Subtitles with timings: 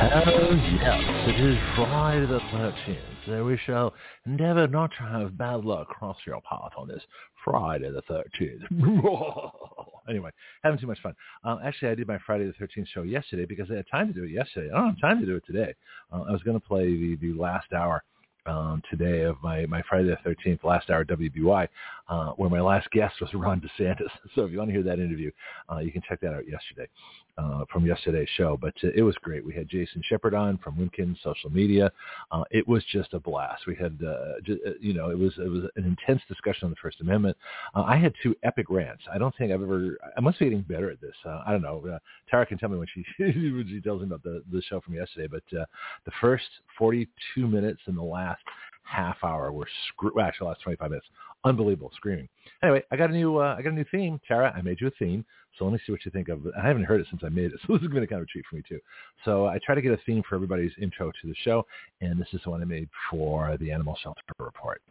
[0.00, 0.50] Oh
[0.80, 3.94] yes, it is Friday the 13th, so we shall
[4.26, 7.02] endeavour not to have bad luck cross your path on this
[7.44, 9.52] Friday the 13th.
[10.08, 10.30] anyway,
[10.64, 11.14] having too much fun.
[11.44, 14.12] Um, actually, I did my Friday the 13th show yesterday because I had time to
[14.12, 14.68] do it yesterday.
[14.74, 15.72] I don't have time to do it today.
[16.12, 18.02] Uh, I was going to play the, the last hour
[18.46, 21.68] um, today of my, my Friday the 13th last hour WBY,
[22.08, 24.10] uh, where my last guest was Ron DeSantis.
[24.34, 25.30] So if you want to hear that interview,
[25.70, 26.88] uh, you can check that out yesterday
[27.36, 28.58] uh, from yesterday's show.
[28.60, 29.44] But uh, it was great.
[29.44, 31.90] We had Jason Shepard on from Winkin Social Media.
[32.30, 33.66] Uh, it was just a blast.
[33.66, 36.76] We had, uh, just, you know, it was it was an intense discussion on the
[36.76, 37.36] First Amendment.
[37.74, 39.02] I had two epic rants.
[39.12, 39.98] I don't think I've ever.
[40.16, 41.14] I must be getting better at this.
[41.24, 41.98] I don't know.
[42.30, 44.94] Tara can tell me when she when she tells me about the the show from
[44.94, 45.26] yesterday.
[45.26, 46.44] But the first
[46.78, 48.42] 42 minutes and the last
[48.84, 50.20] half hour were screw.
[50.20, 51.06] Actually, the last 25 minutes,
[51.44, 52.28] unbelievable screaming.
[52.62, 54.52] Anyway, I got a new uh, I got a new theme, Tara.
[54.56, 55.24] I made you a theme,
[55.58, 56.40] so let me see what you think of.
[56.60, 58.20] I haven't heard it since I made it, so this is going to be kind
[58.20, 58.80] of a treat for me too.
[59.24, 61.66] So I try to get a theme for everybody's intro to the show,
[62.00, 64.82] and this is the one I made for the Animal Shelter Report.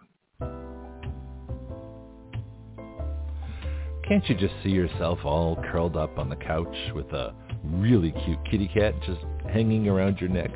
[4.08, 8.40] Can't you just see yourself all curled up on the couch with a really cute
[8.52, 10.52] kitty cat just hanging around your neck?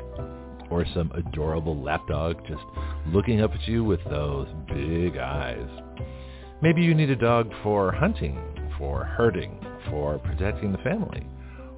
[0.70, 2.62] Or some adorable lapdog just
[3.08, 5.68] looking up at you with those big eyes.
[6.60, 8.38] Maybe you need a dog for hunting,
[8.78, 11.26] for herding, for protecting the family,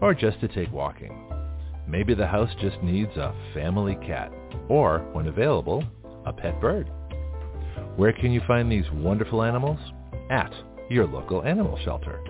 [0.00, 1.28] or just to take walking.
[1.86, 4.32] Maybe the house just needs a family cat,
[4.68, 5.84] or, when available,
[6.24, 6.90] a pet bird.
[7.96, 9.78] Where can you find these wonderful animals?
[10.30, 10.52] At
[10.88, 12.20] your local animal shelter.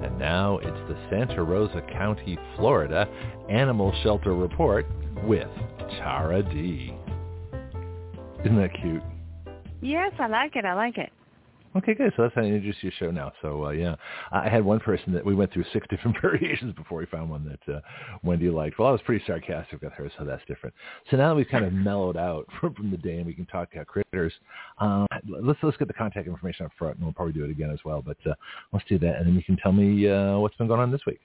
[0.00, 3.08] And now it's the Santa Rosa County, Florida
[3.48, 4.86] Animal Shelter Report
[5.24, 5.48] with
[5.98, 6.94] Tara D.
[8.44, 9.02] Isn't that cute?
[9.80, 10.64] Yes, I like it.
[10.64, 11.12] I like it.
[11.76, 12.12] Okay, good.
[12.16, 13.30] So that's how I introduce your show now.
[13.42, 13.94] So uh, yeah,
[14.32, 17.44] I had one person that we went through six different variations before we found one
[17.44, 17.80] that uh,
[18.22, 18.78] Wendy liked.
[18.78, 20.74] Well, I was pretty sarcastic with her, so that's different.
[21.10, 23.46] So now that we've kind of mellowed out from, from the day and we can
[23.46, 24.32] talk uh, critters,
[24.78, 27.70] um, let's let's get the contact information up front, and we'll probably do it again
[27.70, 28.02] as well.
[28.02, 28.34] But uh,
[28.72, 31.02] let's do that, and then you can tell me uh, what's been going on this
[31.06, 31.20] week.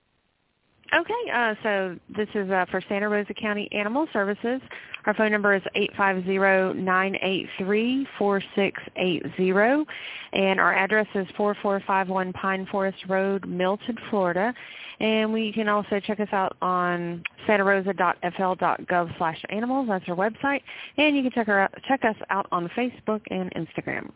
[0.91, 4.61] Okay, uh, so this is uh, for Santa Rosa County Animal Services.
[5.05, 9.85] Our phone number is eight five zero nine eight three four six eight zero,
[10.33, 14.53] and our address is 4451 Pine Forest Road, Milton, Florida.
[14.99, 19.88] And we can also check us out on santarosa.fl.gov slash animals.
[19.89, 20.61] That's our website.
[20.97, 24.11] And you can check, out, check us out on Facebook and Instagram.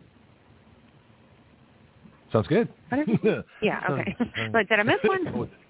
[2.31, 2.69] Sounds good.
[3.61, 4.15] yeah, okay.
[4.51, 5.49] but did I miss one?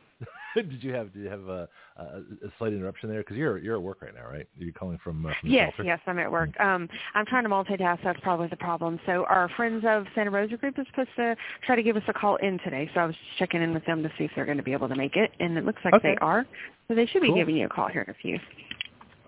[0.69, 3.19] did you have did you have a, a, a slight interruption there?
[3.19, 4.47] Because you're you're at work right now, right?
[4.55, 5.25] You're you calling from?
[5.25, 6.49] Uh, from yes, yes, I'm at work.
[6.59, 7.99] Um, I'm trying to multitask.
[8.03, 8.99] That's probably the problem.
[9.05, 11.35] So our friends of Santa Rosa Group is supposed to
[11.65, 12.89] try to give us a call in today.
[12.93, 14.89] So I was checking in with them to see if they're going to be able
[14.89, 16.13] to make it, and it looks like okay.
[16.13, 16.45] they are.
[16.87, 17.35] So they should be cool.
[17.35, 18.39] giving you a call here in a few.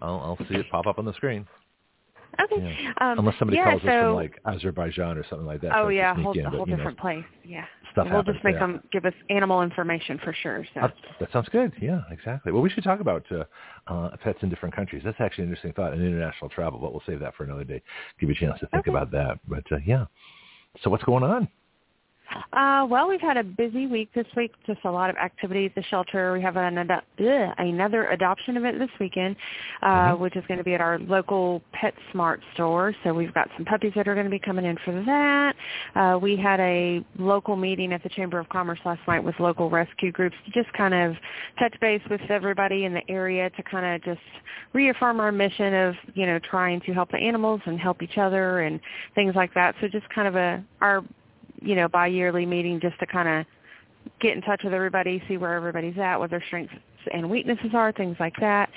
[0.02, 1.46] I'll I'll see it pop up on the screen.
[2.44, 2.78] Okay.
[2.84, 2.94] Yeah.
[3.02, 5.72] Um, Unless somebody yeah, calls so, us from like Azerbaijan or something like that.
[5.76, 7.26] Oh yeah, a whole, in, a whole but, different know, place.
[7.44, 7.66] Yeah.
[7.92, 8.60] Stuff we'll happens, just make yeah.
[8.60, 10.64] them give us animal information for sure.
[10.74, 10.82] So.
[10.82, 11.74] That, that sounds good.
[11.82, 12.52] Yeah, exactly.
[12.52, 13.44] Well, we should talk about uh,
[13.88, 15.02] uh, pets in different countries.
[15.04, 17.82] That's actually an interesting thought in international travel, but we'll save that for another day.
[18.20, 18.92] Give you a chance to think Okay.
[18.92, 19.40] about that.
[19.48, 20.06] But uh, yeah.
[20.84, 21.48] So what's going on?
[22.54, 24.52] Uh, well, we've had a busy week this week.
[24.68, 26.34] Just a lot of activity at the shelter.
[26.34, 29.36] We have an ado- ugh, another adoption event this weekend,
[29.82, 30.20] uh, Mhm.
[30.20, 32.94] which is going to be at our local PetSmart store.
[33.04, 35.56] So we've got some puppies that are going to be coming in for that.
[35.96, 39.70] Uh, we had a local meeting at the Chamber of Commerce last night with local
[39.70, 41.18] rescue groups to just kind of
[41.58, 44.22] touch base with everybody in the area to kind of just
[44.74, 48.62] reaffirm our mission of you know trying to help the animals and help each other
[48.62, 48.80] and
[49.16, 49.76] things like that.
[49.82, 51.04] So just kind of a our
[51.62, 53.46] you know, bi-yearly meeting just to kind of
[54.20, 56.74] get in touch with everybody, see where everybody's at, what their strengths
[57.14, 58.70] and weaknesses are, things like that.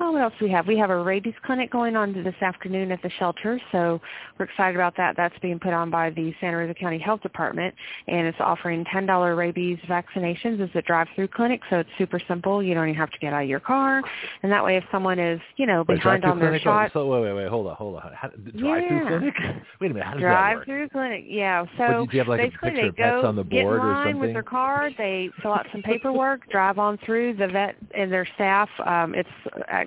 [0.00, 0.68] Oh, what else do we have?
[0.68, 4.00] We have a rabies clinic going on this afternoon at the shelter, so
[4.38, 5.16] we're excited about that.
[5.16, 7.74] That's being put on by the Santa Rosa County Health Department,
[8.06, 12.62] and it's offering $10 rabies vaccinations as a drive-through clinic, so it's super simple.
[12.62, 14.00] You don't even have to get out of your car,
[14.44, 16.62] and that way if someone is, you know, Wait, behind drive-through on their clinic?
[16.62, 17.48] shot, So wait, wait, wait.
[17.48, 18.12] Hold on, hold on.
[18.14, 19.08] How, drive-through Yeah.
[19.08, 19.34] clinic?
[19.80, 20.06] Wait a minute.
[20.06, 20.66] How does that work?
[20.66, 21.60] drive-through clinic, yeah.
[21.62, 23.64] What, So do you have like a basically picture they go on the get in
[23.66, 24.20] board or line something?
[24.20, 27.34] with their car, they fill out some paperwork, drive on through.
[27.34, 29.28] The vet and their staff, um, it's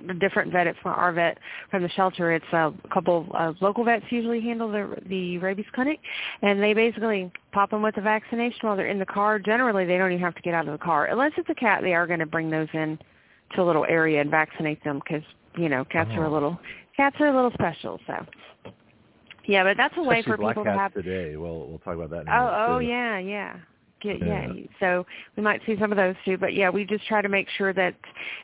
[0.08, 0.66] uh, a different vet.
[0.66, 1.38] It's not our vet
[1.70, 2.32] from the shelter.
[2.32, 6.00] It's a couple of local vets usually handle the the rabies clinic,
[6.42, 9.38] and they basically pop them with the vaccination while they're in the car.
[9.38, 11.82] Generally, they don't even have to get out of the car unless it's a cat.
[11.82, 12.98] They are going to bring those in
[13.54, 15.24] to a little area and vaccinate them because
[15.56, 16.16] you know cats oh.
[16.16, 16.34] are a uh-huh.
[16.34, 16.60] little
[16.96, 18.00] cats are a little special.
[18.06, 18.26] So
[19.46, 21.36] yeah, but that's a way for people to have today.
[21.36, 22.28] We'll we'll talk about that.
[22.28, 23.56] oh oh yeah yeah
[24.02, 24.52] get yeah.
[24.52, 24.62] yeah.
[24.80, 25.06] So
[25.36, 26.36] we might see some of those too.
[26.36, 27.94] But yeah, we just try to make sure that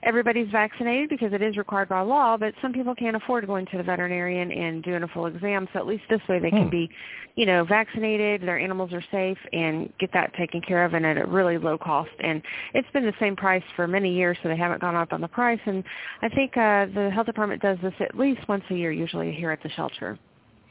[0.03, 2.37] everybody's vaccinated because it is required by law.
[2.37, 5.69] But some people can't afford going to the veterinarian and doing a full exam.
[5.73, 6.71] So at least this way they can hmm.
[6.71, 6.91] be,
[7.37, 8.43] you know, vaccinated.
[8.43, 11.79] Their animals are safe and get that taken care of and at a really low
[11.79, 12.11] cost.
[12.21, 12.43] And
[12.75, 15.29] it's been the same price for many years, so they haven't gone up on the
[15.29, 15.61] price.
[15.67, 15.85] And
[16.23, 19.51] I think uh, the health department does this at least once a year, usually here
[19.51, 20.19] at the shelter.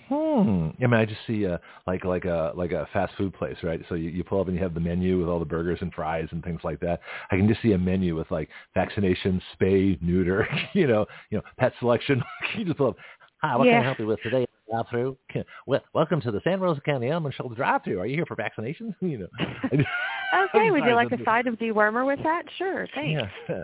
[0.10, 0.70] Hmm.
[0.82, 3.82] I mean, I just see a like like a like a fast food place, right?
[3.90, 5.94] So you, you pull up and you have the menu with all the burgers and
[5.94, 7.02] fries and things like that.
[7.30, 11.44] I can just see a menu with like vaccination, spay, neuter, you know, you know,
[11.58, 12.24] pet selection.
[12.58, 12.98] you just pull up.
[13.42, 13.74] Hi, what yeah.
[13.74, 14.46] can I help you with today?
[14.70, 15.18] Drive-through.
[15.66, 18.00] Well, welcome to the San Rosa County Animal Shelter drive-through.
[18.00, 18.96] Are you here for vaccinations?
[19.02, 19.28] you know.
[19.66, 20.72] okay.
[20.72, 22.44] Would you like a side of dewormer with that?
[22.58, 22.88] Sure.
[22.96, 23.22] Thanks.
[23.48, 23.64] Yeah.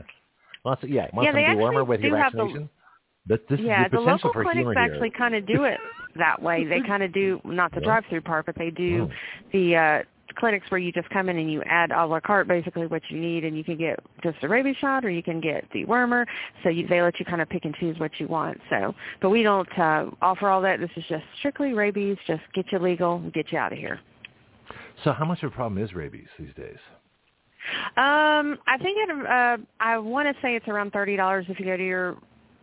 [0.63, 1.07] Lots of yeah.
[1.13, 2.69] Want yeah, some dewormer with your vaccination?
[3.27, 5.79] This yeah, is the, the local clinics actually kind of do it
[6.17, 6.65] that way.
[6.65, 7.85] They kind of do not the yeah.
[7.85, 9.13] drive-through part, but they do oh.
[9.51, 9.99] the uh
[10.35, 13.19] clinics where you just come in and you add a la carte basically what you
[13.19, 16.25] need and you can get just a rabies shot or you can get the wormer
[16.63, 18.59] so you, they let you kind of pick and choose what you want.
[18.69, 20.79] So but we don't uh, offer all that.
[20.79, 22.17] This is just strictly rabies.
[22.25, 23.99] Just get you legal and get you out of here.
[25.03, 26.77] So how much of a problem is rabies these days?
[27.95, 31.65] Um i think it uh i want to say it's around thirty dollars if you
[31.65, 32.17] go to your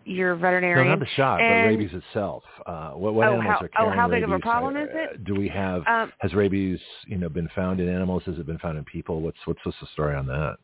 [0.05, 0.87] your veterinarian.
[0.87, 2.43] No, not the shot, and, but rabies itself.
[2.67, 4.35] Uh, what what oh, animals how, are carrying Oh, how big rabies?
[4.35, 5.25] of a problem uh, is it?
[5.25, 8.23] Do we have um, has rabies, you know, been found in animals?
[8.27, 9.21] Has it been found in people?
[9.21, 10.57] What's what's the story on that?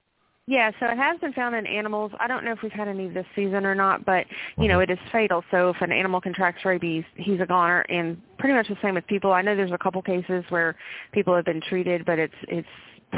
[0.49, 2.13] Yeah, so it has been found in animals.
[2.21, 4.69] I don't know if we've had any this season or not, but you mm-hmm.
[4.69, 5.43] know it is fatal.
[5.51, 9.07] So if an animal contracts rabies, he's a goner, and pretty much the same with
[9.09, 9.33] people.
[9.33, 10.77] I know there's a couple cases where
[11.11, 12.69] people have been treated, but it's it's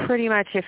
[0.07, 0.65] pretty much if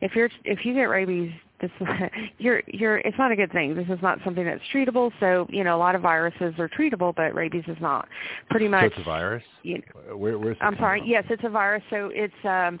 [0.00, 1.32] if you're if you get rabies
[1.68, 3.74] this you're you're it's not a good thing.
[3.74, 5.10] This is not something that's treatable.
[5.20, 8.08] So you know a lot of viruses are treatable but rabies is not.
[8.50, 9.42] Pretty much so it's a virus?
[9.62, 11.00] you know, Where, where's i'm sorry.
[11.00, 11.08] from?
[11.08, 11.82] yes it's a virus.
[11.90, 12.78] So it's um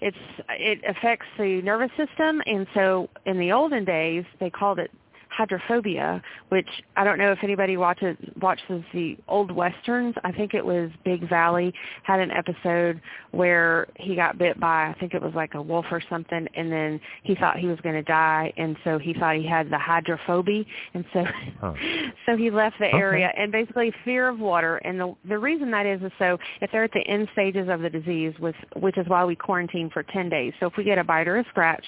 [0.00, 0.16] it's
[0.50, 2.40] it affects the nervous system.
[2.46, 4.90] And so in the olden days they called it
[5.32, 10.14] hydrophobia, which I don't know if anybody watches watches the old westerns.
[10.24, 13.00] I think it was Big Valley had an episode
[13.30, 16.70] where he got bit by I think it was like a wolf or something, and
[16.70, 19.78] then he thought he was going to die, and so he thought he had the
[19.78, 20.64] hydrophobia,
[20.94, 21.24] and so
[21.60, 21.74] huh.
[22.26, 22.96] so he left the okay.
[22.96, 24.76] area, and basically fear of water.
[24.78, 27.80] And the the reason that is is so if they're at the end stages of
[27.80, 30.52] the disease, with which is why we quarantine for 10 days.
[30.60, 31.84] So if we get a bite or a scratch,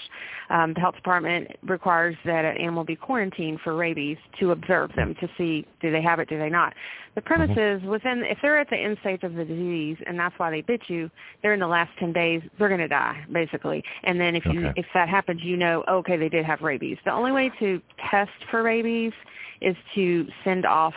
[0.50, 4.90] um, the health department requires that an animal be quarantined quarantine for rabies to observe
[4.96, 6.74] them to see do they have it, do they not.
[7.14, 7.84] The premise mm-hmm.
[7.84, 10.62] is within if they're at the end stage of the disease and that's why they
[10.62, 11.10] bit you,
[11.42, 13.82] they're in the last ten days, they're gonna die, basically.
[14.02, 14.72] And then if you okay.
[14.76, 16.98] if that happens you know, okay, they did have rabies.
[17.04, 19.12] The only way to test for rabies
[19.60, 20.94] is to send off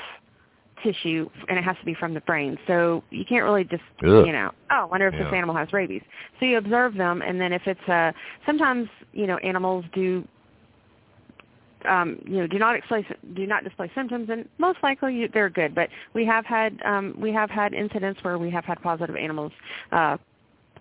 [0.84, 2.58] tissue and it has to be from the brain.
[2.68, 4.26] So you can't really just Ugh.
[4.26, 5.24] you know, oh, I wonder if yeah.
[5.24, 6.04] this animal has rabies.
[6.40, 8.12] So you observe them and then if it's uh
[8.46, 10.28] sometimes, you know, animals do
[11.86, 15.50] um, you know, do not display do not display symptoms, and most likely you, they're
[15.50, 15.76] good.
[15.76, 19.52] But we have had um, we have had incidents where we have had positive animals
[19.92, 20.18] uh,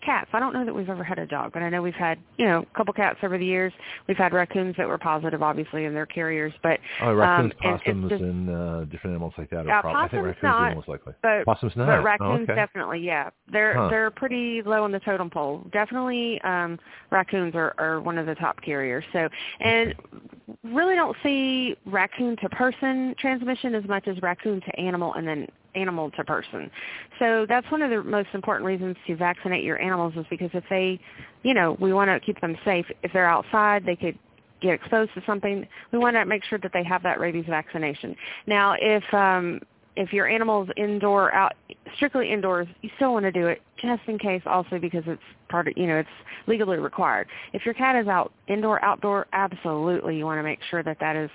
[0.01, 0.29] cats.
[0.33, 2.47] I don't know that we've ever had a dog, but I know we've had, you
[2.47, 3.73] know, a couple cats over the years.
[4.09, 6.53] We've had raccoons that were positive, obviously, and they're carriers.
[6.63, 9.67] But oh, raccoons, um, possums, just, and uh, different animals like that.
[9.67, 11.15] Are uh, prob- I think raccoons not, are most likely.
[11.23, 11.87] But, possums not.
[11.87, 12.55] But raccoons oh, okay.
[12.55, 13.31] definitely, yeah.
[13.51, 13.89] They're huh.
[13.89, 15.67] they're pretty low on the totem pole.
[15.73, 16.79] Definitely, um,
[17.11, 19.05] raccoons are, are one of the top carriers.
[19.13, 19.29] So,
[19.61, 20.59] and okay.
[20.65, 25.49] really don't see raccoon to person transmission as much as raccoon to animal, and then
[25.77, 26.71] animal to person.
[27.19, 30.65] So that's one of the most important reasons to vaccinate your animals is because if
[30.71, 30.99] they,
[31.43, 32.87] you know, we want to keep them safe.
[33.03, 34.19] If they're outside, they could
[34.61, 35.67] get exposed to something.
[35.93, 38.17] We want to make sure that they have that rabies vaccination.
[38.47, 39.61] Now, if um,
[39.97, 41.55] if your animal's indoor, out
[41.97, 44.43] strictly indoors, you still want to do it just in case.
[44.47, 46.09] Also because it's part of, you know, it's
[46.47, 47.29] legally required.
[47.53, 51.17] If your cat is out indoor, outdoor, absolutely, you want to make sure that that
[51.17, 51.31] is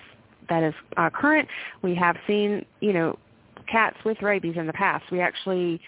[0.49, 1.47] that is uh, current.
[1.81, 3.17] We have seen, you know,
[3.71, 5.05] cats with rabies in the past.
[5.11, 5.81] We actually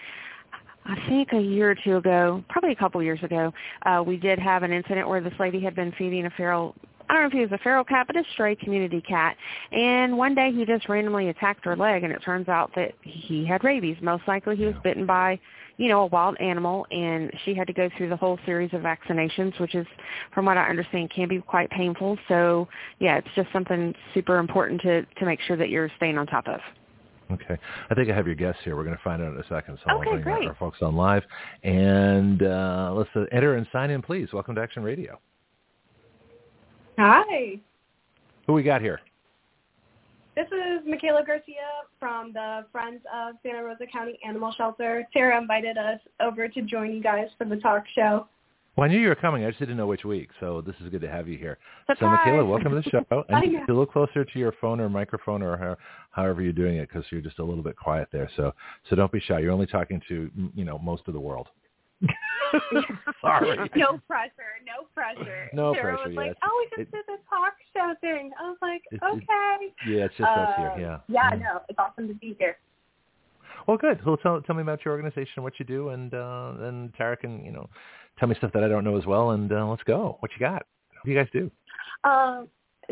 [0.86, 3.52] I think a year or two ago, probably a couple years ago,
[3.86, 6.74] uh, we did have an incident where this lady had been feeding a feral
[7.08, 9.36] I don't know if he was a feral cat, but a stray community cat.
[9.72, 13.44] And one day he just randomly attacked her leg, and it turns out that he
[13.44, 13.98] had rabies.
[14.00, 15.38] Most likely he was bitten by
[15.76, 18.82] you know, a wild animal and she had to go through the whole series of
[18.82, 19.86] vaccinations, which is
[20.32, 22.16] from what I understand can be quite painful.
[22.28, 22.68] So
[23.00, 26.46] yeah, it's just something super important to, to make sure that you're staying on top
[26.46, 26.60] of.
[27.30, 27.56] Okay.
[27.90, 28.76] I think I have your guests here.
[28.76, 29.78] We're going to find out in a second.
[29.84, 30.48] So okay, I'll bring great.
[30.48, 31.22] our folks on live.
[31.62, 34.28] And uh, let's uh, enter and sign in, please.
[34.32, 35.18] Welcome to Action Radio.
[36.98, 37.58] Hi.
[38.46, 39.00] Who we got here?
[40.36, 41.54] This is Michaela Garcia
[42.00, 45.06] from the Friends of Santa Rosa County Animal Shelter.
[45.12, 48.26] Tara invited us over to join you guys for the talk show.
[48.76, 49.44] Well, I knew you were coming.
[49.44, 51.58] I just didn't know which week, so this is good to have you here.
[51.86, 51.98] Surprise.
[52.00, 53.24] So, Michaela, welcome to the show.
[53.28, 53.60] And know.
[53.60, 55.76] a little closer to your phone or microphone or how,
[56.10, 58.28] however you're doing it, because you're just a little bit quiet there.
[58.36, 58.52] So,
[58.90, 59.38] so don't be shy.
[59.38, 61.48] You're only talking to you know most of the world.
[63.20, 63.70] Sorry.
[63.76, 64.52] No pressure.
[64.66, 65.48] No pressure.
[65.52, 66.36] No Tara pressure, was like, yes.
[66.44, 68.30] oh, we just did the talk show thing.
[68.40, 69.72] I was like, okay.
[69.88, 70.70] Yeah, it's just us here.
[70.70, 70.98] Um, Yeah.
[71.08, 71.40] Yeah, Mm.
[71.40, 72.56] no, it's awesome to be here.
[73.66, 74.04] Well, good.
[74.04, 77.42] Well, tell tell me about your organization, what you do, and uh, and Tara can
[77.44, 77.68] you know
[78.18, 79.30] tell me stuff that I don't know as well.
[79.30, 80.16] And uh, let's go.
[80.20, 80.64] What you got?
[80.92, 81.50] What do you guys do?
[82.08, 82.48] Um,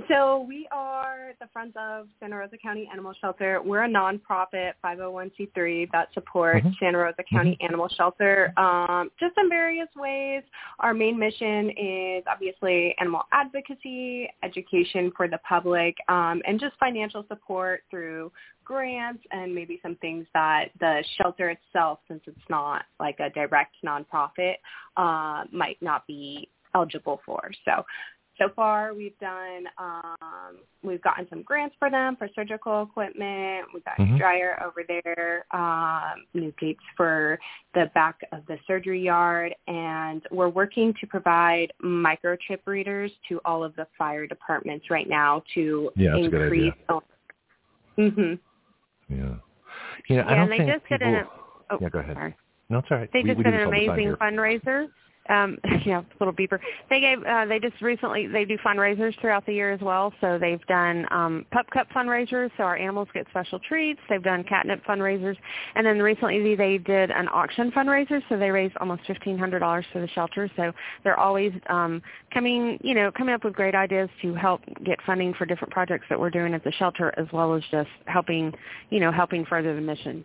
[0.09, 3.61] so we are the Friends of Santa Rosa County Animal Shelter.
[3.63, 6.79] We're a nonprofit 501c3 that supports Mhm.
[6.79, 10.45] Santa Rosa County Animal Shelter um, just in various ways.
[10.81, 17.25] Our main mission is obviously animal advocacy, education for the public, um, and just financial
[17.29, 18.33] support through
[18.65, 23.75] grants and maybe some things that the shelter itself, since it's not like a direct
[23.85, 24.55] nonprofit,
[24.97, 27.51] uh, might not be eligible for.
[27.65, 27.85] So
[28.39, 33.85] so far we've done um we've gotten some grants for them for surgical equipment we've
[33.85, 34.15] got Mhm.
[34.15, 37.39] a dryer over there um new gates for
[37.75, 43.63] the back of the surgery yard and we're working to provide microchip readers to all
[43.63, 46.73] of the fire departments right now to Yeah, that's a good idea.
[46.89, 47.03] increase
[47.99, 48.39] mhm
[49.17, 49.37] Yeah.
[50.09, 51.15] You know, I Yeah, don't and they think just did people.
[51.17, 51.27] an-
[51.71, 52.17] Oh, yeah, go ahead.
[52.17, 52.37] sorry.
[52.69, 53.11] No, it's all right.
[53.13, 54.89] They we, just we did an this all the time amazing fundraiser.
[55.29, 56.59] Um, yeah, little beeper.
[56.91, 57.23] They gave.
[57.23, 60.13] Uh, they just recently they do fundraisers throughout the year as well.
[60.21, 64.01] So they've done um, pup cup fundraisers, so our animals get special treats.
[64.09, 65.37] They've done catnip fundraisers,
[65.75, 68.21] and then recently they did an auction fundraiser.
[68.29, 70.51] So they raised almost fifteen hundred dollars for the shelter.
[70.57, 70.73] So
[71.05, 72.03] they're always um,
[72.35, 76.07] coming, you know, coming up with great ideas to help get funding for different projects
[76.11, 78.53] that we're doing at the shelter, as well as just helping,
[78.91, 80.25] you know, helping further the mission.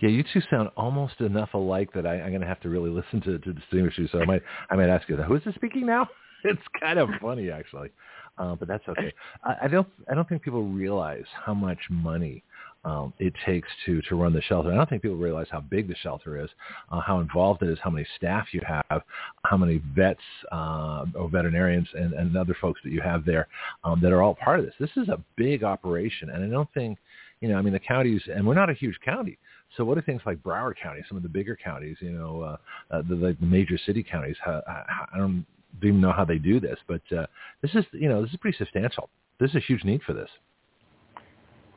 [0.00, 2.90] Yeah, you two sound almost enough alike that I, I'm going to have to really
[2.90, 4.08] listen to to distinguish you.
[4.08, 6.08] So I might I might ask you, who is this speaking now?
[6.46, 7.88] It's kind of funny actually,
[8.36, 9.14] uh, but that's okay.
[9.44, 12.42] I, I don't I don't think people realize how much money
[12.84, 14.70] um, it takes to to run the shelter.
[14.70, 16.50] I don't think people realize how big the shelter is,
[16.92, 19.02] uh, how involved it is, how many staff you have,
[19.44, 20.20] how many vets
[20.52, 23.48] uh, or veterinarians and, and other folks that you have there
[23.84, 24.74] um, that are all part of this.
[24.78, 26.98] This is a big operation, and I don't think
[27.40, 27.56] you know.
[27.56, 29.38] I mean, the counties, and we're not a huge county.
[29.76, 32.56] So what are things like Broward County, some of the bigger counties, you know, uh,
[32.94, 34.36] uh, the, the major city counties?
[34.44, 35.44] How, how, I don't
[35.82, 37.26] even know how they do this, but uh,
[37.62, 39.08] this is, you know, this is pretty substantial.
[39.38, 40.30] There's a huge need for this.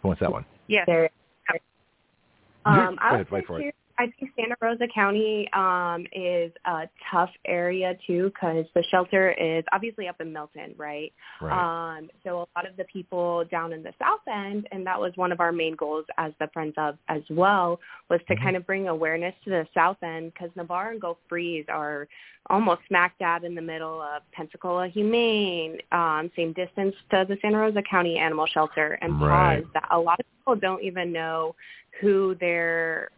[0.02, 0.46] Who wants that one?
[0.68, 0.84] Yes.
[0.86, 1.10] There.
[1.52, 3.76] Go Um, I ahead, would fight say for it.
[4.00, 9.64] I think Santa Rosa County um, is a tough area too because the shelter is
[9.72, 11.12] obviously up in Milton, right?
[11.42, 11.98] Right.
[11.98, 15.14] Um, so a lot of the people down in the South End, and that was
[15.16, 18.44] one of our main goals as the Friends of as well, was to Mhm.
[18.44, 22.08] kind of bring awareness to the South End because Navarre and Gulf Breeze are
[22.50, 27.58] almost smack dab in the middle of Pensacola Humane, um, same distance to the Santa
[27.58, 29.64] Rosa County Animal Shelter, and Right.
[29.64, 31.56] pause that a lot of people don't even know
[32.02, 33.10] who their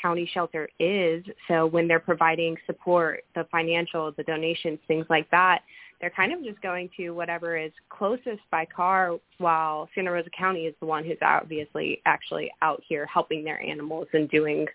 [0.00, 1.24] county shelter is.
[1.48, 5.62] So when they're providing support, the financial, the donations, things like that,
[6.00, 10.62] they're kind of just going to whatever is closest by car while Santa Rosa County
[10.64, 14.66] is the one who's obviously actually out here helping their animals and doing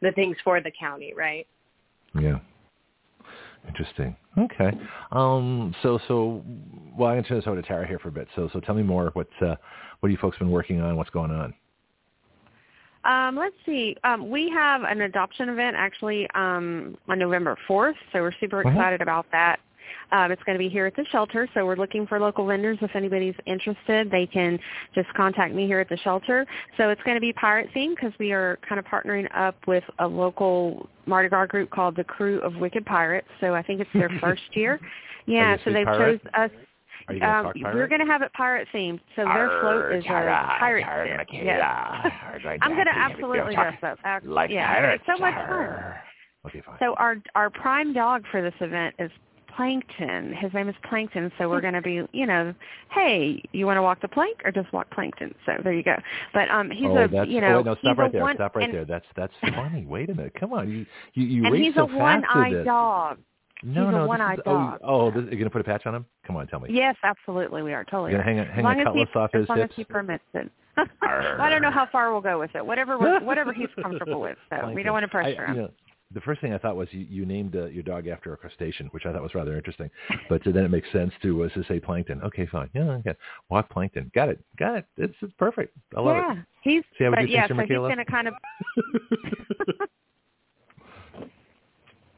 [0.00, 1.46] the things for the county, right?
[2.18, 2.38] Yeah.
[3.68, 4.16] Interesting.
[4.36, 4.72] Okay.
[5.12, 6.42] Um, so, so,
[6.96, 8.26] well, I'm going to turn this over to Tara here for a bit.
[8.34, 9.10] So, so tell me more.
[9.12, 9.54] What, uh,
[10.00, 10.96] what have you folks been working on?
[10.96, 11.54] What's going on?
[13.04, 13.96] Um, let's see.
[14.04, 19.02] Um, we have an adoption event actually um, on November 4th, so we're super excited
[19.02, 19.58] about that.
[20.12, 22.78] Um, it's going to be here at the shelter, so we're looking for local vendors.
[22.82, 24.58] If anybody's interested, they can
[24.94, 26.46] just contact me here at the shelter.
[26.76, 29.84] So it's going to be pirate themed because we are kind of partnering up with
[29.98, 33.28] a local Mardi Gras group called the Krewe of Wicked Pirates.
[33.40, 34.78] So I think it's their first year.
[35.26, 36.50] Yeah, so they've chose us.
[37.08, 37.74] Are you going Um, talk pirate?
[37.74, 41.28] we're going to have it pirate themed, so their float is a pirate ship.
[41.32, 41.60] Yes.
[42.62, 43.98] I'm going to absolutely dress up.
[44.24, 45.04] Like yeah, pirates.
[45.06, 45.50] it's so much fun.
[45.50, 46.02] Arr.
[46.46, 46.76] Okay, fine.
[46.80, 49.10] So our our prime dog for this event is
[49.56, 50.32] Plankton.
[50.34, 52.54] His name is Plankton, so we're going to be, you know,
[52.90, 55.34] hey, you want to walk the plank or just walk Plankton?
[55.46, 55.96] So there you go.
[56.32, 58.22] But um, he's oh, a, you know, oh, no, stop right there.
[58.22, 58.84] One, stop right and, there.
[58.84, 59.84] That's that's funny.
[59.86, 60.34] Wait a minute.
[60.38, 63.18] Come on, you you you and he's so a one-eyed dog.
[63.62, 64.80] No, he's no, a one-eyed is, dog.
[64.82, 66.06] Oh, oh this, you're gonna put a patch on him?
[66.26, 66.68] Come on, tell me.
[66.72, 68.12] Yes, absolutely, we are totally.
[68.12, 69.72] You're gonna hang a, hang a cutlass as he, off as long hips.
[69.72, 70.50] as he permits it.
[71.02, 72.64] I don't know how far we'll go with it.
[72.64, 74.38] Whatever whatever he's comfortable with.
[74.50, 75.56] So we don't want to pressure I, him.
[75.56, 75.70] You know,
[76.14, 78.88] the first thing I thought was you, you named uh, your dog after a crustacean,
[78.88, 79.90] which I thought was rather interesting.
[80.28, 82.20] But then it makes sense to uh, to say plankton.
[82.22, 82.70] Okay, fine.
[82.74, 83.14] Yeah, okay.
[83.50, 84.10] Walk plankton.
[84.14, 84.40] Got it.
[84.58, 84.86] Got it.
[84.96, 85.76] It's, it's perfect.
[85.96, 86.20] I love it.
[86.20, 86.38] yeah, it.
[86.62, 86.82] he's.
[86.98, 87.88] See how we but do yeah, so Michaela?
[87.88, 88.34] he's going to kind of.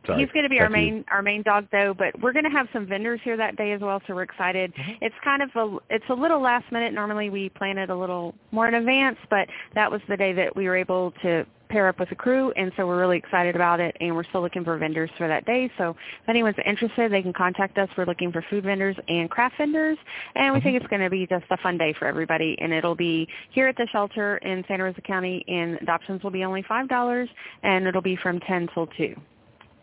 [0.07, 0.21] Sorry.
[0.21, 0.93] He's going to be Back our to you.
[0.93, 3.73] main our main dog though, but we're going to have some vendors here that day
[3.73, 4.73] as well, so we're excited.
[4.75, 4.93] Mm-hmm.
[5.05, 6.93] It's kind of a it's a little last minute.
[6.93, 10.55] Normally we plan it a little more in advance, but that was the day that
[10.55, 13.81] we were able to pair up with a crew, and so we're really excited about
[13.81, 13.97] it.
[14.01, 15.71] And we're still looking for vendors for that day.
[15.79, 15.91] So
[16.23, 17.89] if anyone's interested, they can contact us.
[17.97, 19.97] We're looking for food vendors and craft vendors,
[20.37, 22.57] and we think it's going to be just a fun day for everybody.
[22.61, 26.45] And it'll be here at the shelter in Santa Rosa County, and adoptions will be
[26.45, 27.29] only five dollars,
[27.63, 29.17] and it'll be from ten till two.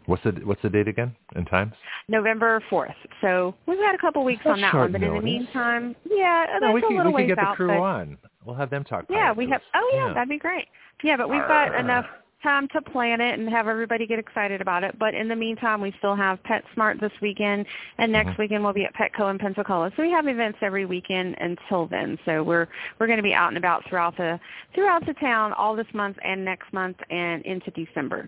[0.07, 1.73] What's the what's the date again and times?
[2.07, 2.93] November 4th.
[3.21, 6.45] So we've got a couple weeks That's on that one, but in the meantime, yeah,
[6.47, 7.55] that's No, we a can little we can ways get the out.
[7.55, 8.17] crew but on.
[8.45, 9.05] We'll have them talk.
[9.09, 9.61] yeah, we have.
[9.75, 10.13] Oh yeah, yeah.
[10.13, 10.65] that'd be great.
[11.03, 11.75] Yeah, but we've got Arr.
[11.77, 12.05] enough
[12.43, 14.97] time to plan it and have everybody get excited about it.
[14.97, 17.67] But in the meantime, we still have PetSmart this weekend,
[17.99, 18.37] and next Mhm.
[18.39, 19.91] weekend we'll be at Petco in Pensacola.
[19.95, 22.17] So we have events every weekend until then.
[22.25, 22.67] So we're
[22.99, 24.39] we're going to be out and about throughout the
[24.73, 28.27] throughout the town all this month and next month and into December.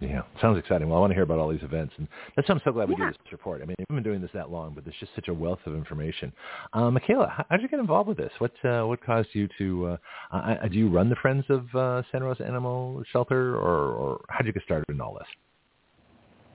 [0.00, 0.88] Yeah, sounds exciting.
[0.88, 2.88] Well, I want to hear about all these events, and that's why I'm so glad
[2.88, 3.06] we Yeah.
[3.06, 3.62] do this report.
[3.62, 5.74] I mean, we've been doing this that long, but there's just such a wealth of
[5.74, 6.32] information.
[6.72, 8.32] Uh, Michaela, how, how did you get involved with this?
[8.38, 9.98] What uh, what caused you to?
[10.32, 14.24] Uh, uh, do you run the Friends of uh, Santa Rosa Animal Shelter, or, or
[14.28, 15.28] how did you get started in all this?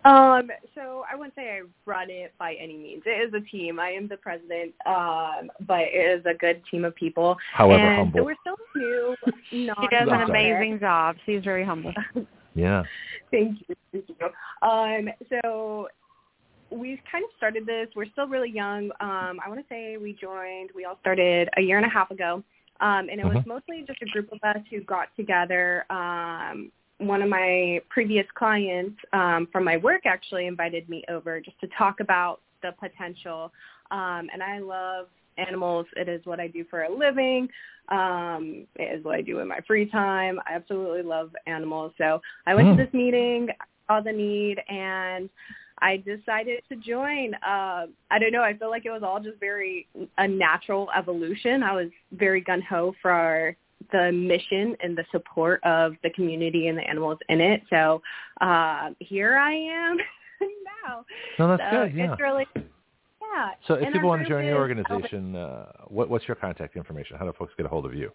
[0.04, 3.04] Um, so I wouldn't say I run it by any means.
[3.06, 3.80] It is a team.
[3.80, 7.38] I am the president, um, but it is a good team of people.
[7.54, 8.22] However and humble.
[8.22, 9.16] So we're still new.
[9.52, 11.18] She does an amazing job.
[11.26, 11.94] She's very humble.
[12.54, 12.84] Yeah.
[13.32, 13.76] Thank you.
[13.92, 14.68] Thank you.
[14.68, 15.88] Um, so
[16.70, 17.88] we've kind of started this.
[17.96, 18.92] We're still really young.
[19.00, 22.12] Um, I want to say we joined, we all started a year and a half
[22.12, 22.44] ago.
[22.80, 23.46] Um, and it was Mhm.
[23.48, 25.86] mostly just a group of us who got together.
[25.92, 31.60] Um, one of my previous clients um, from my work actually invited me over just
[31.62, 33.52] to talk about the potential.
[33.92, 35.86] Um, and I love animals.
[35.96, 37.48] It is what I do for a living.
[37.90, 40.40] Um, it is what I do in my free time.
[40.48, 41.94] I absolutely love animals.
[41.98, 42.78] So I went Mm.
[42.78, 43.50] to this meeting,
[43.88, 45.30] saw the need, and
[45.80, 47.34] I decided to join.
[47.36, 48.44] Uh, I don't know.
[48.44, 51.64] I feel like it was all just very a natural evolution.
[51.64, 53.56] I was very gun ho for
[53.92, 57.64] the mission and the support of the community and the animals in it.
[57.70, 58.02] So
[58.42, 59.98] uh, here I am
[60.86, 61.06] now.
[61.40, 61.96] No, that's so good.
[61.96, 62.12] Yeah.
[62.12, 62.46] It's really
[63.34, 63.52] yeah.
[63.68, 67.18] So if And people want to join your organization, uh, what, what's your contact information?
[67.18, 68.12] How do folks get a hold of you?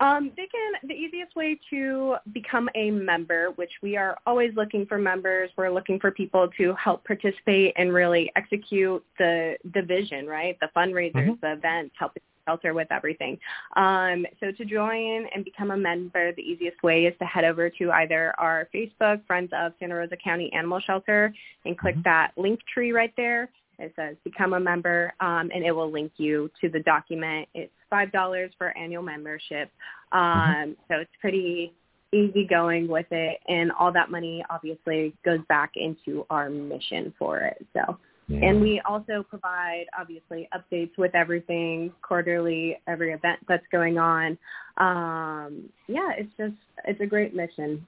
[0.00, 0.88] Um, they can.
[0.88, 5.50] The easiest way to become a member, which we are always looking for members.
[5.56, 10.56] We're looking for people to help participate and really execute the the vision, right?
[10.60, 11.40] The fundraisers, Mhm.
[11.40, 13.38] the events, helping shelter with everything.
[13.74, 17.68] Um, so to join and become a member, the easiest way is to head over
[17.68, 21.34] to either our Facebook, Friends of Santa Rosa County Animal Shelter,
[21.66, 22.04] and click Mhm.
[22.04, 23.50] that link tree right there.
[23.78, 27.48] It says become a member, um, and it will link you to the document.
[27.54, 29.70] It's five dollars for annual membership,
[30.12, 31.72] um, so it's pretty
[32.12, 37.38] easy going with it, and all that money obviously goes back into our mission for
[37.38, 37.64] it.
[37.74, 38.48] So, Yeah.
[38.48, 44.38] and we also provide obviously updates with everything quarterly, every event that's going on.
[44.78, 47.86] Um, yeah, it's just it's a great mission.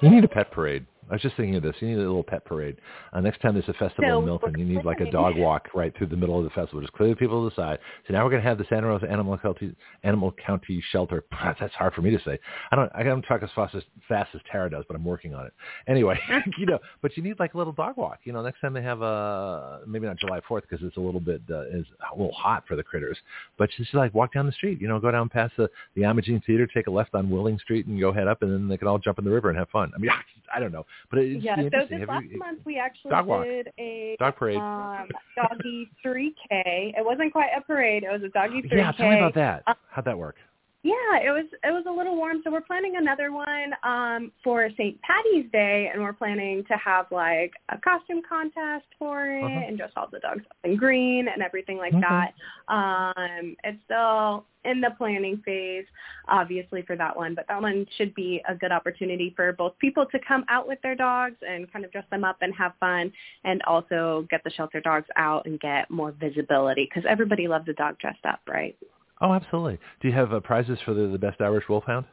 [0.00, 0.86] You need a pet parade.
[1.10, 1.74] I was just thinking of this.
[1.80, 2.76] You need a little pet parade.
[3.12, 5.96] Uh, next time there's a festival in Milton, you need like a dog walk right
[5.96, 6.80] through the middle of the festival.
[6.80, 7.78] Just clear the people to the side.
[8.06, 11.24] So now we're going to have the Santa Rosa Animal County, Animal County Shelter.
[11.60, 12.38] That's hard for me to say.
[12.70, 12.90] I don't.
[12.94, 15.52] I don't talk as fast as fast as Tara does, but I'm working on it.
[15.86, 16.18] Anyway,
[16.58, 16.78] you know.
[17.02, 18.20] But you need like a little dog walk.
[18.24, 21.20] You know, next time they have a maybe not July 4th because it's a little
[21.20, 23.18] bit uh, is a little hot for the critters.
[23.56, 24.80] But just like walk down the street.
[24.80, 27.86] You know, go down past the the Imogene Theater, take a left on Willing Street,
[27.86, 29.68] and go head up, and then they can all jump in the river and have
[29.70, 29.92] fun.
[29.94, 30.10] I mean,
[30.54, 31.56] I don't know, but it's yeah.
[31.56, 33.44] So this Have last you- month we actually Dog walk.
[33.44, 34.56] did a Dog parade.
[34.58, 36.94] um, doggy 3K.
[36.96, 38.04] It wasn't quite a parade.
[38.04, 38.76] It was a doggy 3K.
[38.76, 39.62] yeah, tell me about that.
[39.90, 40.36] How'd that work?
[40.84, 44.68] Yeah, it was it was a little warm, so we're planning another one um for
[44.70, 44.96] St.
[45.02, 49.66] Patty's Day, and we're planning to have like a costume contest for it, uh-huh.
[49.66, 52.32] and dress all the dogs up in green and everything like that.
[52.72, 55.86] Um, it's still in the planning phase,
[56.28, 60.06] obviously for that one, but that one should be a good opportunity for both people
[60.12, 63.10] to come out with their dogs and kind of dress them up and have fun,
[63.42, 67.72] and also get the shelter dogs out and get more visibility because everybody loves a
[67.72, 68.76] dog dressed up, right?
[69.20, 69.78] Oh, absolutely.
[70.00, 72.06] Do you have uh, prizes for the, the best Irish Wolfhound?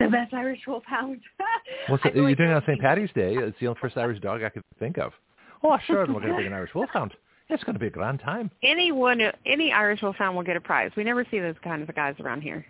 [0.00, 1.20] The best Irish Wolfhound.
[1.88, 2.80] What's it, you're doing it on St.
[2.80, 3.34] Patty's Day.
[3.36, 5.12] It's the only first Irish dog I could think of.
[5.62, 7.14] Oh, sure, we're going to bring an Irish Wolfhound.
[7.48, 8.50] It's going to be a grand time.
[8.64, 10.90] Anyone, any Irish Wolfhound will get a prize.
[10.96, 12.64] We never see those kinds of guys around here.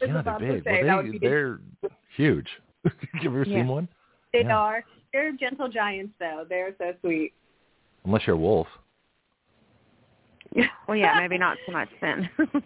[0.00, 0.64] Yeah, they're big.
[0.66, 1.60] Well, they, they're
[2.16, 2.48] huge.
[2.84, 3.58] Have you ever yeah.
[3.58, 3.88] seen one?
[4.32, 4.56] They yeah.
[4.56, 4.84] are.
[5.12, 6.44] They're gentle giants, though.
[6.48, 7.32] They're so sweet.
[8.04, 8.66] Unless you're a wolf.
[10.88, 12.28] well, yeah, maybe not so much then.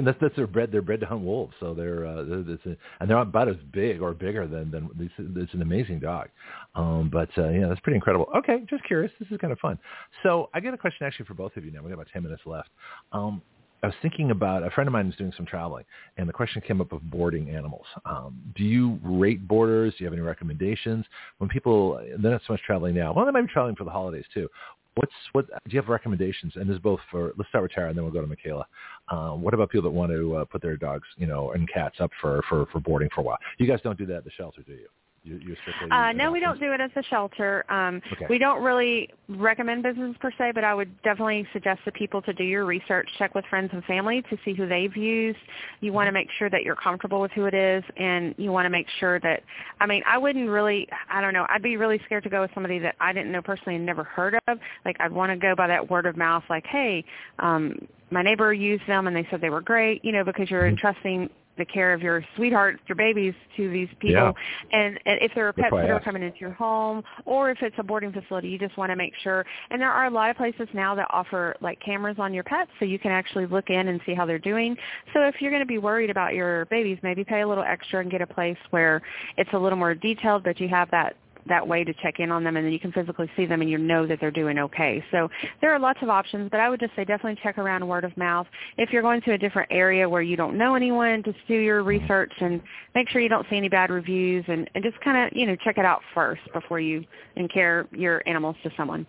[0.00, 0.72] that's that's their bred.
[0.72, 4.14] They're bred to hunt wolves, so they're, uh, they're and they're about as big or
[4.14, 6.28] bigger than than it's an amazing dog.
[6.74, 8.26] Um, but uh, yeah, that's pretty incredible.
[8.36, 9.12] Okay, just curious.
[9.18, 9.78] This is kind of fun.
[10.22, 11.82] So I get a question actually for both of you now.
[11.82, 12.70] We got about ten minutes left.
[13.12, 13.42] Um,
[13.82, 15.84] I was thinking about a friend of mine is doing some traveling,
[16.16, 17.84] and the question came up of boarding animals.
[18.04, 19.92] Um, do you rate boarders?
[19.92, 21.04] Do you have any recommendations
[21.38, 22.00] when people?
[22.18, 23.12] They're not so much traveling now.
[23.12, 24.48] Well, they might be traveling for the holidays too.
[24.94, 25.46] What's what?
[25.48, 26.52] Do you have recommendations?
[26.56, 27.32] And this is both for.
[27.36, 28.66] Let's start with Tara, and then we'll go to Michaela.
[29.08, 31.96] Uh, what about people that want to uh, put their dogs, you know, and cats
[32.00, 33.38] up for for for boarding for a while?
[33.58, 34.88] You guys don't do that at the shelter, do you?
[35.24, 35.56] You, you
[35.92, 37.64] uh, no, we don't do it as a shelter.
[37.72, 38.26] Um, okay.
[38.28, 42.32] We don't really recommend business per se, but I would definitely suggest to people to
[42.32, 45.38] do your research, check with friends and family to see who they've used.
[45.80, 46.14] You want to mm-hmm.
[46.14, 49.20] make sure that you're comfortable with who it is, and you want to make sure
[49.20, 49.44] that,
[49.80, 52.50] I mean, I wouldn't really, I don't know, I'd be really scared to go with
[52.52, 54.58] somebody that I didn't know personally and never heard of.
[54.84, 57.04] Like I'd want to go by that word of mouth, like, hey,
[57.38, 57.76] um,
[58.10, 60.70] my neighbor used them and they said they were great, you know, because you're mm-hmm.
[60.70, 61.30] entrusting
[61.62, 64.14] the care of your sweethearts, your babies to these people.
[64.14, 64.32] Yeah.
[64.72, 67.76] And, and if there are pets that are coming into your home or if it's
[67.78, 69.46] a boarding facility, you just want to make sure.
[69.70, 72.70] And there are a lot of places now that offer like cameras on your pets
[72.78, 74.76] so you can actually look in and see how they're doing.
[75.14, 78.00] So if you're going to be worried about your babies, maybe pay a little extra
[78.00, 79.00] and get a place where
[79.36, 81.16] it's a little more detailed, but you have that
[81.48, 83.70] that way to check in on them and then you can physically see them and
[83.70, 85.04] you know that they're doing okay.
[85.10, 85.28] So
[85.60, 88.16] there are lots of options, but I would just say definitely check around word of
[88.16, 88.46] mouth.
[88.78, 91.82] If you're going to a different area where you don't know anyone, just do your
[91.82, 92.62] research and
[92.94, 95.56] make sure you don't see any bad reviews and, and just kind of, you know,
[95.64, 97.04] check it out first before you
[97.52, 99.06] care your animals to someone.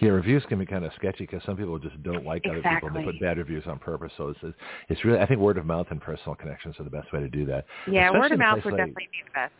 [0.00, 2.60] Yeah, reviews can be kind of sketchy because some people just don't like exactly.
[2.60, 4.12] other people and they put bad reviews on purpose.
[4.16, 4.56] So it's
[4.88, 7.28] it's really I think word of mouth and personal connections are the best way to
[7.28, 7.64] do that.
[7.90, 9.52] Yeah, Especially word of mouth would like, definitely be the best.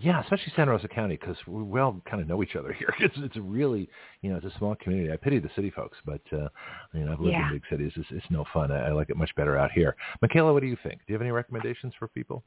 [0.00, 2.92] Yeah, especially Santa Rosa County because we, we all kind of know each other here.
[3.00, 3.88] It's it's a really
[4.22, 5.12] you know it's a small community.
[5.12, 6.48] I pity the city folks, but uh,
[6.92, 7.48] you know I've lived yeah.
[7.48, 7.92] in big cities.
[7.96, 8.70] It's, it's no fun.
[8.70, 9.96] I, I like it much better out here.
[10.22, 10.98] Michaela, what do you think?
[10.98, 12.44] Do you have any recommendations for people?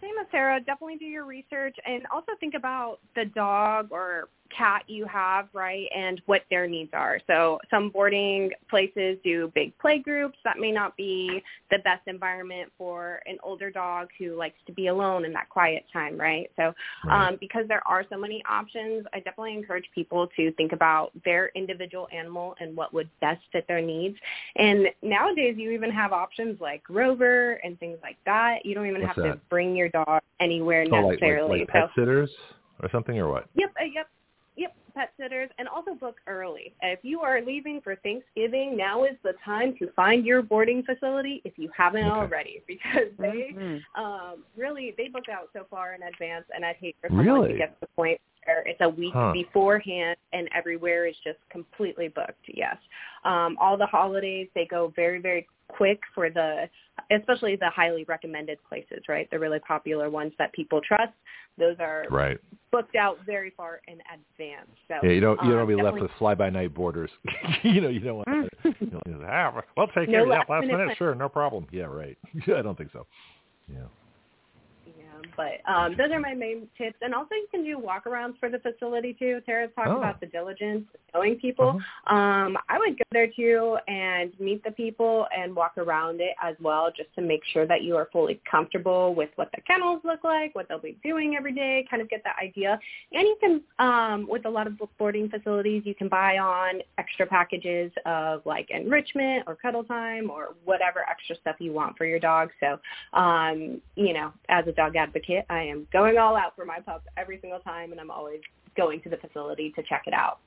[0.00, 0.60] Same as Tara.
[0.60, 5.88] Definitely do your research and also think about the dog or cat you have, right,
[5.94, 7.20] and what their needs are.
[7.26, 10.38] So some boarding places do big play groups.
[10.44, 14.88] That may not be the best environment for an older dog who likes to be
[14.88, 16.50] alone in that quiet time, right?
[16.56, 16.74] So.
[17.10, 21.50] Um, because there are so many options, I definitely encourage people to think about their
[21.54, 24.16] individual animal and what would best fit their needs.
[24.56, 28.64] And nowadays you even have options like Rover and things like that.
[28.64, 29.32] You don't even What's have that?
[29.34, 31.60] to bring your dog anywhere oh, necessarily.
[31.60, 32.30] Like, like, like pet sitters
[32.82, 33.46] or something or what?
[33.54, 34.06] Yep, uh, yep Yep,
[34.98, 36.74] pet sitters, and also book early.
[36.82, 41.40] If you are leaving for Thanksgiving, now is the time to find your boarding facility
[41.44, 42.10] if you haven't okay.
[42.10, 44.02] already, because they mm-hmm.
[44.02, 47.52] um, really they book out so far in advance, and I'd hate for someone really?
[47.52, 49.32] to get to the point where it's a week huh.
[49.32, 52.44] beforehand and everywhere is just completely booked.
[52.48, 52.76] Yes,
[53.24, 56.68] um, all the holidays they go very very quick for the
[57.10, 59.30] especially the highly recommended places, right?
[59.30, 61.12] The really popular ones that people trust.
[61.56, 62.38] Those are right.
[62.70, 64.70] booked out very far in advance.
[64.86, 67.10] So yeah, you don't you don't um, be left with fly by night boarders.
[67.62, 68.50] you know, you don't want.
[68.62, 70.96] To, you know, ah, we'll take no care of that last minute.
[70.96, 71.66] Sure, no problem.
[71.72, 72.16] Yeah, right.
[72.56, 73.06] I don't think so.
[73.72, 73.86] Yeah.
[75.36, 76.96] But um, those are my main tips.
[77.02, 79.40] And also you can do walkarounds for the facility too.
[79.46, 79.98] Tara talked oh.
[79.98, 81.80] about the diligence, knowing people.
[82.06, 82.14] Uh-huh.
[82.14, 86.56] Um, I would go there too and meet the people and walk around it as
[86.60, 90.24] well just to make sure that you are fully comfortable with what the kennels look
[90.24, 92.78] like, what they'll be doing every day, kind of get that idea.
[93.12, 97.26] And you can, um, with a lot of boarding facilities, you can buy on extra
[97.26, 102.18] packages of like enrichment or cuddle time or whatever extra stuff you want for your
[102.18, 102.50] dog.
[102.60, 102.78] So,
[103.18, 105.44] um, you know, as a dog advocate, advocate.
[105.50, 108.40] I am going all out for my pup every single time, and I'm always
[108.76, 110.38] going to the facility to check it out.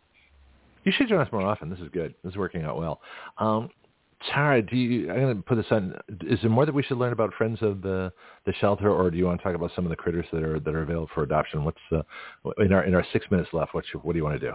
[0.84, 1.70] You should join us more often.
[1.70, 2.16] This is good.
[2.24, 3.02] This is working out well.
[3.38, 3.70] Um,
[4.32, 5.10] Tara, do you?
[5.12, 5.96] I'm going to put this on.
[6.28, 8.12] Is there more that we should learn about Friends of the
[8.46, 10.60] the Shelter, or do you want to talk about some of the critters that are
[10.60, 11.64] that are available for adoption?
[11.64, 12.02] What's uh,
[12.60, 13.74] in our in our six minutes left?
[13.74, 14.54] What what do you want to do?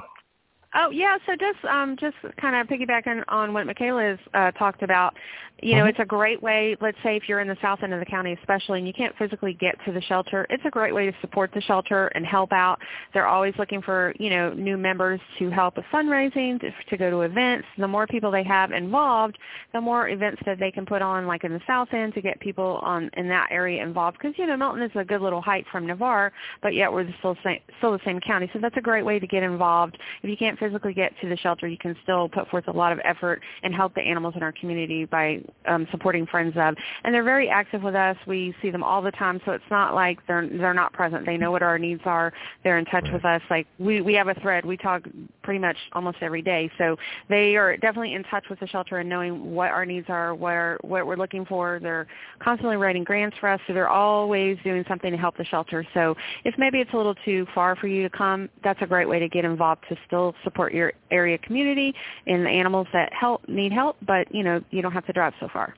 [0.78, 4.82] Oh yeah, so just um, just kind of piggybacking on what Michaela has uh, talked
[4.82, 5.14] about,
[5.62, 5.88] you know, mm-hmm.
[5.88, 6.76] it's a great way.
[6.82, 9.16] Let's say if you're in the south end of the county, especially, and you can't
[9.16, 12.52] physically get to the shelter, it's a great way to support the shelter and help
[12.52, 12.78] out.
[13.14, 17.10] They're always looking for you know new members to help with fundraising, to, to go
[17.10, 17.66] to events.
[17.78, 19.38] The more people they have involved,
[19.72, 22.38] the more events that they can put on, like in the south end, to get
[22.40, 24.18] people on in that area involved.
[24.20, 27.34] Because you know Milton is a good little hike from Navarre, but yet we're still
[27.42, 29.96] same, still the same county, so that's a great way to get involved.
[30.22, 32.92] If you can't physically get to the shelter, you can still put forth a lot
[32.92, 36.74] of effort and help the animals in our community by um, supporting Friends of.
[37.04, 38.16] And they're very active with us.
[38.26, 41.24] We see them all the time, so it's not like they're they're not present.
[41.24, 42.32] They know what our needs are.
[42.64, 43.40] They're in touch with us.
[43.48, 44.64] Like we we have a thread.
[44.64, 45.02] We talk
[45.42, 46.70] pretty much almost every day.
[46.78, 46.96] So
[47.28, 50.52] they are definitely in touch with the shelter and knowing what our needs are, what
[50.52, 51.78] are, what we're looking for.
[51.80, 52.06] They're
[52.40, 55.86] constantly writing grants for us, so they're always doing something to help the shelter.
[55.94, 59.08] So if maybe it's a little too far for you to come, that's a great
[59.08, 61.92] way to get involved to still support your area community
[62.28, 65.34] and the animals that help need help, but you know you don't have to drive
[65.40, 65.74] so far.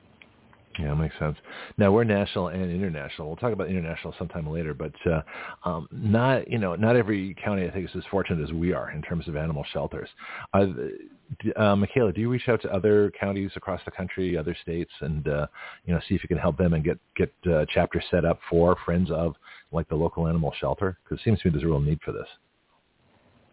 [0.79, 1.35] Yeah, makes sense.
[1.77, 3.27] Now we're national and international.
[3.27, 5.21] We'll talk about international sometime later, but uh,
[5.65, 8.91] um, not you know not every county I think is as fortunate as we are
[8.91, 10.07] in terms of animal shelters.
[10.53, 10.67] Uh,
[11.57, 15.27] uh, Michaela, do you reach out to other counties across the country, other states, and
[15.27, 15.47] uh,
[15.85, 18.39] you know see if you can help them and get get uh, chapters set up
[18.49, 19.35] for friends of
[19.71, 20.97] like the local animal shelter?
[21.03, 22.27] Because it seems to me there's a real need for this.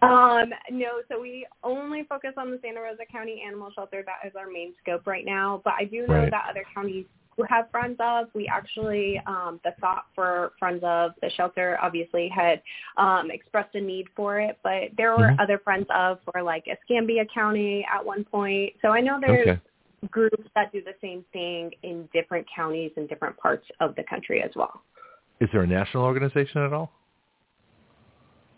[0.02, 4.04] Um, no, so we only focus on the Santa Rosa County Animal Shelter.
[4.04, 5.62] That is our main scope right now.
[5.64, 6.30] But I do know right.
[6.30, 7.06] that other counties
[7.36, 12.28] who have Friends of, we actually, um, the thought for Friends of the shelter obviously
[12.34, 12.62] had
[12.96, 15.40] um, expressed a need for it, but there were mm-hmm.
[15.40, 18.72] other Friends of for like Escambia County at one point.
[18.80, 19.60] So I know there's okay.
[20.10, 24.42] groups that do the same thing in different counties and different parts of the country
[24.42, 24.82] as well.
[25.40, 26.90] Is there a national organization at all?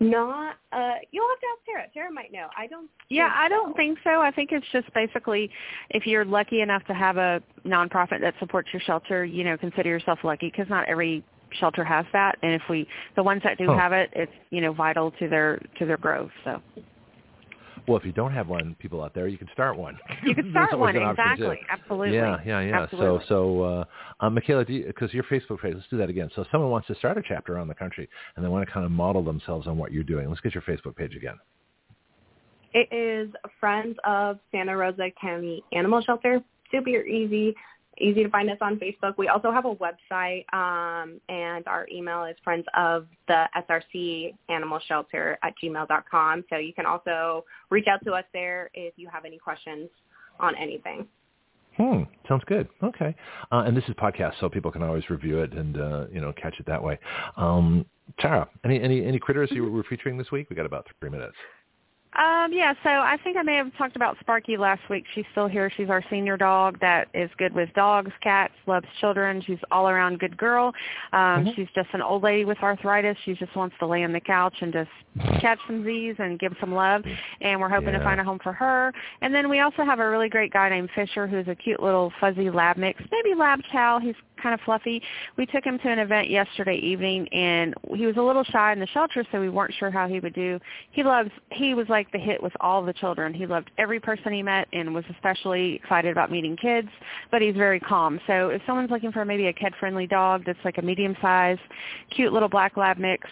[0.01, 1.87] Not, uh, you'll have to ask Tara.
[1.93, 2.47] Tara might know.
[2.57, 2.89] I don't.
[3.09, 3.77] Yeah, I don't so.
[3.77, 4.21] think so.
[4.21, 5.51] I think it's just basically
[5.91, 9.89] if you're lucky enough to have a nonprofit that supports your shelter, you know, consider
[9.89, 11.25] yourself lucky because not every
[11.59, 12.39] shelter has that.
[12.43, 13.77] And if we, the ones that do oh.
[13.77, 16.31] have it, it's you know vital to their to their growth.
[16.45, 16.63] So.
[17.89, 19.99] Well, if you don't have one, people out there, you can start one.
[20.25, 21.59] You can start one, exactly.
[21.71, 22.15] Absolutely.
[22.15, 22.83] Yeah, yeah, yeah.
[22.83, 23.25] Absolutely.
[23.29, 23.85] So, so, uh,
[24.21, 26.31] um, Michaela, because your Facebook page, let's do that again.
[26.35, 28.73] So, if someone wants to start a chapter around the country, and they want to
[28.73, 30.29] kind of model themselves on what you're doing.
[30.29, 31.37] Let's get your Facebook page again.
[32.75, 36.41] It is Friends of Santa Rosa County Animal Shelter.
[36.71, 37.55] Super easy
[38.01, 39.17] easy to find us on Facebook.
[39.19, 44.81] We also have a website, um, and our email is friends of the SRC Animal
[44.87, 46.45] Shelter at gmail.com.
[46.51, 49.89] So you can also reach out to us there if you have any questions
[50.41, 51.07] on anything.
[51.77, 52.03] Hmm.
[52.29, 52.69] Sounds good.
[52.83, 53.15] Okay.
[53.53, 56.33] Uh, and this is podcast, so people can always review it and uh, you know
[56.33, 56.99] catch it that way.
[57.37, 57.87] Um,
[58.19, 60.51] Tara, any any any critters you were featuring this week?
[60.51, 61.37] We got about three minutes.
[62.15, 65.05] Um, yeah, so I think I may have talked about Sparky last week.
[65.15, 65.71] She's still here.
[65.77, 69.43] She's our senior dog that is good with dogs, cats, loves children.
[69.47, 70.73] She's all around good girl.
[71.13, 71.51] Um, mm-hmm.
[71.55, 73.17] She's just an old lady with arthritis.
[73.25, 74.91] She just wants to lay on the couch and just
[75.41, 77.05] catch some Z's and give some love.
[77.43, 77.99] And we're hoping yeah.
[77.99, 78.93] to find a home for her.
[79.21, 82.11] And then we also have a really great guy named Fisher who's a cute little
[82.21, 83.99] fuzzy lab mix, maybe lab chow.
[83.99, 85.03] He's kind of fluffy.
[85.37, 88.81] We took him to an event yesterday evening, and he was a little shy in
[88.81, 90.59] the shelter, so we weren't sure how he would do.
[90.91, 91.31] He loves.
[91.51, 93.35] He was like the hit with all the children.
[93.35, 96.89] He loved every person he met, and was especially excited about meeting kids.
[97.31, 98.21] But he's very calm.
[98.27, 101.59] So if someone's looking for maybe a kid-friendly dog that's like a medium size,
[102.11, 103.29] cute little black lab mix,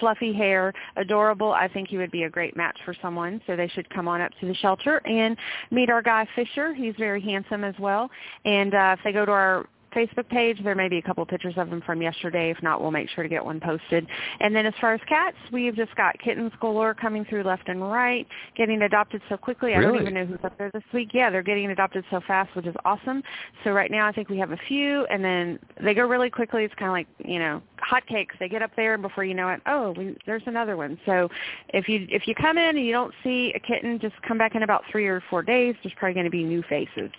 [0.00, 1.52] fluffy hair, adorable.
[1.52, 3.40] I think he would be a great match for someone.
[3.46, 5.36] So they should come on up to the shelter and
[5.70, 6.74] meet our guy Fisher.
[6.74, 8.10] He's very handsome as well.
[8.44, 10.58] And uh, if they go to our Facebook page.
[10.62, 12.50] There may be a couple pictures of them from yesterday.
[12.50, 14.06] If not, we'll make sure to get one posted.
[14.40, 17.80] And then as far as cats, we've just got kittens galore coming through left and
[17.80, 18.26] right,
[18.56, 19.72] getting adopted so quickly.
[19.72, 19.84] Really?
[19.84, 21.10] I don't even know who's up there this week.
[21.12, 23.22] Yeah, they're getting adopted so fast, which is awesome.
[23.62, 26.64] So right now I think we have a few, and then they go really quickly.
[26.64, 28.38] It's kind of like, you know, hotcakes.
[28.38, 30.98] They get up there, and before you know it, oh, we, there's another one.
[31.06, 31.28] So
[31.68, 34.54] if you if you come in and you don't see a kitten, just come back
[34.54, 35.74] in about three or four days.
[35.82, 37.10] There's probably going to be new faces.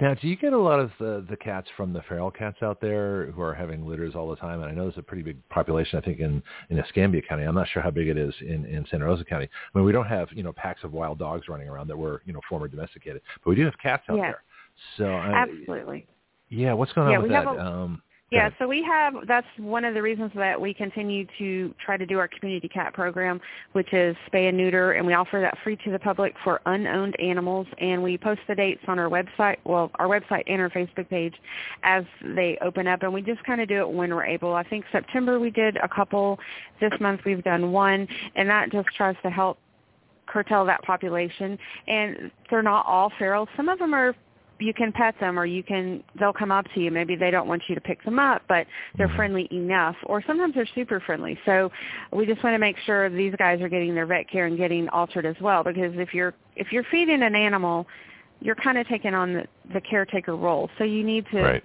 [0.00, 2.80] Now, do you get a lot of the, the cats from the feral cats out
[2.80, 4.62] there who are having litters all the time?
[4.62, 7.44] And I know there's a pretty big population, I think, in, in Escambia County.
[7.44, 9.46] I'm not sure how big it is in, in Santa Rosa County.
[9.46, 12.22] I mean, we don't have, you know, packs of wild dogs running around that were,
[12.24, 14.22] you know, former domesticated, but we do have cats out yeah.
[14.22, 14.42] there.
[14.96, 16.06] So I, Absolutely.
[16.48, 17.46] yeah, what's going on yeah, with that?
[17.46, 18.02] A, um,
[18.32, 22.06] Yeah, so we have, that's one of the reasons that we continue to try to
[22.06, 23.40] do our community cat program,
[23.72, 27.18] which is spay and neuter, and we offer that free to the public for unowned
[27.18, 31.08] animals, and we post the dates on our website, well, our website and our Facebook
[31.08, 31.34] page
[31.82, 34.54] as they open up, and we just kind of do it when we're able.
[34.54, 36.38] I think September we did a couple.
[36.80, 39.58] This month we've done one, and that just tries to help
[40.26, 41.58] curtail that population.
[41.88, 43.48] And they're not all feral.
[43.56, 44.14] Some of them are
[44.60, 46.90] you can pet them or you can they'll come up to you.
[46.90, 49.16] Maybe they don't want you to pick them up but they're mm-hmm.
[49.16, 49.96] friendly enough.
[50.04, 51.38] Or sometimes they're super friendly.
[51.46, 51.70] So
[52.12, 54.88] we just want to make sure these guys are getting their vet care and getting
[54.90, 57.86] altered as well because if you're if you're feeding an animal
[58.40, 60.70] you're kind of taking on the, the caretaker role.
[60.78, 61.64] So you need to right.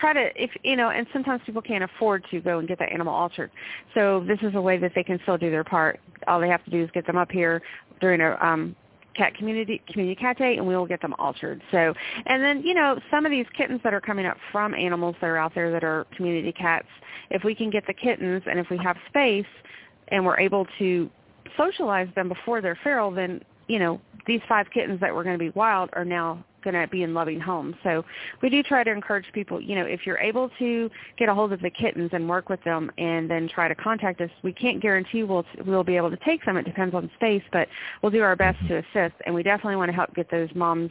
[0.00, 2.92] try to if you know and sometimes people can't afford to go and get that
[2.92, 3.50] animal altered.
[3.94, 6.00] So this is a way that they can still do their part.
[6.26, 7.62] All they have to do is get them up here
[8.00, 8.74] during a um
[9.14, 11.60] cat community community cat day and we will get them altered.
[11.70, 11.94] So
[12.26, 15.26] and then you know some of these kittens that are coming up from animals that
[15.26, 16.86] are out there that are community cats
[17.30, 19.46] if we can get the kittens and if we have space
[20.08, 21.10] and we're able to
[21.56, 25.44] socialize them before they're feral then you know these five kittens that were going to
[25.44, 27.76] be wild are now going to be in loving homes.
[27.82, 28.04] So
[28.42, 31.52] we do try to encourage people, you know, if you're able to get a hold
[31.52, 34.80] of the kittens and work with them and then try to contact us, we can't
[34.80, 36.56] guarantee we'll, we'll be able to take them.
[36.56, 37.68] It depends on space, but
[38.02, 39.14] we'll do our best to assist.
[39.26, 40.90] And we definitely want to help get those moms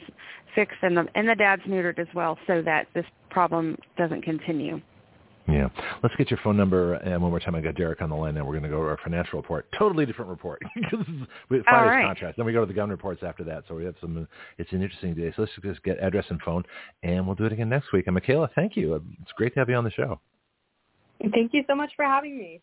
[0.55, 4.79] fixed and the, and the dads neutered as well so that this problem doesn't continue.
[5.47, 5.69] Yeah.
[6.01, 6.93] Let's get your phone number.
[6.93, 8.45] And one more time, I got Derek on the line now.
[8.45, 9.67] We're going to go to our financial report.
[9.77, 10.61] Totally different report.
[11.49, 12.05] we have right.
[12.05, 12.37] contrast.
[12.37, 13.63] Then we go to the gun reports after that.
[13.67, 14.27] So we have some,
[14.57, 15.33] it's an interesting day.
[15.35, 16.63] So let's just get address and phone,
[17.03, 18.07] and we'll do it again next week.
[18.07, 18.95] And Michaela, thank you.
[19.21, 20.19] It's great to have you on the show.
[21.33, 22.61] Thank you so much for having me.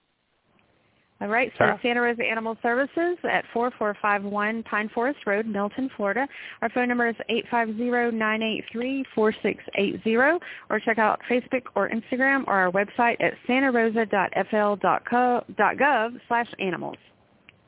[1.21, 6.27] All right, so Santa Rosa Animal Services at 4451 Pine Forest Road, Milton, Florida.
[6.63, 7.17] Our phone number is
[7.53, 16.97] 850-983-4680 or check out Facebook or Instagram or our website at santarosa.fl.gov slash animals.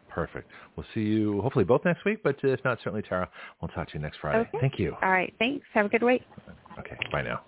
[0.08, 0.48] Perfect.
[0.76, 3.28] We'll see you hopefully both next week, but if not, certainly Tara,
[3.60, 4.48] we'll talk to you next Friday.
[4.48, 4.58] Okay.
[4.60, 4.96] Thank you.
[5.02, 5.66] All right, thanks.
[5.74, 6.22] Have a good week.
[6.78, 7.42] Okay, bye now.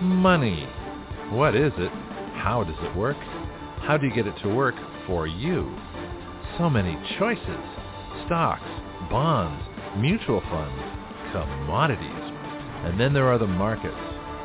[0.00, 0.68] Money.
[1.30, 1.92] What is it?
[2.40, 3.18] How does it work?
[3.82, 4.74] How do you get it to work
[5.06, 5.76] for you?
[6.56, 7.64] So many choices.
[8.24, 8.64] Stocks,
[9.10, 9.62] bonds,
[9.98, 10.82] mutual funds,
[11.32, 12.32] commodities.
[12.84, 13.94] And then there are the markets.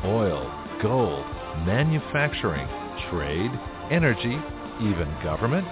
[0.03, 0.43] Oil,
[0.81, 1.25] gold,
[1.65, 2.67] manufacturing,
[3.09, 3.51] trade,
[3.89, 4.37] energy,
[4.81, 5.65] even government.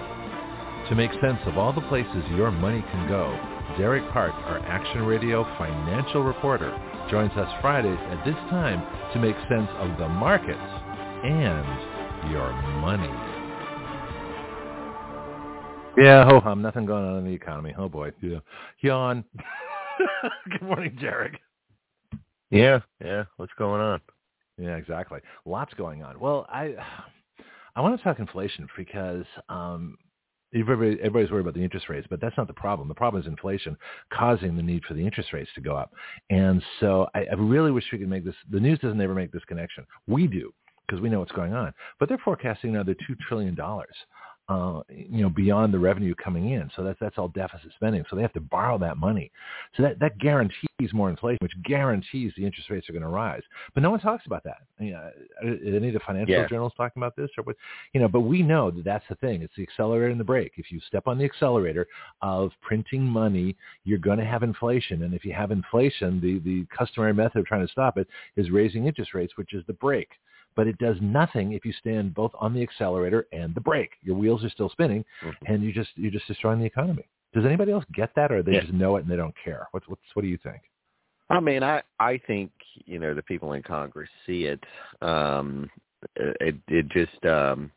[0.87, 3.37] To make sense of all the places your money can go,
[3.77, 6.71] Derek Park, our Action Radio financial reporter,
[7.09, 8.79] joins us Fridays at this time
[9.11, 10.80] to make sense of the markets
[11.23, 13.09] and your money.
[15.97, 17.73] Yeah, ho hum, nothing going on in the economy.
[17.77, 18.39] Oh boy, yeah.
[18.81, 19.23] yawn.
[20.49, 21.39] Good morning, Derek.
[22.49, 23.25] Yeah, yeah.
[23.37, 24.01] What's going on?
[24.57, 25.19] Yeah, exactly.
[25.45, 26.19] Lots going on.
[26.19, 26.75] Well, I
[27.75, 29.97] I want to talk inflation because um,
[30.53, 32.89] Everybody, everybody's worried about the interest rates, but that's not the problem.
[32.89, 33.77] The problem is inflation
[34.11, 35.93] causing the need for the interest rates to go up.
[36.29, 38.35] And so I, I really wish we could make this.
[38.49, 39.85] The news doesn't ever make this connection.
[40.07, 40.51] We do
[40.91, 41.73] because we know what's going on.
[41.99, 43.95] But they're forecasting another two trillion dollars,
[44.49, 46.69] uh, you know, beyond the revenue coming in.
[46.75, 48.03] So that's that's all deficit spending.
[48.09, 49.31] So they have to borrow that money.
[49.77, 50.57] So that that guarantees
[50.91, 53.43] more inflation, which guarantees the interest rates are going to rise.
[53.73, 54.57] But no one talks about that.
[54.79, 56.47] You know, any of the financial yeah.
[56.47, 57.55] journals talking about this, or what?
[57.93, 59.41] You know, but we know that that's the thing.
[59.41, 60.53] It's the accelerator and the brake.
[60.57, 61.87] If you step on the accelerator
[62.21, 65.03] of printing money, you're going to have inflation.
[65.03, 68.49] And if you have inflation, the the customary method of trying to stop it is
[68.49, 70.11] raising interest rates, which is the brake
[70.55, 73.91] but it does nothing if you stand both on the accelerator and the brake.
[74.01, 75.53] Your wheels are still spinning, mm-hmm.
[75.53, 77.07] and you just you're just destroying the economy.
[77.33, 78.61] Does anybody else get that, or they yeah.
[78.61, 79.67] just know it and they don't care?
[79.71, 80.61] What's what's what do you think?
[81.29, 82.51] I mean, I I think
[82.85, 84.63] you know the people in Congress see it.
[85.01, 85.69] Um,
[86.15, 87.71] it it just um,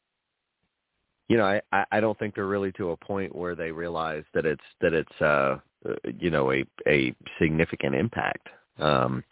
[1.28, 4.44] you know I I don't think they're really to a point where they realize that
[4.44, 5.58] it's that it's uh
[6.18, 8.48] you know a a significant impact.
[8.80, 9.22] Um,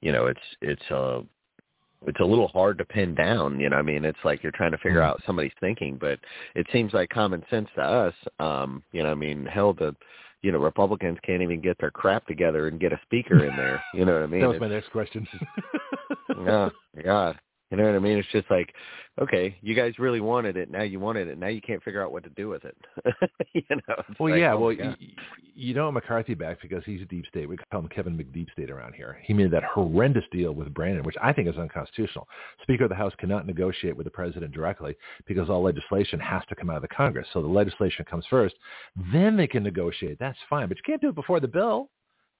[0.00, 1.22] you know it's it's a
[2.06, 3.60] it's a little hard to pin down.
[3.60, 5.10] You know, I mean, it's like you're trying to figure mm-hmm.
[5.10, 6.18] out somebody's thinking, but
[6.54, 8.14] it seems like common sense to us.
[8.38, 9.94] Um, you know, I mean, hell, the
[10.42, 13.82] you know Republicans can't even get their crap together and get a speaker in there.
[13.94, 14.40] You know what I mean?
[14.40, 15.26] that was my next question.
[16.44, 16.68] yeah,
[17.04, 17.38] God.
[17.70, 18.16] You know what I mean?
[18.16, 18.72] It's just like,
[19.20, 20.70] okay, you guys really wanted it.
[20.70, 21.36] Now you wanted it.
[21.36, 22.76] Now you can't figure out what to do with it.
[23.54, 24.02] you know?
[24.20, 24.52] Well, like, yeah.
[24.52, 24.94] oh well, you,
[25.56, 27.48] you know McCarthy back because he's a deep state.
[27.48, 29.18] We call him Kevin McDeep State around here.
[29.24, 32.28] He made that horrendous deal with Brandon, which I think is unconstitutional.
[32.62, 34.94] Speaker of the House cannot negotiate with the president directly
[35.26, 37.26] because all legislation has to come out of the Congress.
[37.32, 38.54] So the legislation comes first,
[39.12, 40.18] then they can negotiate.
[40.20, 41.90] That's fine, but you can't do it before the bill.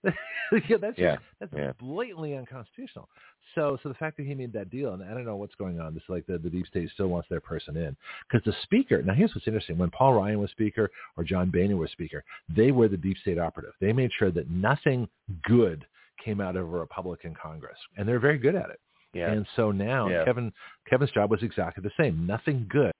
[0.68, 1.72] yeah, that's Yeah, just, that's yeah.
[1.78, 3.08] blatantly unconstitutional.
[3.54, 5.80] So, so the fact that he made that deal, and I don't know what's going
[5.80, 5.94] on.
[5.94, 7.96] This is like the, the deep state still wants their person in
[8.30, 9.02] because the speaker.
[9.02, 12.22] Now, here's what's interesting: when Paul Ryan was speaker or John Boehner was speaker,
[12.54, 13.72] they were the deep state operative.
[13.80, 15.08] They made sure that nothing
[15.44, 15.86] good
[16.22, 18.80] came out of a Republican Congress, and they're very good at it.
[19.14, 19.30] Yeah.
[19.32, 20.24] And so now Yeah.
[20.24, 20.52] Kevin
[20.88, 22.26] Kevin's job was exactly the same.
[22.26, 22.92] Nothing good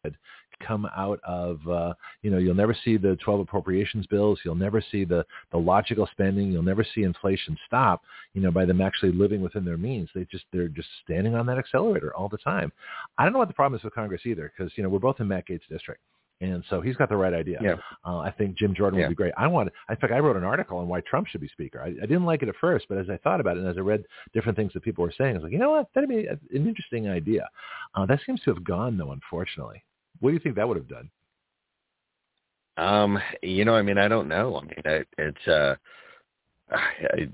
[0.61, 4.39] come out of uh, you know you'll never see the 12 appropriations bills.
[4.45, 6.53] You'll never see the the logical spending.
[6.53, 8.03] You'll never see inflation stop.
[8.35, 10.09] You know by them actually living within their means.
[10.15, 12.73] They just they're just standing on that accelerator all the time.
[13.19, 15.21] I don't know what the problem is with Congress either because you know we're both
[15.21, 16.01] in Matt Gaetz' district.
[16.43, 17.59] And so he's got the right idea.
[17.63, 17.77] Yeah.
[18.05, 19.07] Uh, I think Jim Jordan Yeah.
[19.07, 19.33] would be great.
[19.39, 19.73] I want.
[19.89, 21.81] In fact, I wrote an article on why Trump should be speaker.
[21.81, 23.79] I, I didn't like it at first, but as I thought about it and as
[23.79, 24.05] I read
[24.35, 26.39] different things that people were saying, I was like, you know what, that'd be an
[26.53, 27.49] interesting idea.
[27.95, 29.83] Uh, that seems to have gone though, unfortunately.
[30.21, 31.11] What do you think that would have done?
[32.77, 34.57] Um, you know, I mean, I don't know.
[34.57, 35.75] I mean, it, it's uh,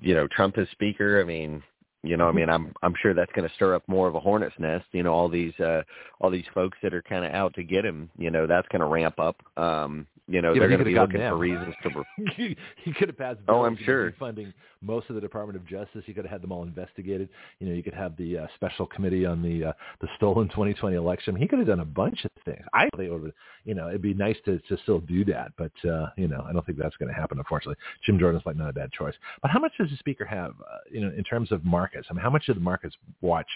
[0.01, 1.21] you know, Trump is speaker.
[1.21, 1.63] I mean,
[2.05, 4.21] you know, I mean, I'm I'm sure that's going to stir up more of a
[4.21, 4.87] hornet's nest.
[4.93, 5.83] You know, all these uh,
[6.21, 8.11] all these folks that are kind of out to get him.
[8.19, 9.37] You know, that's going to ramp up.
[9.57, 12.05] Um, you know, Yeah, they're going to be looking gotten for reasons to.
[12.37, 13.41] he, he could have passed.
[13.49, 14.13] Oh, I'm sure.
[14.19, 16.05] funding most of the Department of Justice.
[16.07, 17.29] You could have had them all investigated.
[17.59, 20.97] You know, you could have the uh, special committee on the uh, the stolen 2020
[20.97, 21.35] election.
[21.35, 22.65] He could have done a bunch of things.
[22.73, 23.33] I think would.
[23.65, 26.53] You know, it'd be nice to to still do that, but uh, you know, I
[26.53, 27.39] don't think that's going to happen.
[27.39, 29.15] Unfortunately, Jim Jordan's like not a bad choice.
[29.41, 30.53] But how much does the speaker have?
[30.61, 32.07] Uh, you know, in terms of markets.
[32.11, 33.49] I mean, how much do the markets watch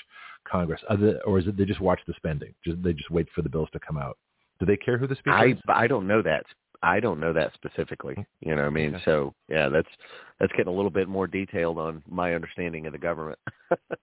[0.44, 2.54] Congress, Other, or is it they just watch the spending?
[2.64, 4.18] Just they just wait for the bills to come out.
[4.60, 5.58] Do they care who the speaker I is?
[5.68, 6.44] I don't know that.
[6.82, 8.14] I don't know that specifically.
[8.40, 9.04] You know, what I mean, Okay.
[9.04, 9.88] so yeah, that's
[10.38, 13.38] that's getting a little bit more detailed on my understanding of the government.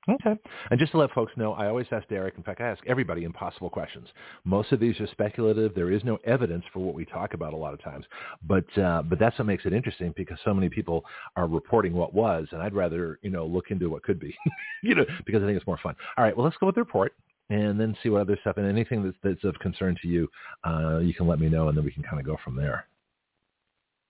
[0.09, 0.35] Okay.
[0.69, 3.23] And just to let folks know, I always ask Derek, in fact, I ask everybody
[3.23, 4.09] impossible questions.
[4.43, 5.73] Most of these are speculative.
[5.73, 8.03] There is no evidence for what we talk about a lot of times.
[8.45, 11.05] But uh, but that's what makes it interesting because so many people
[11.37, 14.35] are reporting what was, and I'd rather, you know, look into what could be,
[14.83, 15.95] you know, because I think it's more fun.
[16.17, 17.13] All right, well, let's go with the report
[17.53, 20.27] and then see what other stuff and anything that's, that's of concern to you,
[20.63, 22.85] uh, you can let me know, and then we can kind of go from there.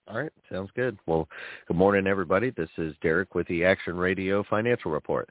[0.07, 0.97] All right, sounds good.
[1.05, 1.27] Well,
[1.67, 2.51] good morning, everybody.
[2.51, 5.29] This is Derek with the Action Radio Financial Report.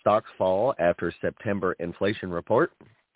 [0.00, 2.72] Stocks fall after September inflation report.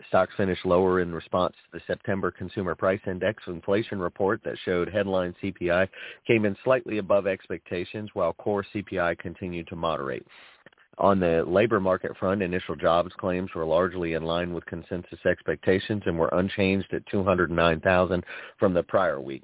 [0.09, 4.89] Stocks finished lower in response to the September Consumer Price Index inflation report that showed
[4.89, 5.87] headline CPI
[6.26, 10.26] came in slightly above expectations while core CPI continued to moderate.
[10.99, 16.03] On the labor market front, initial jobs claims were largely in line with consensus expectations
[16.07, 18.24] and were unchanged at 209,000
[18.59, 19.43] from the prior week.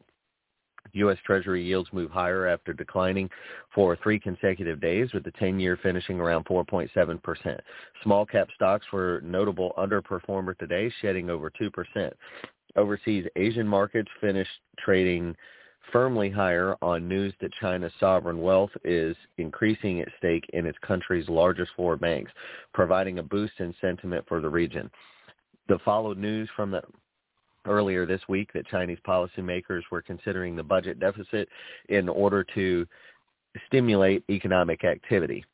[0.92, 1.18] U.S.
[1.24, 3.28] Treasury yields move higher after declining
[3.74, 7.59] for three consecutive days, with the 10-year finishing around 4.7%.
[8.03, 12.12] Small cap stocks were notable underperformer today, shedding over 2%.
[12.76, 15.34] Overseas Asian markets finished trading
[15.93, 21.28] firmly higher on news that China's sovereign wealth is increasing its stake in its country's
[21.28, 22.30] largest four banks,
[22.74, 24.91] providing a boost in sentiment for the region.
[25.68, 26.82] The followed news from the
[27.66, 31.49] earlier this week that Chinese policymakers were considering the budget deficit
[31.89, 32.87] in order to
[33.66, 35.45] stimulate economic activity.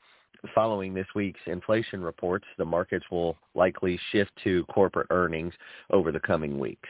[0.55, 5.55] Following this week's inflation reports, the markets will likely shift to corporate earnings
[5.91, 6.89] over the coming weeks.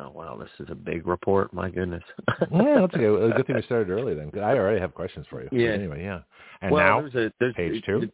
[0.00, 1.52] Oh wow, this is a big report.
[1.52, 2.04] My goodness.
[2.52, 3.04] yeah, that's okay.
[3.06, 4.30] A good thing we started early then.
[4.36, 5.48] I already have questions for you.
[5.50, 5.70] But Yeah.
[5.70, 6.20] anyway, yeah.
[6.62, 8.10] And well, now, there's a there's page two.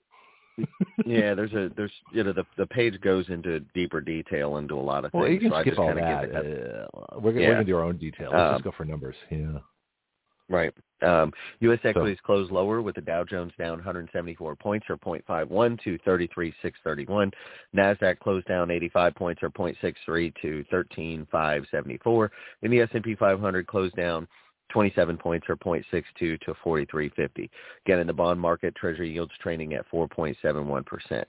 [1.05, 4.80] yeah, there's a there's you know the the page goes into deeper detail into a
[4.80, 5.43] lot of Well, things.
[5.43, 6.22] you so can I skip just all that.
[6.22, 7.49] give the head- Uh, we're, Yeah.
[7.49, 8.30] we're gonna do our own detail.
[8.32, 9.16] Let's Um, just go for numbers.
[9.30, 9.59] Yeah.
[10.49, 10.75] Right.
[11.03, 11.81] Um, U.S.
[11.85, 17.31] equities closed lower with the Dow Jones down 174 points or 0.51 to 33,631.
[17.75, 22.31] NASDAQ closed down 85 points or 0.63 to 13,574.
[22.63, 24.27] And the S&P 500 closed down
[24.75, 27.49] 27 points or 0.62 to 43.50.
[27.87, 31.25] Again, in the bond market, Treasury yields trading at 4.71%.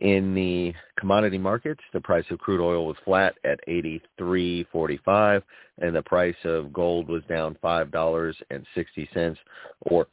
[0.00, 5.42] In the commodity markets, the price of crude oil was flat at 83.45
[5.80, 9.36] and the price of gold was down $5.60
[9.82, 10.08] or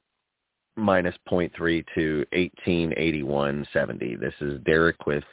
[0.76, 2.24] minus 0.3 to
[2.68, 4.20] 1881.70.
[4.20, 5.24] This is Derek with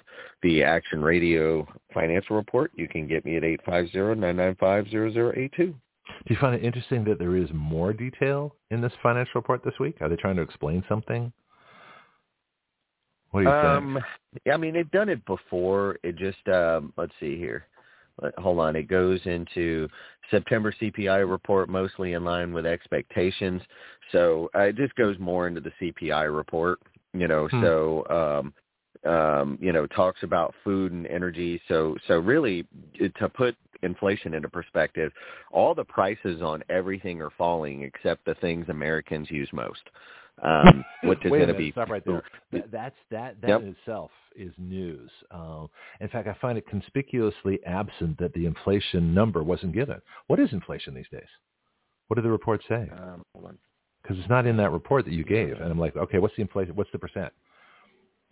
[0.42, 2.70] the Action Radio Financial Report.
[2.76, 5.74] You can get me at 850-995-0082.
[6.06, 9.74] Do you find it interesting that there is more detail in this financial report this
[9.80, 9.96] week?
[10.00, 11.32] Are they trying to explain something?
[13.30, 13.98] What do you Um,
[14.44, 15.98] yeah, I mean, they've done it before.
[16.02, 17.66] It just, um, let's see here.
[18.38, 18.76] Hold on.
[18.76, 19.88] It goes into
[20.30, 23.62] September CPI report, mostly in line with expectations.
[24.12, 26.80] So uh, it just goes more into the CPI report,
[27.14, 27.62] you know, Hmm.
[27.62, 31.60] so, um, um, you know, talks about food and energy.
[31.68, 32.66] So, so really
[33.02, 35.12] uh, to put inflation into perspective,
[35.50, 39.82] all the prices on everything are falling except the things Americans use most.
[40.42, 42.22] Um, which is going to be stop right there.
[42.52, 43.60] That, that's that that Yep.
[43.60, 45.10] in itself is news.
[45.30, 45.68] Um,
[46.00, 50.00] in fact, I find it conspicuously absent that the inflation number wasn't given.
[50.28, 51.28] What is inflation these days?
[52.08, 52.88] What do the reports say?
[52.92, 53.22] Um.
[54.02, 56.42] Because it's not in that report that you gave, and I'm like, okay, what's the
[56.42, 56.74] inflation?
[56.74, 57.32] What's the percent?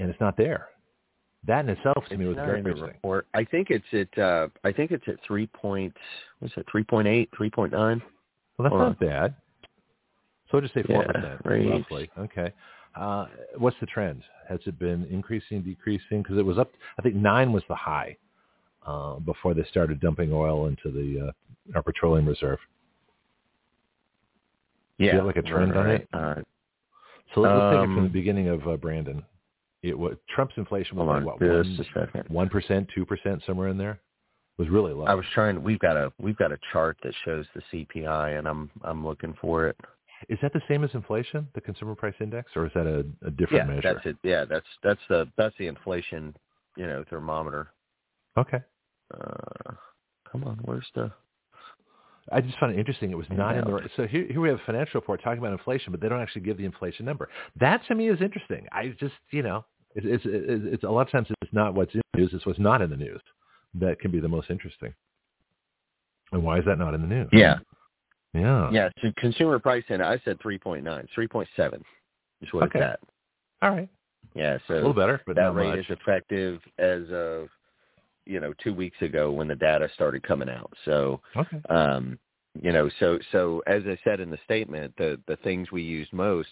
[0.01, 0.69] And it's not there.
[1.47, 2.87] That in itself to me was very interesting.
[2.87, 3.27] report.
[3.35, 5.97] I think it's at uh I think it's at three point
[6.41, 8.03] what's it, three point eight, three point nine?
[8.59, 9.35] Well, that's Hold not bad.
[10.51, 12.11] So just say four Yeah, percent, roughly.
[12.19, 12.53] Okay.
[12.95, 13.27] Uh,
[13.57, 14.23] what's the trend?
[14.49, 16.23] Has it been increasing, decreasing?
[16.23, 16.71] Because it was up.
[16.99, 18.17] I think nine was the high
[18.87, 21.33] uh, before they started dumping oil into the uh,
[21.77, 22.59] our petroleum reserve.
[24.99, 25.13] Yeah.
[25.13, 26.01] you have, like, a trend on right.
[26.03, 26.09] it?
[26.13, 26.35] Uh,
[27.35, 29.23] So let's, let's take it from Um, the beginning of uh, Brandon.
[29.83, 32.25] It was Trump's inflation was hold like on what one a second.
[32.29, 34.01] one percent, two percent, somewhere in there.
[34.59, 35.07] It was really low.
[35.07, 38.47] I was trying we've got a we've got a chart that shows the CPI and
[38.47, 39.77] I'm I'm looking for it.
[40.29, 43.31] Is that the same as inflation, the consumer price index, or is that a, a
[43.31, 43.95] different yeah, measure?
[43.95, 44.17] that's it.
[44.23, 46.35] Yeah, that's that's the that's the inflation,
[46.77, 47.69] you know, thermometer.
[48.37, 48.59] Okay.
[49.15, 49.73] Uh
[50.31, 51.11] come on, where's the
[52.33, 53.11] I just found it interesting.
[53.11, 53.91] It was not in the right.
[53.97, 56.43] So here, here we have a financial report talking about inflation, but they don't actually
[56.43, 57.29] give the inflation number.
[57.59, 58.67] That to me is interesting.
[58.73, 59.65] I just, you know,
[59.95, 62.47] it, it's, it's, it's a lot of times it's not what's in the news; it's
[62.47, 63.21] what's not in the news
[63.75, 64.95] that can be the most interesting.
[66.33, 67.29] And why is that not in the news?
[67.33, 67.59] Yeah.
[68.33, 68.71] Yeah.
[68.71, 71.07] Yeah, so consumer price index I said three point nine.
[71.15, 71.83] Three point seven
[72.41, 72.79] is what Okay.
[72.79, 73.01] it's at.
[73.63, 73.89] All right.
[74.35, 75.79] Yeah, so a little better, but that not rate much.
[75.81, 77.49] is effective as of
[78.27, 80.73] you know two weeks ago when the data started coming out.
[80.85, 81.61] So Okay.
[81.69, 82.19] um,
[82.61, 86.09] you know, so so as I said in the statement, the the things we use
[86.13, 86.49] most,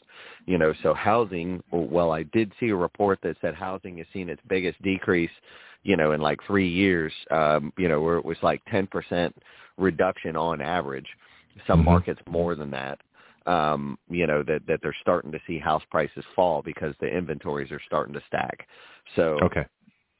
[0.46, 1.62] you know, so housing.
[1.72, 5.30] Well, I did see a report that said housing has seen its biggest decrease,
[5.82, 7.12] you know, in like three years.
[7.30, 9.34] Um, you know, where it was like ten percent
[9.76, 11.08] reduction on average.
[11.66, 11.86] Some Mhm.
[11.86, 13.00] markets more than that
[13.48, 17.72] um, you know, that, that they're starting to see house prices fall because the inventories
[17.72, 18.68] are starting to stack.
[19.16, 19.64] So Okay.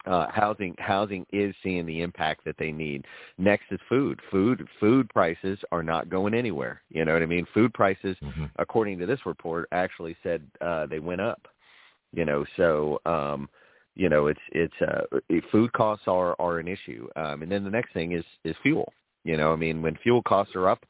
[0.09, 3.04] Uh, housing housing is seeing the impact that they need.
[3.36, 4.20] Next is food.
[4.30, 6.82] Food food prices are not going anywhere.
[6.88, 7.46] You know what I mean?
[7.52, 11.46] Food prices, hmm according to this report, actually said uh, they went up.
[12.12, 13.48] You know, so um,
[13.94, 15.18] you know it's it's uh,
[15.52, 17.06] food costs are are an issue.
[17.16, 18.92] Um, and then the next thing is is fuel.
[19.24, 20.84] You know, I mean, when fuel costs are up,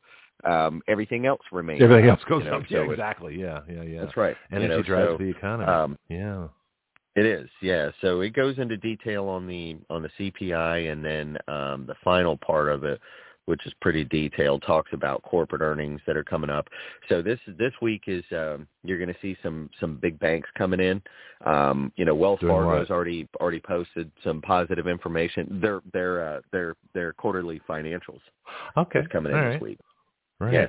[0.44, 1.82] um, everything else remains.
[1.82, 2.70] Everything up, else goes you know, up.
[2.70, 3.36] Yeah, exactly.
[3.36, 4.04] Yeah, yeah, yeah.
[4.04, 4.36] That's right.
[4.52, 5.72] Energy you know, drives so, the economy.
[5.72, 6.48] um, yeah.
[7.18, 7.90] It is, yeah.
[8.00, 12.36] So it goes into detail on the on the CPI, and then um, the final
[12.36, 13.00] part of it,
[13.46, 16.68] which is pretty detailed, talks about corporate earnings that are coming up.
[17.08, 20.80] So this this week is um, you're going to see some some big banks coming
[20.80, 21.02] in.
[21.44, 22.94] Um, you know, Wells Doing Fargo's what?
[22.94, 25.58] already already posted some positive information.
[25.60, 28.20] Their their uh, their their quarterly financials
[28.76, 29.00] Okay.
[29.10, 29.62] coming in All this right.
[29.62, 29.78] week.
[30.40, 30.52] Right.
[30.54, 30.66] Yeah.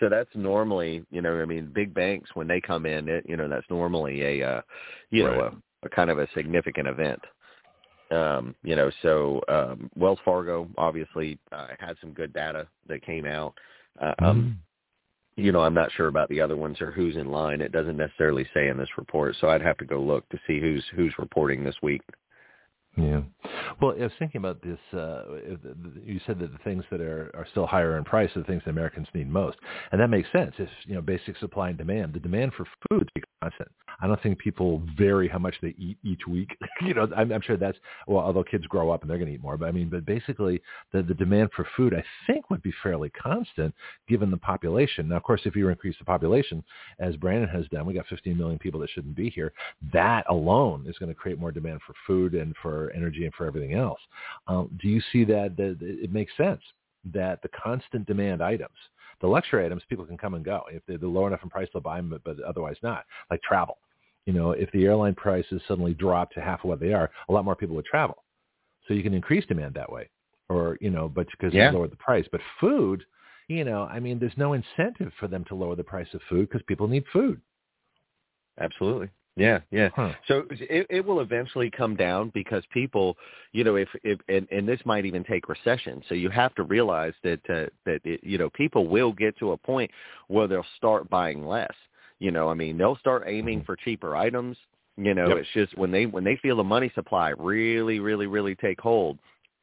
[0.00, 3.36] So that's normally, you know, I mean, big banks when they come in, it, you
[3.36, 4.62] know, that's normally a, uh,
[5.10, 5.52] you know, Right.
[5.52, 7.20] a, a kind of a significant event.
[8.10, 13.26] Um, you know, so um, Wells Fargo obviously uh, had some good data that came
[13.26, 13.54] out.
[14.00, 14.58] Uh, um,
[15.38, 15.44] Mm.
[15.44, 17.60] you know, I'm not sure about the other ones or who's in line.
[17.60, 20.58] It doesn't necessarily say in this report, so I'd have to go look to see
[20.60, 22.02] who's who's reporting this week.
[22.98, 23.20] Yeah.
[23.80, 24.78] Well, I was thinking about this.
[24.92, 25.22] Uh,
[26.04, 28.62] you said that the things that are, are still higher in price are the things
[28.64, 29.56] that Americans need most,
[29.92, 30.52] and that makes sense.
[30.58, 33.70] If you know basic supply and demand, the demand for food is constant.
[34.00, 36.56] I don't think people vary how much they eat each week.
[36.82, 39.34] you know, I'm, I'm sure that's well, although kids grow up and they're going to
[39.34, 40.60] eat more, but I mean, but basically
[40.92, 43.74] the the demand for food, I think, would be fairly constant
[44.08, 45.08] given the population.
[45.08, 46.64] Now, of course, if you increase the population,
[46.98, 49.52] as Brandon has done, we got 15 million people that shouldn't be here.
[49.92, 53.46] That alone is going to create more demand for food and for energy and for
[53.46, 54.00] everything else.
[54.46, 56.62] Um, do you see that, that it makes sense
[57.12, 58.76] that the constant demand items,
[59.20, 60.62] the luxury items, people can come and go.
[60.70, 63.04] If they're low enough in price, they'll buy them, but, but otherwise not.
[63.30, 63.78] Like travel.
[64.26, 67.32] You know, if the airline prices suddenly drop to half of what they are, a
[67.32, 68.24] lot more people would travel.
[68.86, 70.08] So you can increase demand that way,
[70.48, 71.70] or you know, but because Yeah.
[71.70, 72.26] you lower the price.
[72.30, 73.04] But food,
[73.48, 76.48] you know, I mean, there's no incentive for them to lower the price of food
[76.48, 77.40] because people need food.
[78.60, 79.08] Absolutely.
[79.38, 79.90] Yeah, yeah.
[79.94, 80.12] Huh.
[80.26, 83.16] So it, it will eventually come down because people,
[83.52, 86.02] you know, if, if and, and this might even take recession.
[86.08, 89.52] So you have to realize that uh, that it, you know people will get to
[89.52, 89.90] a point
[90.26, 91.72] where they'll start buying less.
[92.18, 94.56] You know, I mean, they'll start aiming for cheaper items.
[94.96, 95.38] You know, Yep.
[95.38, 99.18] it's just when they when they feel the money supply really, really, really take hold.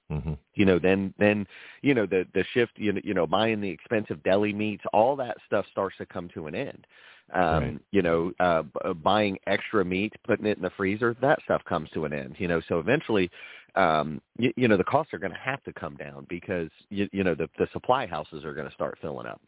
[0.09, 1.45] hmm You know, then then
[1.81, 2.71] you know the the shift.
[2.77, 6.29] You know, you know, buying the expensive deli meats, all that stuff starts to come
[6.29, 6.87] to an end.
[7.33, 7.79] Um Right.
[7.91, 11.89] you know uh b- buying extra meat putting it in the freezer that stuff comes
[11.91, 13.29] to an end you know so eventually
[13.75, 17.09] um you, you know the costs are going to have to come down because you,
[17.11, 19.41] you know the the supply houses are going to start filling up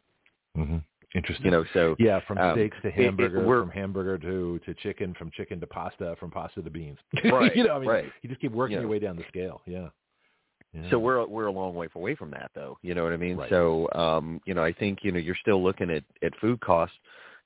[0.56, 0.78] hmm
[1.16, 1.46] Interesting.
[1.46, 4.74] you know so yeah, from um, steaks to it- it- hamburger, from hamburger to to
[4.76, 6.98] chicken, from chicken to pasta, from pasta to beans.
[7.24, 8.06] Right, you know, I mean, right.
[8.22, 8.82] you just keep working Yeah.
[8.82, 9.62] your way down the scale.
[9.66, 9.88] Yeah.
[10.74, 10.90] yeah.
[10.90, 12.78] So we're we're a long way away from that, though.
[12.82, 13.38] You know what I mean?
[13.38, 13.50] Right.
[13.50, 16.98] So, um, you know, I think you know you're still looking at at food costs,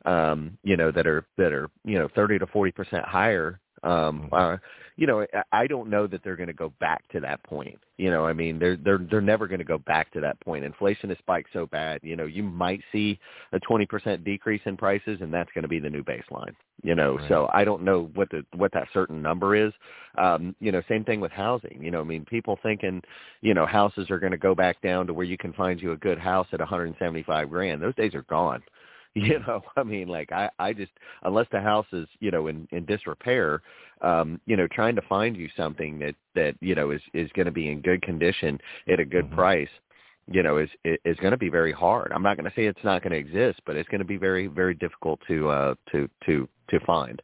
[0.06, 3.60] um, you know, that are that are you know thirty to forty percent higher.
[3.84, 4.34] Um, Mhm.
[4.34, 4.58] uh,
[4.96, 7.80] you know, I- don't know that they're going to go back to that point.
[7.98, 10.64] You know, I mean, they're they're they're never going to go back to that point.
[10.66, 12.02] Inflation has spiked so bad.
[12.04, 13.20] You know, you might see
[13.54, 16.54] a twenty percent decrease in prices, and that's going to be the new baseline.
[16.84, 17.28] You know, Right.
[17.30, 19.74] so I don't know what the what that certain number is.
[20.18, 21.82] Um, you know, same thing with housing.
[21.82, 23.02] You know, I mean, people thinking,
[23.42, 25.94] you know, houses are going to go back down to where you can find you
[25.94, 27.82] a good house at 175 grand.
[27.82, 28.62] Those days are gone.
[29.16, 30.92] You know, I mean, like I, I just
[31.24, 33.62] unless the house is, you know, in in disrepair,
[34.02, 37.46] um, you know, trying to find you something that that you know is is going
[37.46, 38.58] to be in good condition
[38.90, 39.36] at a good Mhm.
[39.36, 39.70] price,
[40.32, 42.14] you know, is is going to be very hard.
[42.14, 44.18] I'm not going to say it's not going to exist, but it's going to be
[44.18, 47.22] very very difficult to uh to to to find.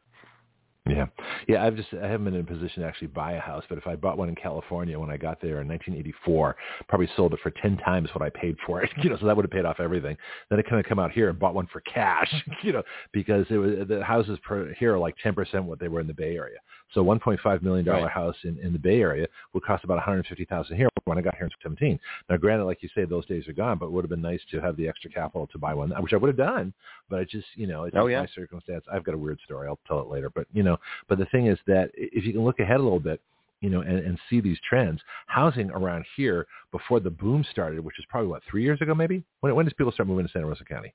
[0.88, 1.06] Yeah,
[1.46, 1.64] yeah.
[1.64, 3.86] I've just I haven't been in a position to actually buy a house, but if
[3.86, 6.56] I bought one in California when I got there in 1984,
[6.88, 8.90] probably sold it for ten times what I paid for it.
[9.02, 10.16] You know, so that would have paid off everything.
[10.50, 12.32] Then I kind of come out here and bought one for cash.
[12.62, 12.82] You know,
[13.12, 16.06] because it was the houses per, here are like 10 percent what they were in
[16.06, 16.58] the Bay Area.
[16.94, 18.10] So 1.5 million dollar Right.
[18.10, 21.44] house in in the Bay Area would cost about 150,000 here when I got here
[21.46, 21.98] in 17.
[22.28, 24.40] Now, granted, like you say, those days are gone, but it would have been nice
[24.50, 26.72] to have the extra capital to buy one, which I would have done.
[27.08, 28.20] But I just, you know, it's Oh, yeah.
[28.20, 28.84] my circumstance.
[28.92, 29.66] I've got a weird story.
[29.68, 30.30] I'll tell it later.
[30.30, 30.76] But you know,
[31.08, 33.20] but the thing is that if you can look ahead a little bit,
[33.60, 37.98] you know, and, and see these trends, housing around here before the boom started, which
[37.98, 39.24] is probably what three years ago, maybe.
[39.40, 40.94] When, when did people start moving to Santa Rosa County?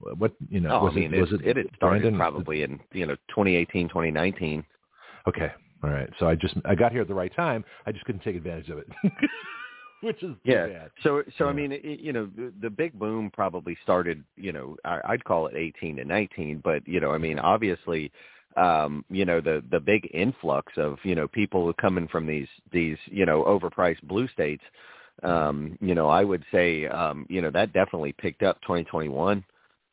[0.00, 0.70] What you know?
[0.80, 2.16] Oh, was I mean, it, was it, it, it had started Brandon?
[2.18, 4.64] probably in you know 2018, 2019.
[5.26, 5.50] Okay,
[5.82, 6.10] all right.
[6.18, 7.64] So I just I got here at the right time.
[7.86, 8.88] I just couldn't take advantage of it,
[10.02, 10.66] which is Yeah.
[10.66, 10.90] bad.
[11.02, 14.76] So, so I mean, it, you know, the, the big boom probably started, you know,
[14.84, 18.10] I, I'd call it 18 to 19, but you know, I mean, obviously,
[18.56, 22.96] um, you know, the the big influx of you know people coming from these these
[23.06, 24.64] you know overpriced blue states,
[25.22, 29.44] um, you know, I would say, um, you know, that definitely picked up 2021.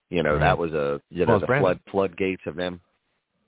[0.09, 0.39] You know, Right.
[0.39, 2.79] that was a you know Well, the flood floodgates of them.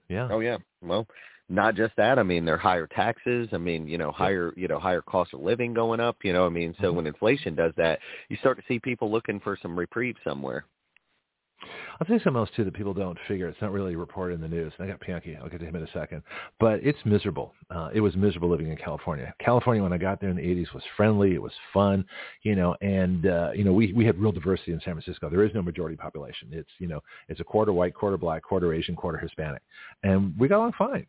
[0.10, 0.28] Yeah.
[0.32, 0.58] Oh yeah.
[0.82, 1.08] Well,
[1.50, 2.20] not just that.
[2.20, 3.50] I mean, there are higher taxes.
[3.54, 6.18] I mean, you know, higher you know higher cost of living going up.
[6.24, 6.96] You know, I mean, so Mhm.
[6.96, 10.66] when inflation does that, you start to see people looking for some reprieve somewhere.
[12.00, 13.48] I'll tell something else too that people don't figure.
[13.48, 14.72] It's not really reported in the news.
[14.78, 15.36] And I got Bianchi.
[15.38, 16.22] I'll get to him in a second.
[16.60, 17.56] But it's miserable.
[17.72, 19.34] Uh, it was miserable living in California.
[19.40, 21.34] California, when I got there in the '80s, was friendly.
[21.34, 22.06] It was fun,
[22.44, 22.76] you know.
[22.82, 25.30] And uh, you know, we we had real diversity in San Francisco.
[25.30, 26.50] There is no majority population.
[26.52, 29.64] It's you know, it's a quarter white, quarter black, quarter Asian, quarter Hispanic,
[30.04, 31.08] and we got along fine.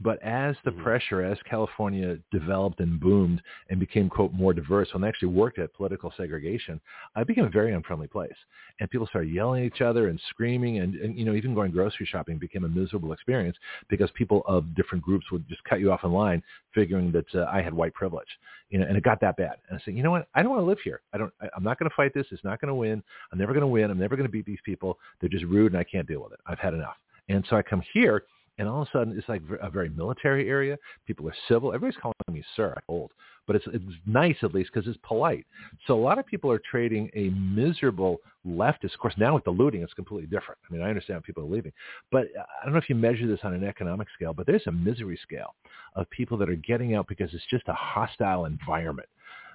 [0.00, 0.82] But as the Mhm.
[0.82, 5.58] pressure, as California developed and boomed and became, quote, more diverse, when they actually worked
[5.58, 6.80] at political segregation,
[7.16, 8.36] it became a very unfriendly place.
[8.78, 10.78] And people started yelling at each other and screaming.
[10.78, 13.56] And, and, you know, even going grocery shopping became a miserable experience
[13.88, 16.42] because people of different groups would just cut you off in line
[16.74, 18.28] figuring that uh, I had white privilege.
[18.70, 19.56] You know, and it got that bad.
[19.68, 20.28] And I said, you know what?
[20.34, 21.00] I don't want to live here.
[21.12, 22.26] I don't, I, I'm not going to fight this.
[22.30, 23.02] It's not going to win.
[23.32, 23.90] I'm never going to win.
[23.90, 24.98] I'm never going to beat these people.
[25.20, 26.40] They're just rude and I can't deal with it.
[26.46, 26.96] I've had enough.
[27.28, 28.24] And so I come here
[28.58, 30.76] and all of a sudden it's like a very military area.
[31.06, 31.72] People are civil.
[31.72, 32.74] Everybody's calling me sir.
[32.76, 33.12] I'm old,
[33.46, 35.46] but it's it's nice at least because it's polite.
[35.86, 38.94] So a lot of people are trading a miserable leftist.
[38.94, 40.58] Of course, now with the looting, it's completely different.
[40.68, 41.72] I mean, I understand people are leaving,
[42.10, 44.66] but uh, I don't know if you measure this on an economic scale, but there's
[44.66, 45.54] a misery scale
[45.94, 49.08] of people that are getting out because it's just a hostile environment.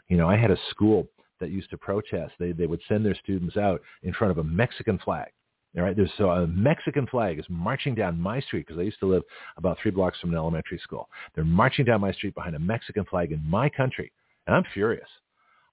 [0.07, 1.07] You know, I had a school
[1.39, 2.33] that used to protest.
[2.39, 5.31] They they would send their students out in front of a Mexican flag.
[5.75, 8.99] All right, there's so a Mexican flag is marching down my street because I used
[8.99, 9.23] to live
[9.57, 11.09] about three blocks from an elementary school.
[11.33, 14.11] They're marching down my street behind a Mexican flag in my country,
[14.45, 15.07] and I'm furious.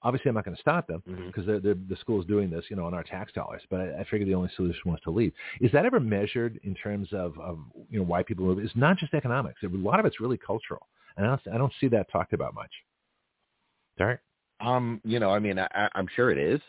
[0.03, 2.65] Obviously, I'm not going to stop them because they're, they're, the school is doing this,
[2.71, 3.61] you know, on our tax dollars.
[3.69, 5.35] But I, I figure the only solution was to leave.
[5.61, 7.59] Is that ever measured in terms of, of
[7.91, 8.59] you know why people move?
[8.61, 9.61] It's not just economics.
[9.63, 10.89] A lot of it's really cultural,
[11.19, 12.71] and I don't, I don't see that talked about much.
[13.99, 14.21] Derek,
[14.61, 16.63] Um, you know, I mean, I- I'm sure it is.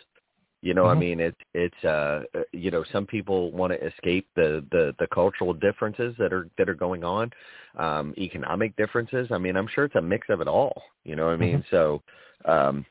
[0.61, 0.99] You know, I Mhm.
[0.99, 5.07] mean, it's it's uh, uh, you know, some people want to escape the the the
[5.07, 7.31] cultural differences that are that are going on,
[7.77, 9.27] um, economic differences.
[9.31, 10.83] I mean, I'm sure it's a mix of it all.
[11.03, 11.63] You know what I mean?
[11.71, 12.03] So,
[12.45, 12.85] um,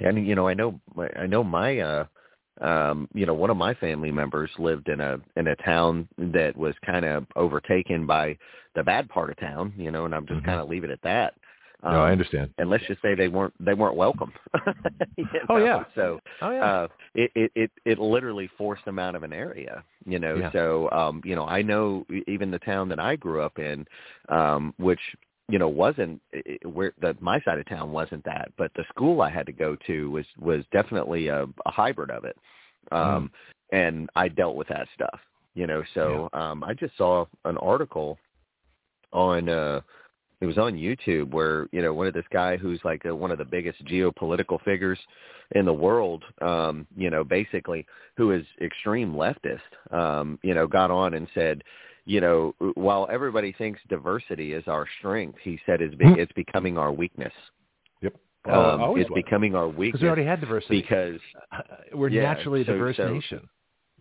[0.00, 0.80] and you know, I know
[1.18, 2.04] I know my uh,
[2.60, 6.56] um, you know, one of my family members lived in a in a town that
[6.56, 8.36] was kind of overtaken by
[8.74, 9.72] the bad part of town.
[9.76, 10.44] You know, and I'm just Mhm.
[10.44, 11.34] kind of leave it at that.
[11.84, 12.50] Um, no, I understand.
[12.58, 14.32] And let's just say they weren't they weren't welcome.
[15.16, 15.40] you know?
[15.48, 15.84] Oh yeah.
[15.94, 16.64] So oh yeah.
[16.64, 19.82] Uh, it, it it it literally forced them out of an area.
[20.06, 20.36] You know.
[20.36, 20.52] Yeah.
[20.52, 23.84] So um, you know, I know even the town that I grew up in,
[24.28, 25.00] um, which
[25.48, 26.20] you know wasn't
[26.64, 29.76] where the my side of town wasn't that, but the school I had to go
[29.88, 32.36] to was was definitely a, a hybrid of it.
[32.92, 33.30] Um,
[33.72, 33.76] mm.
[33.76, 35.18] And I dealt with that stuff.
[35.54, 35.82] You know.
[35.94, 36.50] So yeah.
[36.50, 38.18] um, I just saw an article
[39.12, 39.48] on.
[39.48, 39.80] uh
[40.42, 43.30] it was on YouTube where you know one of this guy who's like a, one
[43.30, 44.98] of the biggest geopolitical figures
[45.52, 47.86] in the world, um, you know, basically
[48.16, 49.60] who is extreme leftist,
[49.92, 51.62] um, you know, got on and said,
[52.06, 56.76] you know, while everybody thinks diversity is our strength, he said it's be, it's becoming
[56.76, 57.32] our weakness.
[58.00, 58.14] Yep.
[58.50, 59.22] Um, it's was.
[59.24, 61.20] becoming our weakness because we already had diversity because
[61.52, 61.60] uh,
[61.94, 63.48] we're yeah, naturally a so, diverse so, nation.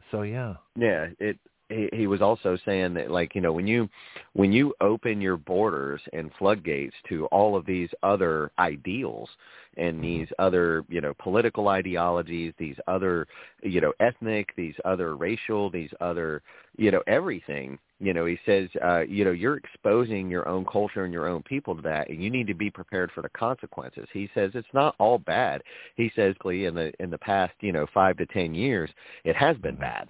[0.09, 0.55] So yeah.
[0.75, 1.37] Yeah, it
[1.71, 3.89] he, he was also saying that like you know when you
[4.33, 9.29] when you open your borders and floodgates to all of these other ideals
[9.77, 13.27] and these other you know political ideologies these other
[13.63, 16.41] you know ethnic these other racial these other
[16.77, 21.05] you know everything you know he says uh you know you're exposing your own culture
[21.05, 24.07] and your own people to that and you need to be prepared for the consequences.
[24.11, 25.61] He says it's not all bad.
[25.95, 28.89] He says Glee, in the in the past you know 5 to 10 years
[29.23, 30.07] it has been bad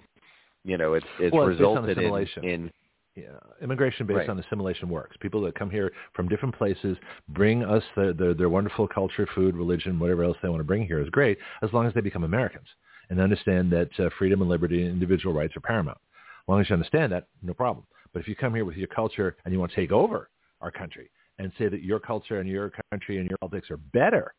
[0.64, 2.70] you know, it's it's well, resulted in, in
[3.14, 3.24] yeah,
[3.60, 4.28] immigration based right.
[4.30, 5.16] on assimilation works.
[5.20, 6.96] People that come here from different places
[7.28, 10.86] bring us their, their, their wonderful culture, food, religion, whatever else they want to bring
[10.86, 12.66] here is great, as long as they become Americans
[13.10, 15.98] and understand that uh, freedom and liberty and individual rights are paramount.
[16.18, 17.86] As long as you understand that, no problem.
[18.12, 20.70] But if you come here with your culture and you want to take over our
[20.70, 24.32] country and say that your culture and your country and your politics are better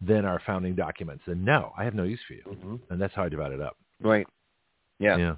[0.00, 2.42] than our founding documents, then no, I have no use for you.
[2.46, 2.76] Mm-hmm.
[2.90, 3.76] And that's how I divide it up.
[4.00, 4.26] Right.
[4.98, 5.16] Yeah.
[5.16, 5.36] Yeah.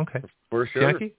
[0.00, 0.20] Okay.
[0.50, 0.82] For sure.
[0.82, 1.14] Bianchi?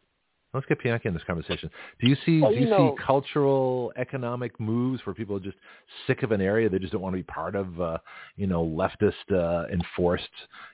[0.53, 1.69] Let's get Bianchi in this conversation.
[1.99, 5.41] Do you see well, do you, you know, see cultural economic moves where people are
[5.41, 5.57] just
[6.07, 7.97] sick of an area they just don't want to be part of uh,
[8.37, 10.23] you know leftist uh, enforced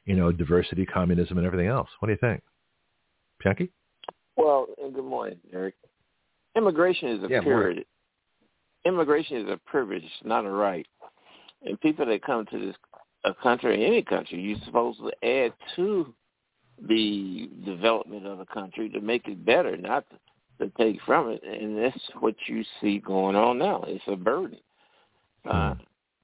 [0.05, 1.89] you know diversity communism and everything else?
[1.99, 2.43] What do you think?
[3.43, 3.71] Bianchi?
[4.37, 5.75] Well, good morning, Eric.
[6.55, 7.85] Immigration is a yeah, period.
[8.85, 10.85] Immigration is a privilege, not a right.
[11.63, 12.75] And people that come to this
[13.23, 16.13] a country, any country, you're supposed to add to
[16.87, 21.43] the development of the country to make it better, not to, to take from it.
[21.43, 23.83] And that's what you see going on now.
[23.87, 24.59] It's a burden.
[25.45, 25.75] Uh,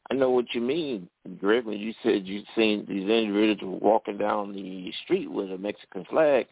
[0.10, 4.54] I know what you mean, Greg, when you said you've seen these individuals walking down
[4.54, 6.48] the street with a Mexican flag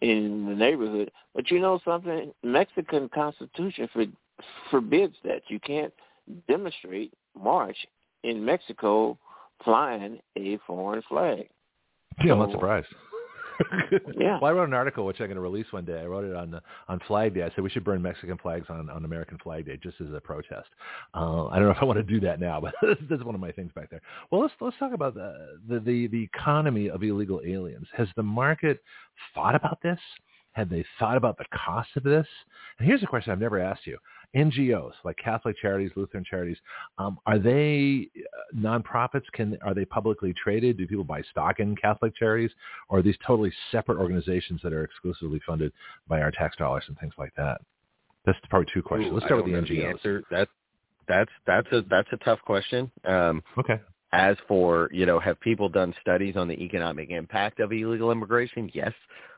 [0.00, 1.10] in the neighborhood.
[1.34, 2.32] But you know something?
[2.42, 4.04] Mexican Constitution for,
[4.70, 5.42] forbids that.
[5.48, 5.92] You can't
[6.48, 7.76] demonstrate, march
[8.24, 9.16] in Mexico
[9.64, 11.48] flying a foreign flag.
[12.24, 12.88] Yeah, I'm not surprised.
[14.18, 14.38] yeah.
[14.40, 16.00] Well, I wrote an article which I'm going to release one day.
[16.00, 17.42] I wrote it on the, on Flag Day.
[17.42, 20.20] I said we should burn Mexican flags on, on American Flag Day just as a
[20.20, 20.68] protest.
[21.14, 23.34] Uh, I don't know if I want to do that now, but this is one
[23.34, 24.02] of my things back there.
[24.30, 27.86] Well, let's let's talk about the the the, the economy of illegal aliens.
[27.96, 28.82] Has the market
[29.34, 29.98] thought about this?
[30.52, 32.26] Have they thought about the cost of this?
[32.78, 33.98] And here's a question I've never asked you.
[34.34, 36.56] NGOs like Catholic charities, Lutheran charities,
[36.98, 39.24] um, are they uh, nonprofits?
[39.32, 40.78] Can are they publicly traded?
[40.78, 42.50] Do people buy stock in Catholic charities,
[42.88, 45.72] or are these totally separate organizations that are exclusively funded
[46.08, 47.60] by our tax dollars and things like that?
[48.24, 49.12] That's probably two questions.
[49.12, 50.02] Ooh, Let's start with the NGOs.
[50.02, 50.48] The that,
[51.08, 52.90] that's that's a that's a tough question.
[53.04, 53.80] Um, okay.
[54.12, 58.70] As for, you know, have people done studies on the economic impact of illegal immigration?
[58.72, 58.92] Yes.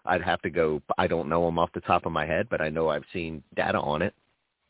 [0.04, 2.60] I'd have to go, I don't know them off the top of my head, but
[2.60, 4.14] I know I've seen data on it.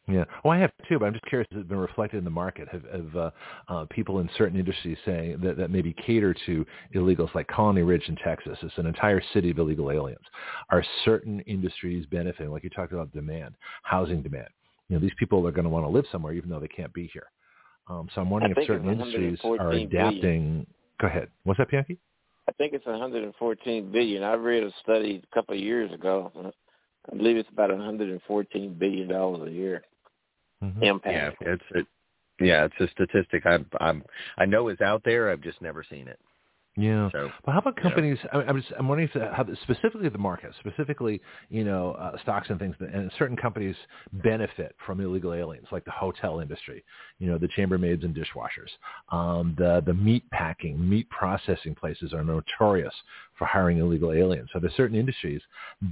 [0.08, 0.24] Yeah.
[0.42, 1.46] Well, I have too, but I'm just curious.
[1.52, 2.66] Has it been reflected in the market?
[2.68, 3.30] Have, have uh,
[3.68, 8.04] uh, people in certain industries saying that, that maybe cater to illegals, like Colony Ridge
[8.08, 8.56] in Texas?
[8.62, 10.24] It's an entire city of illegal aliens.
[10.70, 12.50] Are certain industries benefiting?
[12.50, 14.48] Like you talked about demand, housing demand.
[14.88, 16.92] You know, these people are going to want to live somewhere, even though they can't
[16.94, 17.26] be here.
[17.88, 20.20] Um, so I'm wondering if certain industries are adapting.
[20.20, 20.66] Billion.
[21.00, 21.28] Go ahead.
[21.44, 21.98] What's that, Bianchi?
[22.48, 24.22] I think it's 114 billion.
[24.22, 26.32] I read a study a couple of years ago.
[27.12, 29.82] I believe it's about 114 billion dollars a year
[30.62, 30.82] mm-hmm.
[30.82, 31.36] impact.
[31.40, 31.86] Yeah, it's it,
[32.40, 34.02] yeah, it's a statistic I'm I'm
[34.36, 35.30] I know is out there.
[35.30, 36.18] I've just never seen it.
[36.78, 37.10] Yeah.
[37.10, 38.18] So, but how about companies?
[38.32, 42.50] I, I'm just I'm wondering if how, specifically the market, specifically you know uh, stocks
[42.50, 43.74] and things, and certain companies
[44.12, 46.84] benefit from illegal aliens, like the hotel industry,
[47.18, 48.70] you know, the chambermaids and dishwashers,
[49.10, 52.94] um, the the meat packing, meat processing places are notorious
[53.36, 54.48] for hiring illegal aliens.
[54.52, 55.42] So there's certain industries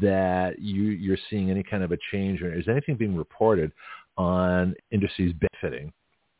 [0.01, 3.73] that you you're seeing any kind of a change, or is anything being reported
[4.17, 5.93] on industries benefiting,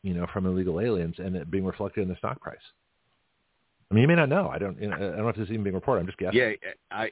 [0.03, 2.57] you know, from illegal aliens and it being reflected in the stock price?
[3.91, 4.49] I mean, you may not know.
[4.49, 4.81] I don't.
[4.81, 6.01] You know, I don't know if this is even being reported.
[6.01, 6.39] I'm just guessing.
[6.39, 7.11] Yeah, I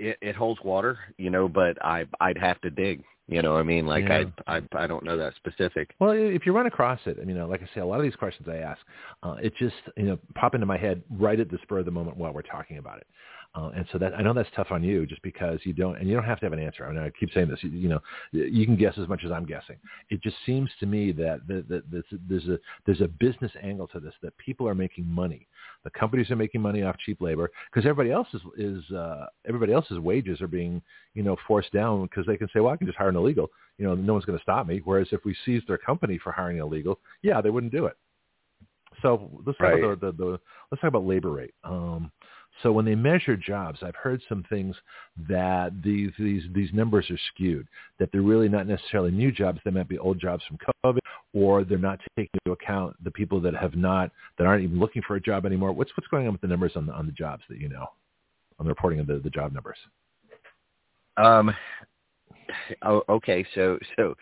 [0.00, 3.04] it, it holds water, you know, but I I'd have to dig.
[3.28, 4.24] You know, I mean, like Yeah.
[4.46, 5.94] I I I don't know that specific.
[6.00, 8.16] Well, if you run across it, I mean, like I say, a lot of these
[8.16, 8.80] questions I ask,
[9.22, 11.90] uh, it just you know pop into my head right at the spur of the
[11.92, 13.06] moment while we're talking about it.
[13.52, 16.08] Uh, and so that I know that's tough on you, just because you don't, and
[16.08, 16.86] you don't have to have an answer.
[16.86, 17.58] I mean, I keep saying this.
[17.62, 19.76] You, you know, you can guess as much as I'm guessing.
[20.08, 23.88] It just seems to me that, that, that this, there's a there's a business angle
[23.88, 25.48] to this that people are making money.
[25.82, 29.72] The companies are making money off cheap labor because everybody else is is uh, everybody
[29.72, 30.80] else's wages are being
[31.14, 33.50] you know forced down because they can say, well, I can just hire an illegal.
[33.78, 34.80] You know, no one's going to stop me.
[34.84, 37.96] Whereas if we seized their company for hiring illegal, yeah, they wouldn't do it.
[39.02, 39.82] So let's talk Right.
[39.82, 40.40] about the, the, the
[40.70, 41.54] let's talk about labor rate.
[41.64, 42.12] Um,
[42.62, 44.76] so when they measure jobs, I've heard some things
[45.28, 47.66] that these these these numbers are skewed.
[47.98, 49.60] That they're really not necessarily new jobs.
[49.64, 50.98] They might be old jobs from COVID,
[51.32, 55.02] or they're not taking into account the people that have not that aren't even looking
[55.06, 55.72] for a job anymore.
[55.72, 57.86] What's what's going on with the numbers on the on the jobs that you know,
[58.58, 59.78] on the reporting of the, the job numbers?
[61.16, 61.54] Um.
[62.82, 63.46] Oh, okay.
[63.54, 64.14] So so.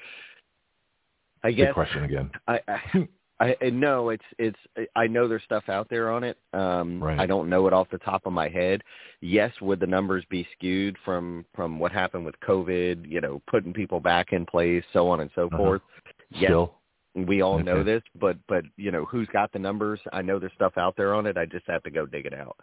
[1.45, 2.31] I guess question again.
[2.49, 3.09] I, I,
[3.41, 4.59] I I- no, it's it's
[4.97, 6.39] I know there's stuff out there on it.
[6.53, 7.19] Um Right.
[7.19, 8.83] I don't know it off the top of my head.
[9.21, 13.73] Yes, would the numbers be skewed from from what happened with COVID, you know, putting
[13.73, 15.57] people back in place, so on and so Uh-huh.
[15.57, 15.83] forth.
[16.31, 16.75] Yes, Still,
[17.15, 20.01] we all know this, but but you know, who's got the numbers?
[20.13, 21.37] I know there's stuff out there on it.
[21.37, 22.57] I just have to go dig it out.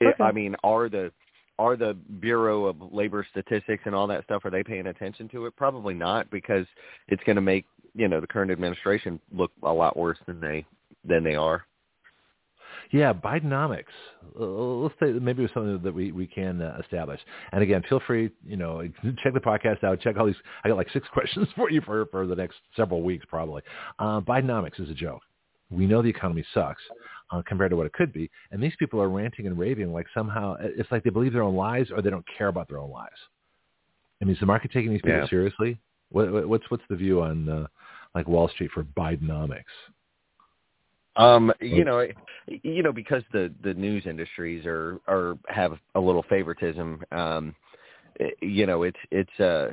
[0.00, 1.12] It- I mean, are the
[1.58, 5.46] are the Bureau of Labor Statistics and all that stuff are they paying attention to
[5.46, 5.56] it?
[5.56, 6.66] Probably not because
[7.08, 10.64] it's going to make, you know, the current administration look a lot worse than they
[11.04, 11.64] than they are.
[12.90, 13.84] Yeah, Bidenomics.
[14.38, 17.20] Uh, let's say maybe it's something that we we can uh, establish.
[17.52, 18.82] And again, feel free, you know,
[19.22, 20.00] check the podcast out.
[20.00, 20.36] Check all these.
[20.64, 23.62] I got like six questions for you for for the next several weeks probably.
[23.98, 25.22] Uh, Bidenomics is a joke.
[25.70, 26.82] We know the economy sucks
[27.30, 30.06] uh, compared to what it could be, and these people are ranting and raving like
[30.14, 32.90] somehow it's like they believe their own lies or they don't care about their own
[32.90, 33.08] lies.
[34.20, 35.28] I mean, is the market taking these people Yeah.
[35.28, 35.78] seriously?
[36.10, 37.66] What, what- what's what's the view on uh,
[38.14, 39.64] like Wall Street for Bidenomics?
[41.16, 42.06] Um, you know,
[42.48, 47.02] you know, because the the news industries are are have a little favoritism.
[47.12, 47.54] Um,
[48.18, 49.70] eh, you know, it's it's uh,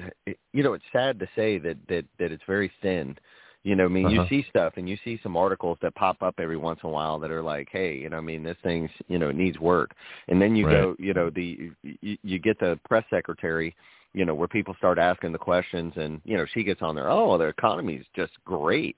[0.53, 3.17] you know, it's sad to say that that that it's very thin.
[3.63, 4.23] You know, I mean, Uh-huh.
[4.23, 6.91] you see stuff and you see some articles that pop up every once in a
[6.91, 9.91] while that are like, hey, you know, I mean, this thing's you know needs work,
[10.29, 13.75] and then you go, you know, the you, you get the press secretary.
[14.13, 17.09] You know, where people start asking the questions, and you know, she gets on there.
[17.09, 18.97] Oh, the economy's just great.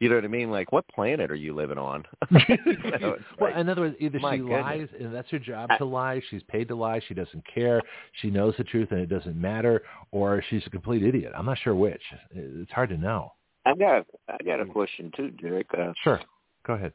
[0.00, 0.50] You know what I mean?
[0.50, 2.04] Like, what planet are you living on?
[2.30, 2.56] You
[3.00, 4.50] know, well, like- in other words, either she goodness.
[4.62, 6.20] lies and that's her job to lie.
[6.30, 7.00] She's paid to lie.
[7.08, 7.80] She doesn't care.
[8.20, 11.32] She knows the truth and it doesn't matter, or she's a complete idiot.
[11.36, 12.02] I'm not sure which.
[12.34, 13.32] It's hard to know.
[13.66, 15.66] I got I got a question too, Derek.
[15.76, 16.20] Uh, Sure,
[16.66, 16.92] go ahead.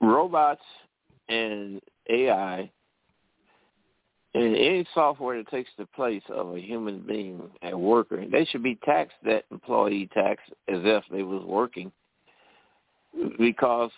[0.00, 0.62] robots
[1.28, 2.70] and AI
[4.34, 8.62] and any software that takes the place of a human being, a worker, they should
[8.62, 11.90] be taxed that employee tax as if they was working.
[13.38, 13.90] Because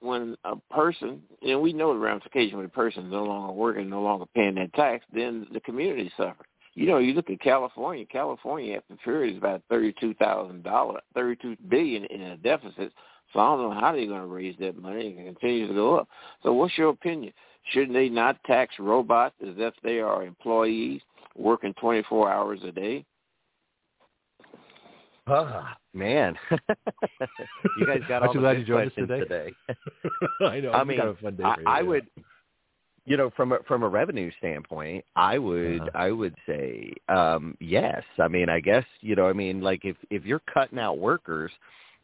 [0.00, 3.90] when a person, and we know the ramification when a person is no longer working,
[3.90, 6.46] no longer paying that tax, then the community suffers.
[6.76, 8.04] You know, you look at California.
[8.04, 12.92] California, after period, is about thirty-two thousand dollars, thirty-two billion in a deficit.
[13.32, 15.16] So I don't know how they're going to raise that money.
[15.18, 16.08] It continues to go up.
[16.42, 17.32] So what's your opinion?
[17.72, 21.00] Shouldn't they not tax robots as if they are employees
[21.34, 23.04] working 24 hours a day?
[25.26, 29.54] Ah, man, you guys got Aren't all the glad good you joined us questions today?
[29.68, 29.76] today.
[30.46, 30.70] I know.
[30.70, 32.06] I we mean, got a fun day I, I would,
[33.06, 35.90] you know, from a, from a revenue standpoint, I would Uh-huh.
[35.94, 38.02] I would say um, yes.
[38.20, 41.52] I mean, I guess you know, I mean, like if if you're cutting out workers,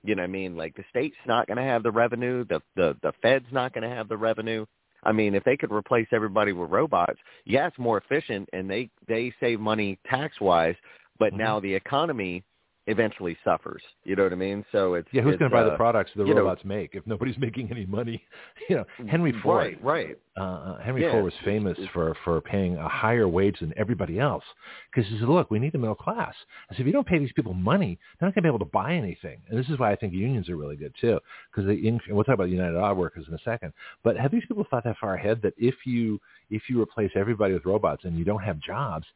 [0.04, 2.96] you know, I mean, like the state's not going to have the revenue, the the
[3.02, 4.64] the Fed's not going to have the revenue.
[5.04, 8.90] I mean, if they could replace everybody with robots, yeah, it's more efficient and they
[9.08, 10.76] they save money tax wise.
[11.18, 11.38] But Mhm.
[11.38, 12.44] now the economy
[12.86, 13.82] eventually suffers.
[14.04, 14.64] You know what I mean?
[14.72, 16.94] So it's Yeah, who's going to buy the uh, products the you know- robots make
[16.94, 18.22] if nobody's making any money?
[18.68, 19.76] You know, Henry Ford.
[19.82, 20.18] Right, right.
[20.38, 24.20] uh, uh, Henry Yeah, Ford was famous for for paying a higher wage than everybody
[24.20, 24.44] else
[24.90, 26.34] because he said, "Look, we need the middle class.
[26.70, 28.64] I said, if you don't pay these people money, they're not going to be able
[28.64, 31.18] to buy anything." And this is why I think unions are really good too,
[31.50, 31.74] because they.
[31.74, 33.72] In, and we'll talk about United Auto Workers in a second.
[34.04, 36.20] But have these people thought that far ahead that if you
[36.50, 39.06] if you replace everybody with robots and you don't have jobs,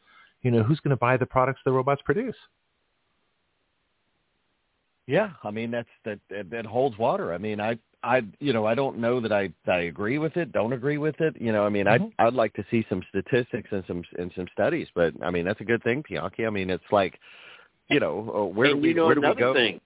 [0.42, 2.36] you know, who's going to buy the products the robots produce?
[5.07, 7.32] Yeah, I mean that's that that, that holds water.
[7.32, 10.52] I mean, I I you know I don't know that I I agree with it,
[10.52, 11.40] don't agree with it.
[11.40, 12.12] You know, I mean, Mhm.
[12.18, 15.44] I'd I'd like to see some statistics and some and some studies, but I mean
[15.44, 16.46] that's a good thing, Bianchi.
[16.46, 17.20] I mean, it's like,
[17.88, 19.54] you know, uh, where do we you know where do we go?
[19.54, 19.80] thing,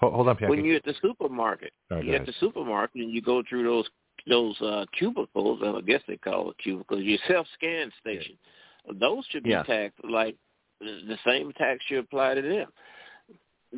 [0.00, 0.50] Hold, hold on, Bianchi.
[0.56, 3.88] when you're at the supermarket, Oh, you're at the supermarket and you go through those
[4.28, 8.38] those uh, cubicles, I guess they call it cubicles, your self-scan station.
[8.86, 8.92] Yeah.
[9.00, 9.62] Those should be yeah.
[9.62, 10.36] taxed like
[10.80, 12.68] the same tax you apply to them.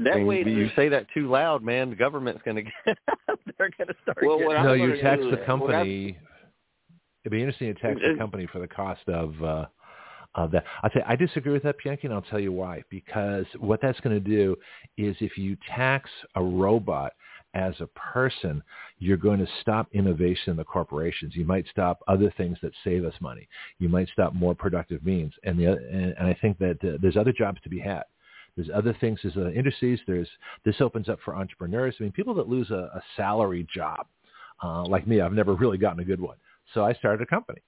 [0.03, 1.91] That and way, you say that too loud, man.
[1.91, 2.73] The government's going to get
[3.59, 4.19] they're going to start.
[4.23, 6.19] Well, getting, what no, I'm you tax the company.
[7.25, 9.67] It'd be interesting to tax the company for the cost of uh,
[10.35, 10.65] of that.
[10.83, 12.83] I say I disagree with that, Bianchi, and I'll tell you why.
[12.91, 14.57] Because what that's going to do
[14.99, 17.13] is if you tax a robot
[17.55, 18.63] as a person,
[18.99, 21.37] you're going to stop innovation in the corporations.
[21.37, 23.49] You might stop other things that save us money.
[23.79, 25.33] You might stop more productive means.
[25.45, 28.03] And the oth- and, and I think that uh, there's other jobs to be had.
[28.57, 29.21] There's other things.
[29.23, 30.01] There's uh, industries.
[30.07, 30.29] There's
[30.65, 31.95] this opens up for entrepreneurs.
[31.99, 34.07] I mean, people that lose a, a salary job,
[34.63, 36.37] uh, like me, I've never really gotten a good one.
[36.73, 37.61] So I started a company.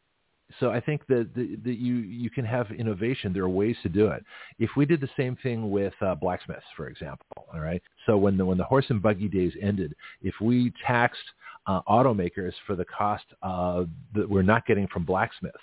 [0.60, 3.32] So I think that, that, that you you can have innovation.
[3.32, 4.24] There are ways to do it.
[4.58, 7.82] If we did the same thing with uh, blacksmiths, for example, all right.
[8.06, 11.18] So when the when the horse and buggy days ended, if we taxed
[11.66, 13.84] uh, automakers for the cost uh,
[14.14, 15.56] that we're not getting from blacksmiths,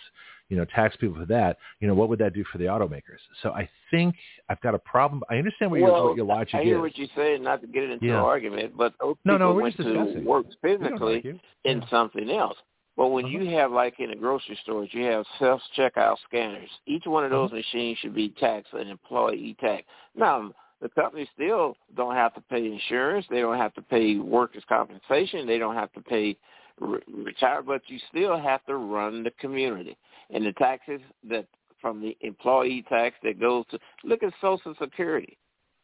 [0.53, 3.17] you know, tax people for that, you know, what would that do for the automakers?
[3.41, 4.13] So I think
[4.49, 5.23] I've got a problem.
[5.27, 6.81] I understand what, your, well, what your logic I hear is.
[6.81, 8.19] what you're saying, not to get into Yeah.
[8.19, 10.25] an argument, but those no, no, people we're went to discussing.
[10.25, 11.87] work physically in Yeah.
[11.87, 12.57] something else.
[12.95, 13.39] But when Uh-huh.
[13.39, 16.69] you have, like in the grocery stores, you have self-checkout scanners.
[16.85, 17.55] Each one of those Uh-huh.
[17.55, 19.87] machines should be taxed an employee tax.
[20.13, 23.25] Now, the companies still don't have to pay insurance.
[23.31, 25.47] They don't have to pay workers' compensation.
[25.47, 26.37] They don't have to pay
[26.79, 29.97] re- retire, but you still have to run the community.
[30.29, 31.47] And the taxes that
[31.81, 35.37] from the employee tax that goes to look at Social Security,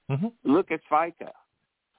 [0.10, 0.32] Mhm.
[0.44, 1.32] look at FICA.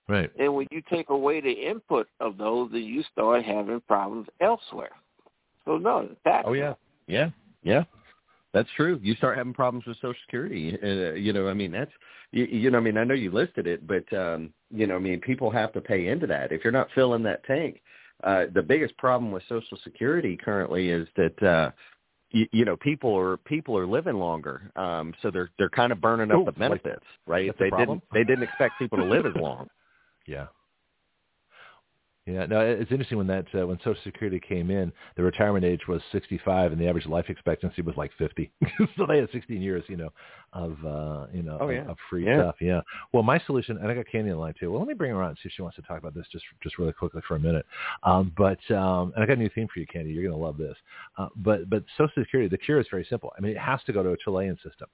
[0.09, 0.31] Right.
[0.39, 4.97] And when you take away the input of those, then you start having problems elsewhere.
[5.65, 6.75] So no, that's Oh yeah,
[7.07, 7.31] yeah,
[7.63, 7.85] yeah.
[8.53, 8.99] That's true.
[9.01, 10.77] You start having problems with Social Security.
[10.83, 11.93] Uh, you know, I mean, that's
[12.33, 14.99] you, you know, I mean, I know you listed it, but um, you know, I
[14.99, 16.51] mean, people have to pay into that.
[16.51, 17.81] If you're not filling that tank,
[18.25, 21.43] uh, the biggest problem with Social Security currently is that.
[21.43, 21.71] uh
[22.31, 26.01] you, you know, people are people are living longer, um, so they're they're kind of
[26.01, 27.51] burning up Ooh, the like- benefits, right?
[27.59, 27.99] They problem?
[27.99, 29.69] didn't they didn't expect people to live as long.
[30.27, 30.47] Yeah.
[32.27, 35.81] Yeah, no, it's interesting when that uh, when Social Security came in, the retirement age
[35.89, 38.53] was 65, and the average life expectancy was like 50.
[38.97, 40.11] so they had 16 years, you know,
[40.53, 41.87] of uh, you know Oh, of, yeah.
[41.87, 42.41] of free Yeah.
[42.43, 42.57] stuff.
[42.61, 42.83] Yeah.
[43.13, 44.71] Well, my solution, and I got Candy on the line too.
[44.71, 46.27] Well, let me bring her on and see if she wants to talk about this
[46.31, 47.65] just just really quickly for a minute.
[48.03, 50.11] Um, but um, and I got a new theme for you, Candy.
[50.13, 50.77] You're gonna love this.
[51.17, 53.33] Uh, but but Social Security, the cure is very simple.
[53.37, 54.89] I mean, it has to go to a Chilean system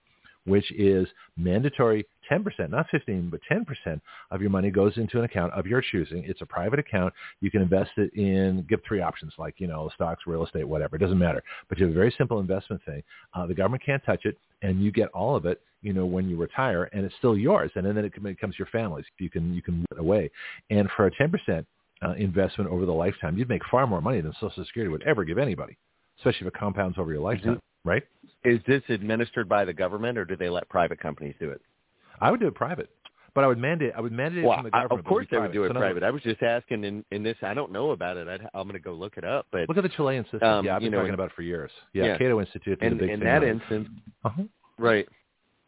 [0.46, 5.52] which is mandatory 10%, not 15, but 10% of your money goes into an account
[5.52, 6.24] of your choosing.
[6.24, 7.12] It's a private account.
[7.40, 10.96] You can invest it in, give three options like, you know, stocks, real estate, whatever.
[10.96, 11.42] It doesn't matter.
[11.68, 13.02] But you have a very simple investment thing.
[13.34, 16.28] Uh, the government can't touch it, and you get all of it, you know, when
[16.28, 17.70] you retire, and it's still yours.
[17.74, 19.04] And then it becomes your family's.
[19.18, 20.30] You can, you can put away.
[20.70, 21.64] And for a 10%
[22.02, 25.24] uh, investment over the lifetime, you'd make far more money than Social Security would ever
[25.24, 25.76] give anybody,
[26.18, 28.02] especially if it compounds over your lifetime, right?
[28.44, 31.60] Is this administered by the government, or do they let private companies do it?
[32.20, 32.90] I would do it private,
[33.34, 33.92] but I would mandate.
[33.96, 35.00] I would mandate it from the I- government.
[35.00, 36.02] of course they would do it So private.
[36.02, 37.36] I was just asking in, in this.
[37.42, 38.28] I don't know about it.
[38.28, 39.46] I'd, I'm going to go look it up.
[39.50, 40.42] But Look at the Chilean system.
[40.42, 41.70] Um, yeah, I've you been know, talking and- about it for years.
[41.92, 42.18] Yeah, Yeah.
[42.18, 43.88] Cato Institute did in, a big in thing that instance,
[44.24, 44.42] Uh-huh.
[44.78, 45.06] right?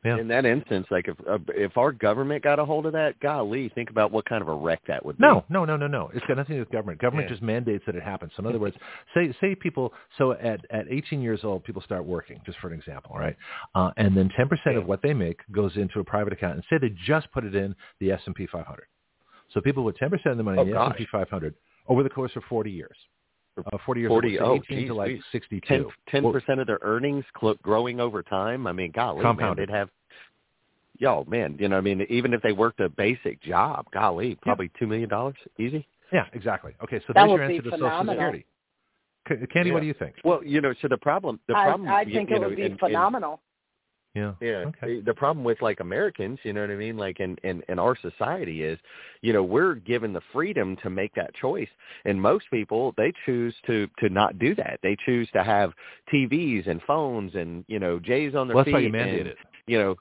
[0.05, 0.19] Yeah.
[0.19, 3.69] In that instance, like if uh, if our government got a hold of that, golly,
[3.75, 5.23] think about what kind of a wreck that would be.
[5.25, 6.09] No, no, no, no, no.
[6.15, 7.01] It's got nothing to do with government.
[7.01, 7.35] Government Yeah.
[7.35, 8.31] just mandates that it happens.
[8.37, 8.77] So in other words,
[9.13, 12.75] say say people so at at 18 years old, people start working, just for an
[12.79, 13.37] example, right?
[13.75, 14.73] Uh, and then 10% Yeah.
[14.79, 17.57] of what they make goes into a private account, and say they just put it
[17.57, 18.85] in the S&P 500.
[19.53, 20.93] So people with 10% of the money Oh, in the gosh.
[20.95, 21.55] S&P 500
[21.89, 22.97] over the course of 40 years,
[23.73, 25.23] uh, 40 years, 40 so oh, 18 to like geez.
[25.33, 25.91] 62.
[26.11, 28.67] Ten Well, percent of their earnings cl- growing over time.
[28.67, 29.89] I mean, golly, man, they'd have.
[30.99, 34.71] Yo, man, you know, I mean, even if they worked a basic job, golly, probably
[34.79, 35.87] two million dollars, easy.
[36.13, 36.75] Yeah, exactly.
[36.83, 38.15] Okay, so That there's would your be answer to Social phenomenal.
[38.15, 38.47] Security.
[39.29, 40.15] C- Candy, what do you think?
[40.25, 42.49] Well, you know, so the problem, the I, problem, I you- think you it know,
[42.49, 43.41] would be in- in- phenomenal.
[44.19, 44.33] Yeah.
[44.41, 44.65] Yeah.
[44.69, 44.99] Okay.
[44.99, 47.79] Eh, the problem with like Americans, you know what I mean, like in, in in
[47.79, 48.79] our society is,
[49.23, 51.69] you know, we're given the freedom to make that choice,
[52.05, 54.81] and most people they choose to to not do that.
[54.83, 55.73] They choose to have
[56.13, 58.75] TVs and phones and you know J's on their Well, that's feet.
[58.75, 59.37] why you mandate and, it.
[59.67, 59.97] You know,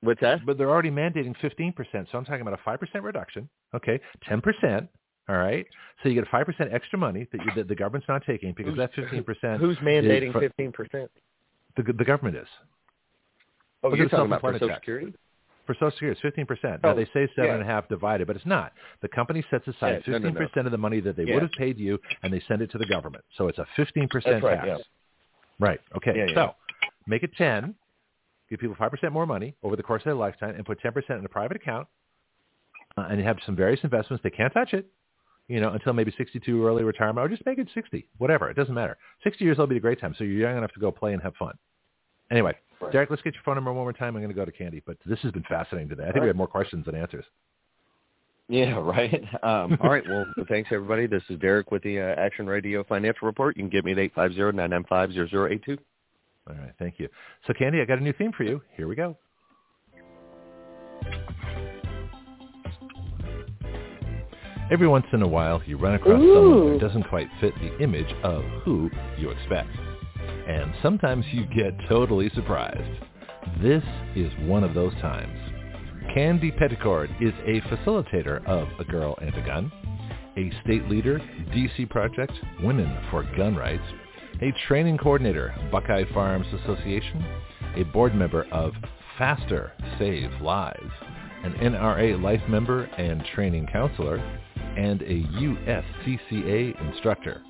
[0.00, 0.44] what's that?
[0.46, 1.74] But they're already mandating 15%.
[2.10, 3.48] So I'm talking about a 5% reduction.
[3.74, 4.88] Okay, 10%.
[5.28, 5.66] All right.
[6.02, 8.92] So you get 5% extra money that, you, that the government's not taking because that
[8.94, 11.10] 15%, Who's mandating fr- fifteen percent?
[11.76, 12.48] the, the government is.
[13.84, 14.80] Oh, Look you're talking about for Social tax.
[14.80, 15.12] Security?
[15.66, 16.82] For Social Security, it's 15%.
[16.82, 17.52] Now Oh, they say seven yeah.
[17.54, 18.72] and a half divided, but it's not.
[19.02, 20.66] The company sets aside Yeah, 15% no, no.
[20.66, 21.34] of the money that they Yeah.
[21.34, 23.24] would have paid you, and they send it to the government.
[23.36, 24.66] So it's a 15% That's right, tax.
[24.66, 24.76] yeah.
[25.60, 25.80] Right.
[25.96, 26.12] Okay.
[26.16, 26.34] Yeah, yeah.
[26.34, 26.54] So
[27.06, 27.74] make it 10.
[28.50, 31.24] Give people 5% more money over the course of their lifetime, and put 10% in
[31.24, 31.88] a private account,
[32.98, 34.22] uh, and you have some various investments.
[34.22, 34.86] They can't touch it.
[35.46, 38.48] you know, until maybe 62 early retirement, or just make it 60, whatever.
[38.48, 38.96] It doesn't matter.
[39.24, 41.12] 60 years old will be a great time, so you're young enough to go play
[41.12, 41.54] and have fun.
[42.30, 42.92] Anyway, right.
[42.92, 44.16] Derek, let's get your phone number one more time.
[44.16, 46.02] I'm going to go to Candy, but this has been fascinating today.
[46.02, 46.22] I think right.
[46.22, 47.24] we have more questions than answers.
[48.48, 49.22] Yeah, right.
[49.42, 50.04] Um, all right.
[50.08, 51.06] Well, thanks everybody.
[51.06, 53.56] This is Derek with the uh, Action Radio Financial Report.
[53.56, 55.78] You can get me at eight five zero nine nine five zero zero eight two.
[56.48, 56.72] All right.
[56.78, 57.08] Thank you.
[57.46, 58.60] So, Candy, I got a new theme for you.
[58.76, 59.16] Here we go.
[64.70, 66.34] Every once in a while, you run across Ooh.
[66.34, 69.68] someone who doesn't quite fit the image of who you expect.
[70.46, 73.02] And sometimes you get totally surprised.
[73.62, 73.82] This
[74.14, 75.38] is one of those times.
[76.14, 79.72] Candy Petticord is a facilitator of A Girl and a Gun,
[80.36, 81.18] a state leader,
[81.52, 82.32] DC Project,
[82.62, 83.82] Women for Gun Rights,
[84.42, 87.24] a training coordinator, Buckeye Firearms Association,
[87.76, 88.72] a board member of
[89.18, 90.92] Faster Save Lives,
[91.44, 94.18] an NRA life member and training counselor,
[94.76, 97.42] and a USCCA instructor.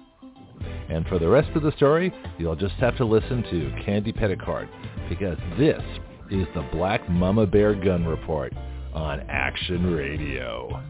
[0.89, 4.69] And for the rest of the story, you'll just have to listen to Candy Petticord
[5.09, 5.83] because this
[6.31, 8.53] is the Black Mama Bear Gun Report
[8.93, 10.83] on Action Radio.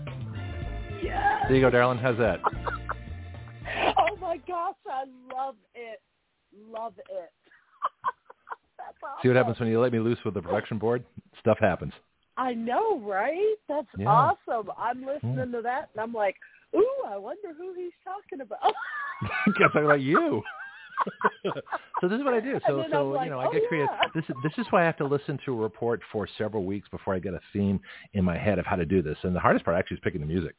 [1.02, 1.44] Yes.
[1.48, 1.98] There you go, darling.
[1.98, 2.40] How's that?
[3.98, 5.04] oh my gosh, I
[5.34, 6.00] love it.
[6.70, 7.32] Love it.
[9.02, 9.16] awesome.
[9.22, 11.04] See what happens when you let me loose with the production board?
[11.40, 11.92] Stuff happens.
[12.36, 13.56] I know, right?
[13.68, 14.06] That's yeah.
[14.06, 14.70] awesome.
[14.76, 15.56] I'm listening yeah.
[15.56, 16.36] to that and I'm like,
[16.76, 18.74] ooh, I wonder who he's talking about.
[19.46, 20.42] I'm talking about you.
[22.00, 22.60] so this is what I do.
[22.66, 23.68] So so like, you know oh, I get yeah.
[23.68, 23.88] creative.
[24.14, 26.88] This is this is why I have to listen to a report for several weeks
[26.88, 27.80] before I get a theme
[28.12, 29.18] in my head of how to do this.
[29.22, 30.54] And the hardest part actually is picking the music.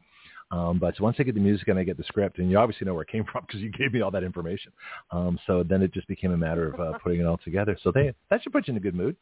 [0.52, 2.86] Um, but once I get the music and I get the script, and you obviously
[2.86, 4.72] know where it came from because you gave me all that information.
[5.12, 7.78] Um, so then it just became a matter of uh, putting it all together.
[7.84, 9.16] So they, that should put you in a good mood.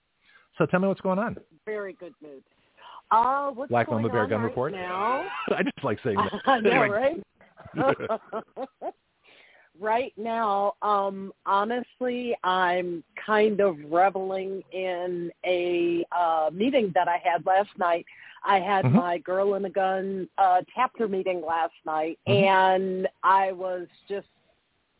[0.58, 1.38] So tell me what's going on.
[1.66, 2.44] Very good mood.
[3.14, 4.72] Uh, what's Black going Mama Bear Gun right Report?
[4.72, 5.24] Now?
[5.56, 6.34] I just like saying that.
[6.48, 7.16] I know, anyway.
[7.76, 7.98] right?
[9.80, 17.46] right now, um, honestly, I'm kind of reveling in a uh, meeting that I had
[17.46, 18.06] last night.
[18.46, 18.94] I had Mhm.
[18.94, 22.44] my Girl and a Gun uh, chapter meeting last night, Mhm.
[22.46, 24.28] and I was just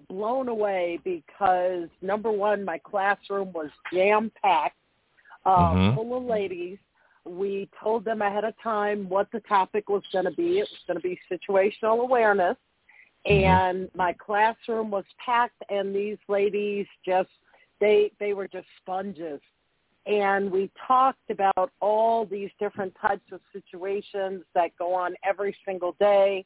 [0.08, 4.78] blown away because number one, my classroom was jam packed,
[5.46, 5.96] uh, Mhm.
[5.96, 6.78] full of ladies.
[7.26, 10.60] We told them ahead of time what the topic was going to be.
[10.60, 12.58] It was going to be situational awareness
[13.26, 13.32] Mhm.
[13.32, 17.30] and my classroom was packed and these ladies just
[17.80, 19.40] they they were just sponges
[20.06, 25.94] and we talked about all these different types of situations that go on every single
[26.00, 26.46] day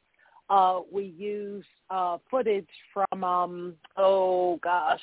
[0.51, 5.01] uh we used uh footage from um oh gosh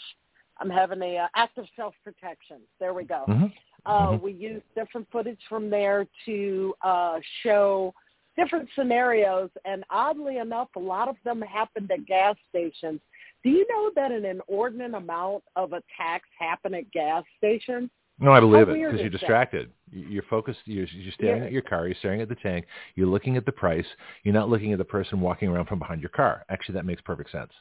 [0.61, 3.53] i'm having a uh, active self protection there we go Mhm.
[3.87, 4.23] Uh Mhm.
[4.23, 7.95] we use different footage from there to uh show
[8.37, 13.01] different scenarios, and oddly enough, a lot of them happened at gas stations.
[13.45, 17.91] Do you know that an inordinate amount of attacks happen at gas stations?
[18.19, 19.71] No, I believe How it because you're distracted.
[19.91, 20.61] You- You're focused.
[20.67, 21.47] You're, you're staring Yeah.
[21.47, 21.87] at your car.
[21.87, 22.67] You're staring at the tank.
[22.97, 23.87] You're looking at the price.
[24.25, 26.45] You're not looking at the person walking around from behind your car.
[26.49, 27.53] Actually, that makes perfect sense.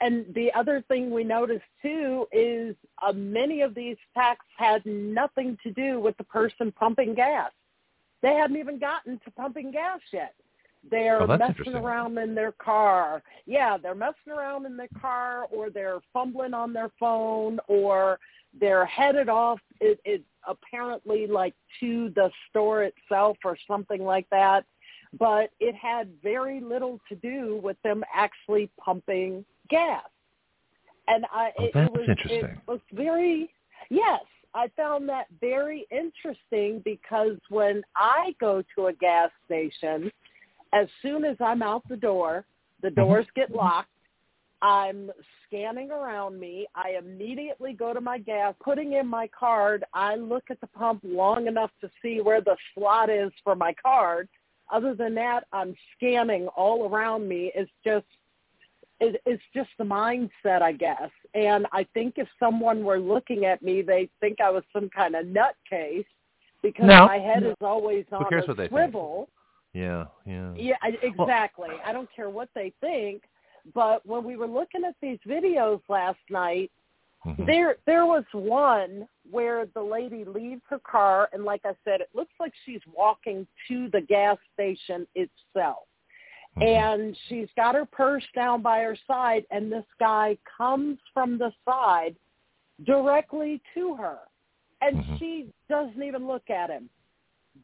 [0.00, 2.76] And the other thing we noticed too is
[3.06, 7.50] uh, many of these attacks had nothing to do with the person pumping gas.
[8.22, 10.34] They hadn't even gotten to pumping gas yet.
[10.90, 13.22] They're Oh, messing around in their car.
[13.46, 18.18] Yeah, they're messing around in their car or they're fumbling on their phone or
[18.58, 24.64] they're headed off it, it apparently like to the store itself or something like that.
[25.18, 30.02] But it had very little to do with them actually pumping gas.
[31.08, 32.44] And I Oh, it, that's it was interesting.
[32.44, 33.50] it was very
[33.90, 34.20] yes,
[34.54, 40.10] I found that very interesting because when I go to a gas station,
[40.72, 42.44] as soon as I'm out the door,
[42.82, 43.00] the mm-hmm.
[43.00, 43.90] doors get locked.
[44.62, 45.10] I'm
[45.46, 46.66] scanning around me.
[46.74, 49.84] I immediately go to my gas, putting in my card.
[49.92, 53.74] I look at the pump long enough to see where the slot is for my
[53.80, 54.28] card.
[54.72, 57.52] Other than that, I'm scanning all around me.
[57.54, 58.06] It's just
[59.00, 61.10] it, it's just the mindset, I guess.
[61.34, 65.14] And I think if someone were looking at me, they'd think I was some kind
[65.14, 66.06] of nutcase
[66.62, 67.06] because No.
[67.06, 67.50] my head No.
[67.50, 68.72] is always Who on cares a what they think?
[68.72, 69.28] swivel.
[69.74, 70.52] Yeah, yeah.
[70.56, 71.68] Yeah, I- exactly.
[71.84, 73.22] I don't care what they think.
[73.74, 76.70] But when we were looking at these videos last night,
[77.26, 77.44] Mhm.
[77.46, 82.08] there there was one where the lady leaves her car and like I said, it
[82.14, 85.88] looks like she's walking to the gas station itself.
[86.58, 86.66] Mhm.
[86.66, 91.52] And she's got her purse down by her side and this guy comes from the
[91.64, 92.16] side
[92.84, 94.18] directly to her.
[94.82, 95.18] And Mhm.
[95.18, 96.88] she doesn't even look at him.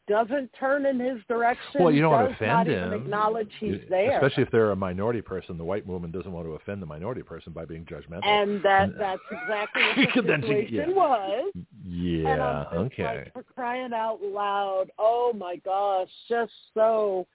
[0.07, 1.81] doesn't turn in his direction.
[1.83, 2.93] Well, you don't want to offend him.
[2.93, 4.13] acknowledge he's there.
[4.15, 7.21] Especially if they're a minority person, the white woman doesn't want to offend the minority
[7.21, 8.25] person by being judgmental.
[8.25, 9.81] and that And- that's exactly
[10.15, 10.95] what the situation yeah.
[10.95, 11.51] was.
[11.85, 13.17] yeah, And I'm just okay.
[13.17, 17.27] like, for crying out loud, oh my gosh, just so.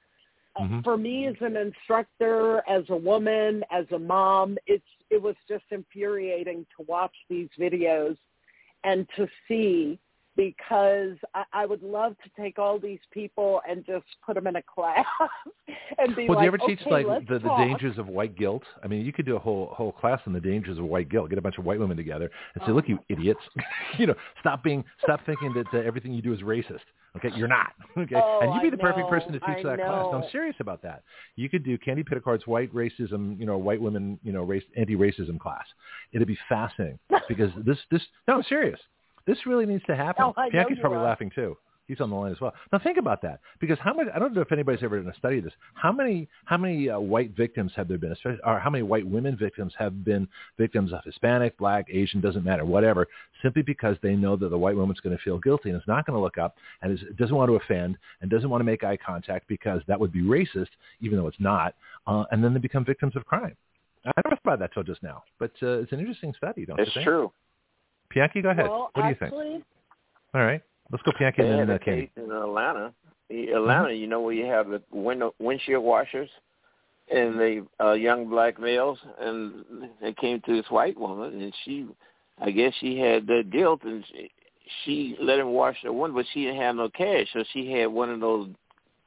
[0.56, 0.82] Mhm.
[0.82, 5.64] For me, as an instructor, as a woman, as a mom, it's it was just
[5.70, 8.16] infuriating to watch these videos
[8.84, 9.98] and to see
[10.38, 14.54] because I, I would love to take all these people and just put them in
[14.54, 15.04] a class
[15.98, 18.38] and be Well, like, do you ever teach okay, like the, the dangers of white
[18.38, 18.62] guilt?
[18.82, 21.28] I mean, you could do a whole whole class on the dangers of white guilt.
[21.28, 23.40] Get a bunch of white women together and say, Oh "Look, you idiots!
[23.98, 26.86] you know, stop being stop thinking that uh, everything you do is racist.
[27.16, 27.72] Okay, you're not.
[27.98, 30.04] Okay, Oh, and you'd be I the perfect person to teach I that class.
[30.04, 30.12] No.
[30.12, 31.02] I'm serious about that.
[31.34, 35.40] You could do Candy Petticord's white racism, you know, white women, you know, race anti-racism
[35.40, 35.64] class.
[36.12, 38.78] It'd be fascinating because this this no, I'm serious.
[39.28, 40.24] This really needs to happen.
[40.24, 41.04] Oh, I Bianchi's probably are.
[41.04, 41.56] laughing too.
[41.86, 42.52] He's on the line as well.
[42.70, 44.10] Now think about that, because how many?
[44.10, 45.54] I don't know if anybody's ever done a study of this.
[45.72, 46.28] How many?
[46.44, 48.12] How many uh, white victims have there been?
[48.12, 50.28] Especially, or how many white women victims have been
[50.58, 53.06] victims of Hispanic, Black, Asian, doesn't matter, whatever,
[53.42, 56.04] simply because they know that the white woman's going to feel guilty and is not
[56.06, 58.84] going to look up and is, doesn't want to offend and doesn't want to make
[58.84, 60.68] eye contact because that would be racist,
[61.00, 61.74] even though it's not,
[62.06, 63.56] uh, and then they become victims of crime.
[64.04, 66.78] I never thought about that till just now, but uh, it's an interesting study, don't
[66.78, 67.06] It's you think?
[67.06, 67.32] true.
[68.12, 68.68] Bianchi, go ahead.
[68.68, 69.64] Well, what do you think?
[70.34, 72.10] All right, let's go, Bianchi, They and then a uh, Candy.
[72.16, 72.92] in Atlanta.
[73.28, 76.30] The- Atlanta, you know where you have the window windshield washers
[77.10, 79.64] and the uh, young black males, and
[80.00, 81.86] they came to this white woman, and she,
[82.40, 84.30] I guess she had the guilt, and she,
[84.84, 87.86] she let him wash the window, but she didn't have no cash, so she had
[87.86, 88.48] one of those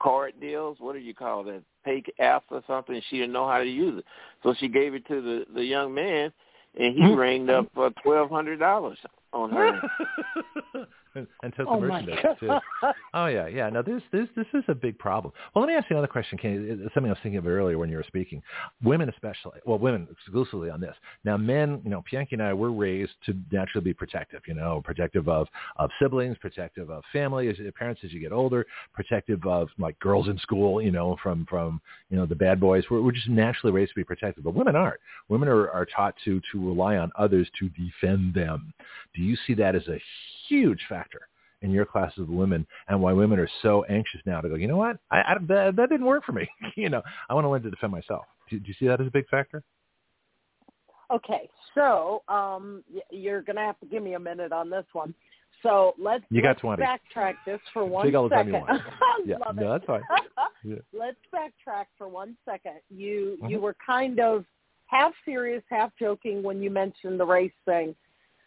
[0.01, 0.77] card deals.
[0.79, 1.61] What do you call that?
[1.85, 2.99] Pay app or something.
[3.09, 4.05] She didn't know how to use it,
[4.43, 6.31] so she gave it to the the young man,
[6.79, 7.15] and he Hmm.
[7.15, 8.97] rang up for twelve hundred dollars
[9.33, 9.81] on her.
[11.15, 12.51] and, and took oh the merchandise too.
[13.13, 13.69] Oh yeah, yeah.
[13.69, 15.33] Now this this this is a big problem.
[15.53, 16.37] Well, let me ask you another question.
[16.37, 16.57] Kenny.
[16.69, 18.41] It's something I was thinking of earlier when you were speaking.
[18.83, 20.95] Women especially, well, women exclusively on this.
[21.25, 24.41] Now, men, you know, Bianchi and I were raised to naturally be protective.
[24.47, 25.47] You know, protective of
[25.77, 30.29] of siblings, protective of family as parents as you get older, protective of like girls
[30.29, 30.81] in school.
[30.81, 32.85] You know, from from you know the bad boys.
[32.89, 34.43] We're, we're just naturally raised to be protective.
[34.43, 34.99] But women aren't.
[35.27, 38.73] Women are are taught to to rely on others to defend them.
[39.15, 39.99] Do you see that as a
[40.51, 41.21] huge factor?
[41.63, 44.67] in your classes of women and why women are so anxious now to go, you
[44.67, 46.49] know what, I, I, that, that didn't work for me.
[46.75, 48.25] you know, I want to learn to defend myself.
[48.49, 49.63] Do, do you see that as a big factor?
[51.13, 55.13] Okay, so um, you're going to have to give me a minute on this one.
[55.61, 56.83] So let's, You got let's 20.
[56.83, 58.81] backtrack this for one Take all the time you want.
[59.25, 60.01] Yeah, no, that's fine.
[60.63, 60.75] Yeah.
[60.93, 62.81] Let's backtrack for one second.
[62.89, 63.61] You you Mhm.
[63.61, 64.45] were kind of
[64.85, 67.95] half serious, half joking when you mentioned the race thing.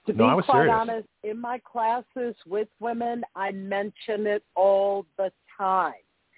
[0.06, 0.76] To No, be I was quite serious.
[0.76, 5.94] honest, in my classes with women, I mention it all the time.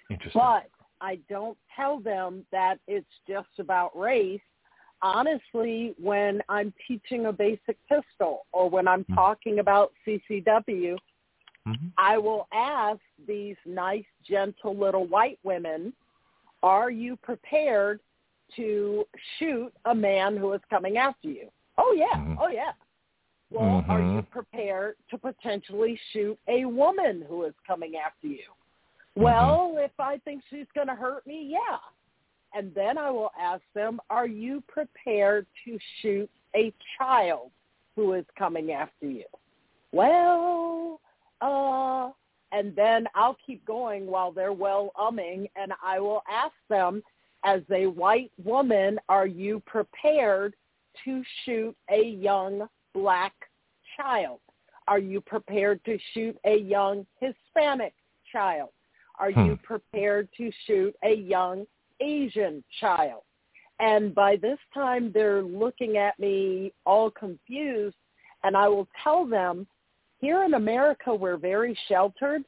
[0.09, 0.41] Interesting.
[0.41, 0.71] But
[1.01, 4.41] I don't tell them that it's just about race.
[5.03, 9.15] Honestly, when I'm teaching a basic pistol or when I'm Mhm.
[9.15, 10.97] talking about CCW,
[11.67, 11.93] Mhm.
[11.99, 15.93] I will ask these nice, gentle little white women,
[16.63, 18.01] are you prepared
[18.55, 19.07] to
[19.39, 21.51] shoot a man who is coming after you?
[21.79, 22.15] Oh, yeah.
[22.15, 22.37] Mhm.
[22.41, 22.73] Oh, yeah.
[23.51, 24.31] Well, are you Mhm.
[24.31, 28.51] prepared to potentially shoot a woman who is coming after you?
[29.17, 29.23] Mm-hmm.
[29.23, 31.79] Well, if I think she's going to hurt me, yeah.
[32.55, 37.51] And then I will ask them, are you prepared to shoot a child
[37.95, 39.27] who is coming after you?
[39.93, 41.01] Well,
[41.41, 42.11] uh,
[42.53, 47.03] and then I'll keep going while they're well umming, and I will ask them,
[47.45, 50.55] as a white woman, are you prepared
[51.05, 53.35] to shoot a young black
[53.97, 54.41] child?
[54.89, 57.95] Are you prepared to shoot a young Hispanic
[58.33, 58.71] child?
[59.19, 59.47] Are Hmm.
[59.47, 61.67] you prepared to shoot a young
[62.01, 63.23] Asian child?
[63.79, 67.97] And by this time, they're looking at me all confused,
[68.43, 69.67] and I will tell them,
[70.19, 72.43] here in America, we're very sheltered.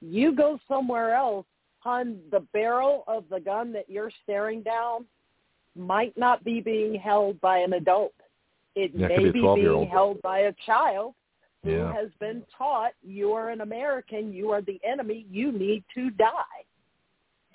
[0.00, 1.46] You go somewhere else,
[1.80, 5.06] hon, the barrel of the gun that you're staring down
[5.74, 8.14] might not be being held by an adult.
[8.74, 11.14] It Yeah, it may be be being held by a child
[11.62, 11.92] who Yeah.
[11.92, 16.64] has been taught you are an American, you are the enemy, you need to die.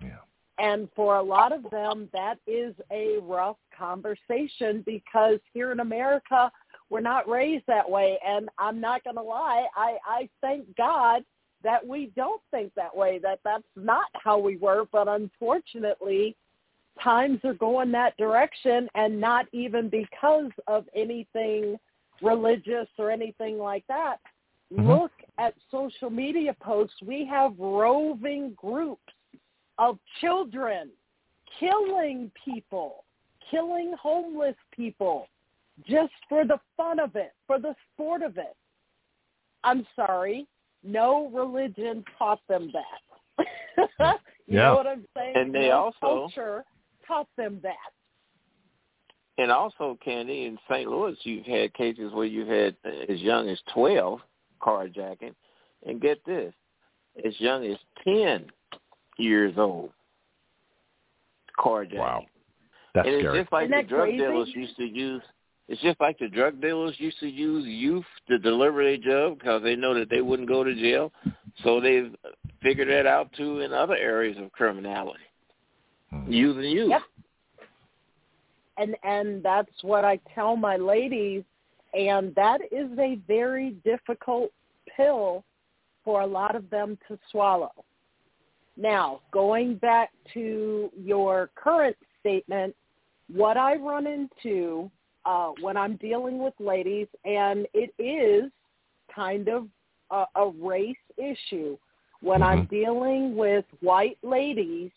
[0.01, 0.19] Yeah.
[0.57, 6.51] And for a lot of them, that is a rough conversation because here in America,
[6.89, 8.19] we're not raised that way.
[8.25, 11.25] And I'm not going to lie, I, I thank God
[11.63, 14.85] that we don't think that way, that that's not how we were.
[14.91, 16.35] But unfortunately,
[17.03, 21.77] times are going that direction and not even because of anything
[22.21, 24.17] religious or anything like that.
[24.73, 24.87] Mhm.
[24.87, 29.13] Look at social media posts, we have roving groups
[29.77, 30.91] of children
[31.59, 33.03] killing people,
[33.51, 35.27] killing homeless people,
[35.83, 38.55] just for the fun of it, for the sport of it.
[39.63, 40.47] I'm sorry,
[40.83, 43.01] no religion taught them that.
[44.47, 44.69] you Yeah.
[44.69, 45.35] know what I'm saying?
[45.35, 46.65] And they no also- culture
[47.07, 47.75] taught them that.
[49.37, 50.89] And also, Candy, in St.
[50.89, 52.75] Louis, you've had cases where you've had
[53.09, 54.19] as young as 12
[54.61, 55.35] carjacking.
[55.85, 56.53] And get this,
[57.23, 58.45] as young as 10
[59.17, 59.91] years old
[61.59, 61.97] carjacking.
[61.99, 62.25] Wow.
[62.95, 63.39] That's and it's scary.
[63.41, 64.17] just like Isn't the drug crazy?
[64.17, 65.21] dealers used to use.
[65.67, 69.63] It's just like the drug dealers used to use youth to deliver their drug because
[69.63, 71.11] they know that they wouldn't go to jail.
[71.63, 72.15] So they've
[72.61, 75.23] figured that out too in other areas of criminality,
[76.23, 76.31] Hmm.
[76.31, 76.89] using youth.
[76.89, 77.01] Yep.
[78.77, 81.43] and and that's what I tell my ladies
[81.95, 84.51] and that is a very difficult
[84.95, 85.43] pill
[86.03, 87.71] for a lot of them to swallow.
[88.77, 92.75] Now, going back to your current statement,
[93.33, 94.91] what I run into
[95.25, 98.51] uh, when I'm dealing with ladies, and it is
[99.13, 99.67] kind of
[100.11, 101.77] a, a race issue.
[102.21, 104.91] When I'm dealing with white ladies,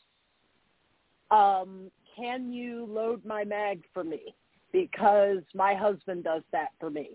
[1.30, 4.34] um, can you load my mag for me?
[4.72, 7.10] Because my husband does that for me.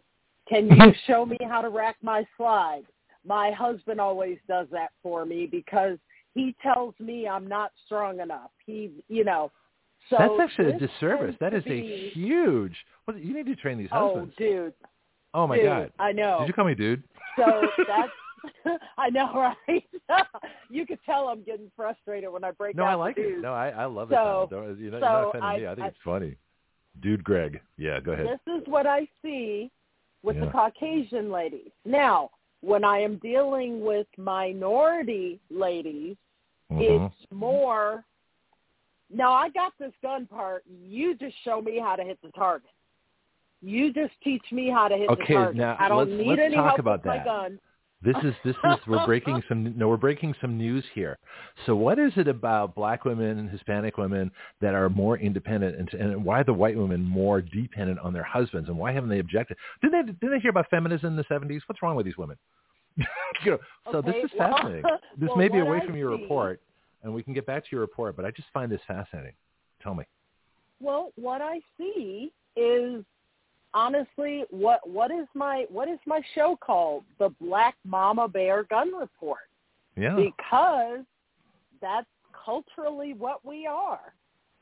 [0.47, 2.83] Can you show me how to rack my slide?
[3.25, 5.97] My husband always does that for me because
[6.33, 8.51] he tells me I'm not strong enough.
[8.65, 9.51] He, you know,
[10.09, 11.35] so That's actually a disservice.
[11.39, 12.75] That is is a huge.
[13.05, 14.33] What, you need to train these husbands.
[14.37, 14.73] Oh, dude.
[15.33, 15.91] Oh, my dude, god.
[15.97, 16.39] I know.
[16.39, 17.03] Did you call me dude?
[17.37, 17.45] So
[17.87, 18.11] that's
[18.97, 19.33] I know,
[19.67, 19.83] right?
[20.69, 22.77] you could tell I'm getting frustrated when I break up.
[22.77, 23.39] No, I like it.
[23.41, 24.53] No, I, I love So- it.
[24.55, 25.67] Don't, you know, so you're not offending I- me.
[25.67, 26.35] I think I- it's funny.
[27.01, 27.59] Dude Greg.
[27.77, 28.27] Yeah, go ahead.
[28.27, 29.71] This is what I see
[30.21, 31.71] with the Caucasian ladies.
[31.85, 32.29] Now,
[32.61, 36.15] when I am dealing with minority ladies,
[36.71, 37.07] Mhm.
[37.11, 38.05] it's more
[39.09, 40.63] now I got this gun part.
[40.67, 42.69] You just show me how to hit the target.
[43.61, 45.55] You just teach me how to hit Okay, the target.
[45.57, 47.25] now I don't let's- need let's any talk help about with my that.
[47.25, 47.59] gun.
[48.03, 51.17] This is this is we're breaking some no we're breaking some news here.
[51.65, 54.29] So what is it about black women and Hispanic women
[54.61, 58.23] that are more independent and, and why are the white women more dependent on their
[58.23, 59.57] husbands and why haven't they objected?
[59.81, 61.61] Didn't they didn't they hear about feminism in the seventies?
[61.67, 62.37] What's wrong with these women?
[62.97, 63.57] you know,
[63.91, 64.83] so this Okay, is well- fascinating.
[65.17, 66.59] This well, may be away I from your see- report
[67.03, 69.33] and we can get back to your report, but I just find this fascinating.
[69.81, 70.05] Tell me.
[70.79, 73.03] Well, what I see is
[73.73, 77.03] honestly what what is my what is my show called?
[77.19, 79.39] The Black Mama Bear Gun Report.
[79.95, 80.15] Yeah.
[80.15, 81.01] Because
[81.81, 82.07] that's
[82.45, 84.13] culturally what we are.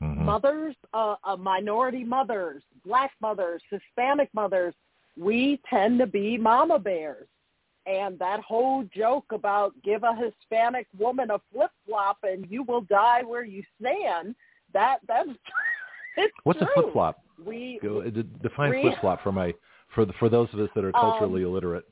[0.02, 0.24] Mhm.
[0.24, 4.74] Mothers, uh, uh, minority mothers, black mothers, Hispanic mothers,
[5.16, 7.28] we tend to be mama bears.
[7.86, 12.82] And that whole joke about give a Hispanic woman a flip flop and you will
[12.82, 14.34] die where you stand,
[14.72, 15.28] that that's
[16.16, 17.21] it's What's a flip flop?
[17.44, 18.02] We Go,
[18.42, 19.52] define flip flop for my
[19.94, 21.84] for the, for those of us that are culturally illiterate.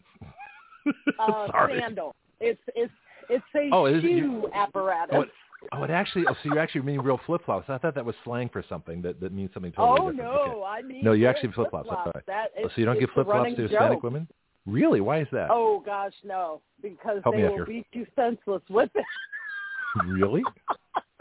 [1.19, 1.79] uh, Sorry.
[1.81, 2.15] sandal.
[2.41, 2.93] It's it's
[3.29, 5.15] it's a Oh, shoe you- apparatus.
[5.17, 5.29] Oh, it,
[5.73, 6.25] oh, it actually.
[6.29, 7.69] Oh, so you actually mean real flip flops?
[7.69, 10.33] I thought that was slang for something that that means something totally oh different.
[10.33, 10.63] no, Okay.
[10.67, 11.89] I mean No, you actually I'm flip-flops.
[11.89, 12.23] sorry.
[12.27, 14.03] That Oh, so you don't give flip flops to Hispanic joke.
[14.03, 14.27] women?
[14.67, 15.01] Really?
[15.01, 15.49] Why is that?
[15.51, 17.67] Oh gosh, no, because Help they will here.
[17.67, 19.05] beat you senseless with it.
[20.07, 20.43] Really?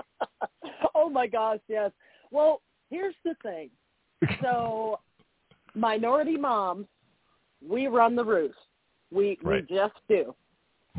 [0.95, 1.91] oh my gosh, yes.
[2.31, 3.69] Well, here's the thing.
[4.41, 4.99] So,
[5.75, 6.87] minority moms,
[7.67, 8.57] we run the roost.
[9.11, 9.65] We Right.
[9.69, 10.35] we just do.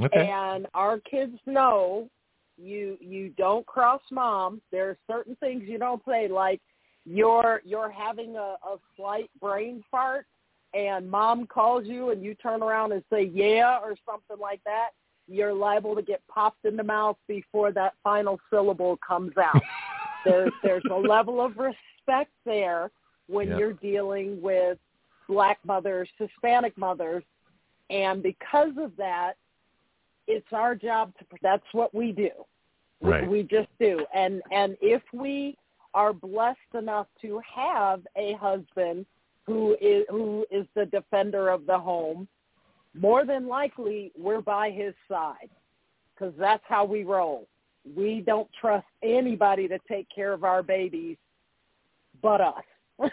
[0.02, 0.28] Okay.
[0.28, 2.08] And our kids know
[2.56, 4.60] you you don't cross mom.
[4.70, 6.60] There are certain things you don't say like
[7.04, 10.26] you're you're having a, a slight brain fart
[10.74, 14.90] and mom calls you and you turn around and say yeah or something like that,
[15.26, 19.62] you're liable to get popped in the mouth before that final syllable comes out.
[20.24, 22.90] there's there's a level of respect there
[23.30, 23.58] when Yeah.
[23.58, 24.78] you're dealing with
[25.28, 27.24] black mothers, Hispanic mothers,
[27.88, 29.36] and because of that,
[30.26, 32.30] it's our job to that's what we do.
[33.00, 33.28] Right.
[33.28, 34.06] We just do.
[34.12, 35.56] And and if we
[35.94, 39.06] are blessed enough to have a husband
[39.44, 42.28] who is who is the defender of the home,
[42.94, 45.50] more than likely we're by his side
[46.14, 47.48] because that's how we roll.
[47.96, 51.16] We don't trust anybody to take care of our babies
[52.22, 52.64] but us.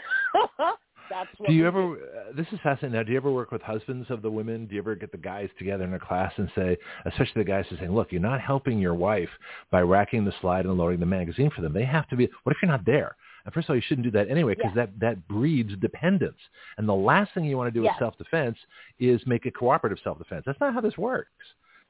[1.10, 1.94] That's what do you ever?
[1.94, 2.98] Uh, this is fascinating.
[2.98, 4.66] Now, do you ever work with husbands of the women?
[4.66, 7.66] Do you ever get the guys together in a class and say, especially the guys,
[7.72, 9.30] are saying, "Look, you're not helping your wife
[9.72, 11.72] by racking the slide and loading the magazine for them.
[11.72, 12.30] They have to be.
[12.44, 13.16] What if you're not there?
[13.46, 14.88] And first of all, you shouldn't do that anyway because Yeah.
[14.88, 16.40] that that breeds dependence.
[16.78, 18.58] And the last thing you want to do with self-defense
[19.00, 20.44] is make a cooperative self-defense.
[20.46, 21.32] That's not how this works.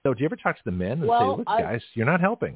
[0.03, 2.21] So, do you ever talk to the men and say, "Look, I- guys, you're not
[2.21, 2.55] helping"?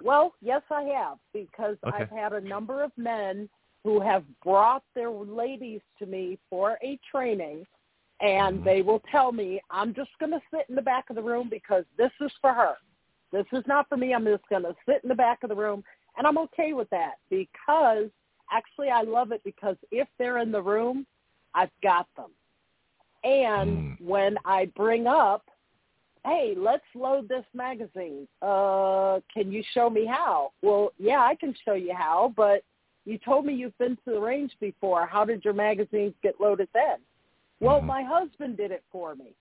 [0.00, 1.96] Well, yes, I have because Okay.
[2.02, 3.48] I've had a number of men
[3.84, 7.66] who have brought their ladies to me for a training,
[8.20, 11.22] and they will tell me, "I'm just going to sit in the back of the
[11.22, 12.76] room because this is for her.
[13.32, 14.14] This is not for me.
[14.14, 15.84] I'm just going to sit in the back of the room."
[16.16, 18.10] And I'm okay with that because
[18.50, 21.06] actually I love it because if they're in the room,
[21.54, 22.30] I've got them.
[23.24, 24.00] And Mm.
[24.00, 25.50] when I bring up
[26.24, 28.28] hey, let's load this magazine.
[28.40, 30.52] Uh, can you show me how?
[30.62, 32.62] Well, yeah, I can show you how, but
[33.04, 35.06] you told me you've been to the range before.
[35.06, 36.98] How did your magazines get loaded then?
[37.60, 37.86] Well, Mhm.
[37.86, 39.34] my husband did it for me.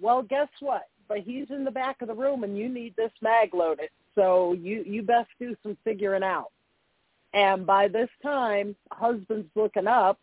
[0.00, 0.88] Well, guess what?
[1.08, 3.90] But he's in the back of the room and you need this mag loaded.
[4.14, 6.50] So you, you best do some figuring out.
[7.34, 10.18] And by this time, husband's looking up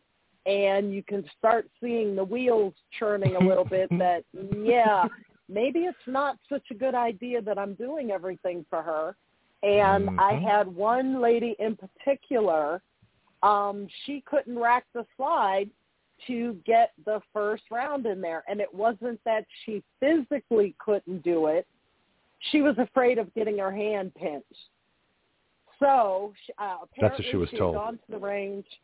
[0.46, 5.08] and you can start seeing the wheels churning a little bit that, yeah,
[5.48, 9.16] maybe it's not such a good idea that I'm doing everything for her.
[9.64, 10.42] And I Mhm.
[10.42, 12.82] had one lady in particular,
[13.44, 15.70] um, she couldn't rack the slide
[16.28, 18.44] to get the first round in there.
[18.48, 21.68] And it wasn't that she physically couldn't do it.
[22.52, 24.70] She was afraid of getting her hand pinched.
[25.80, 27.76] So she- uh, apparently That's what she was had told.
[27.76, 28.82] gone to the range.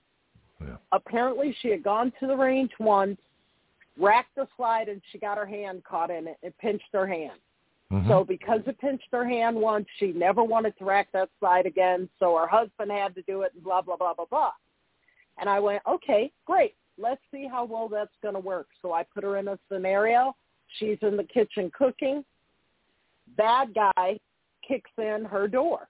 [0.62, 0.78] Yeah.
[0.92, 3.20] Apparently she had gone to the range once,
[3.98, 6.38] racked the slide, and she got her hand caught in it.
[6.42, 7.40] It pinched her hand.
[7.92, 8.08] Mhm.
[8.08, 12.10] So because it pinched her hand once, she never wanted to rack that slide again.
[12.20, 14.52] So her husband had to do it and blah, blah, blah, blah, blah.
[15.38, 16.76] And I went, okay, great.
[16.98, 18.68] Let's see how well that's going to work.
[18.82, 20.36] So I put her in a scenario.
[20.80, 22.24] She's in the kitchen cooking.
[23.38, 24.20] Bad guy
[24.68, 25.88] kicks in her door.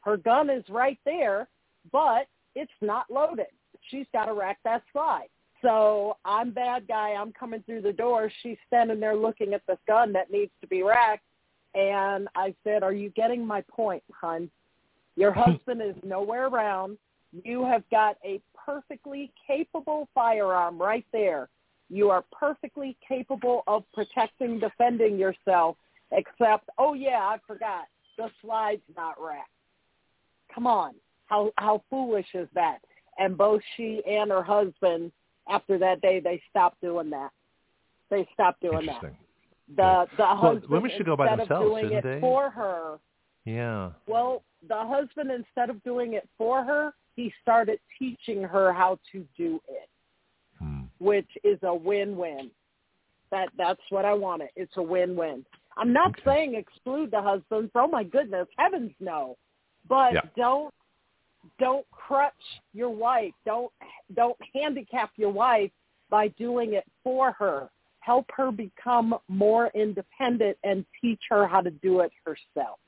[0.00, 1.48] Her gun is right there,
[1.90, 3.46] but it's not loaded.
[3.90, 5.28] She's got to rack that slide.
[5.62, 7.10] So I'm bad guy.
[7.10, 8.30] I'm coming through the door.
[8.42, 11.24] She's standing there looking at this gun that needs to be racked.
[11.74, 14.50] And I said, are you getting my point, hon?
[15.16, 15.40] Your hmm.
[15.40, 16.98] husband is nowhere around.
[17.44, 21.48] You have got a perfectly capable firearm right there.
[21.88, 25.76] You are perfectly capable of protecting, defending yourself,
[26.10, 27.84] except, oh yeah, I forgot.
[28.16, 29.48] The slide's not racked.
[30.54, 30.94] Come on.
[31.26, 32.78] How how foolish is that?
[33.18, 35.12] And both she and her husband
[35.48, 37.30] after that day they stopped doing that.
[38.10, 39.14] They stopped doing that.
[39.76, 42.20] The the husband women should go by instead themselves, of doing it they?
[42.20, 42.98] for her,
[43.44, 43.92] Yeah.
[44.06, 49.26] well, the husband instead of doing it for her, he started teaching her how to
[49.36, 49.88] do it,
[50.58, 50.82] Hmm.
[50.98, 52.50] which is a win-win.
[53.30, 54.50] That that's what I wanted.
[54.56, 55.44] It's a win-win.
[55.76, 56.22] I'm not Okay.
[56.24, 57.72] saying exclude the husbands.
[57.74, 59.36] Oh my goodness, heavens no.
[59.88, 60.22] But Yeah.
[60.36, 60.74] don't
[61.58, 63.34] don't crutch your wife.
[63.44, 63.72] Don't
[64.14, 65.72] don't handicap your wife
[66.10, 67.70] by doing it for her.
[68.02, 72.78] Help her become more independent and teach her how to do it herself.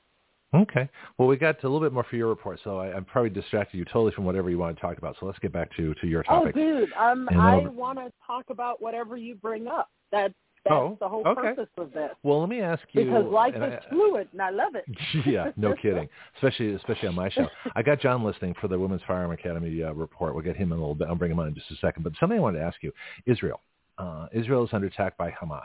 [0.53, 0.87] Okay.
[1.17, 3.77] Well, we got a little bit more for your report, so I, I'm probably distracted
[3.77, 5.15] you totally from whatever you want to talk about.
[5.19, 6.53] So let's get back to to your topic.
[6.57, 6.87] Oh, topic.
[6.89, 9.89] dude, um, I want to talk about whatever you bring up.
[10.11, 10.33] That's
[10.63, 11.41] that's Oh, the whole okay.
[11.41, 12.09] purpose of this.
[12.23, 13.05] well, let me ask you.
[13.05, 14.85] Because life is I- fluid, and I love it.
[15.25, 16.07] yeah, no kidding.
[16.35, 17.47] Especially especially on my show.
[17.75, 20.33] I got John listening for the Women's Firearm Academy uh, report.
[20.35, 21.07] We'll get him in a little bit.
[21.07, 22.03] I'll bring him on in just a second.
[22.03, 22.91] But something I wanted to ask you:
[23.25, 23.59] Israel.
[23.97, 25.61] Uh, Israel is under attack by Hamas.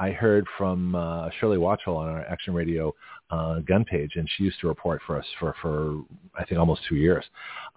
[0.00, 2.94] I heard from uh, Shirley Watchell on our Action Radio
[3.30, 6.00] uh, gun page, and she used to report for us for, for
[6.38, 7.24] I think almost two years,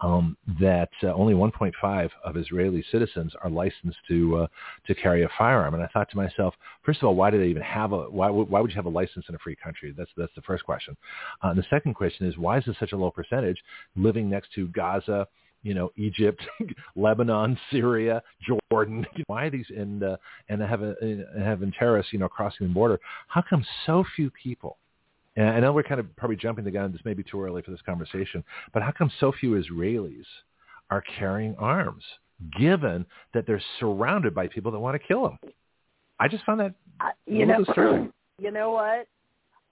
[0.02, 4.48] um, that uh, only 1.5 of Israeli citizens are licensed to uh,
[4.86, 5.74] to carry a firearm.
[5.74, 6.54] And I thought to myself,
[6.86, 8.90] first of all, why do they even have a why why would you have a
[8.90, 9.94] license in a free country?
[9.98, 10.96] That's that's the first question.
[11.42, 13.58] Uh, the second question is why is this such a low percentage
[13.96, 15.28] living next to Gaza?
[15.64, 16.42] You know, Egypt,
[16.96, 18.22] Lebanon, Syria,
[18.72, 19.06] Jordan.
[19.28, 20.18] Why are these and uh,
[20.50, 23.00] and having having terrorists, you know, crossing the border?
[23.28, 24.78] How come so few people?
[25.36, 26.92] And I know we're kind of probably jumping the gun.
[26.92, 28.44] This may be too early for this conversation,
[28.74, 30.26] but how come so few Israelis
[30.90, 32.04] are carrying arms,
[32.60, 35.40] given that they're surrounded by people that want to kill them?
[36.20, 38.12] I just found that a you know, disturbing.
[38.40, 39.08] you know what?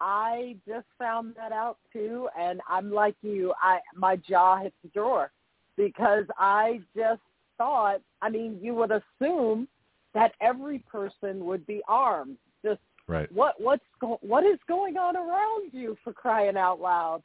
[0.02, 3.54] I just found that out too, and I'm like you.
[3.62, 5.32] I my jaw hits the drawer
[5.80, 7.22] because I just
[7.58, 8.02] thought.
[8.22, 9.68] I mean, you would assume
[10.14, 12.38] that every person would be armed.
[12.64, 13.32] Just Right.
[13.32, 17.24] what what's go, what is going on around you for crying out loud?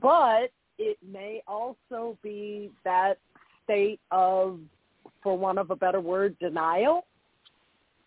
[0.00, 3.18] But it may also be that
[3.64, 4.58] state of
[5.22, 7.04] for one of a better word, denial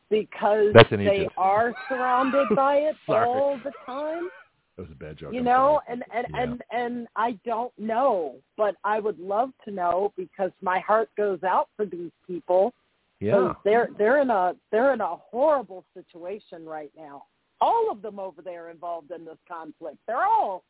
[0.09, 4.27] because they are surrounded by it all the time.
[4.75, 5.33] That was a bad joke.
[5.33, 6.41] You know, and and Yeah.
[6.41, 11.43] and and I don't know, but I would love to know because my heart goes
[11.43, 12.73] out for these people.
[13.19, 13.53] yeah.
[13.63, 17.23] they're they're in a they're in a horrible situation right now.
[17.61, 19.97] All of them over there involved in this conflict.
[20.07, 20.63] They're all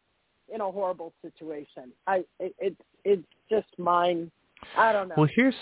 [0.54, 1.94] in a horrible situation.
[2.06, 2.76] I it, it
[3.06, 4.30] it's just mine.
[4.78, 5.16] I don't know.
[5.18, 5.56] Well, here's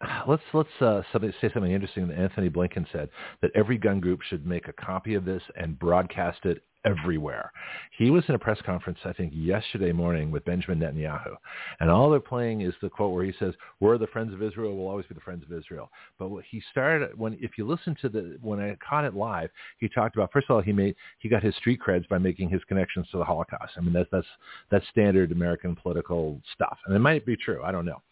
[0.28, 3.08] let's let's uh, somebody say something interesting that Antony Blinken said
[3.42, 7.50] that every gun group should make a copy of this and broadcast it everywhere.
[7.96, 11.34] He was in a press conference, I think, yesterday morning with Benjamin Netanyahu,
[11.80, 14.76] and all they're playing is the quote where he says, "We're the friends of Israel.
[14.76, 17.96] We'll always be the friends of Israel." But what he started when, if you listen
[18.02, 20.94] to the when I caught it live, he talked about first of all he made
[21.18, 23.72] he got his street creds by making his connections to the Holocaust.
[23.76, 24.26] I mean that's that's
[24.70, 27.62] that's standard American political stuff, and it might be true.
[27.62, 28.02] I don't know.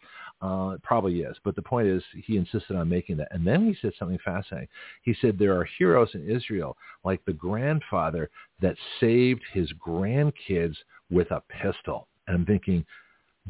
[0.43, 1.37] Uh, it probably is.
[1.45, 3.29] But the point is, he insisted on making that.
[3.31, 4.69] And then he said something fascinating.
[5.03, 8.29] He said there are heroes in Israel, like the grandfather
[8.61, 10.75] that saved his grandkids
[11.11, 12.09] with a pistol.
[12.27, 12.85] And I'm thinking,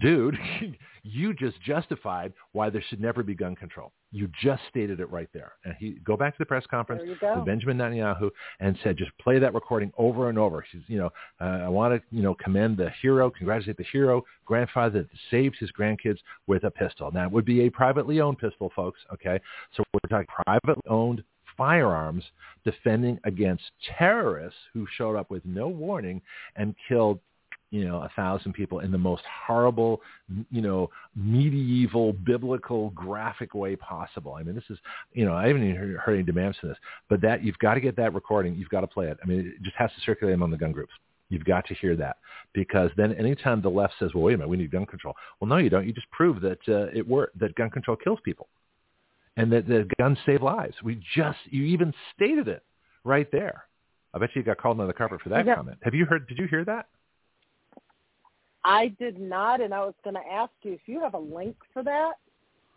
[0.01, 0.39] dude,
[1.02, 3.93] you just justified why there should never be gun control.
[4.12, 5.52] You just stated it right there.
[5.64, 9.39] And he go back to the press conference with Benjamin Netanyahu and said, just play
[9.39, 10.64] that recording over and over.
[10.70, 11.10] She's, you know,
[11.40, 15.56] uh, I want to, you know, commend the hero, congratulate the hero, grandfather that saved
[15.59, 17.10] his grandkids with a pistol.
[17.10, 19.01] Now, it would be a privately owned pistol, folks.
[19.14, 19.40] Okay,
[19.77, 21.24] so we're talking privately owned
[21.56, 22.24] firearms
[22.64, 23.64] defending against
[23.98, 26.20] terrorists who showed up with no warning
[26.56, 27.19] and killed
[27.73, 30.03] you know, a thousand people in the most horrible,
[30.51, 34.35] you know, medieval, biblical, graphic way possible.
[34.35, 34.78] I mean, this is,
[35.15, 36.77] you know, I haven't even heard, heard any demands for this,
[37.09, 38.55] but that you've got to get that recording.
[38.55, 39.16] You've got to play it.
[39.23, 40.93] I mean, it just has to circulate among the gun groups.
[41.31, 42.19] You've got to hear that
[42.53, 45.15] because then anytime the left says, well, wait a minute, we need gun control.
[45.40, 45.86] Well, no, you don't.
[45.86, 48.49] You just prove that uh, it worked, that gun control kills people
[49.39, 50.74] and that the guns save lives.
[50.85, 52.62] We just, you even stated it
[53.03, 53.65] right there.
[54.12, 55.55] I bet you got called on the carpet for that Yeah.
[55.55, 55.78] comment.
[55.81, 56.89] Have you heard, did you hear that?
[58.64, 61.56] I did not, and I was going to ask you if you have a link
[61.72, 62.12] for that.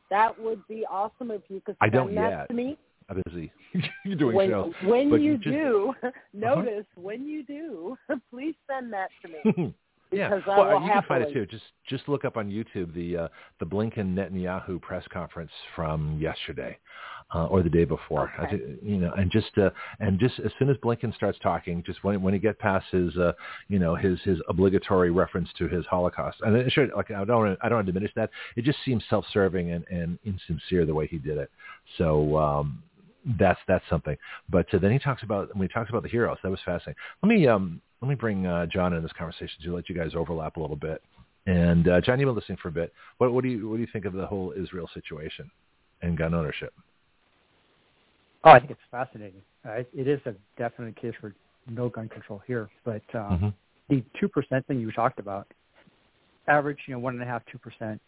[0.10, 2.48] That would be awesome if you could I send don't that yet.
[2.50, 2.78] to me.
[3.10, 3.52] I'm busy.
[4.06, 4.74] You're doing when shows.
[4.84, 6.12] when but you, you just- do, uh-huh.
[6.34, 7.98] notice when you do,
[8.32, 9.74] please send that to me
[10.12, 11.46] yeah, well, will you can find it too.
[11.46, 13.28] Just just look up on YouTube the uh,
[13.60, 16.78] the Blinken Netanyahu press conference from yesterday
[17.34, 18.32] uh, or the day before.
[18.38, 18.58] I Okay.
[18.58, 22.04] ju- you know, and just uh, and just as soon as Blinken starts talking, just
[22.04, 23.34] when when he get past his uh,
[23.68, 27.58] you know his his obligatory reference to his Holocaust, and it should like I don't
[27.62, 28.30] I don't want to diminish that.
[28.56, 31.50] It just seems self-serving and and insincere the way he did it.
[31.98, 32.38] So.
[32.38, 32.84] um
[33.40, 34.16] that's that's something.
[34.50, 36.38] But uh, then he talks about when he talks about the heroes.
[36.44, 36.94] That was fascinating.
[37.24, 40.12] Let me um let me bring uh, John in this conversation to let you guys
[40.16, 41.02] overlap a little bit.
[41.48, 42.94] And uh, John, you've been listening for a bit.
[43.18, 45.50] What what do you what do you think of the whole Israel situation
[46.04, 46.72] and gun ownership?
[48.44, 49.42] Oh, I think it's fascinating.
[49.68, 51.34] Uh, it, it is a definite case for
[51.68, 52.70] no gun control here.
[52.84, 53.54] But uh, Mhm.
[53.90, 55.48] the two percent thing you talked about,
[56.48, 58.00] average, you know, one and a half, two percent,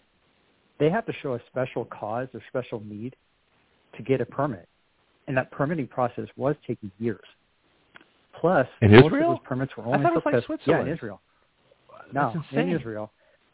[0.80, 3.16] they have to show a special cause or special need
[3.96, 4.68] to get a permit,
[5.28, 7.26] and that permitting process was taking years.
[8.40, 9.32] Plus, In most Israel?
[9.34, 10.88] of those permits were I only thought it was like pist- Yeah, Switzerland.
[10.90, 11.22] in Israel.
[12.14, 12.70] That's No, insane.
[12.70, 13.12] in Israel.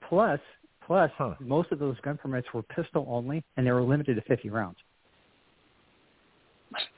[0.10, 0.40] Plus,
[0.86, 1.36] plus, Huh.
[1.40, 4.78] most of those gun permits were pistol only, and they were limited to 50 rounds.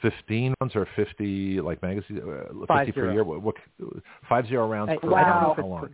[0.02, 3.12] Fifteen rounds or fifty like magazine uh, fifty Five per zero.
[3.12, 3.24] year?
[3.26, 3.56] What, what
[4.30, 5.56] five zero rounds I, per I round?
[5.58, 5.90] How long?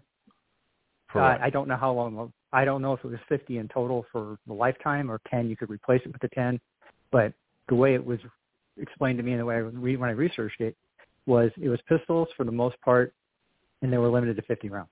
[1.10, 1.38] per- Uh.
[1.42, 2.32] I don't know how long.
[2.54, 5.50] I don't know if it was 50 in total for the lifetime or 10.
[5.50, 6.60] You could replace it with the 10,
[7.12, 7.34] but
[7.70, 8.20] the way it was
[8.78, 10.76] explained to me and the way I re- when I researched it
[11.26, 13.14] was it was pistols for the most part,
[13.82, 14.90] and they were limited to 50 rounds.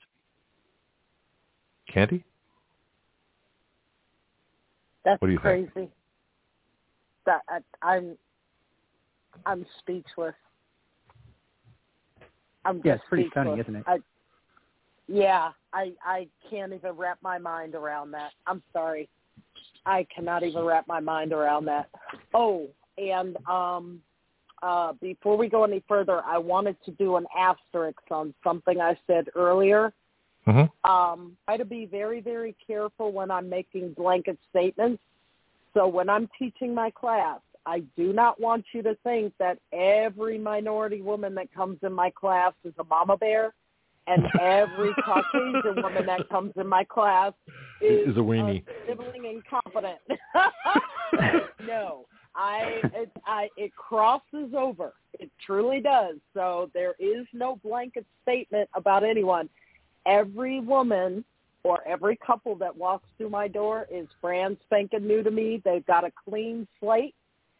[1.91, 2.23] Candy?
[5.05, 5.71] That's What do you think?
[5.71, 5.89] crazy.
[7.25, 8.17] That I, I'm
[9.45, 10.35] I'm speechless.
[12.65, 13.43] I'm Yeah, it's pretty speechless.
[13.43, 13.83] stunning, isn't it?
[13.87, 13.97] I,
[15.07, 18.31] yeah, I I can't even wrap my mind around that.
[18.45, 19.09] I'm sorry.
[19.85, 21.89] I cannot even wrap my mind around that.
[22.33, 24.01] Oh, and um
[24.61, 28.97] uh before we go any further, I wanted to do an asterisk on something I
[29.07, 29.93] said earlier.
[30.47, 30.89] Mm-hmm.
[30.89, 35.01] Um, try to be very, very careful when I'm making blanket statements.
[35.73, 40.39] So when I'm teaching my class, I do not want you to think that every
[40.39, 43.53] minority woman that comes in my class is a mama bear
[44.07, 47.33] and every Caucasian woman that comes in my class
[47.81, 48.63] is, Is a weenie.
[48.67, 49.99] uh, sniveling incompetent.
[51.67, 52.05] no,
[52.35, 54.93] I it, I it crosses over.
[55.19, 56.15] It truly does.
[56.33, 59.49] So there is no blanket statement about anyone.
[60.05, 61.25] Every woman
[61.63, 65.61] or every couple that walks through my door is brand spanking new to me.
[65.65, 67.15] They've got a clean slate,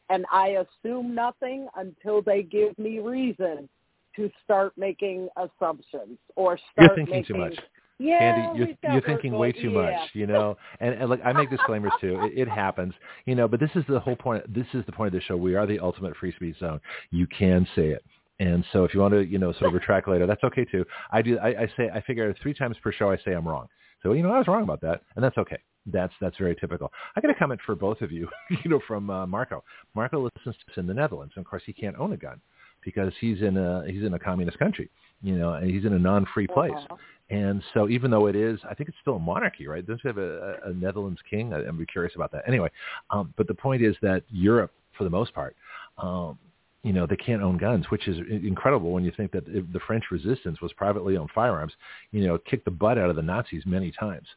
[0.10, 3.68] and I assume nothing until they give me reason
[4.16, 7.60] to start making assumptions or start You're thinking making, too much.
[8.00, 9.82] Yeah, Candy, you're, you're thinking way too yeah.
[9.82, 10.58] much, you know.
[10.80, 12.18] And, and look, I make disclaimers too.
[12.24, 12.94] It, it happens,
[13.26, 13.48] you know.
[13.48, 14.52] But this is the whole point.
[14.54, 15.36] This is the point of the show.
[15.36, 16.80] We are the ultimate free speech zone.
[17.12, 18.04] You can say it.
[18.40, 20.86] And so if you want to, you know, sort of retract later, that's okay too.
[21.12, 21.38] I do.
[21.40, 23.68] I, I say I figure three times per show I say I'm wrong.
[24.02, 25.60] So you know I was wrong about that, and that's okay.
[25.86, 26.92] That's that's very typical.
[27.18, 28.30] I got a comment for both of you,
[28.64, 29.64] you know, from uh, Marco.
[29.94, 32.40] Marco listens to us in the Netherlands, and of course he can't own a gun
[32.84, 34.90] because he's in a he's in a communist country,
[35.22, 36.72] you know, and he's in a non-free place.
[36.76, 36.96] Uh-huh.
[37.30, 39.86] And so even though it is, I think it's still a monarchy, right?
[39.86, 41.54] Doesn't have a, a Netherlands king?
[41.54, 42.44] I, I'm curious about that.
[42.48, 42.70] Anyway,
[43.12, 45.56] um, but the point is that Europe, for the most part,
[45.98, 46.38] um,
[46.84, 50.06] you know, they can't own guns, which is incredible when you think that the French
[50.12, 51.74] resistance was privately owned firearms,
[52.12, 54.28] you know, kicked the butt out of the Nazis many times.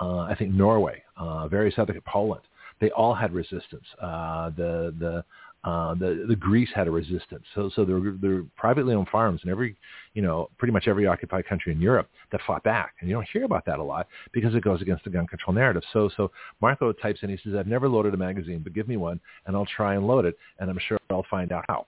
[0.00, 2.42] Uh, I think Norway, uh, various other, Poland,
[2.80, 3.86] they all had resistance.
[4.00, 5.24] Uh, the, the,
[5.66, 7.42] uh, the the Greece had a resistance.
[7.54, 9.76] So so there were, there privately owned firearms in every
[10.14, 13.26] you know pretty much every occupied country in Europe that fought back, and you don't
[13.32, 15.82] hear about that a lot because it goes against the gun control narrative.
[15.92, 16.30] So so
[16.62, 19.56] Marco types in, he says, "I've never loaded a magazine, but give me one, and
[19.56, 21.86] I'll try and load it, and I'm sure I'll find out how."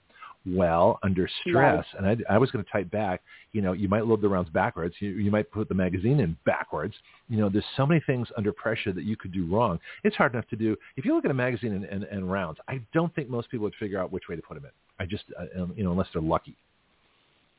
[0.55, 3.23] Well, under stress, and I, I was going to type back,
[3.53, 4.95] you know, you might load the rounds backwards.
[5.01, 6.95] You, you might put the magazine in backwards.
[7.29, 9.79] You know, there's so many things under pressure that you could do wrong.
[10.05, 10.77] It's hard enough to do.
[10.97, 13.65] If you look at a magazine and, and, and rounds, I don't think most people
[13.65, 14.71] would figure out which way to put them in.
[15.01, 16.57] I just, uh, um, you know, unless they're lucky.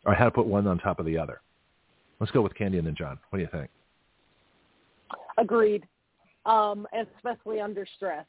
[0.06, 1.42] Or how to put one on top of the other.
[2.20, 3.20] Let's go with Candy and then John.
[3.30, 3.70] What do you think?
[5.38, 5.86] Agreed,
[6.46, 6.88] um,
[7.18, 8.26] especially under stress,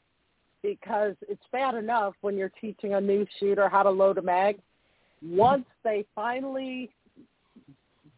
[0.61, 4.59] because it's bad enough when you're teaching a new shooter how to load a mag.
[5.23, 6.89] Once they finally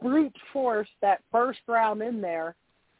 [0.01, 2.55] brute force that first round in there,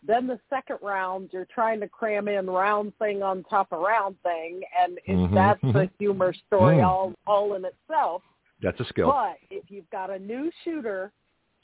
[0.06, 4.22] then the second round you're trying to cram in round thing on top of round
[4.22, 5.90] thing, and Mhm, that's a mhm.
[5.98, 6.88] humor story Mm.
[6.88, 8.22] all all in itself.
[8.62, 9.12] That's a skill.
[9.12, 11.12] But if you've got a new shooter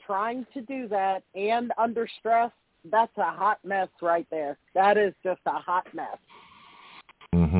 [0.06, 2.52] trying to do that and under stress,
[2.86, 4.58] that's a hot mess right there.
[4.74, 6.18] That is just a hot mess.
[7.34, 7.60] Hmm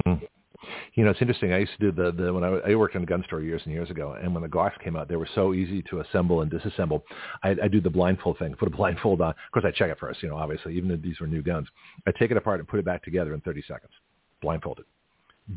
[0.96, 1.54] You know, it's interesting.
[1.54, 3.62] I used to do the, the when I, I worked in a gun store years
[3.66, 6.42] and years ago, and when the Glocks came out, they were so easy to assemble
[6.42, 7.02] and disassemble.
[7.44, 9.30] I, I do the blindfold thing, put a blindfold on.
[9.30, 10.22] Of course, I check it first.
[10.22, 11.68] You know, obviously, even if these were new guns,
[12.08, 13.94] I take it apart and put it back together in 30 seconds,
[14.42, 14.86] blindfolded.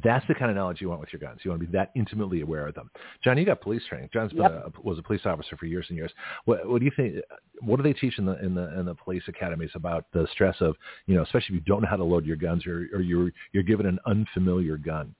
[0.02, 1.40] That's the kind of knowledge you want with your guns.
[1.44, 2.90] You want to be that intimately aware of them.
[3.22, 4.08] John, you got police training.
[4.12, 4.78] John's been Yep.
[4.82, 6.10] was a police officer for years and years.
[6.46, 7.16] What, what do you think?
[7.60, 10.56] What do they teach in the in the in the police academies about the stress
[10.60, 13.00] of you know, especially if you don't know how to load your guns or, or
[13.02, 15.14] you're you're given an unfamiliar gun.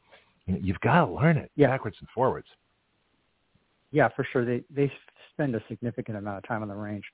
[0.47, 1.69] You know, you've got to learn it Yeah.
[1.69, 2.49] backwards and forwards.
[3.91, 4.45] Yeah, for sure.
[4.45, 4.91] They they
[5.35, 7.05] spend a significant amount of time on the range.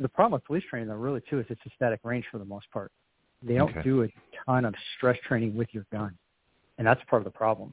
[0.00, 2.44] The problem with police training, though, really too, is it's a static range for the
[2.44, 2.92] most part.
[3.42, 3.82] They don't Okay.
[3.82, 4.08] do a
[4.46, 6.16] ton of stress training with your gun,
[6.78, 7.72] and that's part of the problem.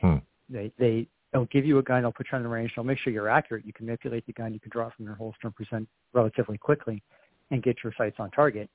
[0.00, 0.16] Hmm.
[0.48, 2.98] They they they'll give you a gun, they'll put you on the range, they'll make
[2.98, 3.64] sure you're accurate.
[3.64, 6.58] You can manipulate the gun, you can draw it from your holster and present relatively
[6.58, 7.02] quickly,
[7.50, 8.68] and get your sights on target.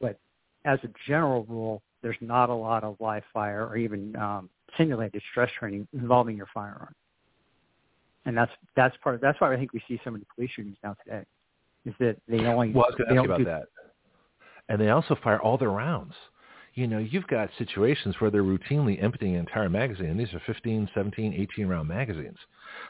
[0.00, 0.18] But
[0.64, 5.22] as a general rule, there's not a lot of live fire or even um, simulated
[5.30, 6.94] stress training involving your firearm
[8.26, 10.76] and that's that's part of, that's why I think we see so many police shootings
[10.84, 11.24] now today,
[11.84, 13.62] is that they only Well, I was going they to ask you about do, that.
[14.68, 16.14] And they also fire all their rounds.
[16.80, 20.16] You know, you've got situations where they're routinely emptying an entire magazine.
[20.16, 22.38] These are 15, 17, 18 round magazines.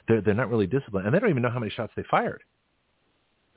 [0.06, 2.40] They're they're not really disciplined, and they don't even know how many shots they fired.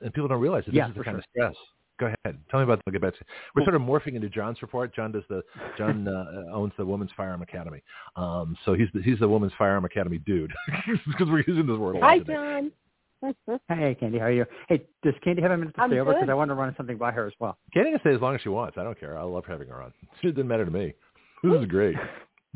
[0.00, 1.18] And people don't realize that this Yeah, is the kind sure.
[1.18, 1.54] of stress.
[2.00, 2.36] Go ahead.
[2.50, 2.80] Tell me about.
[2.84, 3.24] I'll get back to.
[3.54, 4.92] We're sort of morphing into John's report.
[4.92, 5.40] John does the.
[5.78, 6.08] John
[6.50, 7.80] uh, owns the Women's Firearm Academy.
[8.16, 10.52] Um, so he's the he's the Women's Firearm Academy dude
[11.06, 12.32] because we're using this word a lot Hi, today.
[12.34, 12.72] John.
[13.68, 14.46] Hey, Candy, how are you?
[14.68, 16.12] Hey, does Candy have a minute to I'm stay over?
[16.12, 16.28] Because.
[16.28, 17.56] I want to run something by her as well.
[17.72, 18.76] Candy can stay as long as she wants.
[18.78, 19.18] I don't care.
[19.18, 19.92] I love having her on.
[20.22, 20.94] It doesn't matter to me.
[21.42, 21.96] This is great.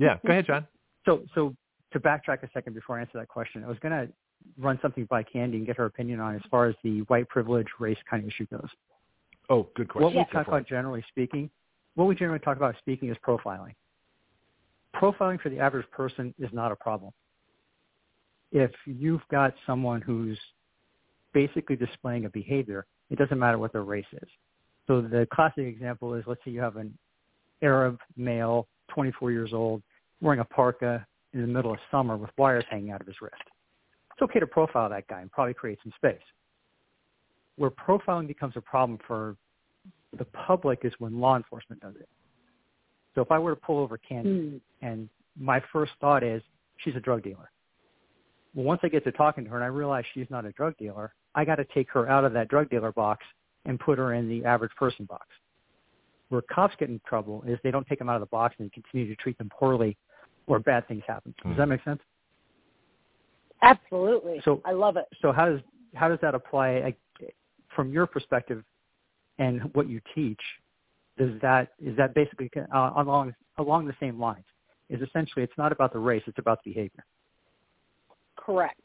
[0.00, 0.64] Yeah, go ahead, John.
[1.04, 1.56] So, so
[1.92, 4.08] to backtrack a second before I answer that question, I was going to
[4.56, 7.66] run something by Candy and get her opinion on as far as the white privilege
[7.80, 8.68] race kind of issue goes.
[9.50, 10.04] Oh, good question.
[10.04, 10.50] What we Go talk it.
[10.50, 11.50] about generally speaking,
[11.96, 13.74] what we generally talk about speaking is profiling.
[14.94, 17.12] Profiling for the average person is not a problem.
[18.52, 20.38] If you've got someone who's
[21.46, 24.28] basically displaying a behavior, it doesn't matter what their race is.
[24.88, 26.98] So the classic example is let's say you have an
[27.62, 29.80] Arab male, 24 years old,
[30.20, 33.36] wearing a parka in the middle of summer with wires hanging out of his wrist.
[34.12, 36.26] It's okay to profile that guy and probably create some space.
[37.54, 39.36] Where profiling becomes a problem for
[40.18, 42.08] the public is when law enforcement does it.
[43.14, 44.86] So if I were to pull over Candy Hmm.
[44.86, 45.08] and
[45.38, 46.42] my first thought is
[46.78, 47.48] she's a drug dealer.
[48.54, 50.76] Well, once I get to talking to her and I realize she's not a drug
[50.78, 53.24] dealer, I got to take her out of that drug dealer box
[53.64, 55.26] and put her in the average person box.
[56.30, 58.66] Where cops get in trouble is they don't take them out of the box and
[58.66, 59.96] they continue to treat them poorly,
[60.46, 61.34] or bad things happen.
[61.42, 61.58] Does Hmm.
[61.58, 62.02] that make sense?
[63.62, 64.40] Absolutely.
[64.44, 65.06] So- I love it.
[65.20, 65.60] So how does
[65.94, 66.98] how does that apply like,
[67.74, 68.62] from your perspective
[69.38, 70.40] and what you teach?
[71.16, 74.44] Does that is that basically uh, along along the same lines?
[74.90, 77.04] Is essentially it's not about the race; it's about the behavior.
[78.36, 78.80] Correct.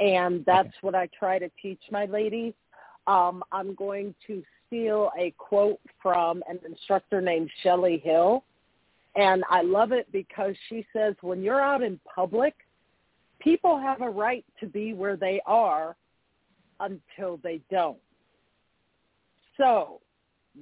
[0.00, 0.78] And that's Okay.
[0.80, 2.54] what I try to teach my ladies.
[3.06, 8.44] Um, I'm going to steal a quote from an instructor named Shelley Hill.
[9.14, 12.54] And I love it because she says, when you're out in public,
[13.38, 15.96] people have a right to be where they are
[16.80, 17.98] until they don't.
[19.56, 20.00] So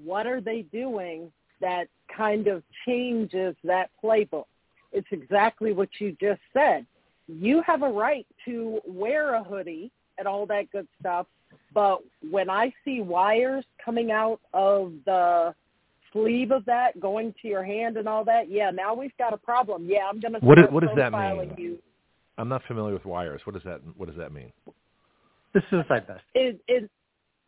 [0.04, 4.44] what are they doing that kind of changes that playbook?
[4.92, 6.86] It's exactly what you just said
[7.28, 11.26] you have a right to wear a hoodie and all that good stuff.
[11.74, 12.00] But
[12.30, 15.54] when I see wires coming out of the
[16.12, 19.38] sleeve of that going to your hand and all that, yeah, now we've got a
[19.38, 19.86] problem.
[19.86, 21.58] Yeah, I'm going to What start what does that profiling mean?
[21.58, 21.78] You.
[22.38, 23.40] I'm not familiar with wires.
[23.44, 24.52] What does that What does that mean?
[25.54, 26.22] The suicide vest.
[26.34, 26.90] It, it,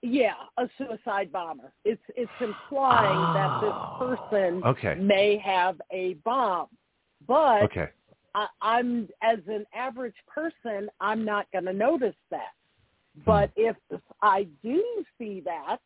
[0.02, 1.72] yeah, a suicide bomber.
[1.84, 3.98] It's it's implying that this ah.
[3.98, 4.94] person Okay.
[5.01, 6.68] may have a bomb,
[7.26, 7.88] but Okay.
[8.35, 12.52] I, I'm as an average person, I'm not going to notice that.
[13.24, 13.77] But if
[14.23, 14.82] I do
[15.19, 15.78] see that,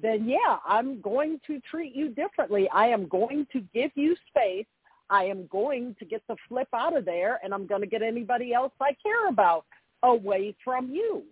[0.00, 2.68] then yeah, I'm going to treat you differently.
[2.72, 4.66] I am going to give you space.
[5.10, 8.02] I am going to get the flip out of there, and I'm going to get
[8.02, 9.64] anybody else I care about
[10.02, 11.22] away from you.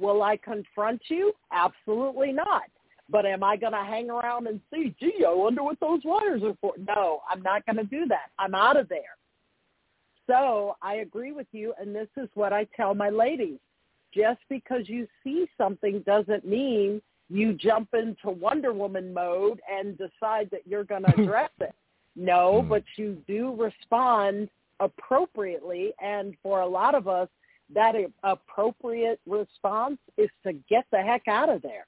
[0.00, 1.32] Will I confront you?
[1.52, 2.64] Absolutely not.
[3.08, 6.42] But am I going to hang around and see, gee, I wonder what those wires
[6.42, 6.74] are for?
[6.88, 8.30] No, I'm not going to do that.
[8.38, 9.16] I'm out of there.
[10.30, 13.58] So I agree with you, and this is what I tell my ladies.
[14.14, 20.48] Just because you see something doesn't mean you jump into Wonder Woman mode and decide
[20.52, 21.74] that you're going to address it.
[22.16, 22.68] No, Hmm.
[22.68, 24.48] but you do respond
[24.78, 27.28] appropriately, and for a lot of us,
[27.74, 27.94] that
[28.24, 31.86] appropriate response is to get the heck out of there.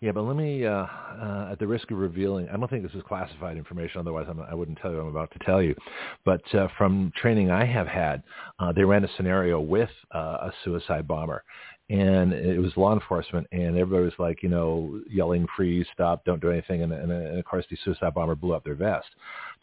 [0.00, 0.86] Yeah, but let me, uh,
[1.20, 4.00] uh, at the risk of revealing, I don't think this is classified information.
[4.00, 5.74] Otherwise, I'm, I wouldn't tell you I'm about to tell you.
[6.24, 8.22] But uh, from training I have had,
[8.60, 10.18] uh, they ran a scenario with uh,
[10.48, 11.42] a suicide bomber,
[11.90, 15.86] and it was law enforcement, and everybody was like, you know, yelling, "Freeze!
[15.94, 16.24] Stop!
[16.24, 19.08] Don't do anything!" And, and, and of course, the suicide bomber blew up their vest.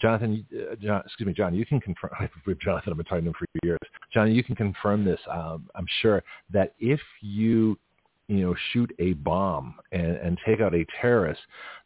[0.02, 2.12] Jonathan, uh, John, excuse me, John, you can confirm.
[2.62, 3.80] Jonathan, I've been talking to him for years.
[4.14, 5.20] John, you can confirm this.
[5.32, 7.78] Um, I'm sure that if you
[8.28, 11.42] you know, shoot a bomb and, and take out a terrorist,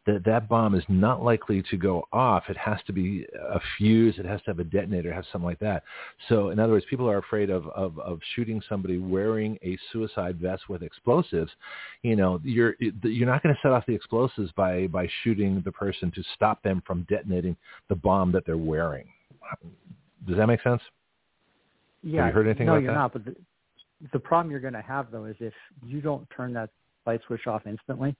[0.06, 2.44] that that bomb is not likely to go off.
[2.50, 4.16] It has to be a fuse.
[4.18, 5.12] It has to have a detonator.
[5.12, 5.84] It has something like that.
[6.30, 10.40] So, in other words, people are afraid of, of, of shooting somebody wearing a suicide
[10.40, 11.52] vest with explosives.
[12.04, 15.72] You know, you're you're not going to set off the explosives by by shooting the
[15.72, 17.58] person to stop them from detonating
[17.90, 19.08] the bomb that they're wearing.
[20.28, 20.82] Does that make sense?
[22.02, 22.28] Yeah.
[22.28, 23.00] you heard anything no, about you're that?
[23.00, 23.14] not.
[23.14, 23.36] But the,
[24.14, 25.54] the problem you're going to have though is if
[25.86, 26.70] you don't turn that
[27.06, 28.16] light switch off instantly,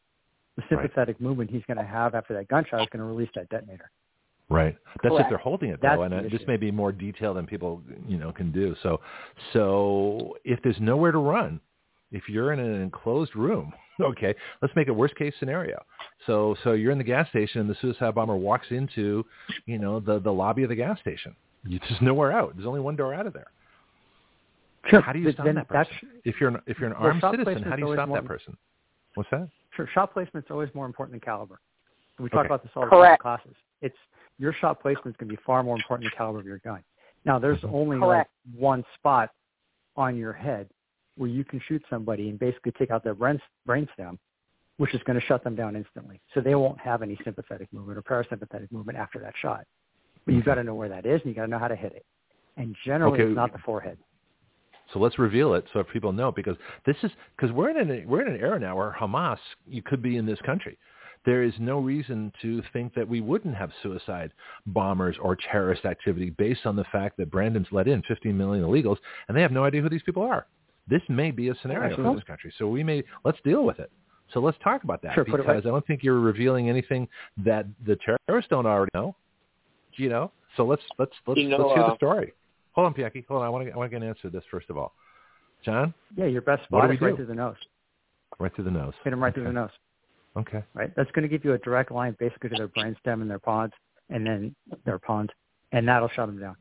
[0.56, 0.84] the Right.
[0.84, 3.90] sympathetic movement he's going to have after that gunshot is going to release that detonator.
[4.50, 4.76] Right.
[5.04, 7.34] That's if they're holding it That's though, and the uh, this may be more detail
[7.36, 8.76] than people you know can do.
[8.82, 9.00] So,
[9.54, 11.62] so if there's nowhere to run,
[12.12, 14.34] if you're in an enclosed room, okay,
[14.64, 15.80] let's make a worst case scenario.
[16.26, 19.24] So, so you're in the gas station, and the suicide bomber walks into,
[19.68, 21.36] you know, the the lobby of the gas station.
[21.66, 22.56] You, there's nowhere out.
[22.56, 23.52] There's only one door out of there.
[24.90, 25.02] Sure.
[25.02, 26.10] How do you Th- stop then that that's person?
[26.26, 28.58] If you're an, if you're an Well, armed citizen, how do you stop that person?
[29.16, 29.50] What's that?
[29.76, 31.60] Sure, shot placement's always more important than caliber.
[32.18, 32.48] We talk Okay.
[32.48, 33.56] about this all the time in classes.
[33.82, 33.96] It's
[34.40, 36.84] your shot placement's going to be far more important than the caliber of your gun.
[37.26, 37.74] Now, there's Mhm.
[37.74, 38.30] only Correct.
[38.46, 39.32] like one spot
[39.96, 40.70] on your head
[41.16, 44.18] where you can shoot somebody and basically take out their brain brainstem,
[44.78, 46.20] which is going to shut them down instantly.
[46.34, 49.66] So they won't have any sympathetic movement or parasympathetic movement after that shot.
[50.26, 51.76] But you've got to know where that is and you've got to know how to
[51.76, 52.06] hit it.
[52.58, 53.30] And generally, Okay.
[53.30, 53.98] it's not the forehead.
[54.94, 58.22] So let's reveal it so people know because this is because we're in an we're
[58.26, 59.38] in an era now where Hamas
[59.68, 60.78] you could be in this country.
[61.26, 64.32] There is no reason to think that we wouldn't have suicide
[64.68, 68.98] bombers or terrorist activity based on the fact that Brandon's let in 15 million illegals
[69.28, 70.48] and they have no idea who these people are.
[70.88, 72.16] This may be a scenario for Absolutely.
[72.16, 72.54] this country.
[72.58, 73.92] So we may let's deal with it.
[74.34, 77.08] So let's talk about that Sure, because right- I don't think you're revealing anything
[77.38, 79.16] that the terrorists don't already know.
[79.98, 80.32] You know.
[80.58, 82.34] So let's let's let's You know, let's hear the uh, story.
[82.74, 83.26] Hold on, Piaki.
[83.28, 83.46] Hold on.
[83.48, 84.94] I want to I want to get an answer to this first of all.
[85.66, 87.16] John, Yeah, your best do spot is right do?
[87.18, 87.56] through the nose.
[88.40, 88.94] right through the nose.
[89.04, 89.70] Hit them right through the nose.
[90.38, 90.64] Okay.
[90.74, 90.92] right?
[90.96, 93.74] That's going to give you a direct line basically to their brainstem and their pons,
[94.10, 94.56] and then
[94.86, 95.30] their pons,
[95.74, 96.56] and that'll shut them down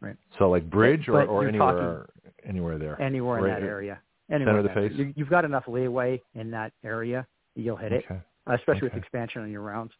[0.00, 0.16] Right.
[0.38, 2.06] So like bridge or, or anywhere
[2.44, 3.00] anywhere there.
[3.00, 4.00] anywhere in that at- area.
[4.28, 4.88] center Anywhere of the in that area.
[4.90, 4.98] face?
[4.98, 7.24] You, you've got enough leeway in that area
[7.54, 8.20] that you'll hit it, Okay.
[8.48, 9.92] especially with expansion on your rounds.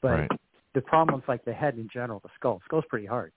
[0.00, 0.30] But Right.
[0.74, 3.32] the problem with like the head in general, the skull, skull's pretty hard.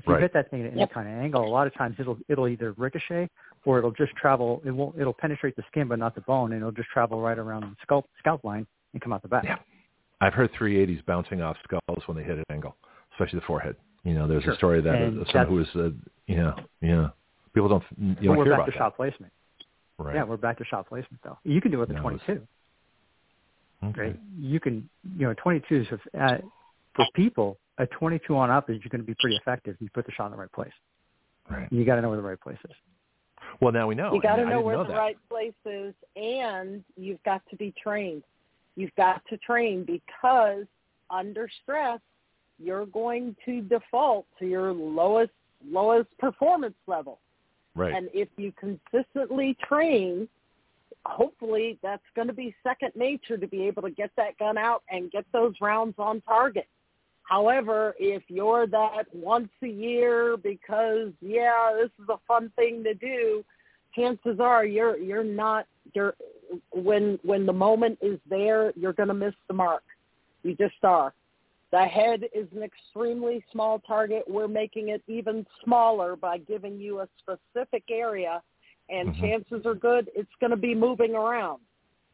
[0.00, 0.22] If you Right.
[0.22, 0.92] hit that thing at any Yep.
[0.92, 3.28] kind of angle, a lot of times it'll it'll either ricochet
[3.66, 4.62] or it'll just travel.
[4.64, 4.98] It won't.
[4.98, 7.76] It'll penetrate the skin, but not the bone, and it'll just travel right around the
[7.82, 9.44] scalp scalp line and come out the back.
[9.44, 9.58] Yeah.
[10.22, 12.76] I've heard 380s bouncing off skulls when they hit an angle,
[13.12, 13.76] especially the forehead.
[14.04, 14.54] You know, there's Sure.
[14.54, 15.90] a story of that And someone who was, uh,
[16.26, 17.10] yeah, yeah.
[17.52, 18.78] People don't, you But don't we're hear back about to that.
[18.78, 19.32] shot placement.
[19.98, 20.14] Right.
[20.14, 21.36] Yeah, we're back to shot placement though.
[21.44, 22.46] You can do it with No, the it's- 22.
[23.82, 24.00] Okay.
[24.02, 24.20] right?
[24.38, 26.38] You can, you know, 22s have, uh,
[26.94, 29.74] for people, a 22 on up is you're going to be pretty effective.
[29.74, 30.72] if You put the shot in the right place.
[31.50, 31.66] Right.
[31.72, 32.76] You got to know where the right place is.
[33.60, 34.14] Well, now we know.
[34.14, 34.98] you got to know where know the that.
[34.98, 38.22] right place is, and you've got to be trained.
[38.76, 40.66] You've got to train because
[41.10, 42.00] under stress,
[42.58, 45.32] you're going to default to your lowest
[45.68, 47.18] lowest performance level.
[47.74, 47.94] Right.
[47.94, 50.28] And if you consistently train,
[51.06, 54.82] hopefully that's going to be second nature to be able to get that gun out
[54.90, 56.66] and get those rounds on target.
[57.30, 62.92] However, if you're that once a year because yeah, this is a fun thing to
[62.92, 63.44] do,
[63.94, 66.14] chances are you're you're not you're
[66.72, 69.84] when when the moment is there, you're going to miss the mark.
[70.42, 71.14] You just are.
[71.70, 74.24] The head is an extremely small target.
[74.26, 78.42] We're making it even smaller by giving you a specific area,
[78.88, 79.20] and Mhm.
[79.20, 81.60] chances are good it's going to be moving around.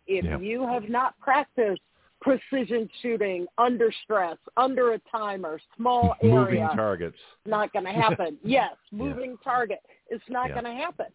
[0.06, 0.36] If Yeah.
[0.40, 1.80] you have not practiced
[2.20, 6.34] precision shooting under stress, under a timer, small area.
[6.34, 7.16] Moving targets.
[7.44, 8.38] not going to happen.
[8.42, 9.80] yes, moving target.
[10.08, 10.60] It's not Yeah.
[10.60, 11.06] going to happen.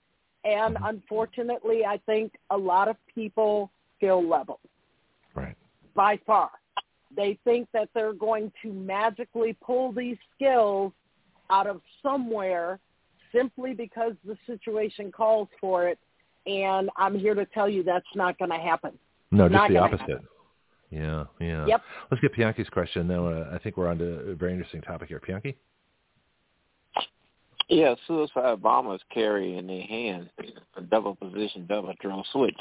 [0.44, 0.90] And Mhm.
[0.90, 4.60] unfortunately, I think a lot of people feel level
[5.36, 5.56] Right.
[5.96, 6.50] by far.
[7.16, 10.94] They think that they're going to magically pull these skills
[11.50, 12.80] out of somewhere
[13.32, 16.00] simply because the situation calls for it.
[16.48, 18.98] And I'm here to tell you that's not going to happen.
[19.32, 20.00] No, just Not the opposite.
[20.02, 20.28] happen.
[20.92, 21.66] Yeah, yeah.
[21.66, 21.82] Yep.
[22.12, 23.08] Let's get Bianchi's question.
[23.08, 25.22] Now, uh, I think we're on to a very interesting topic here.
[25.26, 25.58] Bianchi?
[27.70, 30.28] Yeah, suicide bombers carry in their hands
[30.76, 32.60] a double position, double throw switch.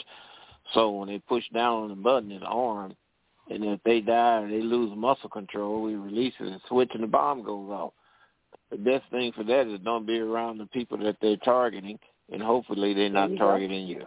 [0.73, 2.95] So when they push down on the button, it's armed.
[3.51, 7.03] And if they die or they lose muscle control, we release it and switch and
[7.03, 7.93] the bomb goes off.
[8.71, 11.99] The best thing for that is don't be around the people that they're targeting,
[12.33, 13.45] and hopefully they're not There you go.
[13.47, 14.05] targeting you.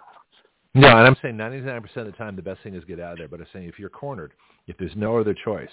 [0.75, 3.17] No, and I'm saying 99% of the time the best thing is get out of
[3.19, 3.27] there.
[3.27, 4.33] But I'm saying if you're cornered,
[4.67, 5.69] if there's no other choice,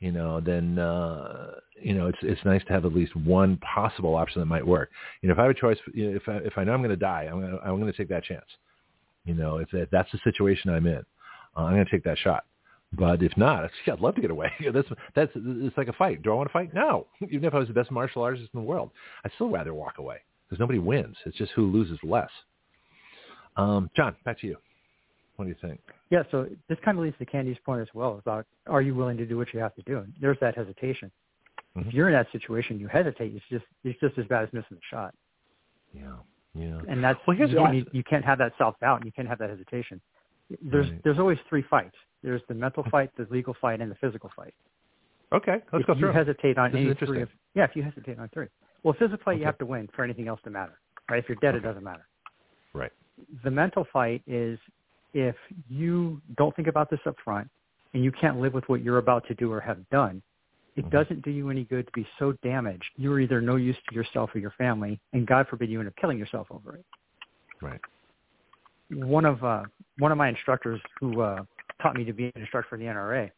[0.00, 4.14] you know, then uh, you know it's it's nice to have at least one possible
[4.14, 4.90] option that might work.
[5.20, 6.80] You know, if I have a choice, you know, if I if I know I'm
[6.80, 8.46] going to die, I'm going to I'm going to take that chance.
[9.26, 11.04] You know, if that, that's the situation I'm in,
[11.54, 12.44] uh, I'm going to take that shot.
[12.94, 14.50] But if not, gee, I'd love to get away.
[14.72, 16.22] that's that's it's like a fight.
[16.22, 16.72] Do I want to fight?
[16.72, 17.06] No.
[17.30, 18.90] Even if I was the best martial artist in the world,
[19.24, 20.16] I'd still rather walk away
[20.48, 21.16] because nobody wins.
[21.26, 22.30] It's just who loses less.
[23.56, 24.56] Um, John, back to you.
[25.36, 25.80] What do you think?
[26.10, 29.16] Yeah, so this kind of leads to Candy's point as well about are you willing
[29.16, 29.98] to do what you have to do?
[29.98, 31.10] And there's that hesitation.
[31.76, 31.88] Mhm.
[31.88, 33.34] If you're in that situation, you hesitate.
[33.34, 35.14] It's just it's just as bad as missing the shot.
[35.94, 36.16] Yeah,
[36.54, 36.80] yeah.
[36.88, 39.12] and that's Well, here's you, what- you, you can't have that self doubt and you
[39.12, 40.00] can't have that hesitation.
[40.62, 41.02] There's Right.
[41.04, 41.96] there's always three fights.
[42.22, 44.54] There's the mental fight, the legal fight, and the physical fight.
[45.32, 48.18] Okay, let's if go you hesitate on This any three of yeah, if you hesitate
[48.18, 48.48] on three.
[48.82, 49.40] Well, physical fight Okay.
[49.40, 50.78] you have to win for anything else to matter.
[51.08, 51.18] Right?
[51.22, 52.06] If you're dead, it doesn't matter.
[53.44, 54.58] The mental fight is
[55.14, 55.36] if
[55.68, 57.48] you don't think about this up front
[57.94, 60.22] and you can't live with what you're about to do or have done,
[60.76, 60.90] it Mhm.
[60.90, 62.90] doesn't do you any good to be so damaged.
[62.96, 65.96] You're either no use to yourself or your family, and God forbid you end up
[65.96, 66.84] killing yourself over it.
[67.60, 67.80] Right.
[68.92, 69.62] one of uh,
[69.98, 71.44] one of my instructors who uh,
[71.80, 73.30] taught me to be an instructor for the NRA.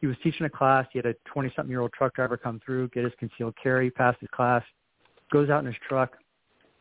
[0.00, 0.86] He was teaching a class.
[0.92, 4.14] He had a 20-something year old truck driver come through, get his concealed carry, pass
[4.20, 4.62] his class,
[5.32, 6.16] goes out in his truck.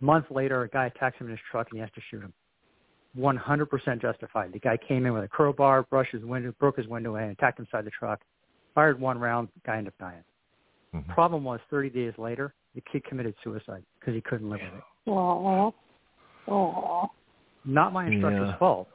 [0.04, 2.22] A month later, a guy attacks him in his truck, and he has to shoot
[2.22, 2.34] him.
[3.18, 4.52] 100% justified.
[4.52, 7.58] The guy came in with a crowbar, brushed his window, broke his window, and attacked
[7.58, 8.20] him inside the truck.
[8.76, 10.24] Fired one round, guy ended up dying.
[10.94, 11.08] Mhm.
[11.14, 14.84] Problem was, 30 days later, the kid committed suicide because he couldn't live with it.
[15.08, 15.74] Aww.
[16.48, 17.10] Aww.
[17.66, 18.58] not my instructor's Yeah.
[18.58, 18.90] fault,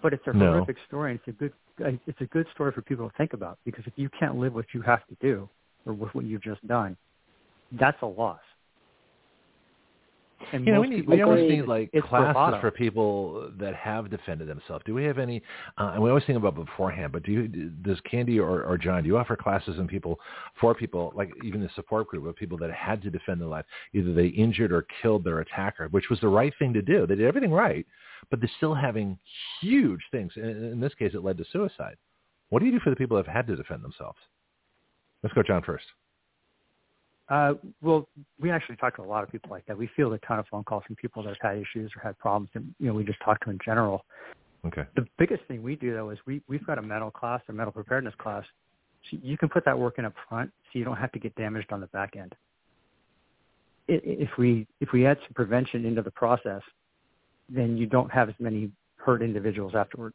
[0.00, 0.52] but it's a No.
[0.52, 1.52] horrific story, and it's a good
[1.82, 4.54] uh, it's a good story for people to think about because if you can't live
[4.54, 5.48] what you have to do
[5.86, 6.96] or with what you've just done,
[7.72, 8.42] that's a loss.
[10.52, 12.60] And You know, we need we always need like classes bravado.
[12.60, 14.82] for people that have defended themselves.
[14.84, 15.42] Do we have any?
[15.78, 19.02] Uh, and we always think about beforehand, but do you, does Candy or, or John
[19.02, 20.18] do you offer classes and people
[20.60, 23.64] for people like even the support group of people that had to defend their life,
[23.94, 27.06] either they injured or killed their attacker, which was the right thing to do.
[27.06, 27.86] They did everything right,
[28.30, 29.18] but they're still having
[29.60, 30.32] huge things.
[30.36, 31.96] In, in this case, it led to suicide.
[32.50, 34.18] What do you do for the people that have had to defend themselves?
[35.22, 35.84] Let's go, John, first.
[37.32, 38.06] Uh, well,
[38.38, 39.78] we actually talk to a lot of people like that.
[39.78, 42.18] We field a ton of phone calls from people that have had issues or had
[42.18, 44.04] problems, and you know, we just talk to in general.
[44.66, 44.82] Okay.
[44.96, 47.72] The biggest thing we do though is we we've got a mental class, a mental
[47.72, 48.44] preparedness class,
[49.10, 51.34] So you can put that work in up front so you don't have to get
[51.34, 52.34] damaged on the back end.
[53.88, 56.60] If we if we add some prevention into the process,
[57.48, 60.12] then you don't have as many hurt individuals afterward.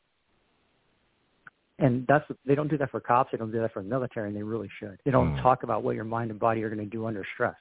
[1.79, 3.31] And that's they don't do that for cops.
[3.31, 4.99] They don't do that for the military, and they really should.
[5.05, 5.41] They don't Mm.
[5.41, 7.57] talk about what your mind and body are going to do under stress.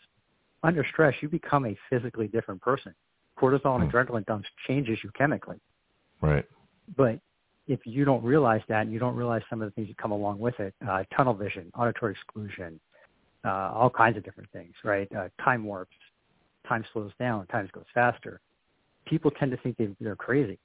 [0.63, 2.95] Under stress, you become a physically different person.
[3.39, 3.93] Cortisol and Mm.
[3.93, 5.61] adrenaline dumps changes you chemically.
[6.23, 6.47] Right.
[6.97, 7.21] But
[7.67, 10.13] if you don't realize that and you don't realize some of the things that come
[10.13, 12.81] along with it, uh, tunnel vision, auditory exclusion,
[13.45, 15.11] uh, all kinds of different things, right?
[15.15, 15.97] Uh, time warps,
[16.67, 18.41] time slows down, time goes faster.
[19.07, 20.59] People tend to think they, they're crazy.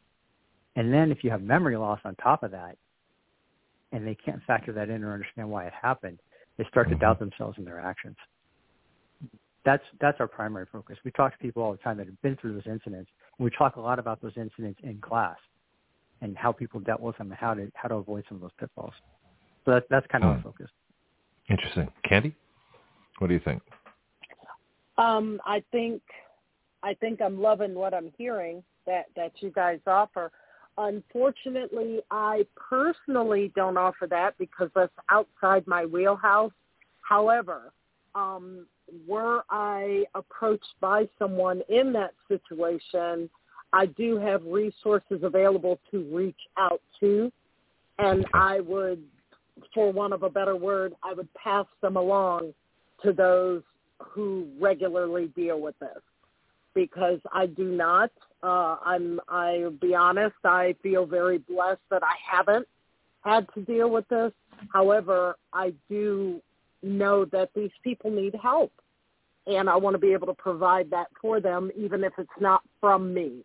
[0.75, 2.77] And then if you have memory loss on top of that,
[3.91, 6.19] and they can't factor that in or understand why it happened,
[6.57, 6.99] they start to Mhm.
[6.99, 8.17] doubt themselves and their actions.
[9.63, 10.97] That's that's our primary focus.
[11.03, 13.51] We talk to people all the time that have been through those incidents, and we
[13.51, 15.37] talk a lot about those incidents in class
[16.21, 18.53] and how people dealt with them and how to how to avoid some of those
[18.59, 18.93] pitfalls.
[19.65, 20.37] So that, that's kind of Hmm.
[20.37, 20.71] our focus.
[21.49, 21.91] Interesting.
[22.03, 22.35] Candy,
[23.19, 23.61] what do you think?
[24.97, 26.01] Um, I think
[26.83, 30.31] I think I'm loving what I'm hearing that that you guys offer.
[30.77, 36.53] Unfortunately, I personally don't offer that because that's outside my wheelhouse.
[37.01, 37.73] However,
[38.15, 38.65] um,
[39.07, 43.29] were I approached by someone in that situation,
[43.73, 47.31] I do have resources available to reach out to,
[47.99, 49.01] and I would,
[49.73, 52.53] for want of a better word, I would pass them along
[53.03, 53.61] to those
[53.99, 56.01] who regularly deal with this
[56.73, 58.11] because I do not.
[58.43, 59.19] Uh, I'm.
[59.27, 60.35] I'll be honest.
[60.43, 62.67] I feel very blessed that I haven't
[63.23, 64.31] had to deal with this.
[64.73, 66.41] However, I do
[66.81, 68.71] know that these people need help,
[69.47, 72.61] and I want to be able to provide that for them, even if it's not
[72.79, 73.43] from me.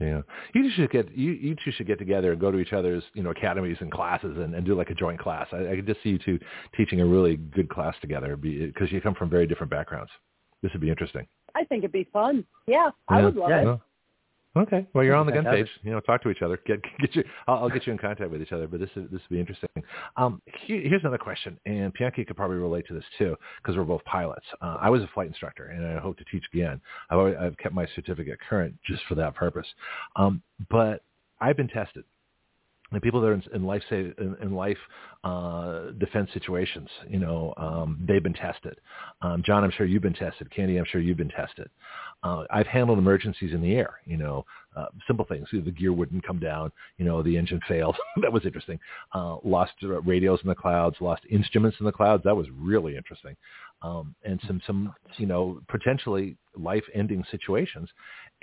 [0.00, 0.22] Yeah,
[0.54, 3.22] you should get you you two should get together and go to each other's you
[3.22, 5.46] know academies and classes and, and do like a joint class.
[5.52, 6.38] I, I could just see you two
[6.76, 10.10] teaching a really good class together because you come from very different backgrounds.
[10.62, 11.26] This would be interesting.
[11.54, 12.44] I think it'd be fun.
[12.66, 13.24] Yeah, I Yeah.
[13.26, 13.60] would love Yeah.
[13.60, 13.64] it.
[13.64, 13.82] Well,
[14.56, 14.86] okay.
[14.92, 15.68] Well, you're on the gun page.
[15.82, 16.56] You know, talk to each other.
[16.66, 17.24] Get get you.
[17.46, 18.66] I'll, I'll get you in contact with each other.
[18.66, 19.68] But this is this would be interesting.
[20.16, 23.84] Um, here, here's another question, and Bianchi could probably relate to this too because we're
[23.84, 24.46] both pilots.
[24.60, 26.80] Uh, I was a flight instructor, and I hope to teach again.
[27.10, 29.66] I've always, I've kept my certificate current just for that purpose.
[30.16, 31.02] Um, but
[31.40, 32.04] I've been tested.
[32.94, 34.78] And people that are in, in life say in, in life
[35.24, 38.78] uh, defense situations, you know, um, they've been tested.
[39.20, 40.50] Um, John, I'm sure you've been tested.
[40.54, 41.68] Candy, I'm sure you've been tested.
[42.22, 44.00] Uh, I've handled emergencies in the air.
[44.06, 44.44] You know,
[44.76, 45.48] uh, simple things.
[45.52, 46.72] The gear wouldn't come down.
[46.98, 47.96] You know, the engine failed.
[48.22, 48.78] that was interesting.
[49.14, 50.96] Uh, lost radios in the clouds.
[51.00, 52.22] Lost instruments in the clouds.
[52.24, 53.36] That was really interesting.
[53.82, 57.88] Um, and some some you know potentially life-ending situations.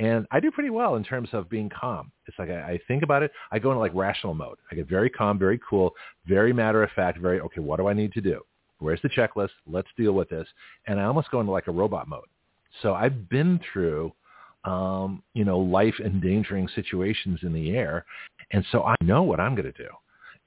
[0.02, 2.12] And I do pretty well in terms of being calm.
[2.26, 3.32] It's like I, I think about it.
[3.52, 4.58] I go into like rational mode.
[4.72, 5.94] I get very calm, very cool,
[6.26, 7.62] very matter of fact, very okay.
[7.62, 8.42] What do I need to do?
[8.80, 9.52] Where's the checklist?
[9.68, 10.48] Let's deal with this.
[10.88, 12.26] And I almost go into like a robot mode.
[12.82, 14.12] So I've been through,
[14.66, 18.06] um, you know, life endangering situations in the air,
[18.52, 19.90] and so I know what I'm going to do.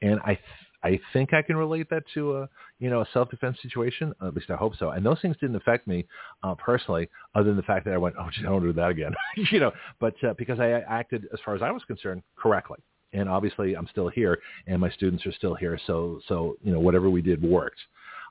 [0.03, 0.37] And I,
[0.85, 2.49] I think I can relate that to a,
[2.79, 4.13] you know, a self-defense situation.
[4.23, 4.91] At least I hope so.
[4.91, 6.07] And those things didn't affect me
[6.43, 9.15] uh, personally, other than the fact that I went, oh, I don't do that again,
[9.51, 9.73] you know.
[9.99, 12.79] But uh, because I acted, as far as I was concerned, correctly.
[13.15, 15.79] And obviously, I'm still here, and my students are still here.
[15.87, 17.79] So, so you know, whatever we did worked.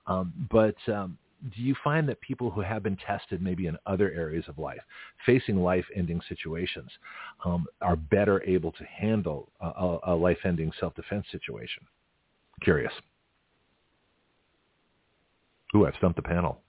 [0.06, 1.18] Um, but um,
[1.56, 4.82] do you find that people who have been tested maybe in other areas of life,
[5.26, 6.90] facing life-ending situations,
[7.46, 11.84] um, are better able to handle a, a life-ending self-defense situation?
[12.64, 12.94] Curious.
[15.76, 16.60] Ooh, I've stumped the panel.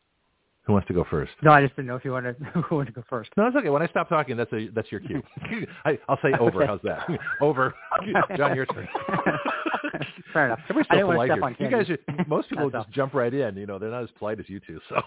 [0.62, 1.32] Who wants to go first?
[1.42, 3.30] No, I just didn't know if you wanted who wanted to go first.
[3.36, 3.68] No, it's okay.
[3.68, 5.22] When I stop talking, that's a that's your cue.
[5.84, 6.62] I, I'll say over.
[6.62, 6.66] Okay.
[6.66, 7.06] How's that?
[7.42, 7.74] over.
[8.36, 8.88] John, your turn.
[10.32, 10.60] Fair enough.
[10.68, 11.66] I so didn't want to polite step here.
[11.66, 13.56] on You guys, are, most people just jump right in.
[13.56, 14.80] You know, they're not as polite as you two.
[14.88, 15.02] So,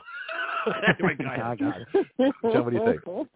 [0.88, 1.86] anyway, go ahead.
[1.94, 2.36] it.
[2.54, 3.28] John, what do you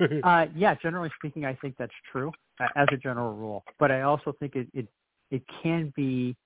[0.00, 0.24] think?
[0.24, 3.62] Uh, yeah, generally speaking, I think that's true uh, as a general rule.
[3.78, 4.88] But I also think it it,
[5.30, 6.36] it can be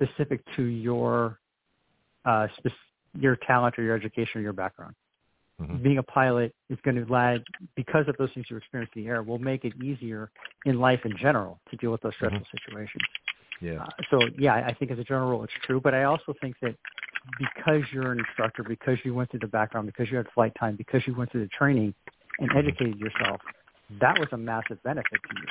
[0.00, 1.38] specific to your
[2.24, 2.72] uh, spec-
[3.18, 4.94] your talent or your education or your background.
[5.60, 5.82] Mhm.
[5.82, 7.42] Being a pilot is going to lag
[7.74, 10.30] because of those things you experience in the air will make it easier
[10.66, 13.02] in life in general to deal with those stressful situations.
[13.60, 13.82] Yeah.
[13.82, 16.56] Uh, so yeah, I think as a general rule it's true, but I also think
[16.60, 16.76] that
[17.38, 20.76] because you're an instructor, because you went through the background, because you had flight time,
[20.76, 21.92] because you went through the training
[22.38, 23.40] and educated yourself,
[24.00, 25.46] that was a massive benefit to you.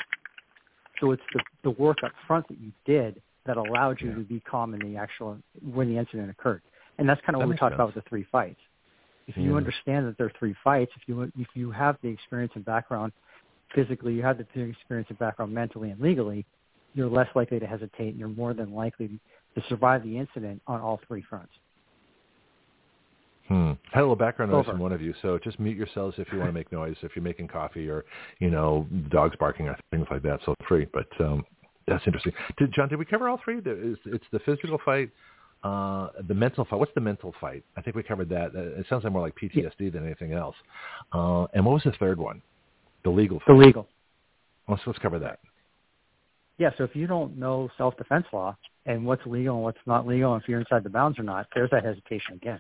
[1.00, 4.16] So it's the, the work up front that you did that allowed you Yeah.
[4.16, 5.40] to be calm in the actual
[5.74, 6.62] when the incident occurred.
[6.98, 7.78] And that's kind of That what we talked sense.
[7.78, 8.60] about with the three fights.
[9.28, 12.54] If you understand that there are three fights, if you if you have the experience
[12.56, 13.12] and background
[13.76, 16.46] physically, you have the experience and background mentally and legally,
[16.94, 19.20] you're less likely to hesitate and you're more than likely
[19.56, 21.52] to survive the incident on all three fronts.
[23.48, 23.74] Hmm.
[23.92, 24.72] Had a little background noise Over.
[24.72, 27.16] from one of you, so just mute yourselves if you want to make noise, if
[27.16, 28.04] you're making coffee or,
[28.40, 30.40] you know, dogs barking or things like that.
[30.46, 31.46] So free, but um,
[31.88, 32.34] that's interesting.
[32.58, 33.58] Did, John, did we cover all three?
[33.60, 35.10] Is- It's the physical fight,
[35.64, 36.80] uh, the mental fight.
[36.80, 37.64] What's the mental fight?
[37.76, 38.54] I think we covered that.
[38.56, 40.56] It sounds like more like PTSD than anything else.
[41.14, 42.42] Uh, and what was the third one?
[43.04, 43.88] The legal The legal.
[44.68, 45.40] Let's, let's cover that.
[46.58, 50.34] Yeah, so if you don't know self-defense law and what's legal and what's not legal,
[50.34, 52.60] and if you're inside the bounds or not, there's that hesitation again.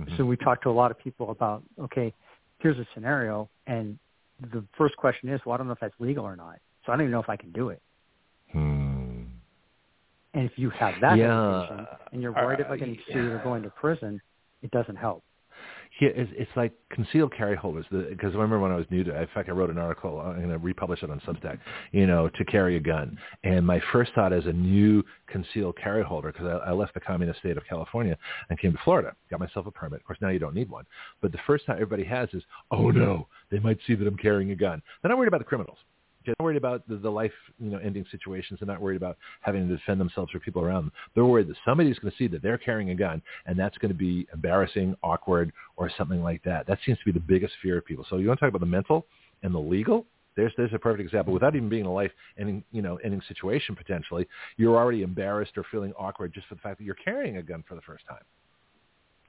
[0.00, 0.16] Mhm.
[0.16, 2.12] So we talk to a lot of people about, okay,
[2.58, 3.98] here's a scenario, and
[4.52, 6.58] the first question is, well, I don't know if that's legal or not.
[6.84, 7.80] So I don't even know if I can do it.
[8.54, 9.24] Hmm.
[10.32, 11.86] And if you have that Yeah.
[12.12, 14.20] and you're worried Uh, about getting sued or going to prison,
[14.62, 15.22] it doesn't help.
[16.00, 17.86] Yeah, it's, it's like concealed carry holders.
[17.88, 20.20] Because I remember when I was new to, in fact, I wrote an article.
[20.20, 21.58] I'm going to republish it on Substack.
[21.92, 23.16] You know, to carry a gun.
[23.44, 27.00] And my first thought as a new concealed carry holder, because I, I left the
[27.00, 28.18] communist state of California
[28.50, 30.00] and came to Florida, got myself a permit.
[30.00, 30.84] Of course, now you don't need one.
[31.20, 34.50] But the first thought everybody has is, oh no, they might see that I'm carrying
[34.50, 34.82] a gun.
[35.00, 35.78] They're not worried about the criminals.
[36.24, 38.60] They're not worried about the, the life, you know, ending situations.
[38.60, 40.92] They're not worried about having to defend themselves or people around them.
[41.14, 43.90] They're worried that somebody's going to see that they're carrying a gun, and that's going
[43.90, 46.66] to be embarrassing, awkward, or something like that.
[46.66, 48.06] That seems to be the biggest fear of people.
[48.08, 49.06] So you want to talk about the mental
[49.42, 50.06] and the legal?
[50.36, 51.32] There's there's a perfect example.
[51.32, 54.26] Without even being a life ending, you know, ending situation potentially,
[54.56, 57.62] you're already embarrassed or feeling awkward just for the fact that you're carrying a gun
[57.68, 58.22] for the first time.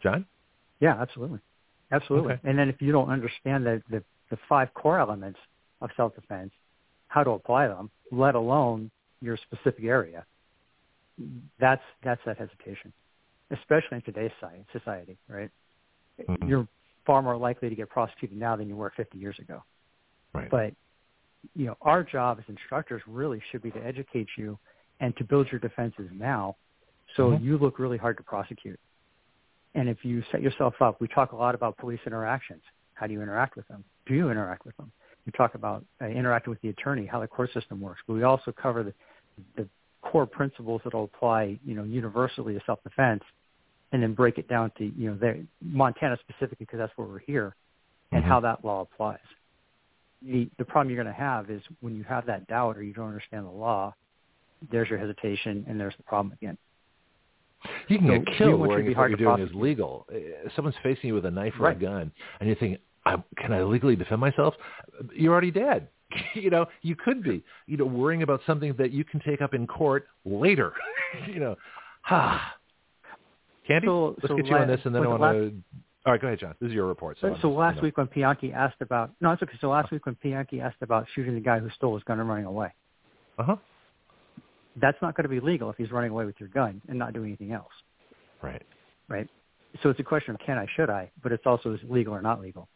[0.02, 0.26] John?
[0.80, 1.40] Yeah, absolutely.
[1.92, 2.34] Absolutely.
[2.34, 2.50] Okay.
[2.50, 5.40] And then if you don't understand the, the, the five core elements
[5.82, 6.52] of self-defense,
[7.16, 10.26] how to apply them, let alone your specific area,
[11.58, 12.92] that's, that's that hesitation,
[13.52, 14.32] especially in today's
[14.74, 15.50] society, right?
[16.20, 16.50] Mhm.
[16.50, 16.68] You're
[17.06, 19.64] far more likely to get prosecuted now than you were 50 years ago.
[20.34, 20.50] Right.
[20.50, 20.74] But,
[21.56, 24.60] you know, our job as instructors really should be to educate you
[25.00, 26.58] and to build your defenses now
[27.16, 27.42] so Mhm.
[27.42, 28.80] you look really hard to prosecute.
[29.74, 32.64] And if you set yourself up, we talk a lot about police interactions.
[32.96, 33.86] How do you interact with them?
[34.06, 34.92] Do you interact with them?
[35.26, 38.02] We talk about uh, interacting with the attorney, how the court system works.
[38.08, 38.94] But we also cover the,
[39.58, 39.68] the
[40.04, 43.24] core principles that will apply, you know, universally to self-defense,
[43.92, 47.20] and then break it down to, you know, there, Montana specifically because that's where we're
[47.20, 47.56] here,
[48.12, 48.28] and Mhm.
[48.28, 49.20] how that law applies.
[50.22, 52.94] The the problem you're going to have is when you have that doubt or you
[52.94, 53.94] don't understand the law,
[54.72, 56.58] there's your hesitation and there's the problem again.
[57.88, 59.56] You can So get killed you worrying be if what hard you're to doing is
[59.56, 60.06] legal.
[60.12, 61.78] Uh, Someone's facing you with a knife or Right.
[61.78, 64.54] a gun, and you're thinking, I, "Can I legally defend myself?"
[65.14, 65.90] You're already dead.
[66.36, 67.44] you know, you could be.
[67.68, 70.74] You know, worrying about something that you can take up in court later.
[71.28, 71.56] you know,
[72.02, 72.56] ha.
[73.68, 75.54] Candy, So- let's so get you on this, and then I want to.
[76.06, 76.54] All right, go ahead, John.
[76.62, 77.18] This is your report.
[77.20, 79.58] So, So, I'm so just, last week when Bianchi asked about no, it's okay.
[79.60, 82.30] So last week when Bianchi asked about shooting the guy who stole his gun and
[82.30, 82.72] running away,
[83.40, 83.56] Uh huh.
[84.80, 87.14] that's not going to be legal if he's running away with your gun and not
[87.14, 87.72] doing anything else,
[88.44, 88.62] Right.
[89.08, 89.28] right?
[89.82, 92.22] So it's a question of can I, should I, but it's also is legal or
[92.22, 92.70] not legal.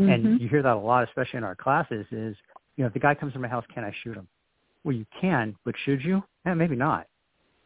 [0.00, 0.12] Mhm.
[0.14, 2.06] And you hear that a lot, especially in our classes.
[2.10, 2.36] Is
[2.76, 4.26] you know if the guy comes to my house, can I shoot him?
[4.84, 6.22] Well, you can, but should you?
[6.46, 7.06] Eh, maybe not.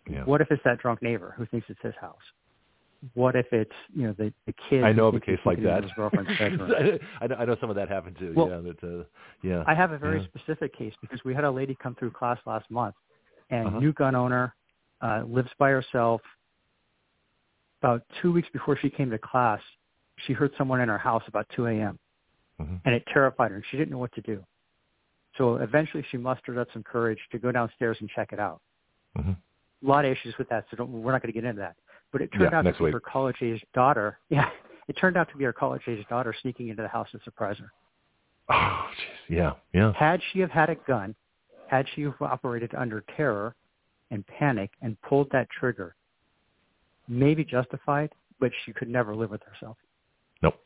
[0.08, 0.24] Yeah.
[0.24, 2.22] What if it's that drunk neighbor who thinks it's his house?
[3.14, 4.82] What if it's you know the the kid?
[4.82, 5.84] I know of a case like that.
[5.84, 6.98] His girlfriend's bedroom.
[7.20, 8.32] I, know, I know some of that happened too.
[8.34, 8.60] Well, yeah.
[8.60, 9.04] That, uh,
[9.42, 9.64] yeah.
[9.66, 10.26] I have a very Yeah.
[10.26, 12.94] specific case because we had a lady come through class last month,
[13.50, 13.78] and Uh-huh.
[13.80, 14.54] new gun owner,
[15.02, 16.22] uh, lives by herself.
[17.82, 19.60] About two weeks before she came to class,
[20.26, 21.98] she heard someone in her house about 2 a.m.
[22.60, 22.80] Mhm.
[22.84, 24.44] and it terrified her, and she didn't know what to do.
[25.36, 28.60] So eventually, she mustered up some courage to go downstairs and check it out.
[29.18, 29.36] Mhm.
[29.82, 31.76] A lot of issues with that, so don't, we're not going to get into that.
[32.12, 32.92] But it turned Yeah, out to be week.
[32.94, 34.18] her college-aged daughter.
[34.28, 34.50] Yeah,
[34.86, 37.72] it turned out to be her college-aged daughter sneaking into the house to surprise her.
[38.50, 39.28] Oh, jeez.
[39.36, 39.54] Yeah.
[39.72, 39.92] Yeah.
[39.94, 41.14] Had she have had a gun,
[41.68, 43.56] had she have operated under terror
[44.10, 45.96] and panic and pulled that trigger,
[47.08, 49.76] maybe justified, but she could never live with herself.
[50.42, 50.60] Nope.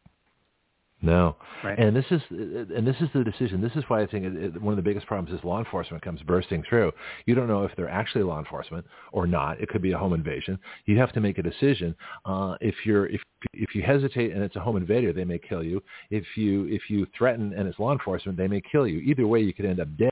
[1.01, 1.37] No.
[1.63, 1.79] Right.
[1.79, 3.61] And this is and this is the decision.
[3.61, 6.21] This is why I think it, one of the biggest problems is law enforcement comes
[6.23, 6.91] bursting through.
[7.25, 9.61] You don't know if they're actually law enforcement or not.
[9.61, 10.59] It could be a home invasion.
[10.87, 11.95] You have to make a decision.
[12.25, 13.21] Uh, if you're if
[13.53, 15.83] if you hesitate and it's a home invader, they may kill you.
[16.11, 18.99] If you if you threaten and it's law enforcement, they may kill you.
[19.01, 20.11] Either way, you could end up dead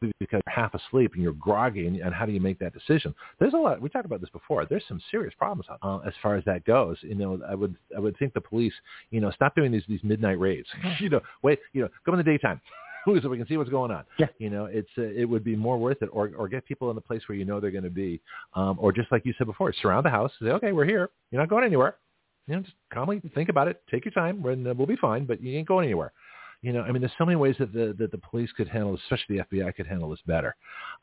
[0.00, 1.86] because you're half asleep and you're groggy.
[1.86, 3.14] And, and how do you make that decision?
[3.38, 3.80] There's a lot.
[3.80, 4.66] We talked about this before.
[4.66, 6.98] There's some serious problems uh, as far as that goes.
[7.02, 8.74] You know, I would I would think the police,
[9.10, 10.68] you know, stop doing these these midnight raids.
[11.00, 12.60] you know, wait, you know, come in the daytime.
[13.22, 14.04] so we can see what's going on.
[14.18, 14.26] Yeah.
[14.38, 16.96] You know, it's uh, it would be more worth it, or or get people in
[16.96, 18.20] the place where you know they're going to be,
[18.54, 20.32] um, or just like you said before, surround the house.
[20.42, 21.10] Say, okay, we're here.
[21.30, 21.96] You're not going anywhere.
[22.46, 23.82] You know, just calmly think about it.
[23.90, 25.26] Take your time, and uh, we'll be fine.
[25.26, 26.12] But you ain't going anywhere.
[26.62, 28.92] you know, I mean, there's so many ways that the that the police could handle,
[28.92, 30.54] this, especially the FBI could handle this better.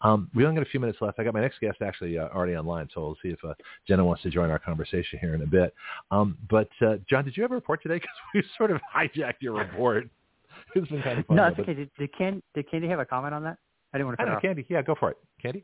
[0.02, 1.20] Um, we only got a few minutes left.
[1.20, 3.54] I got my next guest actually uh, already online, so we'll see if uh,
[3.88, 5.74] Jenna wants to join our conversation here in a bit.
[6.12, 8.00] Um, but uh, John, did you have a report today?
[8.02, 10.10] Because we sort of hijacked your report.
[10.76, 11.38] it's been kind of fun.
[11.38, 11.74] No, it's okay.
[11.74, 13.58] Did, did, Ken, did Candy have a comment on that?
[13.94, 14.26] I didn't want to.
[14.26, 14.66] I know, Candy.
[14.70, 15.64] Yeah, go for it, Candy.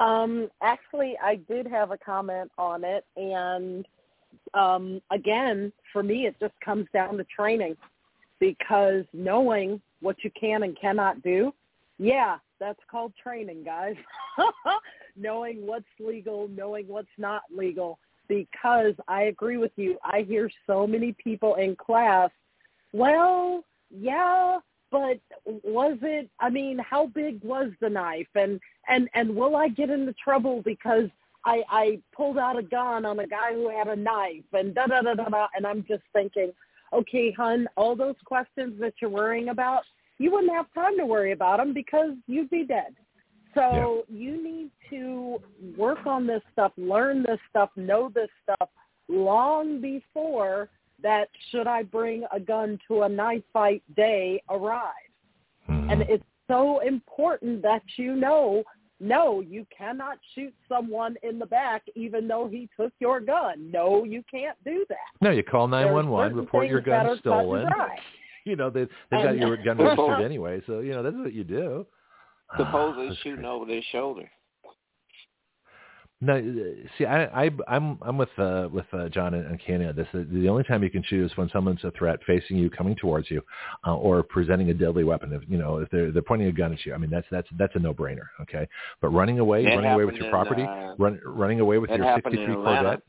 [0.00, 3.86] Um, actually, I did have a comment on it, and
[4.54, 7.76] um, again, for me, it just comes down to training
[8.40, 11.52] because knowing what you can and cannot do,
[11.98, 13.96] yeah, that's called training, guys.
[15.16, 17.98] knowing what's legal, knowing what's not legal.
[18.28, 19.98] Because I agree with you.
[20.04, 22.30] I hear so many people in class,
[22.92, 24.58] well, yeah,
[24.90, 29.68] but was it i mean how big was the knife and and and will i
[29.68, 31.08] get into trouble because
[31.48, 34.86] i i pulled out a gun on a guy who had a knife and da
[34.86, 36.50] da da da da and i'm just thinking
[36.92, 39.82] okay hun all those questions that you're worrying about
[40.18, 42.94] you wouldn't have time to worry about them because you'd be dead
[43.54, 44.18] so yeah.
[44.18, 45.38] you need to
[45.76, 48.68] work on this stuff learn this stuff know this stuff
[49.08, 50.68] long before
[51.02, 54.92] that should I bring a gun to a knife fight day arrives.
[55.68, 55.90] Mm-hmm.
[55.90, 58.64] And it's so important that you know,
[59.00, 63.70] no, you cannot shoot someone in the back even though he took your gun.
[63.70, 64.96] No, you can't do that.
[65.20, 67.66] No, you call 911, report your gun stolen.
[68.44, 71.44] You know, they, they've got your gun registered anyway, so, you know, that's what you
[71.44, 71.84] do.
[72.56, 74.30] Suppose they're shooting over their shoulder.
[76.20, 76.36] No,
[76.98, 80.08] see, I, I, I'm, I'm with, uh, with uh, John and, and on this.
[80.12, 83.30] The, the only time you can choose when someone's a threat facing you, coming towards
[83.30, 83.40] you,
[83.86, 85.32] uh, or presenting a deadly weapon.
[85.32, 87.46] If you know, if they're they're pointing a gun at you, I mean, that's that's
[87.56, 88.26] that's a no-brainer.
[88.42, 88.66] Okay,
[89.00, 91.90] but running away, that running away with your in, property, uh, run, running away with
[91.90, 93.02] your '63 Corvette.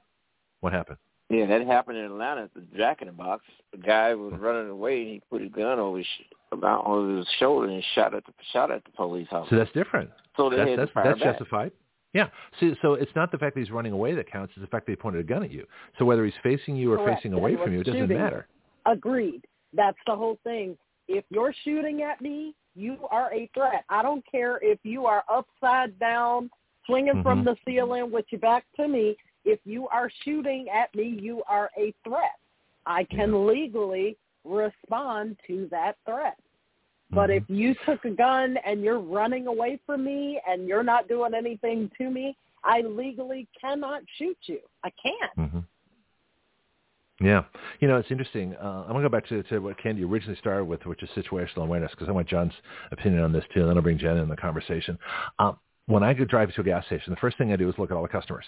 [0.60, 0.98] What happened?
[1.30, 3.44] Yeah, that happened in Atlanta at the Jack in the Box.
[3.72, 6.08] The guy was running away and he put his gun over his
[6.52, 9.56] about over his shoulder and shot at the shot at the police officer.
[9.56, 10.10] So that's different.
[10.38, 11.32] So they that's, had that's, to fire that's back.
[11.34, 11.72] justified.
[12.14, 12.30] Yeah.
[12.60, 14.86] See, so it's not the fact that he's running away that counts; it's the fact
[14.88, 15.66] that he pointed a gun at you.
[15.98, 17.20] So whether he's facing you or Correct.
[17.22, 18.18] facing away from you, it doesn't shooting.
[18.18, 18.48] matter.
[18.86, 19.46] Agreed.
[19.74, 20.78] That's the whole thing.
[21.08, 23.84] If you're shooting at me, you are a threat.
[23.90, 26.50] I don't care if you are upside down,
[26.86, 27.22] swinging Mm-hmm.
[27.24, 29.16] from the ceiling with your back to me.
[29.46, 32.38] If you are shooting at me, you are a threat.
[32.86, 36.38] I can legally respond to that threat.
[37.12, 37.56] But if Mm-hmm.
[37.56, 41.90] you took a gun and you're running away from me and you're not doing anything
[41.98, 44.60] to me, I legally cannot shoot you.
[44.84, 45.52] I can't.
[45.52, 45.60] hmm
[47.26, 47.44] Yeah,
[47.80, 48.56] you know it's interesting.
[48.56, 51.64] Uh, I'm gonna go back to, to what Candy originally started with, which is situational
[51.64, 52.54] awareness, because I want John's
[52.92, 54.98] opinion on this too, and then I'll bring Jen in the conversation.
[55.40, 55.58] Um,
[55.88, 57.92] when I go drive to a gas station, the first thing I do is look
[57.92, 58.46] at all the customers.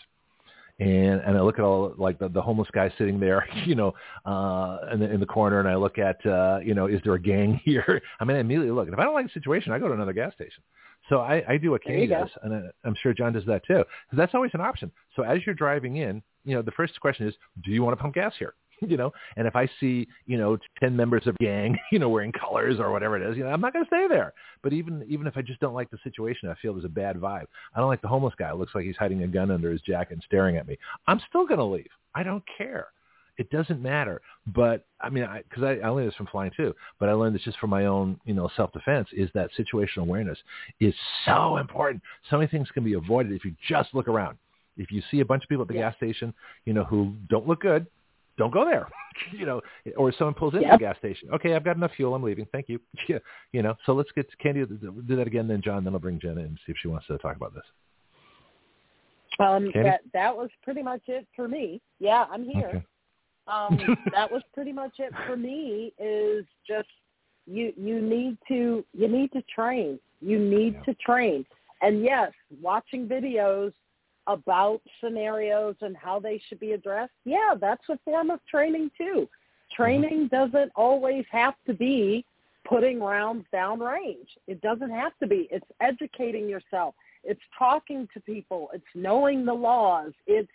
[0.82, 3.94] And and I look at all like the, the homeless guy sitting there, you know,
[4.26, 7.14] uh, in the in the corner, and I look at, uh, you know, is there
[7.14, 8.02] a gang here?
[8.20, 8.88] I mean, I immediately look.
[8.88, 10.64] And if I don't like the situation, I go to another gas station.
[11.08, 13.84] So I, I do what Candy does, and I, I'm sure John does that too,
[14.08, 14.92] because that's always an option.
[15.16, 18.02] So as you're driving in, you know, the first question is, do you want to
[18.02, 18.54] pump gas here?
[18.88, 22.10] you know, and if I see, you know, 10 members of a gang, you know,
[22.10, 24.34] wearing colors or whatever it is, you know, I'm not going to stay there.
[24.64, 27.18] But even, even if I just don't like the situation, I feel there's a bad
[27.18, 27.46] vibe.
[27.76, 28.50] I don't like the homeless guy.
[28.50, 30.78] It looks like he's hiding a gun under his jacket and staring at me.
[31.08, 31.90] I'm still going to leave.
[32.16, 32.88] I don't care.
[33.38, 34.22] It doesn't matter.
[34.48, 37.34] But I mean, I, cause I, I learned this from flying too, but I learned
[37.34, 40.38] this just from my own, you know, self-defense is that situational awareness
[40.80, 40.94] is
[41.26, 42.04] so important.
[42.30, 44.38] So many things can be avoided if you just look around.
[44.78, 45.90] If you see a bunch of people at the Yeah.
[45.90, 46.34] gas station,
[46.66, 47.88] you know, who don't look good,
[48.38, 48.88] don't go there.
[49.32, 49.62] you know,
[49.98, 50.80] or someone pulls into Yep.
[50.80, 51.30] the gas station.
[51.34, 52.16] Okay, I've got enough fuel.
[52.16, 52.48] I'm leaving.
[52.52, 52.80] Thank you.
[53.10, 53.18] Yeah,
[53.52, 55.48] you know, so let's get Candy do that again.
[55.48, 57.54] Then John, then I'll bring Jenna in and see if she wants to talk about
[57.54, 57.64] this.
[59.40, 59.90] Um, Candy?
[59.90, 61.82] that that was pretty much it for me.
[62.00, 62.68] Yeah, I'm here.
[62.68, 62.86] Okay.
[63.48, 65.94] Um, that was pretty much it for me.
[66.00, 66.88] Is just
[67.48, 70.00] you you need to you need to train.
[70.22, 70.84] You need Yeah.
[70.84, 71.46] to train.
[71.82, 72.32] And yes,
[72.62, 73.74] watching videos
[74.28, 77.14] about scenarios and how they should be addressed.
[77.26, 79.28] Yeah, that's a form of training too.
[79.76, 82.26] Training doesn't always have to be
[82.68, 84.28] putting rounds down range.
[84.48, 85.48] It doesn't have to be.
[85.50, 86.94] It's educating yourself.
[87.24, 88.70] It's talking to people.
[88.74, 90.14] It's knowing the laws.
[90.28, 90.52] It's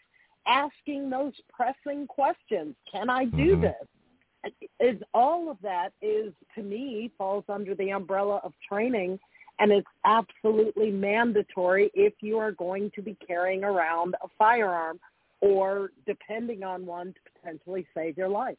[0.46, 2.76] asking those pressing questions.
[2.90, 3.62] Can I do Mhm.
[3.62, 4.52] this?
[4.78, 9.18] Is all of that is to me falls under the umbrella of training
[9.58, 14.98] and it's absolutely mandatory if you are going to be carrying around a firearm
[15.40, 18.56] or depending on one to potentially save your life.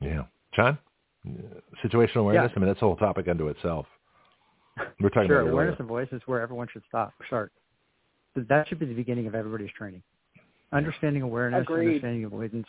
[0.00, 0.22] Yeah,
[0.54, 0.78] John,
[1.84, 2.52] situational awareness.
[2.54, 3.86] I mean, that's a whole topic unto itself.
[5.00, 5.82] We're talking sure, about awareness later.
[5.84, 7.12] of voice is where everyone should stop.
[7.28, 7.52] Start.
[8.34, 10.02] That should be the beginning of everybody's training.
[10.72, 11.86] Understanding awareness, Agreed.
[11.86, 12.66] understanding avoidance,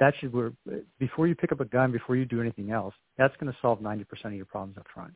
[0.00, 0.52] that should where
[0.98, 3.80] before you pick up a gun, before you do anything else, that's going to solve
[3.80, 5.12] 90% of your problems up front,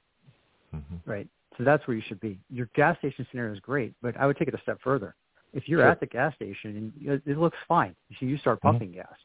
[0.75, 1.11] Mm-hmm.
[1.11, 1.29] right?
[1.57, 2.39] So that's where you should be.
[2.51, 5.15] Your gas station scenario is great, but I would take it a step further.
[5.53, 5.89] If you're Sure.
[5.89, 8.63] at the gas station and it- looks fine, so you start Mhm.
[8.63, 9.17] pumping gas,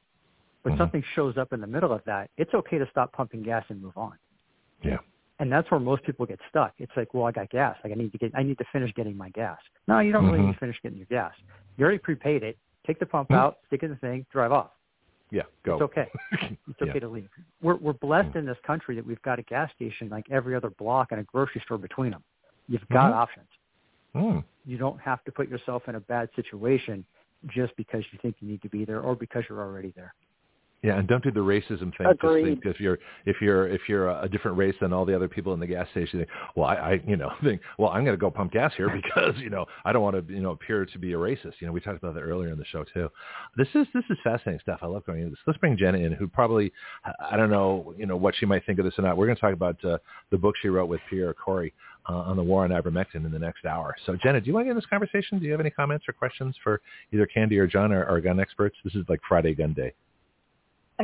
[0.64, 0.78] but Mhm.
[0.78, 3.82] something shows up in the middle of that, it's okay to stop pumping gas and
[3.82, 4.18] move on.
[4.82, 5.00] Yeah.
[5.40, 6.74] And that's where most people get stuck.
[6.78, 7.78] It's like, well, I got gas.
[7.84, 9.60] Like I need to get, I need to finish getting my gas.
[9.88, 10.46] No, you don't really Mhm.
[10.48, 11.34] need to finish getting your gas.
[11.78, 12.58] You already prepaid it.
[12.86, 13.36] Take the pump Mhm.
[13.36, 14.72] out, stick it in the thing, drive off.
[15.32, 15.44] Yeah.
[15.66, 15.74] Go.
[15.74, 16.10] It's okay.
[16.68, 17.00] It's okay Yeah.
[17.00, 17.30] to leave.
[17.62, 20.70] We're we're blessed in this country that we've got a gas station like every other
[20.70, 22.24] block and a grocery store between them.
[22.68, 23.16] You've got Mhm.
[23.16, 23.48] options.
[24.16, 24.44] Mm.
[24.66, 27.06] You don't have to put yourself in a bad situation
[27.48, 30.14] just because you think you need to be there or because you're already there.
[30.84, 32.08] Yeah, and don't do the racism thing.
[32.08, 32.44] Agreed.
[32.44, 32.98] Just think if you're
[33.28, 35.88] if you're if you're a different race than all the other people in the gas
[35.92, 38.74] station, think, well, I, I you know think, well, I'm going to go pump gas
[38.76, 41.54] here because you know I don't want to you know appear to be a racist.
[41.60, 43.10] You know, we talked about that earlier in the show too.
[43.58, 44.80] This is this is fascinating stuff.
[44.82, 45.40] I love going into this.
[45.46, 46.74] Let's bring Jenna in, who probably
[47.32, 49.18] I don't know you know what she might think of this or not.
[49.18, 50.00] We're going to talk about uh,
[50.32, 51.76] the book she wrote with Pierre Kory
[52.10, 53.96] uh, on the war on ivermectin in the next hour.
[54.08, 55.38] So Jenna, do you want to get in this conversation?
[55.38, 56.82] Do you have any comments or questions for
[57.14, 58.78] either Candy or John, our, our gun experts?
[58.84, 59.94] This is like Friday Gun Day.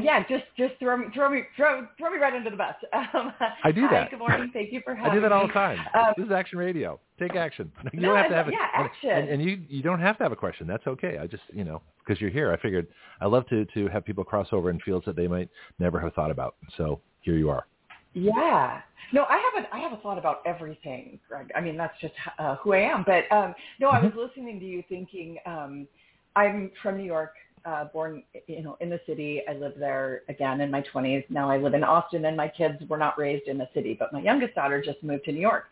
[0.03, 2.75] Yeah, just just throw me throw me throw throw me right under the bus.
[3.13, 3.33] Um,
[3.63, 4.09] I do hi, that.
[4.11, 4.49] Good morning.
[4.53, 5.79] Thank you for having I do that all the time.
[5.93, 6.99] Um, this is action radio.
[7.19, 7.71] Take action.
[7.93, 9.09] You No, don't have to have a, yeah, and- action.
[9.09, 10.67] And, and you you don't have to have a question.
[10.67, 11.17] That's okay.
[11.17, 12.51] I just you know because you're here.
[12.53, 12.87] I figured
[13.21, 15.49] I love to to have people cross over in fields that they might
[15.79, 16.55] never have thought about.
[16.77, 17.65] So here you are.
[18.13, 18.81] Yeah.
[19.13, 19.71] No, I haven't.
[19.73, 21.49] I have a thought about everything, Greg.
[21.55, 23.03] I mean, that's just uh, who I am.
[23.05, 24.19] But um, no, I was Mm-hmm.
[24.19, 25.37] listening to you, thinking.
[25.45, 25.87] Um,
[26.35, 27.33] I'm from New York,
[27.68, 29.41] uh, born, you know, in the city.
[29.48, 31.26] I lived there again in my 20s.
[31.30, 33.95] Now I live in Austin, and my kids were not raised in the city.
[33.99, 35.65] But my youngest daughter just moved to New York,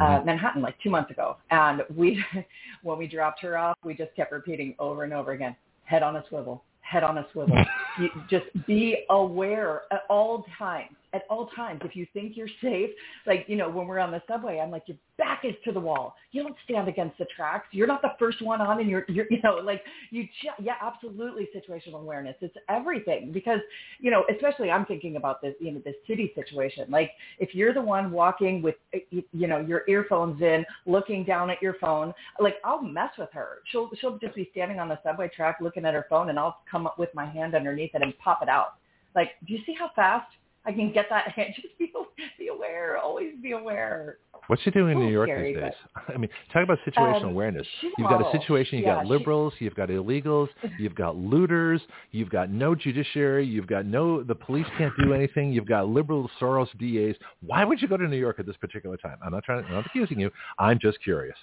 [0.00, 0.24] uh, Mhm.
[0.24, 1.36] Manhattan, like two months ago.
[1.50, 2.22] And we,
[2.82, 5.54] when we dropped her off, we just kept repeating over and over again:
[5.84, 7.56] head on a swivel, head on a swivel.
[8.00, 10.96] you just be aware at all times.
[11.12, 12.90] At all times, if you think you're safe,
[13.26, 15.80] like you know, when we're on the subway, I'm like, your back is to the
[15.80, 16.14] wall.
[16.32, 17.66] You don't stand against the tracks.
[17.72, 20.74] You're not the first one on, and you're, you're you know, like you, ju- yeah,
[20.80, 22.36] absolutely, situational awareness.
[22.40, 23.60] It's everything because
[23.98, 26.86] you know, especially I'm thinking about this, you know, this city situation.
[26.90, 28.76] Like if you're the one walking with,
[29.10, 33.58] you know, your earphones in, looking down at your phone, like I'll mess with her.
[33.70, 36.58] She'll she'll just be standing on the subway track looking at her phone, and I'll
[36.70, 38.74] come up with my hand underneath it and pop it out.
[39.14, 40.30] Like, do you see how fast
[40.66, 41.34] I can get that?
[41.56, 41.92] Just be
[42.38, 42.98] be aware.
[42.98, 44.18] Always be aware.
[44.46, 45.72] What's she doing in New York scary, these days?
[46.08, 47.66] I mean, talk about situational Um, awareness.
[47.96, 48.78] You've got a situation.
[48.78, 49.54] You've Yeah, got she- liberals.
[49.58, 50.48] You've got illegals.
[50.78, 51.80] You've got looters.
[52.10, 53.46] You've got no judiciary.
[53.46, 54.22] You've got no.
[54.22, 55.52] The police can't do anything.
[55.52, 57.16] You've got liberal Soros DAs.
[57.40, 59.18] Why would you go to New York at this particular time?
[59.24, 59.64] I'm not trying.
[59.64, 60.30] I'm not accusing you.
[60.58, 61.36] I'm just curious.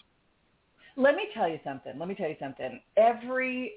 [0.95, 1.94] Let me tell you something.
[1.98, 2.81] Let me tell you something.
[2.98, 3.72] Every,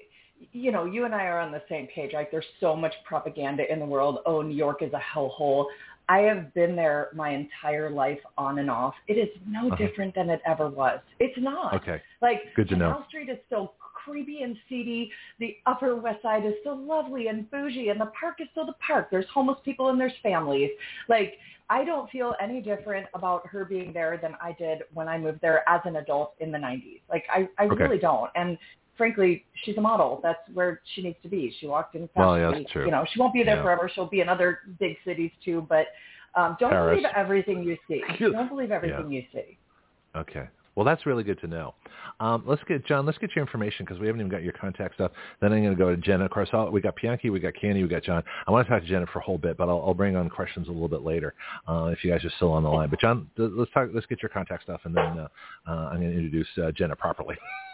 [0.51, 2.29] you know, you and I are on the same page, right?
[2.31, 4.19] There's so much propaganda in the world.
[4.25, 5.65] Oh, New York is a hellhole.
[6.09, 8.93] I have been there my entire life on and off.
[9.07, 9.75] It is no Uh-huh.
[9.75, 10.99] different than it ever was.
[11.19, 11.73] It's not.
[11.73, 12.01] Okay.
[12.21, 12.85] Like Good to know.
[12.91, 15.11] Canal Street is still creepy and seedy.
[15.39, 18.75] The Upper West Side is still lovely and bougie, and the park is still the
[18.85, 19.09] park.
[19.11, 20.71] There's homeless people and there's families.
[21.07, 21.37] Like
[21.69, 25.39] I don't feel any different about her being there than I did when I moved
[25.41, 26.99] there as an adult in the 90s.
[27.09, 27.83] Like I, I Okay.
[27.83, 28.29] really don't.
[28.35, 28.57] And
[29.01, 30.19] frankly, she's a model.
[30.21, 31.51] That's where she needs to be.
[31.59, 32.07] She walked in.
[32.15, 32.85] Well, yeah, that's true.
[32.85, 33.63] You know, she won't be there Yeah.
[33.63, 33.89] forever.
[33.91, 35.65] She'll be in other big cities too.
[35.67, 35.87] But
[36.35, 36.97] um, don't Paris.
[36.97, 38.03] believe everything you see.
[38.19, 39.57] Don't believe everything you see.
[40.15, 40.47] Okay.
[40.75, 41.73] Well, that's really good to know.
[42.19, 43.07] Um, let's get John.
[43.07, 45.11] Let's get your information because we haven't even got your contact stuff.
[45.41, 46.25] Then I'm going to go to Jenna.
[46.25, 48.23] Of course, I'll, we got Bianchi, we got Candy, we got John.
[48.47, 50.29] I want to talk to Jenna for a whole bit, but I'll, I'll bring on
[50.29, 51.33] questions a little bit later
[51.67, 52.89] uh, if you guys are still on the line.
[52.89, 53.89] But John, th- let's talk.
[53.93, 55.27] Let's get your contact stuff, and then uh,
[55.67, 57.35] uh, I'm going to introduce uh, Jenna properly.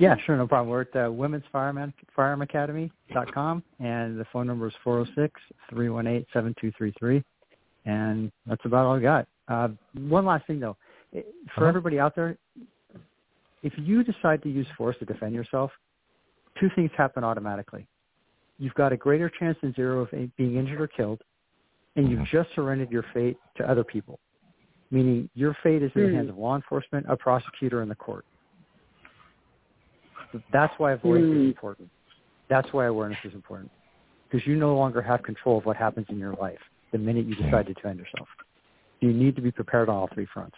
[0.00, 0.68] yeah, sure, no problem.
[0.68, 5.40] We're at uh, Women's Fireman Firearm Academy.com, and the phone number is four zero six
[5.70, 7.22] three one eight seven two three three,
[7.86, 9.26] and that's about all I got.
[9.48, 10.76] Uh, one last thing though,
[11.12, 11.20] for
[11.56, 11.66] Uh-huh.
[11.66, 12.36] everybody out there,
[13.62, 15.70] if you decide to use force to defend yourself,
[16.60, 17.86] two things happen automatically.
[18.58, 21.22] You've got a greater chance than zero of being injured or killed,
[21.96, 22.26] and you've Mhm.
[22.26, 24.18] just surrendered your fate to other people,
[24.90, 28.24] meaning your fate is in the hands of law enforcement, a prosecutor, and the court.
[30.32, 31.40] So that's why avoidance Hmm.
[31.40, 31.90] is important.
[32.48, 33.70] That's why awareness is important,
[34.28, 36.60] because you no longer have control of what happens in your life
[36.92, 38.28] the minute you decide to defend yourself.
[39.00, 40.56] You need to be prepared on all three fronts.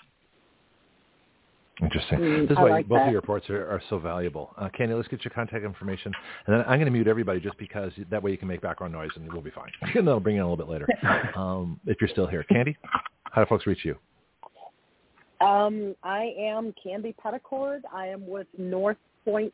[1.82, 2.18] Interesting.
[2.18, 4.55] Mm, this is I why like both of your reports are, are so valuable.
[4.59, 6.12] Uh, Candy, let's get your contact information,
[6.47, 8.92] and then I'm going to mute everybody just because that way you can make background
[8.92, 9.70] noise and we'll be fine.
[9.82, 10.86] and then I'll bring you in a little bit later
[11.36, 12.42] um, if you're still here.
[12.44, 12.76] Candy,
[13.30, 13.97] how do folks reach you?
[15.40, 17.80] Um, I am Candy Petticord.
[17.94, 19.52] I am with North Point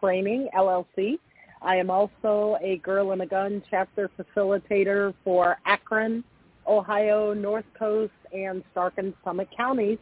[0.00, 1.18] Training LLC.
[1.62, 6.22] I am also a Girl and a Gun chapter facilitator for Akron,
[6.66, 9.98] Ohio, North Coast, and Stark and Summit counties.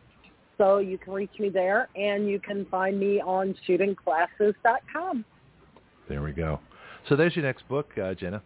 [0.58, 5.24] So you can reach me there, and you can find me on shootingclasses.com.
[6.08, 6.60] There we go.
[7.08, 8.42] So there's your next book, uh, Jenna.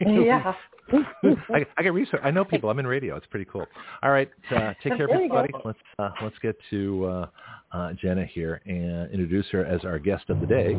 [0.00, 0.54] yeah.
[1.52, 2.20] I, I get research.
[2.22, 2.70] I know people.
[2.70, 3.16] I'm in radio.
[3.16, 3.66] It's pretty cool.
[4.02, 5.52] All right, uh, take care, everybody.
[5.64, 7.26] Let's uh, let's get to uh,
[7.72, 10.74] uh, Jenna here and introduce her as our guest of the day,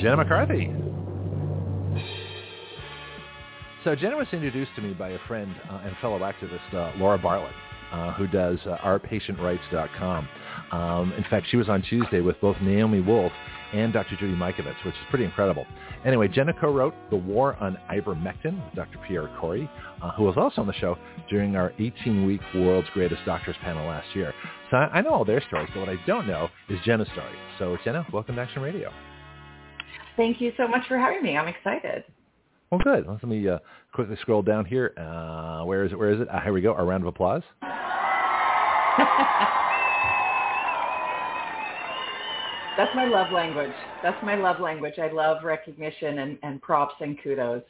[0.00, 0.70] Jenna McCarthy.
[3.84, 7.18] So Jenna was introduced to me by a friend uh, and fellow activist, uh, Laura
[7.18, 7.52] Bartlett,
[7.92, 10.28] uh, who does uh, ourpatientrights.com.
[10.72, 13.32] Um, in fact, she was on Tuesday with both Naomi Wolf
[13.72, 14.16] and Dr.
[14.16, 15.66] Judy Mikovits, which is pretty incredible.
[16.04, 18.98] Anyway, Jenna co-wrote The War on Ivermectin with Dr.
[19.06, 19.70] Pierre Kory,
[20.02, 20.96] uh, who was also on the show
[21.30, 24.34] during our 18-week World's Greatest Doctors panel last year.
[24.70, 27.34] So I, I know all their stories, but what I don't know is Jenna's story.
[27.58, 28.90] So Jenna, welcome to Action Radio.
[30.16, 31.36] Thank you so much for having me.
[31.36, 32.04] I'm excited.
[32.72, 33.06] Well, good.
[33.06, 33.58] Let me uh,
[33.92, 34.94] quickly scroll down here.
[34.96, 35.98] Uh, where is it?
[35.98, 36.28] Where is it?
[36.30, 36.72] Uh, here we go.
[36.72, 37.42] A round of applause.
[42.78, 43.74] That's my love language.
[44.02, 44.94] That's my love language.
[44.98, 47.62] I love recognition and, and props and kudos.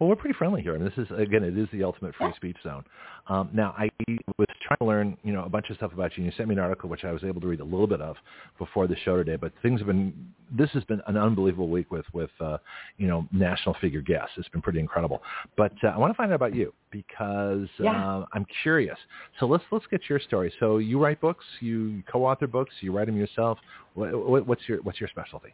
[0.00, 2.56] Well, we're pretty friendly here, and this is again, it is the ultimate free speech
[2.62, 2.84] zone.
[3.28, 3.90] Um, now, I
[4.38, 6.24] was trying to learn, you know, a bunch of stuff about you.
[6.24, 8.00] And you sent me an article which I was able to read a little bit
[8.00, 8.16] of
[8.58, 9.36] before the show today.
[9.36, 10.14] But things have been,
[10.50, 12.56] this has been an unbelievable week with, with, uh,
[12.96, 14.30] you know, national figure guests.
[14.38, 15.22] It's been pretty incredible.
[15.58, 18.20] But uh, I want to find out about you because yeah.
[18.20, 18.96] uh, I'm curious.
[19.38, 20.50] So let's let's get your story.
[20.60, 23.58] So you write books, you co-author books, you write them yourself.
[23.92, 25.52] What, what's your what's your specialty?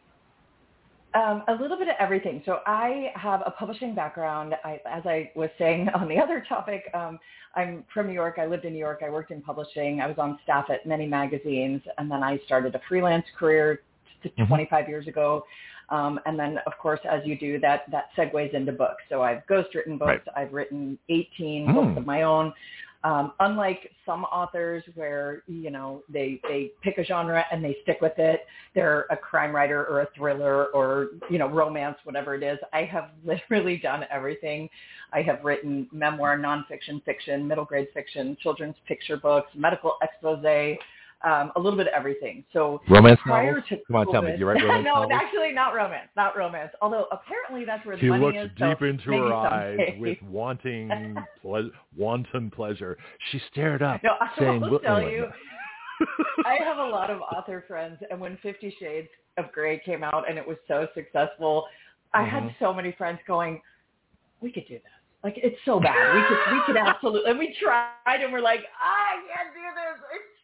[1.17, 2.43] Um, a little bit of everything.
[2.45, 4.53] So I have a publishing background.
[4.63, 7.17] I, as I was saying on the other topic, um,
[7.55, 8.35] I'm from New York.
[8.37, 9.01] I lived in New York.
[9.03, 9.99] I worked in publishing.
[9.99, 13.81] I was on staff at many magazines, and then I started a freelance career
[14.23, 14.45] mm-hmm.
[14.45, 15.43] 25 years ago.
[15.89, 19.01] Um, and then, of course, as you do, that that segues into books.
[19.09, 20.27] So I've ghostwritten books.
[20.27, 20.35] Right.
[20.35, 21.73] I've written 18 mm.
[21.73, 22.53] books of my own.
[23.03, 27.99] Um, unlike some authors where, you know, they, they pick a genre and they stick
[28.01, 28.41] with it,
[28.73, 32.57] they're a crime writer or a thriller or, you know, romance, whatever it is.
[32.73, 34.69] I have literally done everything.
[35.13, 40.43] I have written memoir, nonfiction, fiction, middle grade fiction, children's picture books, medical expose,
[41.23, 42.43] um, a little bit of everything.
[42.53, 43.65] So romance prior novels?
[43.69, 44.35] to Come on, tell me.
[44.37, 45.11] You write romance no, novels?
[45.13, 46.71] actually not romance, not romance.
[46.81, 48.49] Although apparently that's where the she money looked is.
[48.57, 49.97] deep so into her eyes someday.
[49.99, 52.97] with wanting, ple- wanton pleasure.
[53.31, 55.31] She stared up, No, I saying, will tell you, no."
[56.45, 59.07] I have a lot of author friends, and when Fifty Shades
[59.37, 61.65] of Grey came out and it was so successful,
[62.13, 62.55] I had Mhm.
[62.59, 63.59] so many friends going,
[64.39, 64.91] "We could do this.
[65.23, 66.13] Like it's so bad.
[66.15, 69.86] We could, we could absolutely." And we tried, and we're like, "I can't do this.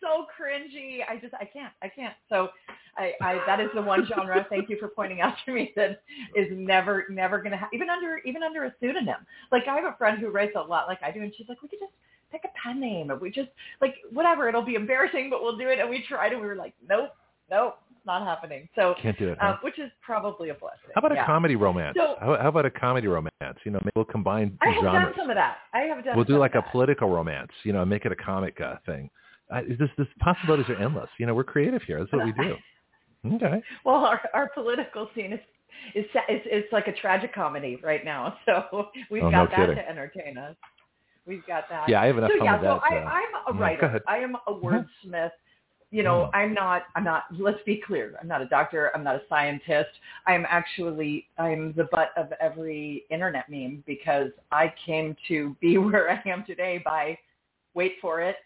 [0.03, 0.99] So cringy.
[1.09, 2.49] I just, I can't, I can't." So,
[2.97, 4.45] I, I that is the one genre.
[4.49, 6.01] Thank you for pointing out to me that
[6.35, 9.25] is never, never to have even under, even under a pseudonym.
[9.51, 11.61] Like I have a friend who writes a lot like I do, and she's like,
[11.61, 11.93] "We could just."
[12.31, 13.49] pick a pen name and we just
[13.79, 16.55] like whatever it'll be embarrassing but we'll do it and we tried and we were
[16.55, 17.11] like nope
[17.51, 19.37] nope it's not happening so Can't do it.
[19.39, 19.49] huh?
[19.49, 21.21] um, which is probably a blessing how about yeah.
[21.21, 21.95] a comedy romance?
[21.95, 23.31] So- how, how about a comedy romance?
[23.63, 25.03] You know, maybe we'll combine I have genres.
[25.03, 27.51] done some of that I have done We'll do like a political romance.
[27.63, 29.11] You know, make it a comic uh, thing.
[29.51, 31.09] I, this, this possibilities are endless.
[31.19, 31.99] You know, we're creative here.
[31.99, 32.55] That's what we do.
[33.35, 33.61] Okay.
[33.85, 35.39] well our our political scene is
[35.95, 39.59] is it's, it's like a tragic comedy right now so we've Oh, got no that
[39.67, 39.75] kidding.
[39.77, 40.57] to entertain us
[41.25, 42.81] we've got that Yeah, I have enough so fun yeah with that.
[42.89, 44.01] so I, uh, I'm a writer ahead.
[44.09, 45.31] I am a wordsmith
[45.93, 46.31] you know.
[46.33, 48.15] I'm not, I'm not, let's be clear.
[48.19, 48.91] I'm not a doctor.
[48.95, 49.91] I'm not a scientist.
[50.25, 56.09] I'm actually, I'm the butt of every internet meme because I came to be where
[56.09, 57.17] I am today by,
[57.75, 58.37] wait for it,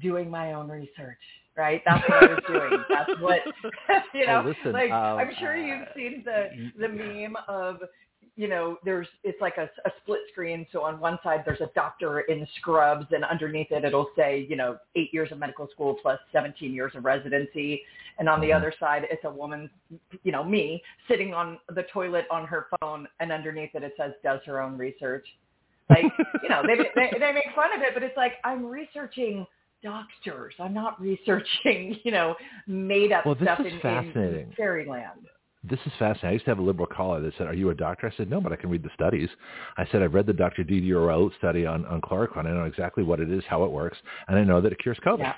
[0.00, 1.18] doing my own research,
[1.56, 1.82] right?
[1.84, 2.84] That's what I was doing.
[2.88, 3.40] That's what,
[4.14, 6.48] you know, Oh, listen, like I'm sure you've uh, seen the,
[6.80, 7.76] the meme of,
[8.36, 10.66] you know, there's it's like a, a split screen.
[10.72, 14.56] So on one side there's a doctor in scrubs, and underneath it it'll say, you
[14.56, 17.82] know, eight years of medical school plus 17 years of residency.
[18.18, 18.56] And on the Mhm.
[18.56, 19.70] other side it's a woman,
[20.24, 24.12] you know, me sitting on the toilet on her phone, and underneath it it says
[24.24, 25.26] does her own research.
[25.90, 26.06] Like,
[26.42, 29.46] you know, they, they they make fun of it, but it's like I'm researching
[29.84, 30.54] doctors.
[30.58, 32.34] I'm not researching, you know,
[32.66, 35.20] made up Well, stuff in, in fairyland.
[35.62, 36.28] This is fascinating.
[36.28, 38.10] I used to have a liberal caller that said, are you a doctor?
[38.12, 39.28] I said, no, but I can read the studies.
[39.78, 40.62] I said, I've read the Dr.
[40.64, 42.46] Raoult study on, on chloroquine.
[42.46, 43.96] I know exactly what it is, how it works,
[44.28, 45.20] and I know that it cures COVID.
[45.20, 45.34] Yeah.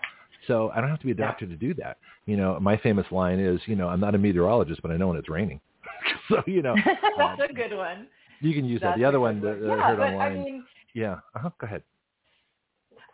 [0.46, 1.26] So I don't have to be a Yeah.
[1.26, 1.98] doctor to do that.
[2.26, 5.08] You know, my famous line is, you know, I'm not a meteorologist, but I know
[5.08, 5.60] when it's raining.
[6.28, 6.74] so, you know,
[7.16, 8.08] That's uh, a good one.
[8.40, 8.96] you can use that.
[8.98, 10.32] The other one that that yeah, I heard online.
[10.32, 10.64] I mean,
[10.94, 11.14] yeah.
[11.34, 11.50] Uh-huh.
[11.60, 11.82] Go ahead.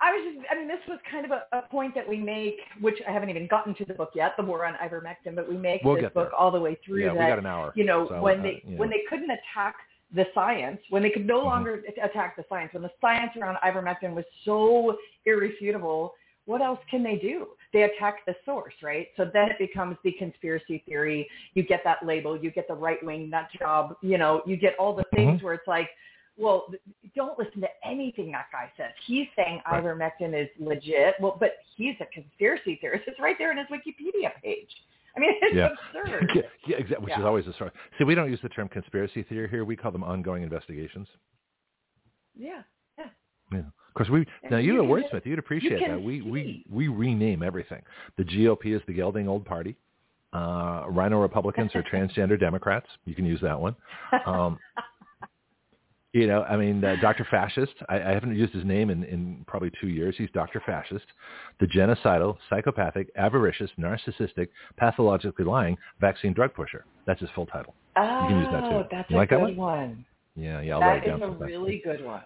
[0.03, 2.57] I was just, I mean, this was kind of a, a point that we make,
[2.81, 5.57] which I haven't even gotten to the book yet, the war on ivermectin, but we
[5.57, 7.73] make We'll this book all the way through yeah, that, we got an hour.
[7.77, 8.79] you know, so, when uh, they know.
[8.79, 9.77] when they couldn't attack
[10.13, 11.45] the science, when they could no Mhm.
[11.45, 16.15] longer attack the science, when the science around ivermectin was so irrefutable,
[16.47, 17.47] what else can they do?
[17.73, 19.07] They attack the source, right?
[19.17, 21.29] So then it becomes the conspiracy theory.
[21.55, 24.75] You get that label, you get the right wing nut job, you know, you get
[24.81, 25.45] all the things Mhm.
[25.45, 25.89] where it's like,
[26.39, 26.67] well,
[27.15, 28.91] don't listen to anything that guy says.
[29.07, 29.83] He's saying Right.
[29.85, 31.15] ivermectin is legit.
[31.21, 33.05] Well, but he's a conspiracy theorist.
[33.07, 34.71] It's right there in his Wikipedia page.
[35.17, 35.69] I mean, it's Yeah.
[35.95, 36.31] absurd.
[36.35, 37.05] yeah, yeah, exactly.
[37.05, 37.71] Which is always the story.
[37.99, 39.65] See, we don't use the term conspiracy theory here.
[39.65, 41.07] We call them ongoing investigations.
[42.35, 42.63] yeah.
[42.99, 43.07] Yeah.
[43.53, 43.59] Yeah.
[43.61, 46.03] Of course, we now you, you a Wordsmith, you'd appreciate can that.
[46.03, 47.83] We we we rename everything.
[48.17, 49.77] The GOP is the gelding old party.
[50.33, 52.87] Uh, RINO Republicans are transgender Democrats.
[53.05, 53.77] You can use that one.
[54.25, 54.59] Um,
[56.13, 57.27] you know, I mean, uh, Dr.
[57.31, 57.73] Fascist.
[57.89, 60.15] I, I haven't used his name in, in probably two years.
[60.19, 60.63] He's Dr.
[60.65, 61.07] Fascist,
[61.59, 66.85] the genocidal, psychopathic, avaricious, narcissistic, pathologically lying vaccine drug pusher.
[67.07, 67.75] That's his full title.
[67.97, 68.85] Oh, can use that too.
[68.91, 69.57] that's You a like that good one?
[69.57, 70.05] one.
[70.37, 70.75] Yeah, yeah.
[70.75, 72.23] I'll write That it is down a really good one.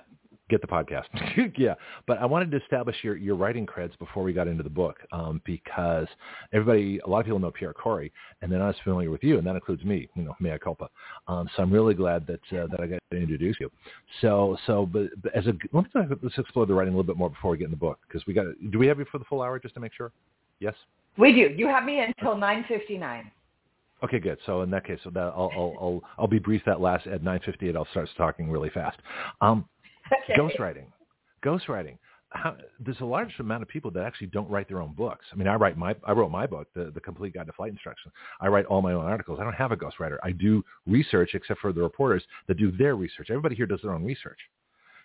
[0.48, 1.06] Get the podcast.
[1.58, 1.74] yeah,
[2.06, 4.98] but I wanted to establish your, your writing creds before we got into the book
[5.10, 6.06] um, because
[6.52, 9.38] everybody, a lot of people know Pierre Kory, and they're not as familiar with you,
[9.38, 10.08] and that includes me.
[10.14, 10.88] You know, mea culpa.
[11.26, 13.72] Um, so I'm really glad that uh, that I got to introduce you.
[14.20, 17.30] So so, but, but as a let's let's explore the writing a little bit more
[17.30, 18.46] before we get in the book because we got.
[18.70, 20.12] Do we have you for the full hour just to make sure?
[20.60, 20.74] Yes.
[21.18, 21.54] We do.
[21.56, 23.24] You have me until 9:59.
[24.04, 24.38] Okay, good.
[24.44, 26.62] So in that case, so that I'll I'll I'll, I'll be brief.
[26.66, 28.98] That last at 9:58, I'll start talking really fast.
[29.40, 29.66] Um,
[30.12, 30.34] Okay.
[30.34, 30.86] ghostwriting.
[31.44, 31.98] Ghostwriting.
[32.30, 35.24] How, there's a large amount of people that actually don't write their own books.
[35.32, 37.70] I mean i write my i wrote my book the, the complete guide to flight
[37.70, 38.10] instruction.
[38.40, 39.38] I write all my own articles.
[39.40, 40.16] I don't have a ghostwriter.
[40.22, 43.28] I do research except for the reporters that do their research.
[43.30, 44.38] Everybody here does their own research.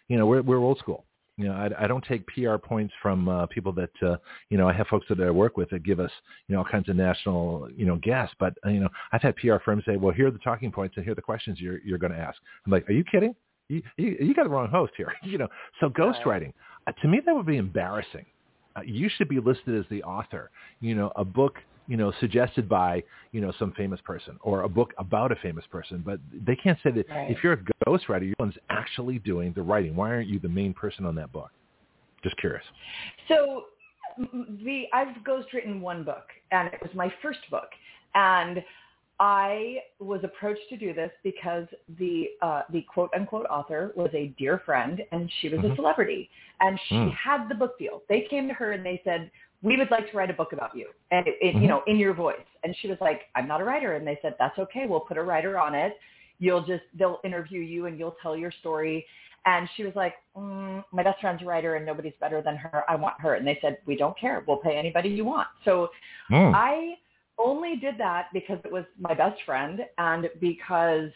[0.08, 1.06] You know we're, we're old school.
[1.38, 4.18] You know, I, I don't take PR points from uh, people that, uh,
[4.50, 6.12] you know, I have folks that I work with that give us,
[6.48, 8.36] you know, all kinds of national, you know, guests.
[8.38, 10.98] But, uh, you know, I've had PR firms say, well, here are the talking points
[10.98, 12.38] and here are the questions you're, you're going to ask.
[12.66, 13.34] I'm like, are you kidding?
[13.72, 15.14] You, you, you got the wrong host here.
[15.24, 15.48] you know,
[15.80, 16.52] so ghostwriting,
[16.88, 18.26] uh, to me, that would be embarrassing.
[18.76, 20.52] Uh, you should be listed as the author.
[20.82, 21.56] You know, a book,
[21.88, 25.66] you know, suggested by, you know, some famous person or a book about a famous
[25.72, 27.32] person, but they can't say that Right.
[27.32, 29.96] if you're a ghostwriter, you're the one's actually doing the writing.
[29.96, 31.52] Why aren't you the main person on that book?
[32.24, 32.64] Just curious.
[33.28, 33.66] So
[34.18, 37.70] the I've ghostwritten one book, and it was my first book,
[38.16, 38.64] and
[39.22, 41.68] I was approached to do this because
[42.00, 45.74] the uh, the quote unquote author was a dear friend, and she was Mhm.
[45.74, 46.28] a celebrity,
[46.60, 47.14] and she Mm.
[47.14, 48.02] had the book deal.
[48.10, 49.30] They came to her and they said,
[49.62, 51.62] "We would like to write a book about you, and it, it, Mhm.
[51.62, 54.18] you know, in your voice." And she was like, "I'm not a writer," and they
[54.24, 54.88] said, "That's okay.
[54.88, 56.00] We'll put a writer on it.
[56.40, 59.06] You'll just they'll interview you and you'll tell your story."
[59.46, 62.84] And she was like, mm, my best friend's a writer and nobody's better than her.
[62.88, 63.34] I want her.
[63.36, 64.44] And they said, we don't care.
[64.48, 65.48] We'll pay anybody you want.
[65.66, 65.90] So
[66.30, 66.54] Mm.
[66.54, 66.96] I
[67.44, 71.10] only did that because it was my best friend and because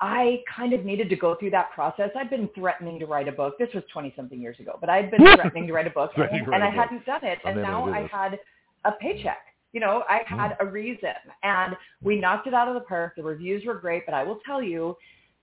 [0.00, 2.10] I kind of needed to go through that process.
[2.16, 3.54] I'd been threatening to write a book.
[3.58, 6.46] This was 20 something years ago, but I'd been threatening to write a book and,
[6.52, 7.38] and I hadn't done it.
[7.44, 8.38] And now I had
[8.84, 9.46] a paycheck.
[9.72, 13.14] You know, I had a reason and we knocked it out of the park.
[13.16, 14.96] The reviews were great, but I will tell you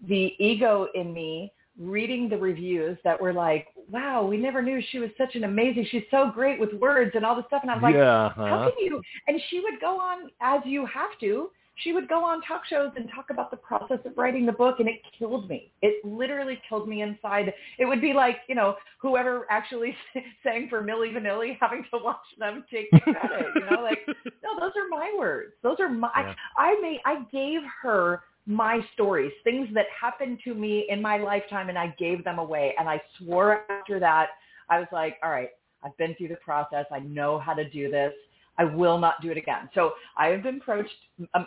[0.08, 1.52] the ego in me
[1.82, 5.88] reading the reviews that were like, wow, we never knew she was such an amazing,
[5.90, 7.62] she's so great with words and all this stuff.
[7.64, 8.30] And I was like, yeah.
[8.36, 8.72] how huh?
[8.72, 9.02] can you?
[9.28, 11.50] And she would go on, as you have to,
[11.84, 14.80] she would go on talk shows and talk about the process of writing the book,
[14.80, 15.72] and it killed me.
[15.82, 17.54] It literally killed me inside.
[17.80, 19.96] It would be like, you know, whoever actually
[20.44, 23.48] sang for Milli Vanilli having to watch them take the credit.
[23.56, 25.54] You know, like, no, those are my words.
[25.64, 26.12] Those are my.
[26.16, 26.34] Yeah.
[26.58, 27.00] I made.
[27.06, 31.94] I gave her my stories, things that happened to me in my lifetime, and I
[32.00, 32.74] gave them away.
[32.80, 34.30] And I swore after that,
[34.70, 35.50] I was like, all right,
[35.84, 36.86] I've been through the process.
[36.92, 38.14] I know how to do this.
[38.58, 39.70] I will not do it again.
[39.74, 40.94] So I have been approached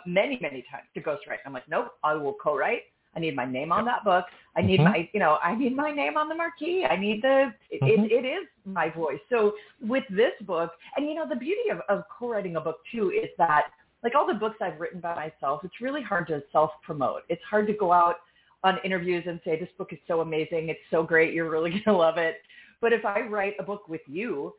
[0.05, 1.39] many, many times to ghostwrite.
[1.45, 2.81] I'm like, nope, I will co-write.
[3.15, 4.25] I need my name on that book.
[4.57, 4.83] I need Mhm.
[4.83, 6.85] my, you know, I need my name on the marquee.
[6.85, 8.05] I need the, it, Mhm.
[8.05, 9.19] it, it is my voice.
[9.29, 13.11] So with this book, and you know, the beauty of, of co-writing a book too
[13.11, 13.67] is that
[14.05, 17.23] like all the books I've written by myself, it's really hard to self-promote.
[17.27, 18.17] It's hard to go out
[18.63, 20.69] on interviews and say, this book is so amazing.
[20.69, 21.33] It's so great.
[21.33, 22.35] You're really going to love it.
[22.81, 24.53] But if I write a book with you,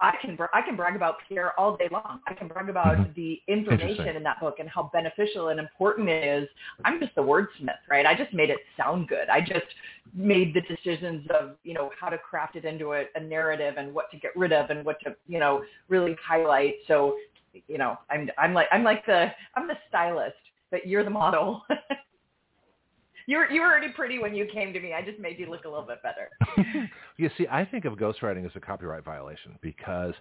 [0.00, 2.20] I can I can brag about Pierre all day long.
[2.26, 3.14] I can brag about Mhm.
[3.14, 6.48] the information in that book and how beneficial and important it is.
[6.84, 8.04] I'm just the wordsmith, right?
[8.04, 9.28] I just made it sound good.
[9.28, 9.66] I just
[10.12, 13.94] made the decisions of you know how to craft it into a, a narrative and
[13.94, 16.76] what to get rid of and what to you know really highlight.
[16.88, 17.16] So
[17.68, 20.36] you know I'm I'm like I'm like the I'm the stylist,
[20.70, 21.62] but you're the model.
[23.26, 24.92] You were you were already pretty when you came to me.
[24.94, 26.28] I just made you look a little bit better.
[27.16, 30.14] you see, I think of ghostwriting as a copyright violation because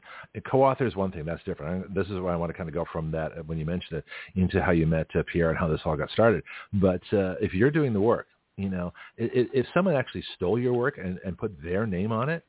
[0.49, 1.93] co-author is one thing that's different.
[1.95, 3.99] This is why I want to kind of go from that uh, when you mentioned
[3.99, 4.05] it
[4.39, 6.43] into how you met uh, Pierre and how this all got started.
[6.73, 8.27] But uh, if you're doing the work,
[8.57, 12.29] you know, if, if someone actually stole your work and, and put their name on
[12.29, 12.43] it,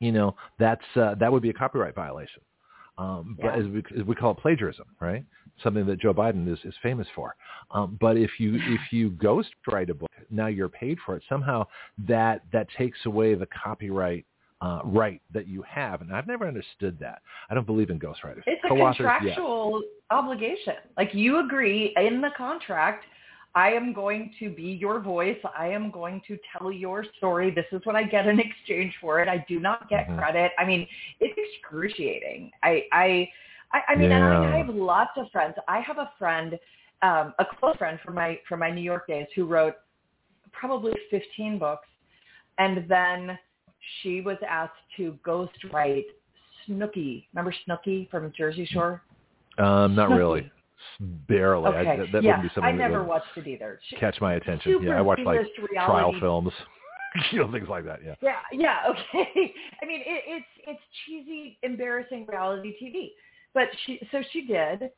[0.00, 2.42] you know, that's uh, that would be a copyright violation.
[2.98, 5.24] Um, but as we, as we call it plagiarism, right?
[5.62, 7.36] Something that Joe Biden is, is famous for.
[7.70, 11.22] Um, but if you if you ghostwrite a book, now you're paid for it.
[11.28, 11.66] Somehow
[12.06, 14.24] that that takes away the copyright
[14.62, 17.20] uh, right that you have, and I've never understood that.
[17.50, 18.42] I don't believe in ghostwriters.
[18.46, 18.96] It's a yes.
[18.96, 20.74] contractual obligation.
[20.96, 23.04] Like you agree in the contract,
[23.56, 25.38] I am going to be your voice.
[25.58, 27.50] I am going to tell your story.
[27.50, 29.28] This is what I get in exchange for it.
[29.28, 30.18] I do not get Mhm.
[30.18, 30.52] credit.
[30.58, 30.86] I mean,
[31.20, 32.52] it's excruciating.
[32.62, 33.28] I I
[33.72, 35.54] I, I mean, and I, I have lots of friends.
[35.66, 36.56] I have a friend,
[37.02, 39.74] um, a close friend from my from my New York days who wrote
[40.52, 41.88] probably 15 books,
[42.58, 43.38] and then
[44.00, 46.04] she was asked to ghostwrite
[46.68, 47.26] Snooki.
[47.32, 49.02] Remember Snooki from Jersey Shore?
[49.58, 50.16] Um, not Snooki.
[50.18, 50.50] really.
[51.00, 51.66] Barely.
[51.66, 51.96] I, Okay.
[51.98, 53.78] that that yeah, wouldn't be something I never watched it either.
[53.88, 54.72] She, catch my attention.
[54.72, 56.52] super Yeah, I watch like B-list trial reality- films,
[57.32, 58.00] you know, things like that.
[58.04, 58.14] Yeah.
[58.20, 59.54] Yeah, yeah, okay.
[59.82, 63.10] I mean, it, it's it's cheesy, embarrassing reality TV.
[63.54, 64.90] But she, so she did,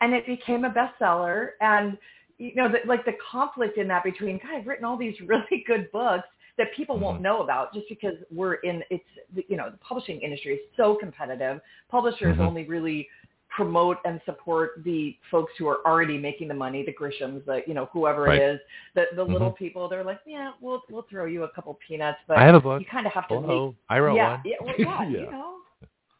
[0.00, 1.50] and it became a bestseller.
[1.60, 1.96] And
[2.38, 5.64] you know, the, like the conflict in that between, God, I've written all these really
[5.66, 6.28] good books
[6.58, 7.22] that people won't Mhm.
[7.22, 9.04] know about just because we're in it's
[9.34, 11.60] the- you know the publishing industry is so competitive.
[11.90, 12.40] Publishers Mhm.
[12.46, 13.08] only really
[13.54, 17.74] promote and support the folks who are already making the money, the Grishams, the you
[17.74, 18.40] know whoever Right.
[18.40, 18.60] it is,
[18.94, 19.56] the the little Mhm.
[19.56, 19.88] people.
[19.88, 22.80] They're like, yeah, we'll we'll throw you a couple peanuts, but I have a book.
[22.80, 23.68] you kind of have to Hello.
[23.68, 24.42] make I wrote yeah, one.
[24.44, 25.18] yeah, well, yeah, yeah.
[25.20, 25.54] you know,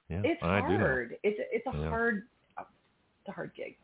[0.09, 0.21] yeah.
[0.25, 1.17] it's I hard.
[1.23, 1.89] It's it's a Yeah.
[1.89, 2.23] hard
[2.59, 3.77] it's a hard gig.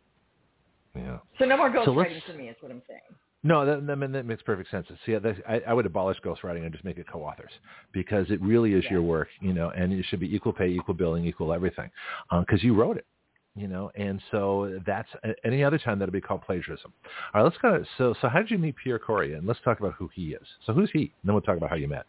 [0.94, 1.18] Yeah.
[1.38, 3.00] So no more ghostwriting let's- for me is what I'm saying.
[3.44, 4.88] No, that, that, that makes perfect sense.
[5.06, 7.52] See, I, I would abolish ghostwriting and just make it co-authors
[7.92, 8.94] because it really is Yeah.
[8.94, 11.88] your work, you know, and it should be equal pay, equal billing, equal everything,
[12.40, 13.06] because you wrote it,
[13.58, 15.08] you know, and so that's
[15.44, 16.92] any other time that'll be called plagiarism.
[17.34, 17.84] All right, let's go.
[17.96, 19.34] So, so how did you meet Pierre Kory?
[19.34, 20.46] And let's talk about who he is.
[20.66, 21.00] So, who's he?
[21.00, 22.06] And then we'll talk about how you met.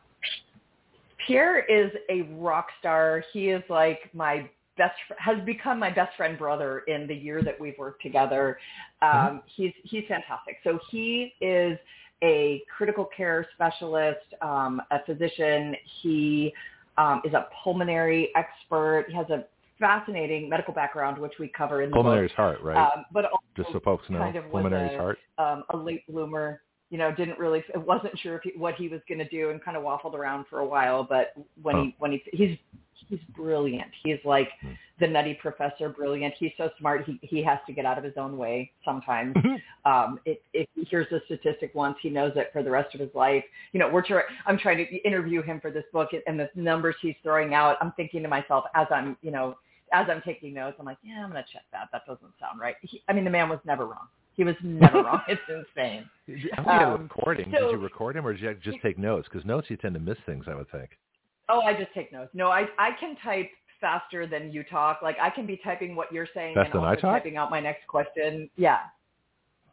[1.26, 3.24] Pierre is a rock star.
[3.34, 7.60] He is like my best has become my best friend brother in the year that
[7.60, 8.58] we've worked together.
[9.02, 10.58] Um, He's he's fantastic.
[10.64, 11.78] So he is
[12.24, 15.76] a critical care specialist, um, a physician.
[16.02, 16.54] He
[16.98, 19.06] um, is a pulmonary expert.
[19.10, 19.46] He has a
[19.80, 22.78] fascinating medical background, which we cover in the Pulmonary's heart, right?
[22.78, 23.26] Um, but
[23.56, 25.18] just so folks know, kind of pulmonary's a- heart.
[25.38, 26.62] um, a late bloomer.
[26.92, 29.64] You know, didn't really wasn't sure if he, what he was going to do, and
[29.64, 31.04] kind of waffled around for a while.
[31.04, 31.82] But when Huh.
[31.84, 32.58] he when he he's
[33.08, 33.90] he's brilliant.
[34.04, 34.72] He's like Hmm.
[35.00, 36.34] the nutty professor, brilliant.
[36.38, 37.06] He's so smart.
[37.06, 39.36] He he has to get out of his own way sometimes.
[39.86, 43.00] um, if if he hears a statistic once, he knows it for the rest of
[43.02, 43.44] his life.
[43.72, 44.26] You know, we're trying.
[44.48, 47.78] I'm trying to interview him for this book, and the numbers he's throwing out.
[47.82, 49.56] I'm thinking to myself as I'm you know
[49.94, 51.90] as I'm taking notes, I'm like, yeah, I'm going to check that.
[51.92, 52.76] That doesn't sound right.
[52.82, 54.08] He, I mean, the man was never wrong.
[54.36, 55.22] He was never wrong.
[55.28, 56.10] It's insane.
[56.28, 57.52] Did you, I think you had a Um, recording.
[57.54, 59.28] so- did you record him, or did you just take notes?
[59.32, 60.46] Because notes you tend to miss things.
[60.48, 60.92] I would think.
[61.50, 62.30] Oh, I just take notes.
[62.34, 63.50] No, I I can type
[63.82, 65.02] faster than you talk.
[65.02, 67.16] Like I can be typing what you're saying Faster and than I also talk?
[67.16, 68.50] typing out my next question.
[68.56, 68.80] Yeah,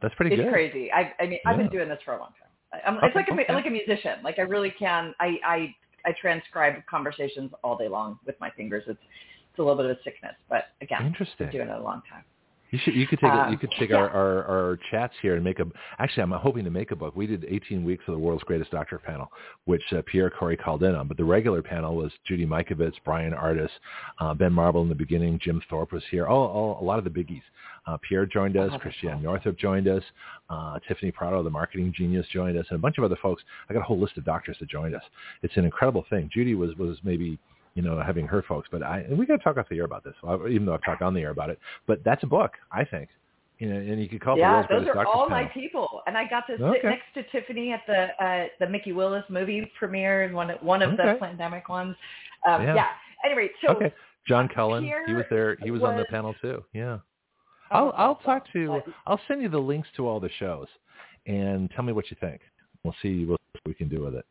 [0.01, 0.53] That's pretty it's good.
[0.53, 0.91] crazy.
[0.93, 2.49] I I mean I've been doing this for a long time.
[2.73, 4.19] I- I'm, Okay, it's like a, like a musician.
[4.25, 5.15] Like I really can.
[5.21, 5.75] I I
[6.07, 8.85] I transcribe conversations all day long with my fingers.
[8.87, 8.99] It's
[9.57, 11.49] it's a little bit of a sickness, but again, Interesting.
[11.51, 12.23] doing it a long time.
[12.73, 12.95] You should.
[12.97, 13.31] You could take.
[13.31, 13.97] a, you Um, could take yeah.
[13.97, 15.67] our, our our chats here and make a.
[16.01, 17.15] Actually, I'm hoping to make a book.
[17.15, 19.31] We did 18 weeks of the world's greatest doctor panel,
[19.67, 21.07] which uh, Pierre Kory called in on.
[21.07, 23.71] But the regular panel was Judy Mikovits, Brian Ardis,
[24.19, 25.39] uh, Ben Marble in the beginning.
[25.43, 26.27] Jim Thorp was here.
[26.27, 27.43] All, all a lot of the biggies.
[27.87, 28.71] Uh, Pierre joined us.
[28.75, 29.23] Oh, Christiane.
[29.23, 30.03] Northrup joined us.
[30.51, 33.45] Uh, Tiffany Prado, the marketing genius, joined us, and a bunch of other folks.
[33.71, 35.05] I got a whole list of doctors that joined us.
[35.43, 36.29] It's an incredible thing.
[36.35, 37.39] Judy was was maybe
[37.77, 38.69] you know, having her folks.
[38.73, 40.15] But I, and we got to talk off the air about this,
[40.51, 41.61] even though I've talked on the air about it.
[41.87, 43.11] But that's a book, I think.
[43.59, 45.31] You know, and you could call yeah, those are all panel.
[45.31, 46.89] my people, and I got to sit Okay.
[46.89, 50.83] next to Tiffany at the uh, the Mikki Willis movie premiere, and one of- one
[50.83, 51.13] of Okay.
[51.13, 51.97] the pandemic ones.
[52.47, 52.75] Um, Yeah.
[52.75, 52.89] yeah.
[53.25, 53.95] Anyway, so okay,
[54.29, 55.57] John Cullen, he was there.
[55.63, 56.63] He was, on the panel too.
[56.75, 56.99] Yeah,
[57.71, 58.83] Oh, I'll I'll talk to.
[59.07, 60.69] I'll send you the links to all the shows,
[61.27, 62.43] and tell me what you think.
[62.85, 64.27] We'll see what we can do with it.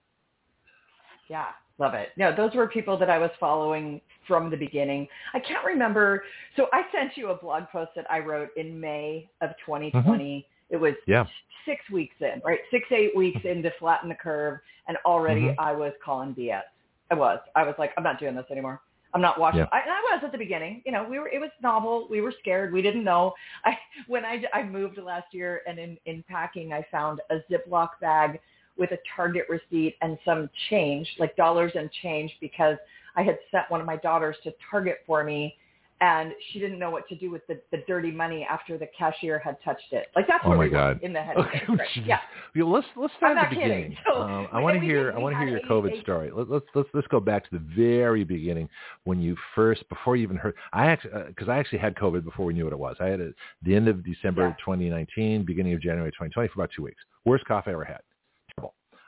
[1.28, 1.48] Yeah,
[1.78, 2.10] love it.
[2.18, 5.08] No, those were people that I was following from the beginning.
[5.34, 6.24] I can't remember.
[6.56, 10.48] So I sent you a blog post that I wrote in May of 2020.
[10.70, 11.12] It was Mm-hmm.
[11.12, 11.26] Yeah.
[11.66, 12.60] six weeks in, right?
[12.72, 15.56] Six, eight weeks into Flatten the Curve, and already Mhm.
[15.60, 16.64] I was calling BS.
[17.12, 17.40] I was.
[17.56, 18.82] I was like, I'm not doing this anymore.
[19.14, 19.60] I'm not watching.
[19.60, 19.68] Yeah.
[19.72, 20.82] I, and I was at the beginning.
[20.86, 21.28] You know, we were.
[21.30, 22.08] It was novel.
[22.10, 22.74] We were scared.
[22.74, 23.34] We didn't know.
[23.64, 27.90] I when I I moved last year, and in in packing, I found a Ziploc
[28.02, 28.40] bag
[28.78, 32.78] with a Target receipt and some change, like dollars and change, because
[33.16, 35.56] I had sent one of my daughters to Target for me,
[36.02, 39.40] and she didn't know what to do with the, the dirty money after the cashier
[39.40, 40.08] had touched it.
[40.14, 41.00] Like that's Oh where my we God.
[41.02, 41.38] in the head.
[41.70, 41.86] Okay.
[42.06, 42.20] yeah.
[42.54, 43.96] Yeah, let's let's start at the beginning.
[44.06, 46.32] So, um, I want to hear I want to hear your COVID story.
[46.36, 48.68] Let, let's let's let's go back to the very beginning
[49.06, 50.56] when you first before you even heard.
[50.74, 52.98] I actually because I actually had COVID before we knew what it was.
[53.00, 54.66] I had it the end of December Yeah.
[54.66, 57.02] 2019, beginning of January 2020 for about two weeks.
[57.24, 58.02] Worst cough I ever had.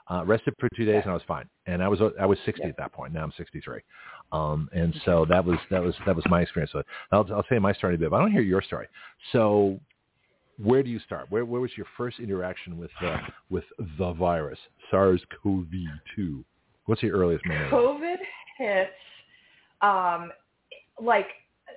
[0.10, 1.50] Uh, rested for two days and I was fine.
[1.66, 2.70] And I was I was 60 Yeah.
[2.70, 3.14] at that point.
[3.14, 3.82] Now I'm 63.
[4.32, 6.72] Um, and so that was that was that was my experience.
[6.72, 8.10] So I'll I'll tell you my story a bit.
[8.12, 8.88] But I to hear your story.
[9.34, 9.80] So
[10.58, 11.28] where do you start?
[11.30, 13.18] Where, where was your first interaction with the
[13.50, 13.64] with
[14.00, 14.60] the virus,
[14.92, 16.44] SARS-CoV-2?
[16.86, 17.70] What's your earliest memory?
[17.70, 18.16] COVID
[18.58, 18.92] hits
[19.82, 20.32] um,
[21.02, 21.28] like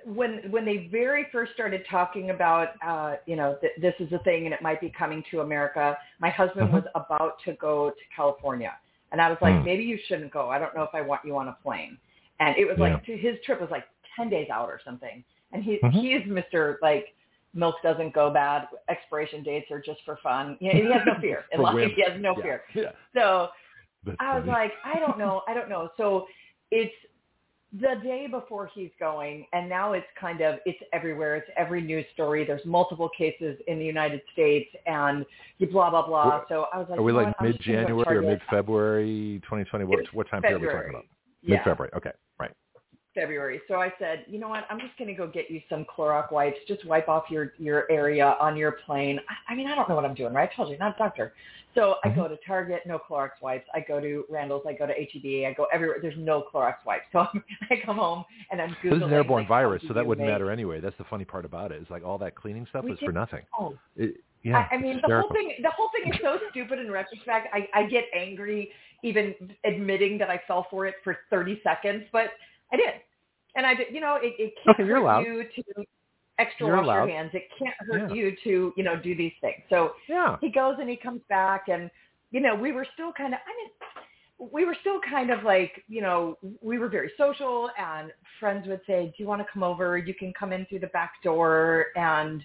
[0.05, 4.19] when when they very first started talking about uh, you know th- this is a
[4.19, 5.97] thing and it might be coming to America.
[6.19, 6.73] My husband Mhm.
[6.73, 8.73] was about to go to California,
[9.11, 9.65] and I was like, Mm.
[9.65, 10.49] maybe you shouldn't go.
[10.49, 11.97] I don't know if I want you on a plane.
[12.39, 15.23] And it was like his trip was like ten days out or something.
[15.53, 15.91] And he Mhm.
[15.93, 17.13] he's Mister like
[17.53, 18.67] milk doesn't go bad.
[18.89, 20.57] Expiration dates are just for fun.
[20.61, 21.91] You know, he has no fear in life.
[21.95, 22.43] He has no Yeah.
[22.43, 22.63] fear.
[22.73, 22.91] Yeah.
[23.13, 23.49] So
[24.05, 24.51] That's I was funny.
[24.53, 25.89] like, I don't know, I don't know.
[25.97, 26.27] So
[26.71, 26.95] it's
[27.73, 31.37] the day before he's going, and now it's kind of it's everywhere.
[31.37, 32.45] It's every news story.
[32.45, 35.25] There's multiple cases in the United States, and
[35.57, 36.41] you blah blah blah.
[36.49, 39.39] So I was like, are we like what, I'm just gonna go mid-January or mid-February
[39.43, 39.85] 2020?
[39.85, 41.05] What, what time period are we talking about?
[41.43, 41.91] Mid-February.
[41.95, 42.15] Okay, right.
[43.13, 43.61] February.
[43.67, 44.65] So I said, you know what?
[44.69, 46.57] I'm just going to go get you some Clorox wipes.
[46.67, 49.19] Just wipe off your your area on your plane.
[49.49, 50.49] I, I mean, I don't know what I'm doing, right?
[50.51, 51.33] I told you, not a doctor.
[51.75, 52.19] So I Mm-hmm.
[52.19, 53.65] go to Target, no Clorox wipes.
[53.73, 55.97] I go to Randall's, I go to HEB, I go everywhere.
[56.01, 57.05] There's no Clorox wipes.
[57.13, 59.05] So I'm, I come home and I'm This is googling.
[59.05, 60.79] an airborne like, virus, so that wouldn't make- matter anyway.
[60.81, 61.75] That's the funny part about it.
[61.75, 61.83] it.
[61.83, 63.41] Is like all that cleaning stuff We was for nothing.
[63.57, 66.79] Oh, It, yeah, I, I mean, the whole thing, the whole thing is so stupid
[66.79, 67.47] in retrospect.
[67.53, 68.71] I, I get angry
[69.03, 69.33] even
[69.63, 72.31] admitting that I fell for it for 30 seconds, but
[72.71, 72.93] I did.
[73.55, 75.21] And I did, you know, it, it can't Okay, hurt allowed.
[75.21, 75.83] you to
[76.39, 77.05] extra You're wash allowed.
[77.05, 77.31] your hands.
[77.33, 78.15] It can't hurt Yeah.
[78.15, 79.61] you to, you know, do these things.
[79.69, 80.37] So Yeah.
[80.41, 81.91] he goes and he comes back and,
[82.31, 85.83] you know, we were still kind of, I mean, we were still kind of like,
[85.87, 89.63] you know, we were very social and friends would say, do you want to come
[89.63, 89.97] over?
[89.97, 91.87] You can come in through the back door.
[91.95, 92.43] And,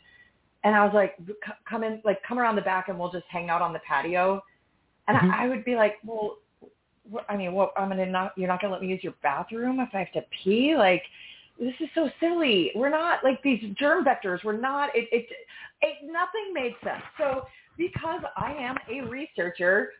[0.65, 3.25] and I was like, "C- come in, like come around the back and we'll just
[3.31, 4.43] hang out on the patio.
[5.09, 5.31] And Mhm.
[5.33, 6.37] I, I would be like, well,
[7.29, 9.81] I mean, what, I'm to not, you're not going to let me use your bathroom
[9.81, 10.75] if I have to pee?
[10.77, 11.03] Like,
[11.59, 12.71] this is so silly.
[12.75, 14.45] We're not like these germ vectors.
[14.45, 15.27] We're not, it, it,
[15.83, 17.03] it nothing made sense.
[17.19, 17.47] So
[17.79, 19.91] because I am a researcher,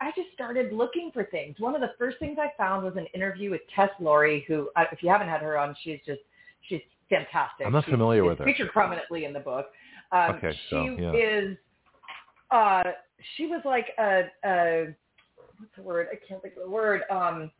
[0.00, 1.56] I just started looking for things.
[1.58, 4.84] One of the first things I found was an interview with Tess Lawrie, who, uh,
[4.92, 6.20] if you haven't had her on, she's just,
[6.68, 7.66] she's fantastic.
[7.66, 8.44] I'm not She's- familiar she's with her.
[8.44, 9.66] Featured prominently in the book.
[10.12, 11.12] Um, Okay, she so, yeah.
[11.12, 11.56] is,
[12.50, 12.82] uh,
[13.36, 14.86] she was like a, a,
[15.60, 16.08] what's the word?
[16.10, 17.02] I can't think of the word.
[17.10, 17.50] Um,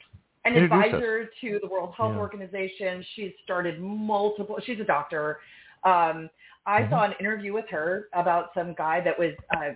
[0.44, 0.84] an Introduce us.
[0.86, 2.18] advisor to the World Health Yeah.
[2.20, 3.04] Organization.
[3.14, 4.58] She's started multiple.
[4.64, 5.40] She's a doctor.
[5.84, 6.30] Um,
[6.66, 6.90] I Mhm.
[6.90, 9.72] saw an interview with her about some guy that was uh,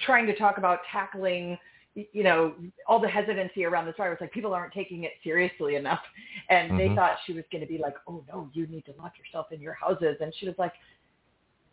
[0.00, 1.58] trying to talk about tackling,
[1.94, 2.54] you know,
[2.86, 4.20] all the hesitancy around this virus.
[4.20, 6.02] Like people aren't taking it seriously enough,
[6.48, 6.94] and they Mhm.
[6.94, 9.60] thought she was going to be like, "Oh no, you need to lock yourself in
[9.60, 10.74] your houses," and she was like.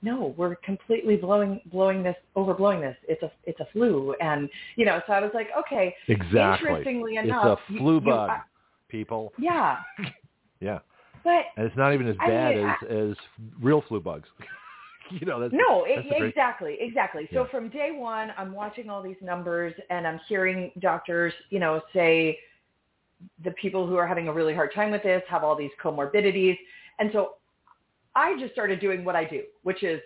[0.02, 2.96] No, we're completely blowing blowing this overblowing this.
[3.08, 5.02] It's a it's a flu, and you know.
[5.08, 5.94] So I was like, okay.
[6.08, 6.70] Exactly.
[6.70, 8.42] Interestingly enough, It's a flu you- bug, I-
[8.88, 9.34] people.
[9.38, 9.78] yeah,
[10.62, 10.80] Yeah.
[11.24, 12.76] but And it's not even as I bad mean, as,
[13.12, 13.18] as
[13.62, 14.28] real flu bugs.
[15.12, 17.28] you know, that's No, that's it, exactly, exactly.
[17.34, 17.50] So Yeah.
[17.52, 22.40] from day one, I'm watching all these numbers and I'm hearing doctors, you know, say
[23.44, 26.58] the people who are having a really hard time with this have all these comorbidities.
[27.00, 27.36] And so
[28.24, 30.00] I just started doing what I do, which is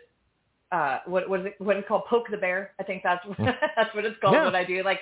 [0.71, 2.03] uh, what what is it what is it called?
[2.09, 2.61] Poke the bear.
[2.79, 3.23] I think that's
[3.77, 4.35] that's what it's called.
[4.35, 4.45] Yeah.
[4.45, 4.99] What I do, like,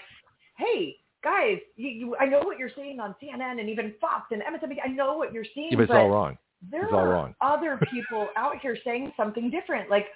[0.58, 4.42] hey guys, you, you, I know what you're seeing on CNN and even Fox and
[4.42, 4.78] MSNBC.
[4.84, 6.38] I know what you're seeing, Yeah, but it's but all wrong.
[6.72, 7.36] there It's all are wrong.
[7.42, 9.90] other people out here saying something different.
[9.90, 10.08] Like,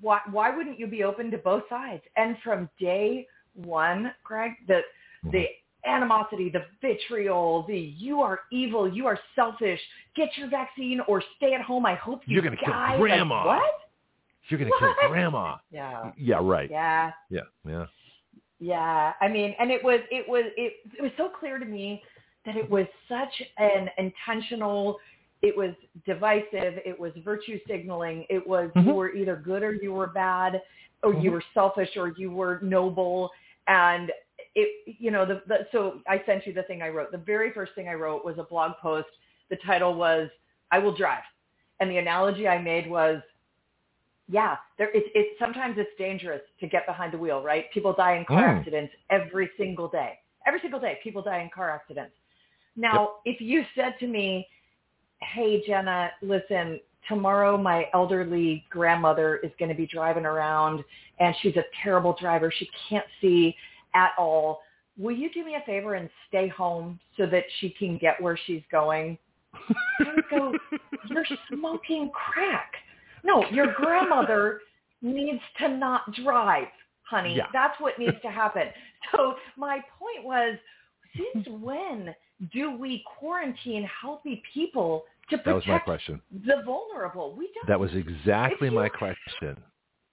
[0.00, 2.02] why why wouldn't you be open to both sides?
[2.16, 4.80] And from day one, Greg, the
[5.24, 5.30] Mm-hmm.
[5.36, 5.44] the
[5.84, 9.80] animosity, the vitriol, the you are evil, you are selfish,
[10.16, 11.86] get your vaccine or stay at home.
[11.86, 12.90] I hope you You're gonna kill die.
[12.92, 13.46] Like, grandma.
[13.46, 13.62] what?
[14.48, 14.78] You're to What?
[15.00, 15.56] kill grandma.
[15.70, 16.10] Yeah.
[16.16, 16.70] Yeah, right.
[16.70, 17.12] Yeah.
[17.30, 17.86] Yeah, yeah.
[18.60, 22.02] Yeah, I mean, and it was it was it it was so clear to me
[22.44, 24.98] that it was such an intentional.
[25.42, 25.70] It was
[26.04, 26.80] divisive.
[26.84, 28.26] It was virtue signaling.
[28.28, 28.86] It was Mhm.
[28.86, 30.60] you were either good or you were bad,
[31.04, 31.34] or you Mhm.
[31.34, 33.30] were selfish or you were noble.
[33.68, 34.10] And
[34.54, 37.12] it, you know, the, the so I sent you the thing I wrote.
[37.12, 39.08] The very first thing I wrote was a blog post
[39.50, 40.28] the title was
[40.70, 41.22] I Will Drive.
[41.80, 43.22] And the analogy I made was,
[44.28, 47.70] yeah, there, it's, it's, sometimes it's dangerous to get behind the wheel, right?
[47.72, 48.58] People die in car Mm.
[48.58, 50.18] accidents every single day.
[50.46, 52.14] Every single day, people die in car accidents.
[52.76, 54.46] Now, if you said to me,
[55.20, 60.84] hey, Jenna, listen, tomorrow my elderly grandmother is going to be driving around
[61.18, 62.52] and she's a terrible driver.
[62.56, 63.56] She can't see
[63.98, 64.60] at all.
[64.96, 68.38] Will you do me a favor and stay home so that she can get where
[68.46, 69.18] she's going?
[69.54, 70.52] I would go,
[71.08, 72.72] you're smoking crack.
[73.24, 74.60] No, your grandmother
[75.02, 76.68] needs to not drive,
[77.02, 77.36] honey.
[77.36, 77.46] Yeah.
[77.52, 78.64] That's what needs to happen.
[79.12, 80.58] So my point was,
[81.16, 82.14] since when
[82.52, 86.20] do we quarantine healthy people to That was my protect question.
[86.46, 87.34] the vulnerable?
[87.36, 87.66] We don't.
[87.66, 89.56] That was exactly If my question.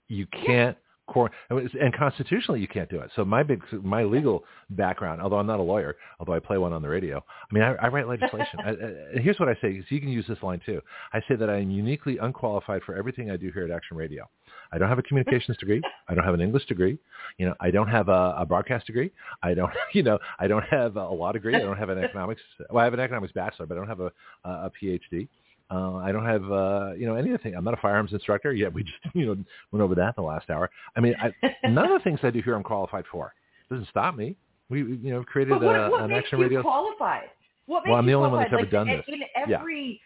[0.08, 3.12] You can't cor- and constitutionally you can't do it.
[3.16, 6.74] So my big my legal background, although I'm not a lawyer, although I play one
[6.74, 7.18] on the radio.
[7.18, 8.60] I mean, I, I write legislation.
[8.66, 10.82] I, I, here's what I say: so you can use this line too.
[11.14, 14.30] I say that I am uniquely unqualified for everything I do here at Action Radio.
[14.72, 15.82] I don't have a communications degree.
[16.08, 16.98] I don't have an English degree.
[17.38, 19.12] You know, I don't have a, a broadcast degree.
[19.44, 21.56] I don't, you know, I don't have a law degree.
[21.56, 22.42] I don't have an economics.
[22.70, 24.12] Well, I have an economics bachelor, but I don't have a,
[24.44, 25.28] a, a PhD.
[25.72, 27.56] Uh, I don't have, uh, you know, any of the things.
[27.58, 28.54] I'm not a firearms instructor.
[28.54, 29.36] Yet we just, you know,
[29.72, 30.70] went over that in the last hour.
[30.96, 31.34] I mean, I,
[31.68, 33.34] none of the things I do here I'm qualified for.
[33.70, 34.36] It doesn't stop me.
[34.70, 36.62] We, you know, created But what, uh, what an makes action you radio.
[36.62, 37.30] qualified?
[37.66, 38.74] What makes Well, I'm the only one that's qualified?
[38.76, 39.30] ever Like, done in- this.
[39.38, 40.02] In every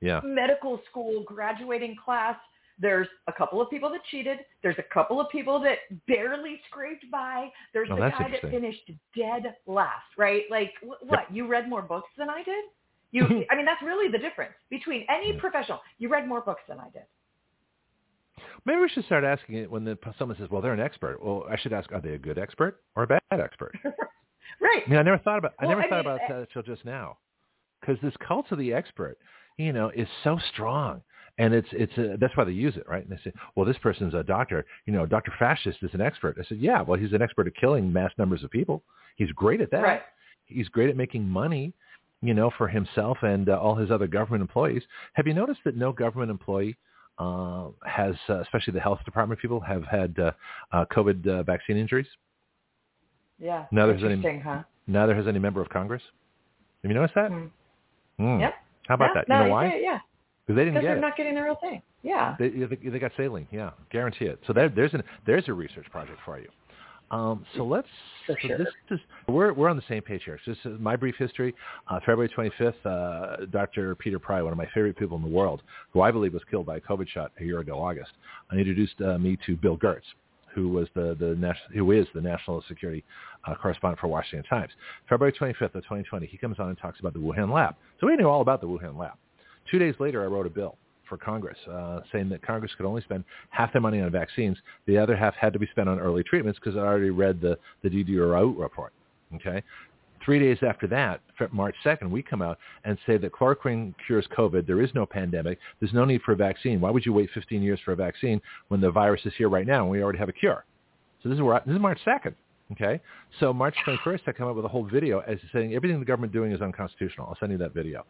[0.00, 0.20] Yeah.
[0.24, 2.36] medical school graduating class,
[2.78, 4.40] there's a couple of people that cheated.
[4.62, 7.50] There's a couple of people that barely scraped by.
[7.72, 10.42] There's Oh, the guy that finished dead last, right?
[10.50, 11.32] Like, wh- what?
[11.32, 12.64] You read more books than I did?
[13.16, 15.40] You, I mean, that's really the difference between any Yeah.
[15.40, 15.80] professional.
[15.98, 17.04] You read more books than I did.
[18.64, 21.44] Maybe we should start asking it when the, someone says, "Well, they're an expert." Well,
[21.48, 23.72] I should ask, "Are they a good expert or a bad expert?"
[24.60, 24.82] right.
[24.86, 25.54] I mean, I never thought about.
[25.58, 27.18] I Well, never I thought mean, about uh, that until just now,
[27.80, 29.16] because this cult of the expert,
[29.56, 31.00] you know, is so strong,
[31.38, 33.06] and it's it's a, that's why they use it, right?
[33.06, 34.66] And they say, "Well, this person's a doctor.
[34.84, 37.54] You know, Doctor Fascist is an expert." I said, "Yeah, well, he's an expert at
[37.56, 38.82] killing mass numbers of people.
[39.16, 39.82] He's great at that.
[39.82, 40.02] Right.
[40.46, 41.72] He's great at making money."
[42.22, 44.82] You know, for himself and uh, all his other government employees.
[45.12, 46.76] Have you noticed that no government employee
[47.18, 50.32] uh, has, uh, especially the health department people, have had uh,
[50.72, 52.06] uh, COVID uh, vaccine injuries?
[53.38, 53.66] Yeah.
[53.70, 54.62] No, there's any- Interesting, huh?
[54.86, 56.02] Neither has any member of Congress.
[56.82, 57.30] Have you noticed that?
[57.30, 57.46] Hmm.
[58.18, 58.40] Hmm.
[58.40, 58.54] Yep.
[58.88, 59.28] How about yeah, that?
[59.28, 59.66] You know why?
[59.66, 59.98] Yeah, yeah.
[60.46, 60.82] Because they didn't get.
[60.82, 61.00] They're it.
[61.00, 61.82] not getting the real thing.
[62.02, 62.36] Yeah.
[62.38, 63.48] They, they, they got saline.
[63.50, 64.40] Yeah, guarantee it.
[64.46, 66.48] So there, there's an there's a research project for you.
[67.10, 67.88] Um, so let's.
[68.26, 68.58] For so sure.
[68.58, 70.38] this is we're we're on the same page here.
[70.44, 71.54] So this is my brief history.
[71.88, 73.94] Uh, February 25th, uh, Dr.
[73.94, 75.62] Peter Pry, one of my favorite people in the world,
[75.92, 78.10] who I believe was killed by a COVID shot a year ago, August,
[78.52, 80.02] uh, introduced uh, me to Bill Gertz,
[80.54, 83.04] who was the the who is the national security
[83.46, 84.72] uh, correspondent for Washington Times.
[85.08, 87.76] February 25th of 2020, he comes on and talks about the Wuhan lab.
[88.00, 89.14] So we knew all about the Wuhan lab.
[89.70, 90.76] Two days later, I wrote a bill
[91.08, 94.56] for Congress uh, saying that Congress could only spend half their money on vaccines.
[94.86, 97.58] The other half had to be spent on early treatments because I already read the,
[97.82, 98.92] the DDR report.
[99.34, 99.62] Okay.
[100.24, 101.20] Three days after that,
[101.52, 104.66] March 2nd, we come out and say that chloroquine cures COVID.
[104.66, 105.58] There is no pandemic.
[105.78, 106.80] There's no need for a vaccine.
[106.80, 109.66] Why would you wait 15 years for a vaccine when the virus is here right
[109.66, 110.64] now and we already have a cure?
[111.22, 112.34] So this is where I, this is March 2nd.
[112.72, 113.00] Okay,
[113.38, 116.32] so March 21st, I come up with a whole video as saying everything the government
[116.32, 117.28] doing is unconstitutional.
[117.28, 118.04] I'll send you that video.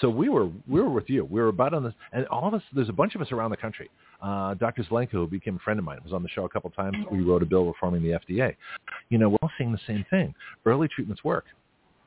[0.00, 1.24] So we were we were with you.
[1.24, 2.62] We were about on this, and all of us.
[2.74, 3.88] There's a bunch of us around the country.
[4.20, 4.82] Uh, Dr.
[4.82, 6.96] Zelenko, who became a friend of mine, was on the show a couple times.
[7.12, 8.56] We wrote a bill reforming the FDA.
[9.10, 10.34] You know, we're all seeing the same thing.
[10.66, 11.44] Early treatments work.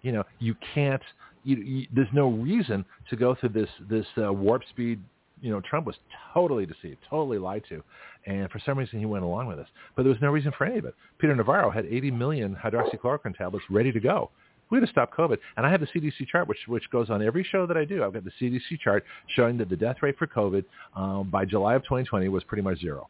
[0.02, 1.02] You know, you can't.
[1.46, 5.00] You, you, there's no reason to go through this this uh, warp speed
[5.44, 5.96] you know, Trump was
[6.34, 7.84] totally deceived, totally lied to.
[8.26, 9.68] And for some reason, he went along with this.
[9.96, 10.96] But there was no reason for any of it.
[11.20, 14.32] Peter Navarro had 80 million hydroxychloroquine tablets ready to go.
[14.70, 15.38] We had to stop COVID.
[15.58, 18.04] And I have the CDC chart, which, which goes on every show that I do.
[18.04, 19.04] I've got the CDC chart
[19.36, 20.64] showing that the death rate for COVID
[20.96, 23.10] um, by July of 2020 was pretty much zero.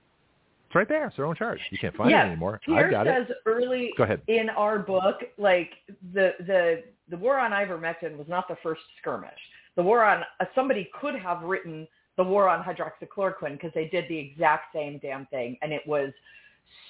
[0.68, 1.06] It's right there.
[1.06, 1.60] It's their own chart.
[1.70, 2.26] You can't find yeah.
[2.26, 2.60] it anymore.
[2.66, 3.38] Pierre I've got says it.
[3.46, 4.22] early Go ahead.
[4.28, 5.70] in our book, like
[6.16, 9.30] the the the war on ivermectin was not the first skirmish.
[9.76, 11.88] The war on uh, somebody could have written
[12.18, 16.12] the war on hydroxychloroquine because they did the exact same damn thing, and it was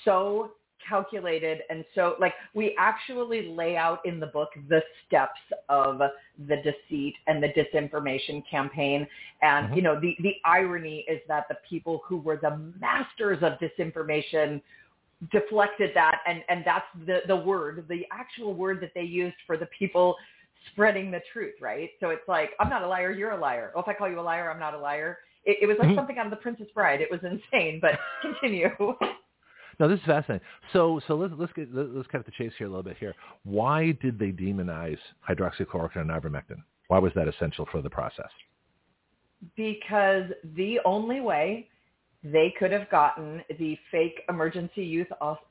[0.03, 0.51] so
[0.87, 5.99] calculated and so like we actually lay out in the book the steps of
[6.47, 9.07] the deceit and the disinformation campaign
[9.41, 9.75] and Mhm.
[9.75, 14.61] you know the the irony is that the people who were the masters of disinformation
[15.31, 19.55] deflected that and and that's the the word the actual word that they used for
[19.55, 20.17] the people
[20.71, 23.81] spreading the truth right so it's like i'm not a liar you're a liar oh
[23.81, 25.95] if i call you a liar i'm not a liar it, it was like Mhm.
[25.95, 28.69] something out of the princess bride it was insane but continue
[29.79, 30.45] No, this is fascinating.
[30.71, 33.15] So, so let's let's get let's cut the chase here a little bit here.
[33.43, 36.61] Why did they demonize hydroxychloroquine and ivermectin?
[36.89, 38.29] Why was that essential for the process?
[39.55, 40.25] Because
[40.55, 41.69] the only way
[42.23, 44.83] they could have gotten the fake emergency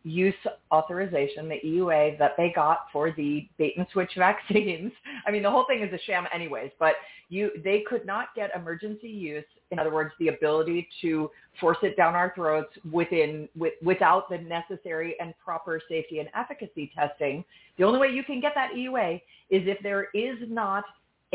[0.04, 0.34] use,
[0.72, 4.90] authorization, the EUA that they got for the bait and switch vaccines.
[5.26, 6.94] I mean, the whole thing is a sham anyways, but
[7.28, 9.44] you, they could not get emergency use.
[9.70, 14.38] In other words, the ability to force it down our throats within, with, without the
[14.38, 17.44] necessary and proper safety and efficacy testing.
[17.76, 19.16] The only way you can get that EUA
[19.50, 20.84] is if there is not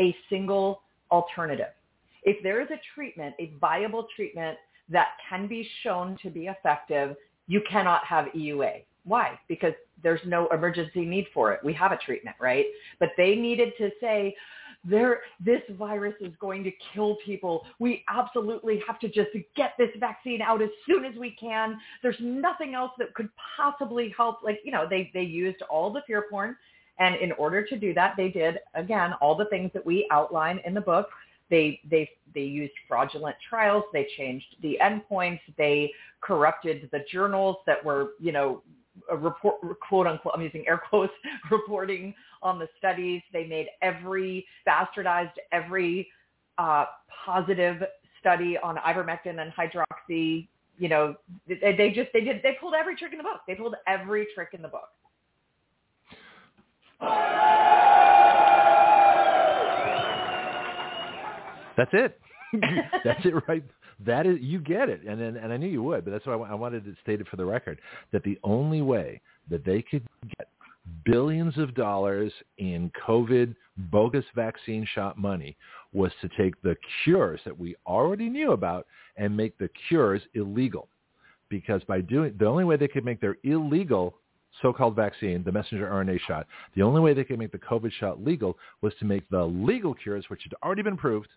[0.00, 1.72] a single alternative.
[2.24, 4.58] If there is a treatment, a viable treatment
[4.88, 8.84] that can be shown to be effective, you cannot have EUA.
[9.04, 9.38] Why?
[9.48, 11.60] Because there's no emergency need for it.
[11.64, 12.66] We have a treatment, right?
[13.00, 14.34] But they needed to say,
[14.84, 17.66] there, this virus is going to kill people.
[17.78, 21.78] We absolutely have to just get this vaccine out as soon as we can.
[22.02, 24.38] There's nothing else that could possibly help.
[24.44, 26.56] Like, you know, they, they used all the fear porn.
[27.00, 30.60] And in order to do that, they did, again, all the things that we outline
[30.64, 31.08] in the book.
[31.50, 33.84] They they they used fraudulent trials.
[33.92, 35.40] They changed the endpoints.
[35.56, 38.62] They corrupted the journals that were you know
[39.16, 41.12] report quote unquote I'm using air quotes
[41.50, 43.22] reporting on the studies.
[43.32, 46.08] They made every bastardized every
[46.58, 46.86] uh,
[47.24, 47.82] positive
[48.20, 50.48] study on ivermectin and hydroxy.
[50.78, 51.16] You know
[51.48, 53.40] they, they just they did they pulled every trick in the book.
[53.46, 54.88] They pulled every trick in the book.
[61.78, 62.20] That's it.
[63.04, 63.64] that's it, right?
[64.04, 66.34] That is, you get it, and and, and I knew you would, but that's why
[66.34, 67.80] I, I wanted it stated for the record
[68.12, 70.02] that the only way that they could
[70.36, 70.48] get
[71.04, 73.54] billions of dollars in COVID
[73.90, 75.56] bogus vaccine shot money
[75.92, 80.88] was to take the cures that we already knew about and make the cures illegal.
[81.48, 84.14] Because by doing the only way they could make their illegal
[84.62, 88.22] so-called vaccine, the messenger RNA shot, the only way they could make the COVID shot
[88.22, 91.28] legal was to make the legal cures, which had already been proved,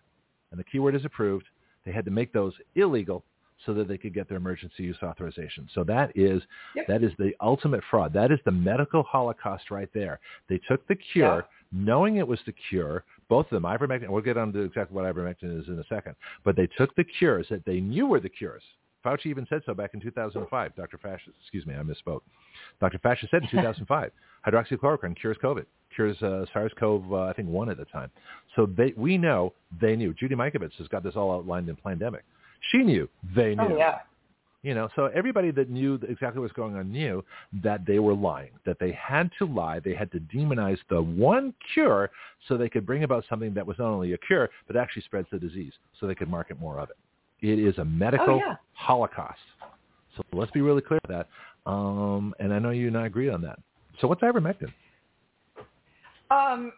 [0.52, 1.46] and the keyword is approved,
[1.84, 3.24] they had to make those illegal
[3.66, 5.68] so that they could get their emergency use authorization.
[5.74, 6.42] So that is
[6.74, 6.86] yep.
[6.88, 8.12] that is the ultimate fraud.
[8.12, 10.20] That is the medical holocaust right there.
[10.48, 11.84] They took the cure, yeah.
[11.84, 15.04] knowing it was the cure, both of them, ivermectin, we'll get on to exactly what
[15.04, 16.14] ivermectin is in a second,
[16.44, 18.62] but they took the cures that they knew were the cures.
[19.04, 20.76] Fauci even said so back in 2005.
[20.76, 20.98] Dr.
[20.98, 22.20] Fascist, excuse me, I misspoke.
[22.80, 22.98] Dr.
[22.98, 24.10] Fascist said in 2005,
[24.46, 28.10] hydroxychloroquine cures COVID cures uh, SARS-CoV, uh, I think, one at the time.
[28.56, 30.14] So they, we know they knew.
[30.14, 32.22] Judy Mikovits has got this all outlined in Plandemic.
[32.70, 33.08] She knew.
[33.34, 33.74] They knew.
[33.74, 33.98] Oh, yeah.
[34.62, 37.24] You know, so everybody that knew exactly what's going on knew
[37.64, 41.52] that they were lying, that they had to lie, they had to demonize the one
[41.74, 42.10] cure
[42.46, 45.26] so they could bring about something that was not only a cure, but actually spreads
[45.32, 46.96] the disease so they could market more of it.
[47.42, 48.56] It is a medical oh, yeah.
[48.72, 49.38] holocaust.
[50.16, 51.26] So let's be really clear about
[51.66, 51.70] that.
[51.70, 53.58] Um, and I know you and I agree on that.
[54.00, 54.72] So what's ivermectin?
[56.30, 56.72] Um,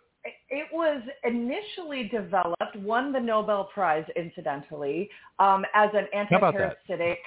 [0.48, 7.18] it was initially developed, won the Nobel Prize, incidentally, um, as an anti-parasitic.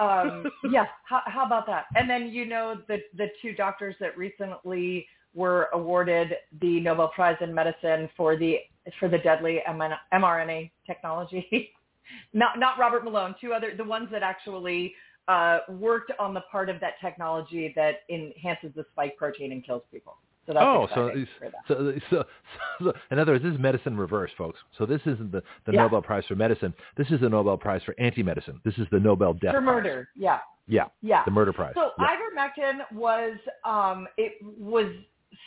[0.00, 1.84] um, yeah, how, how about that?
[1.94, 7.36] And then you know the the two doctors that recently were awarded the Nobel Prize
[7.40, 8.58] in medicine for the
[8.98, 11.72] for the deadly mRNA technology.
[12.32, 14.94] not not Robert Malone, two other the ones that actually
[15.28, 19.82] uh, worked on the part of that technology that enhances the spike protein and kills
[19.92, 20.16] people.
[20.46, 21.12] So that's oh, so,
[21.68, 22.24] so, so,
[22.82, 24.58] so, in other words, this is medicine reverse, folks.
[24.76, 25.82] So this isn't the, the yeah.
[25.82, 26.74] Nobel Prize for medicine.
[26.96, 28.60] This is the Nobel Prize for anti-medicine.
[28.64, 29.64] This is the Nobel Death for Prize.
[29.64, 30.08] murder.
[30.16, 30.38] Yeah.
[30.66, 30.86] Yeah.
[31.02, 31.24] Yeah.
[31.24, 31.72] The murder prize.
[31.74, 32.06] So yeah.
[32.06, 34.86] ivermectin was um, it was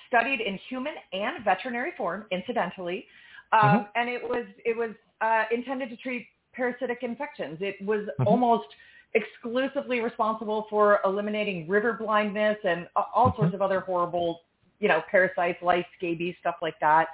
[0.07, 3.05] studied in human and veterinary form, incidentally,
[3.51, 3.83] um, mm-hmm.
[3.95, 4.91] and it was it was
[5.21, 7.57] uh, intended to treat parasitic infections.
[7.61, 8.27] It was mm-hmm.
[8.27, 8.67] almost
[9.13, 13.41] exclusively responsible for eliminating river blindness and all mm-hmm.
[13.41, 14.41] sorts of other horrible
[14.83, 17.07] you know, parasites, lice, scabies, stuff like that.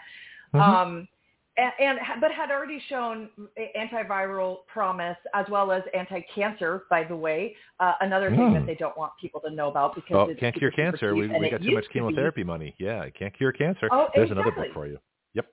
[0.53, 0.59] Mm-hmm.
[0.59, 1.07] Um,
[1.57, 3.29] and, and, but had already shown
[3.77, 6.83] antiviral promise as well as anti-cancer.
[6.89, 8.65] By the way, uh, another thing that hmm.
[8.65, 11.13] they don't want people to know about because oh, it's can't cure cancer.
[11.13, 12.75] We, we got too much chemotherapy money.
[12.79, 13.89] Yeah, can't cure cancer.
[13.91, 14.51] Oh, There's exactly.
[14.51, 14.99] another book for you.
[15.33, 15.47] Yep.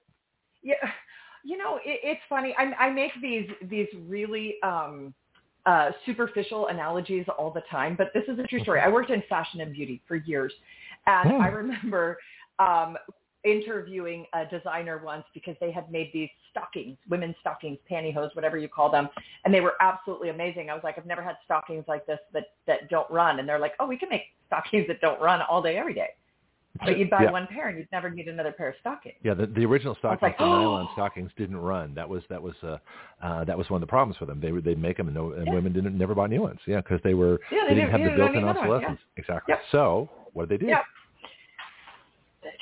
[0.62, 0.74] Yeah,
[1.46, 2.54] you know, it, it's funny.
[2.58, 5.14] I, I make these these really um,
[5.64, 8.80] uh, superficial analogies all the time, but this is a true story.
[8.80, 10.52] I worked in fashion and beauty for years,
[11.06, 11.54] and I hmm.
[11.56, 12.18] remember
[12.58, 12.96] um,
[13.44, 18.68] interviewing a designer once because they had made these stockings, women's stockings, pantyhose, whatever you
[18.68, 19.08] call them,
[19.44, 20.68] and they were absolutely amazing.
[20.68, 23.60] I was like, I've never had stockings like this that that don't run, and they're
[23.60, 26.08] like, oh, we can make stockings that don't run all day, every day.
[26.84, 27.30] But you'd buy yeah.
[27.30, 29.16] one pair and you'd never need another pair of stockings.
[29.22, 30.60] Yeah, the, the original stockings, like, the oh.
[30.60, 31.94] nylon stockings, didn't run.
[31.94, 32.78] That was that was uh,
[33.22, 34.40] uh, that was one of the problems for them.
[34.40, 35.54] They they'd make them and, no, and yeah.
[35.54, 36.60] women didn't never buy new ones.
[36.66, 39.00] Yeah, because they were yeah, they, they didn't have the built-in obsolescence.
[39.00, 39.20] Yeah.
[39.20, 39.52] Exactly.
[39.52, 39.60] Yep.
[39.72, 40.70] So what did they do?
[40.70, 40.82] Yep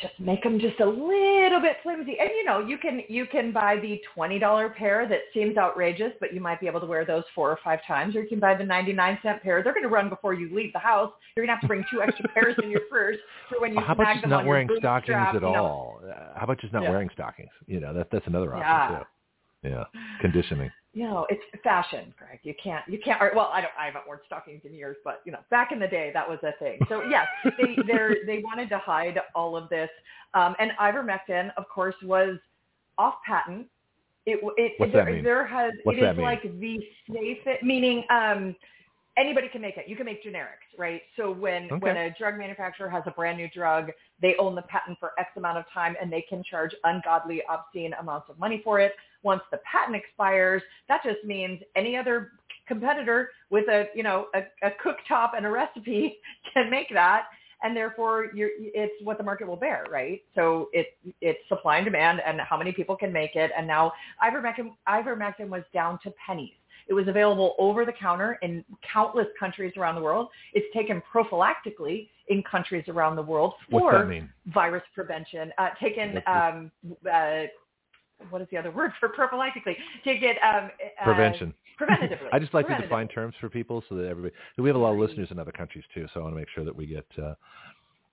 [0.01, 2.17] just make them just a little bit flimsy.
[2.21, 6.13] And you know, you can you can buy the twenty dollar pair that seems outrageous,
[6.21, 8.17] but you might be able to wear those four or five times.
[8.17, 9.63] Or you can buy the ninety nine cent pair.
[9.63, 11.13] They're going to run before you leave the house.
[11.37, 13.17] You're going to have to bring two extra pairs in your purse
[13.49, 15.55] for when you How about just not wearing stockings bootstrap, at you know.
[15.55, 16.01] all?
[16.37, 16.91] How about just not Yeah.
[16.91, 17.51] wearing stockings?
[17.67, 18.99] You know, that that's another option Yeah.
[18.99, 19.05] too.
[19.71, 19.85] Yeah,
[20.21, 20.71] conditioning.
[20.95, 22.39] You know, it's fashion, Greg.
[22.45, 23.21] You can't, you can't.
[23.35, 23.73] Well, I don't.
[23.79, 26.39] I haven't worn stockings in years, but you know, back in the day, that was
[26.45, 26.81] a thing.
[26.89, 27.27] So yes,
[27.59, 29.91] they they they wanted to hide all of this,
[30.35, 32.39] um, and ivermectin, of course, was
[32.97, 33.67] off patent.
[34.25, 35.25] It it What's there, that mean?
[35.25, 36.79] there has What's it is like the
[37.13, 38.55] safest, meaning um,
[39.17, 39.89] anybody can make it.
[39.89, 41.03] You can make generics, right?
[41.17, 41.79] So when Okay.
[41.81, 43.91] when a drug manufacturer has a brand new drug,
[44.23, 47.95] they own the patent for X amount of time, and they can charge ungodly, obscene
[47.95, 48.93] amounts of money for it.
[49.25, 52.33] Once the patent expires, that just means any other
[52.69, 56.19] competitor with a you know a, a cooktop and a recipe
[56.55, 57.25] can make that
[57.65, 60.23] and therefore you're, it's what the market will bear, right?
[60.35, 60.89] So it,
[61.21, 63.51] it's supply and demand and how many people can make it.
[63.57, 66.53] And now ivermectin, ivermectin was down to pennies.
[66.87, 68.63] It was available over the counter in
[68.93, 70.29] countless countries around the world.
[70.53, 74.07] It's taken prophylactically in countries around the world for
[74.53, 75.51] virus prevention.
[75.57, 76.71] Uh, taken, um,
[77.11, 77.45] uh,
[78.31, 79.77] what is the other word for prophylactically?
[80.05, 80.71] to get um,
[81.01, 81.55] uh, Prevention.
[81.81, 82.29] preventatively.
[82.33, 84.35] I just like to define terms for people so that everybody.
[84.59, 86.49] We have a lot of listeners in other countries too, so I want to make
[86.55, 87.35] sure that we get, uh,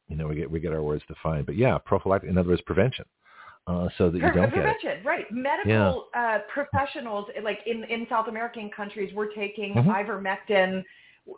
[0.07, 1.45] you know, we get we get our words defined.
[1.45, 2.29] But yeah, prophylactic.
[2.29, 3.05] In other words, prevention,
[3.67, 5.05] uh, so that you don't get it.
[5.05, 5.25] right?
[5.31, 9.85] Medical uh, professionals, like in in South American countries, we're taking Mhm.
[9.87, 10.83] ivermectin.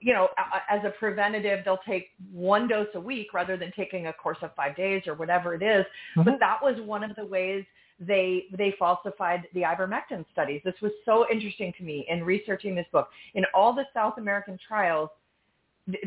[0.02, 0.30] You know,
[0.70, 4.56] as a preventative, they'll take one dose a week rather than taking a course of
[4.56, 5.86] five days or whatever it is.
[6.16, 6.24] Mhm.
[6.24, 7.66] But that was one of the ways
[8.08, 10.62] they they falsified the ivermectin studies.
[10.64, 13.10] This was so interesting to me in researching this book.
[13.36, 15.10] In all the South American trials,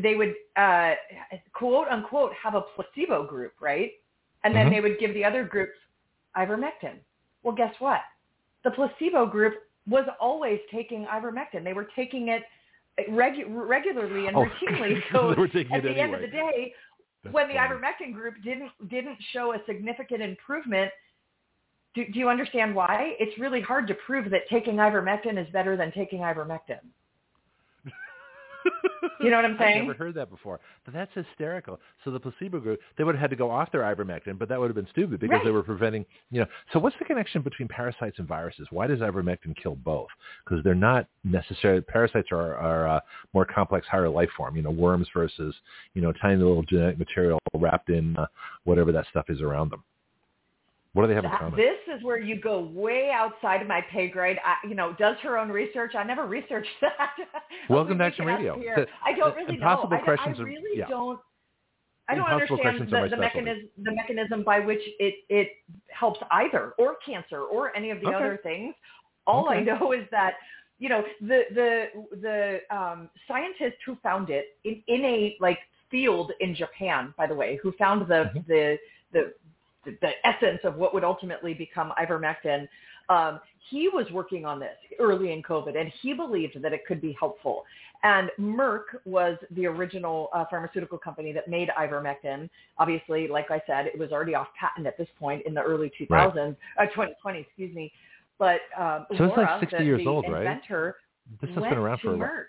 [0.01, 0.93] they would uh,
[1.53, 3.91] quote unquote have a placebo group, right?
[4.43, 4.71] And then Mhm.
[4.71, 5.77] they would give the other groups
[6.35, 6.99] ivermectin.
[7.43, 8.01] Well, guess what?
[8.63, 9.55] The placebo group
[9.87, 11.63] was always taking ivermectin.
[11.63, 12.43] They were taking it
[13.09, 15.01] regu- regularly and Oh, routinely.
[15.11, 16.73] So they were taking at the end of the day,
[17.23, 17.75] That's when the funny.
[17.75, 20.91] ivermectin group didn't didn't show a significant improvement,
[21.97, 23.15] do, do you understand why?
[23.19, 26.79] It's really hard to prove that taking ivermectin is better than taking ivermectin.
[29.19, 29.79] You know what I'm saying?
[29.79, 30.59] I've never heard that before.
[30.85, 31.79] But that's hysterical.
[32.03, 34.59] So the placebo group, they would have had to go off their ivermectin, but that
[34.59, 36.45] would have been stupid because they were preventing, you know.
[36.71, 38.67] So what's the connection between parasites and viruses?
[38.69, 40.07] Why does ivermectin kill both?
[40.43, 42.99] Because they're not necessarily, parasites are, are uh,
[43.33, 45.55] more complex, higher life form, you know, worms versus,
[45.93, 48.27] you know, tiny little genetic material wrapped in uh,
[48.65, 49.83] whatever that stuff is around them.
[50.97, 51.55] What do they have in common?
[51.59, 54.37] this is where you go way outside of my pay grade.
[54.43, 55.93] I, you know, does her own research.
[55.93, 57.11] I never researched that.
[57.69, 58.57] Welcome We to Action Radio.
[58.57, 59.97] The- I don't really impossible know.
[59.97, 60.87] I, questions I are- really yeah.
[60.87, 61.19] don't.
[62.09, 65.49] I don't Impossible understand are the, the mechanism the mechanism by which it it
[65.89, 68.15] helps either or cancer or any of the Okay.
[68.15, 68.73] other things.
[69.27, 70.33] All I know is that
[70.79, 71.85] you know the the
[72.21, 75.59] the um, scientist who found it in, in a like
[75.91, 78.47] field in Japan, by the way, who found the Mhm.
[78.47, 78.77] the
[79.13, 79.33] the
[80.01, 82.67] the essence of what would ultimately become ivermectin.
[83.09, 87.01] Um, he was working on this early in COVID, and he believed that it could
[87.01, 87.63] be helpful.
[88.03, 92.49] And Merck was the original uh, pharmaceutical company that made ivermectin.
[92.77, 95.91] Obviously, like I said, it was already off patent at this point in the early
[95.99, 97.91] 2000s, uh, 2020, excuse me.
[98.37, 100.61] But um, So it's like 60 the, years the old, right?
[101.41, 102.45] This has been around for Merck.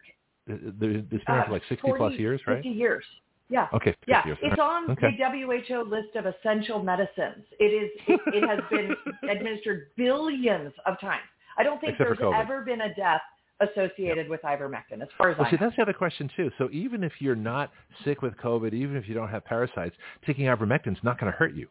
[0.46, 2.56] It's been around for Uh, like 60 40, plus years, right?
[2.56, 3.04] 50 years.
[3.50, 3.68] Yeah.
[3.72, 5.16] Okay, Yeah, it's on Okay.
[5.16, 5.24] the
[5.68, 7.44] WHO list of essential medicines.
[7.58, 7.90] It is.
[8.06, 8.94] It, it has been
[9.30, 11.22] administered billions of times.
[11.56, 13.22] I don't think Except there's ever been a death
[13.60, 15.66] associated with ivermectin, as far as Well, I see, know.
[15.66, 16.50] that's the other question too.
[16.58, 17.72] So even if you're not
[18.04, 19.96] sick with COVID, even if you don't have parasites,
[20.26, 21.68] taking ivermectin is not going to hurt you.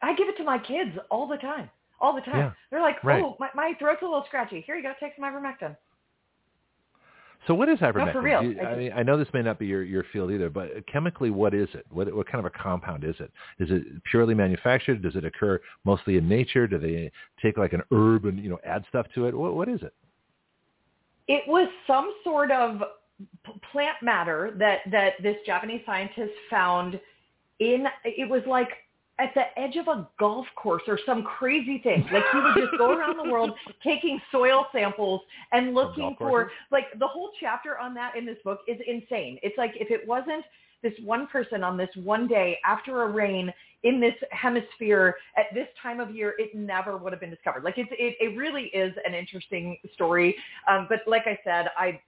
[0.00, 1.70] I give it to my kids all the time,
[2.00, 2.36] all the time.
[2.38, 3.22] Yeah, They're like, right.
[3.22, 4.62] "Oh, my, my throat's a little scratchy.
[4.66, 5.76] Here you go, take some ivermectin."
[7.46, 8.12] So what is ivermectin?
[8.12, 8.42] for real.
[8.42, 10.86] You- I I, mean, I know this may not be your, your field either, but
[10.86, 11.86] chemically, what is it?
[11.90, 13.32] What, what kind of a compound is it?
[13.58, 15.02] Is it purely manufactured?
[15.02, 16.66] Does it occur mostly in nature?
[16.66, 17.10] Do they
[17.42, 19.36] take like an herb and you know add stuff to it?
[19.36, 19.92] What, what is it?
[21.28, 22.80] It was some sort of
[23.72, 27.00] plant matter that that this Japanese scientist found
[27.58, 27.86] in.
[28.04, 28.68] It was like
[29.18, 32.04] at the edge of a golf course or some crazy thing.
[32.12, 33.50] Like he would just go around the world
[33.84, 35.20] taking soil samples
[35.52, 39.38] and looking for like the whole chapter on that in this book is insane.
[39.42, 40.44] It's like if it wasn't
[40.82, 43.52] this one person on this one day after a rain
[43.84, 47.62] in this hemisphere at this time of year, it never would have been discovered.
[47.62, 50.34] Like it's, it, it really is an interesting story.
[50.68, 52.00] Um, but like I said, I,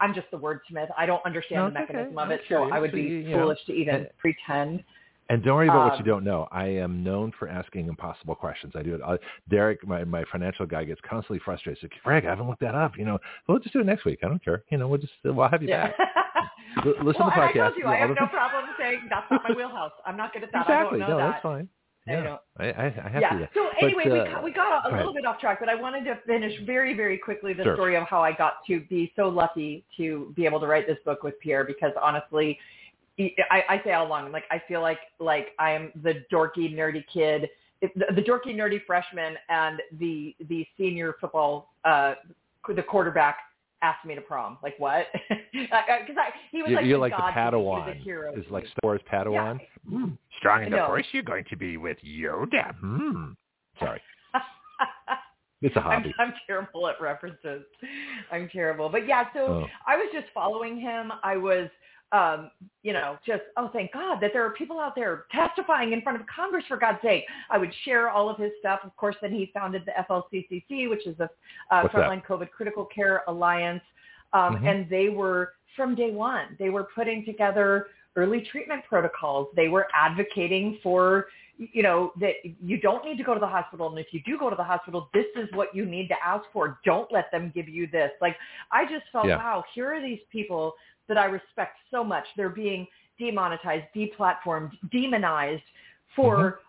[0.00, 0.88] I'm just the wordsmith.
[0.96, 1.98] I don't understand No, the it's okay.
[1.98, 2.70] mechanism of it, so.
[2.72, 4.84] I would So be you- you know, foolish to even uh, pretend.
[5.30, 6.48] And don't worry about what you Um, don't know.
[6.52, 8.74] I am known for asking impossible questions.
[8.76, 9.00] I do it.
[9.02, 9.16] Uh,
[9.48, 11.78] Derek, my, my financial guy, gets constantly frustrated.
[11.80, 12.98] He's like, Frank, I haven't looked that up.
[12.98, 14.18] You know, we'll just do it next week.
[14.22, 14.64] I don't care.
[14.70, 15.88] You know, we'll just we'll have you Yeah.
[15.88, 15.96] back.
[16.84, 19.30] L- listen well, to the and I told you, I have no problem saying that's
[19.30, 19.92] not my wheelhouse.
[20.04, 20.62] I'm not good at that.
[20.62, 21.00] exactly.
[21.02, 21.30] I don't know no, that.
[21.32, 21.68] that's fine.
[22.06, 23.28] I Yeah, I, I, I have yeah.
[23.30, 23.50] to do that.
[23.54, 24.98] So But, anyway, we uh, got, we got a, a go ahead.
[24.98, 27.74] little bit off track, but I wanted to finish very, very quickly the Sure.
[27.76, 30.98] story of how I got to be so lucky to be able to write this
[31.06, 32.58] book with Pierre because honestly,
[33.18, 37.04] I, I say all along, like I feel like like I am the dorky, nerdy
[37.12, 37.48] kid,
[37.80, 42.14] the, the dorky, nerdy freshman, and the the senior football, uh,
[42.74, 43.36] the quarterback
[43.82, 44.58] asked me to prom.
[44.62, 45.06] Like what?
[45.52, 47.62] Because I, he was You- like you're the like the god to me.
[47.62, 48.02] He was Padawan.
[48.02, 48.34] hero.
[48.34, 48.64] Is like.
[48.66, 49.60] Star Wars Padawan.
[49.60, 49.98] Yeah.
[49.98, 50.08] Hmm.
[50.38, 50.86] Strong in the No.
[50.86, 52.74] force, you're going to be with Yoda.
[52.80, 53.32] Hmm.
[53.78, 54.00] Sorry,
[55.62, 56.14] it's a I'm, hobby.
[56.18, 57.62] I'm terrible at references.
[58.32, 58.88] I'm terrible.
[58.88, 59.66] But yeah, so Oh.
[59.86, 61.12] I was just following him.
[61.22, 61.68] I was,
[62.14, 62.50] um,
[62.84, 66.20] you know, just, oh, thank God that there are people out there testifying in front
[66.20, 67.24] of Congress, for God's sake.
[67.50, 68.80] I would share all of his stuff.
[68.84, 72.08] Of course, then he founded the FLCCC, which is the uh, What's that?
[72.08, 73.82] Frontline COVID Critical Care Alliance.
[74.32, 74.68] Um, Mhm.
[74.70, 79.48] And they were, from day one, they were putting together early treatment protocols.
[79.56, 81.26] They were advocating for
[81.56, 83.88] you know, that you don't need to go to the hospital.
[83.88, 86.44] And if you do go to the hospital, this is what you need to ask
[86.52, 86.80] for.
[86.84, 88.10] Don't let them give you this.
[88.20, 88.36] Like,
[88.72, 89.36] I just felt, Yeah.
[89.36, 90.74] wow, here are these people
[91.08, 92.24] that I respect so much.
[92.36, 92.86] They're being
[93.18, 95.62] demonetized, deplatformed, demonized
[96.16, 96.60] for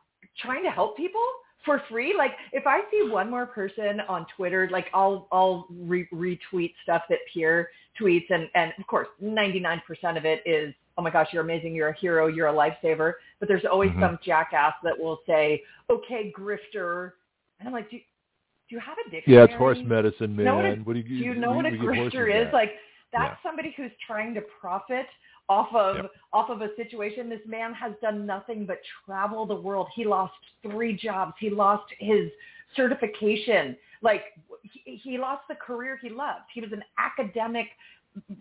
[0.41, 1.23] trying to help people
[1.64, 2.14] for free.
[2.17, 7.03] Like, if I see one more person on Twitter, like I'll, I'll re- retweet stuff
[7.09, 8.25] that Pierre tweets.
[8.30, 9.80] And, and of course, 99%
[10.17, 11.73] of it is, oh my gosh, you're amazing.
[11.73, 12.27] You're a hero.
[12.27, 13.14] You're a lifesaver.
[13.39, 14.01] But there's always Mhm.
[14.01, 17.14] some jackass that will say, okay, grifter.
[17.59, 19.39] And I'm like, do, do you have a dictionary?
[19.39, 20.45] Yeah, it's horse medicine, man.
[20.45, 22.14] know what a- what do you, Do you know we- what a we give horses
[22.14, 22.53] grifter is?
[22.53, 22.72] Like
[23.17, 23.49] that's Yeah.
[23.49, 25.07] somebody who's trying to profit
[25.47, 26.11] off of Yep.
[26.33, 27.29] off of a situation.
[27.29, 29.87] This man has done nothing but travel the world.
[29.95, 31.33] He lost three jobs.
[31.39, 32.31] He lost his
[32.75, 33.77] certification.
[34.01, 34.23] Like
[34.63, 36.45] he, he lost the career he loved.
[36.53, 37.67] He was an academic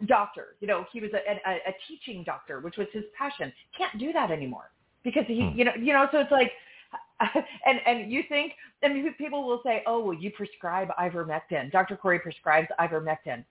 [0.07, 0.57] doctor.
[0.61, 3.53] You know, he was a, a, a teaching doctor, which was his passion.
[3.77, 4.71] Can't do that anymore
[5.03, 5.59] because he, Hmm.
[5.59, 6.09] you know, you know.
[6.13, 6.53] So it's like,
[7.67, 11.71] and and you think, I mean, people will say, oh, well, you prescribe ivermectin.
[11.71, 11.97] Dr.
[11.97, 13.45] Kory prescribes ivermectin.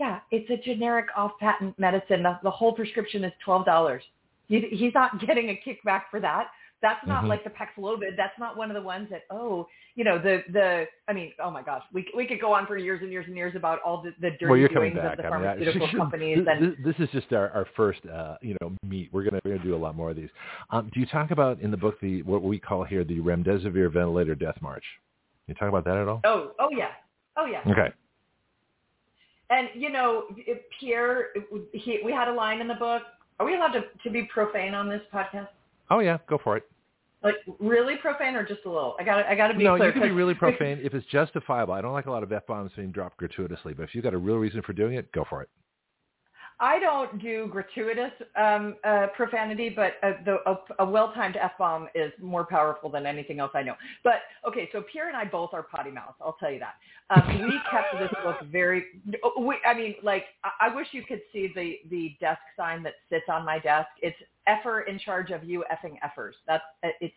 [0.00, 2.22] Yeah, it's a generic off-patent medicine.
[2.22, 4.02] The, the whole prescription is twelve dollars.
[4.48, 6.48] He, he's not getting a kickback for that.
[6.80, 7.28] That's not Mhm.
[7.28, 8.16] like the Paxlovid.
[8.16, 10.86] That's not one of the ones that oh, you know the the.
[11.06, 13.36] I mean, oh my gosh, we we could go on for years and years and
[13.36, 16.38] years about all the, the dirty well, doings of the I mean, I- pharmaceutical companies
[16.38, 19.10] this, and this, this is just our, our first, uh, you know, meet.
[19.12, 20.30] We're gonna we're gonna do a lot more of these.
[20.70, 23.92] Um, do you talk about in the book the what we call here the remdesivir
[23.92, 24.84] ventilator death march?
[25.46, 26.20] You talk about that at all?
[26.24, 26.88] oh oh yeah
[27.36, 27.60] oh yeah.
[27.70, 27.92] Okay.
[29.52, 30.24] And you know,
[30.80, 31.28] Pierre,
[31.72, 33.02] he, we had a line in the book.
[33.38, 35.48] Are we allowed to, to be profane on this podcast?
[35.90, 36.64] Oh yeah, go for it.
[37.22, 38.96] Like really profane or just a little?
[38.98, 39.88] I got I got to be no, clear.
[39.88, 41.74] you can be really profane if it's justifiable.
[41.74, 44.14] I don't like a lot of f bombs being dropped gratuitously, but if you've got
[44.14, 45.50] a real reason for doing it, go for it.
[46.62, 52.12] I don't do gratuitous um, uh, profanity, but uh, the, a, a well-timed f-bomb is
[52.22, 53.74] more powerful than anything else I know.
[54.04, 56.14] But okay, so Pierre and I both are potty mouths.
[56.20, 56.76] I'll tell you that.
[57.10, 58.84] Um, we kept this book very.
[59.40, 62.94] We, I mean, like I, I wish you could see the the desk sign that
[63.10, 63.88] sits on my desk.
[64.00, 64.16] It's
[64.46, 66.34] effer in charge of you effing effers.
[66.46, 66.64] That's
[67.00, 67.12] it's.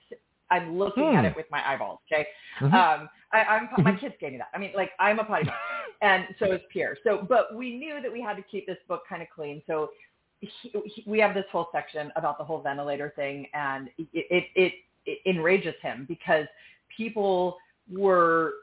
[0.51, 1.25] I'm looking at Hmm.
[1.25, 1.99] it with my eyeballs.
[2.11, 2.27] Okay.
[2.59, 2.73] Mhm.
[2.73, 3.99] Um, I, I'm my mm-hmm.
[3.99, 4.49] kids gave me that.
[4.53, 5.55] I mean, like I'm a potty mouth,
[6.01, 6.97] and so is Pierre.
[7.03, 9.61] So, but we knew that we had to keep this book kind of clean.
[9.67, 9.89] So,
[10.39, 10.49] he,
[10.85, 14.73] he, we have this whole section about the whole ventilator thing, and it it, it
[15.05, 16.45] it enrages him because
[16.95, 17.57] people
[17.91, 18.53] were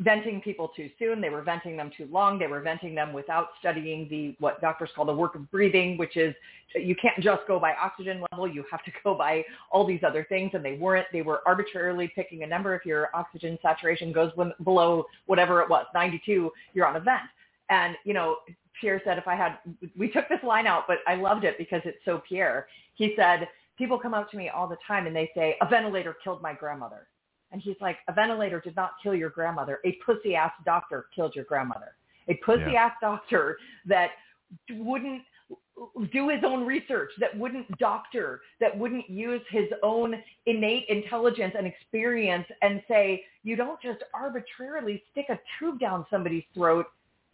[0.00, 1.20] venting people too soon.
[1.20, 2.38] They were venting them too long.
[2.38, 6.16] They were venting them without studying the what doctors call the work of breathing, which
[6.16, 6.34] is
[6.74, 8.48] you can't just go by oxygen level.
[8.48, 11.06] You have to go by all these other things, and they weren't.
[11.12, 12.74] They were arbitrarily picking a number.
[12.74, 14.32] If your oxygen saturation goes
[14.64, 17.22] below whatever it was, 92, you're on a vent.
[17.70, 18.38] And you know,
[18.80, 19.58] Pierre said, if I had,
[19.96, 22.66] we took this line out, but I loved it because it's so Pierre.
[22.94, 23.48] He said,
[23.78, 26.52] people come up to me all the time and they say, a ventilator killed my
[26.52, 27.06] grandmother.
[27.52, 29.80] And he's like, a ventilator did not kill your grandmother.
[29.84, 31.92] A pussy ass doctor killed your grandmother.
[32.28, 34.10] A pussy ass doctor that
[34.70, 35.22] wouldn't
[36.12, 40.14] do his own research, that wouldn't doctor, that wouldn't use his own
[40.46, 46.44] innate intelligence and experience and say, you don't just arbitrarily stick a tube down somebody's
[46.54, 46.86] throat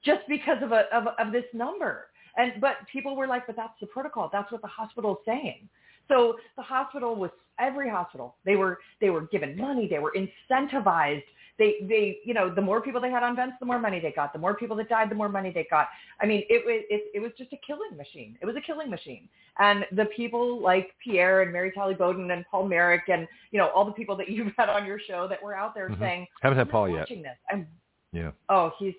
[0.05, 2.07] just because of a of, of this number.
[2.37, 4.31] And but people were like, but that's the protocol.
[4.33, 5.69] That's what the hospital's saying.
[6.11, 8.37] So the hospital was every hospital.
[8.45, 9.87] They were they were given money.
[9.89, 11.23] They were incentivized.
[11.59, 14.13] They they you know the more people they had on vents, the more money they
[14.13, 14.33] got.
[14.33, 15.89] The more people that died, the more money they got.
[16.21, 18.37] I mean, it was it, it was just a killing machine.
[18.41, 19.29] It was a killing machine.
[19.59, 23.69] And the people like Pierre and Mary Talley Bowden and Paul Marik and you know
[23.75, 25.99] all the people that you've had on your show that were out there Mhm.
[26.01, 26.99] saying, Haven't had "I'm Paul yet.
[27.01, 27.37] watching this.
[27.51, 27.67] I'm
[28.13, 28.31] Yeah.
[28.49, 28.95] oh he's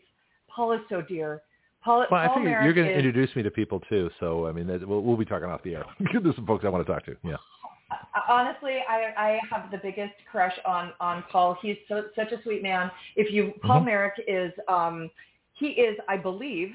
[0.47, 1.41] Paul is so dear.
[1.83, 4.09] Paul, Well, I think Marik you're going to introduce me to people too.
[4.19, 5.85] So I mean, that, we'll, we'll be talking off the air.
[6.23, 7.15] There's some folks I want to talk to.
[7.23, 7.37] Yeah.
[8.29, 11.57] honestly, I, I have the biggest crush on on Paul.
[11.61, 12.91] He's so, such a sweet man.
[13.15, 13.85] If you Paul Mhm.
[13.85, 15.09] Marik is um,
[15.53, 16.73] he is, I believe,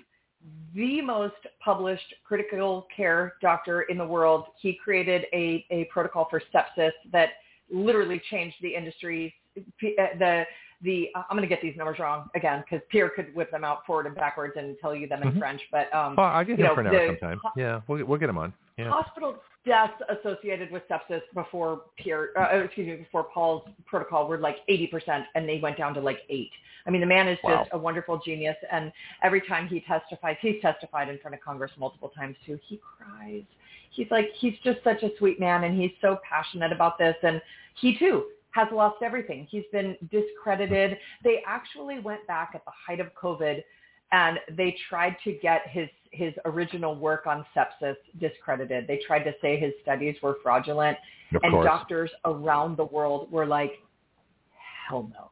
[0.74, 4.46] the most published critical care doctor in the world.
[4.60, 7.30] He created a a protocol for sepsis that
[7.70, 9.34] literally changed the industry.
[9.56, 10.44] Uh,
[10.82, 13.64] The the I'm going to get these numbers wrong again because Pierre could whip them
[13.64, 15.38] out forward and backwards and tell you them in Mhm.
[15.38, 15.60] French.
[15.70, 17.40] But um, Well, I'll get him for an hour sometime.
[17.42, 18.52] ho- Yeah, we'll we'll get him on.
[18.76, 18.90] Yeah.
[18.90, 24.58] Hospital deaths associated with sepsis before Pierre, uh, excuse me, before Paul's protocol were like
[24.68, 26.52] 80%, and they went down to like eight.
[26.86, 27.60] I mean, the man is Wow.
[27.64, 31.72] just a wonderful genius, and every time he testifies, he's testified in front of Congress
[31.78, 32.60] multiple times too.
[32.62, 33.42] He cries.
[33.90, 37.40] He's like, he's just such a sweet man, and he's so passionate about this, and
[37.74, 39.46] he too has lost everything.
[39.50, 40.96] He's been discredited.
[41.22, 43.62] They actually went back at the height of COVID
[44.12, 48.86] and they tried to get his his original work on sepsis discredited.
[48.86, 50.96] They tried to say his studies were fraudulent,
[51.34, 51.66] Of and course.
[51.66, 53.72] doctors around the world were like,
[54.88, 55.30] "Hell no!"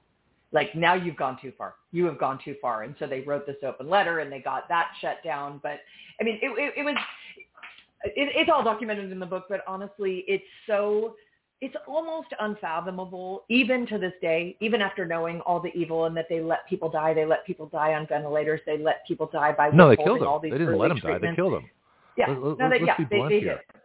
[0.53, 1.77] Like now you've gone too far.
[1.93, 4.69] You have gone too far, and so they wrote this open letter and they got
[4.69, 5.61] that shut down.
[5.63, 5.79] But
[6.21, 6.97] I mean, it, it, it was
[8.05, 11.15] it, it's all documented in the book, but honestly, it's so
[11.65, 16.27] it's almost unfathomable, even to this day, even after knowing all the evil and that
[16.29, 17.15] they let people die.
[17.15, 18.61] They let people die on ventilators.
[18.67, 20.29] They let people die by no, they killed him.
[20.29, 21.13] all these They didn't let him die.
[21.13, 21.37] They treatments.
[21.37, 21.71] killed him.
[22.19, 23.57] Yeah, Let- let- no, they, let's yeah, be they, they here.
[23.57, 23.81] did.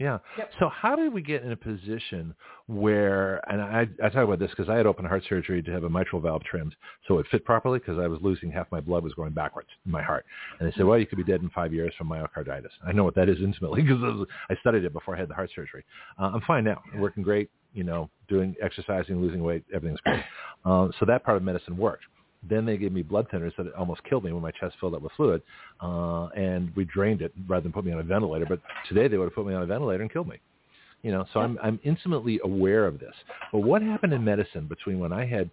[0.00, 0.18] Yeah.
[0.36, 0.50] Yep.
[0.58, 2.34] So how did we get in a position
[2.66, 5.84] where, and I, I talk about this because I had open heart surgery to have
[5.84, 6.74] a mitral valve trimmed
[7.06, 9.92] so it fit properly because I was losing half my blood was going backwards in
[9.92, 10.26] my heart.
[10.58, 12.70] And they said, well, you could be dead in five years from myocarditis.
[12.84, 15.50] I know what that is intimately because I studied it before I had the heart
[15.54, 15.84] surgery.
[16.18, 16.82] Uh, I'm fine now.
[16.92, 20.22] I'm working great, you know, doing exercising, losing weight, everything's great.
[20.64, 22.04] Uh, so that part of medicine worked.
[22.48, 25.02] Then they gave me blood thinners that almost killed me when my chest filled up
[25.02, 25.42] with fluid,
[25.80, 28.46] uh, and we drained it rather than put me on a ventilator.
[28.48, 30.36] But today they would have put me on a ventilator and killed me.
[31.02, 33.14] You know, so I'm I'm intimately aware of this.
[33.52, 35.50] But what happened in medicine between when I had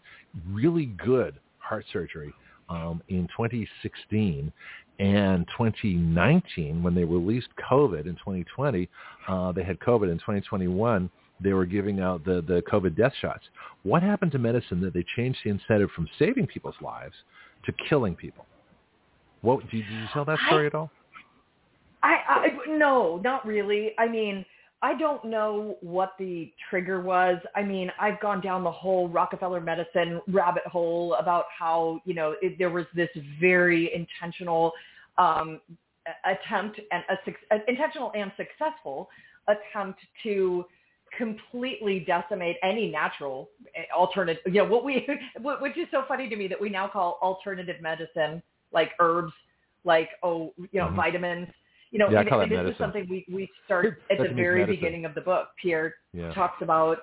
[0.50, 2.34] really good heart surgery
[2.70, 4.52] um, in 2016
[5.00, 8.88] and 2019 when they released COVID in 2020,
[9.28, 11.10] uh, they had COVID in 2021.
[11.44, 13.44] They were giving out the, the COVID death shots.
[13.84, 17.16] What happened to medicine that they changed the incentive from saving people's lives
[17.66, 18.46] to killing people?
[19.42, 20.92] What did you, did you tell that story at all?
[22.04, 23.92] I, I no, not really.
[23.98, 24.46] I mean,
[24.84, 27.38] I don't know what the trigger was.
[27.56, 32.36] I mean, I've gone down the whole Rockefeller medicine rabbit hole about how you know
[32.42, 34.72] it, there was this very intentional
[35.18, 35.62] um,
[36.26, 39.10] attempt and a, an intentional and successful
[39.48, 40.66] attempt to
[41.18, 44.42] completely decimate any natural eh, alternative.
[44.46, 45.08] You know what we,
[45.42, 48.42] which is so funny to me that we now call alternative medicine,
[48.72, 49.34] like herbs,
[49.84, 50.96] like oh, you know, Mhm.
[50.96, 51.48] vitamins.
[51.92, 54.30] You know, Yeah, and, call and that this is something we we start at That
[54.30, 54.76] the very medicine.
[54.80, 55.50] beginning of the book.
[55.62, 56.32] Pierre Yeah.
[56.34, 57.00] talks about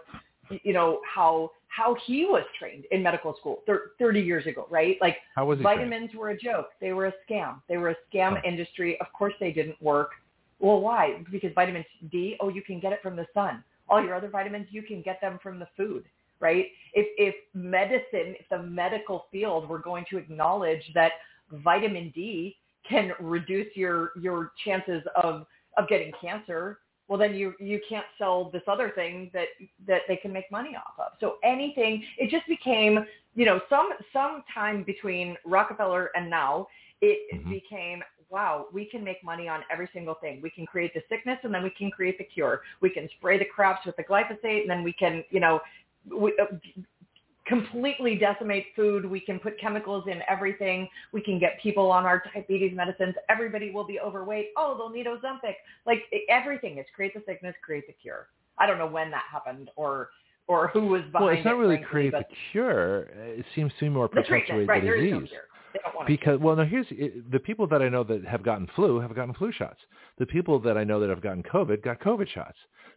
[0.64, 3.62] you know how how he was trained in medical school
[3.98, 4.96] 30 years ago, right?
[5.02, 5.80] Like How was he trained?
[5.80, 6.70] vitamins were a joke.
[6.80, 7.60] They were a scam.
[7.68, 8.40] They were a scam Huh.
[8.44, 8.98] industry.
[9.00, 10.12] Of course they didn't work.
[10.60, 11.22] Well, why?
[11.30, 13.62] Because vitamin D, oh, you can get it from the sun.
[13.88, 16.04] All your other vitamins, you can get them from the food,
[16.40, 16.66] right?
[16.94, 21.12] If if medicine, if the medical field were going to acknowledge that
[21.52, 22.56] vitamin D
[22.88, 28.50] can reduce your your chances of of getting cancer, well then you you can't sell
[28.50, 29.48] this other thing that
[29.86, 31.12] that they can make money off of.
[31.20, 36.66] So anything, it just became, you know, some some time between Rockefeller and now,
[37.00, 37.50] it Mhm.
[37.50, 40.40] became wow, we can make money on every single thing.
[40.42, 42.62] We can create the sickness and then we can create the cure.
[42.80, 45.60] We can spray the crops with the glyphosate and then we can, you know,
[46.14, 46.56] we, uh,
[47.46, 49.06] completely decimate food.
[49.06, 50.88] We can put chemicals in everything.
[51.12, 53.14] We can get people on our diabetes medicines.
[53.30, 54.48] Everybody will be overweight.
[54.56, 55.54] Oh, they'll need Ozempic.
[55.86, 58.28] Like everything is create the sickness, create the cure.
[58.58, 60.10] I don't know when that happened or
[60.46, 61.20] or who was behind it.
[61.20, 63.00] Well, it's not it, really frankly, create the cure.
[63.00, 64.82] It seems to be more the perpetuate treatment, the right?
[64.82, 65.30] There is disease.
[65.32, 65.38] no
[65.70, 65.72] cure.
[65.74, 66.86] They don't want to Because well, now here's
[67.30, 69.78] the people that I know that have gotten flu have gotten flu shots.
[70.18, 72.56] The people that I know that have gotten COVID got COVID shots.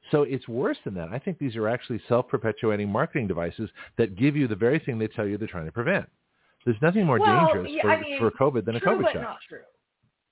[0.10, 1.10] So it's worse than that.
[1.12, 5.08] I think these are actually self-perpetuating marketing devices that give you the very thing they
[5.08, 6.08] tell you they're trying to prevent.
[6.66, 9.04] There's nothing more Well, dangerous yeah, for, I mean, for COVID than a true, COVID
[9.04, 9.22] but shot.
[9.22, 9.60] not true.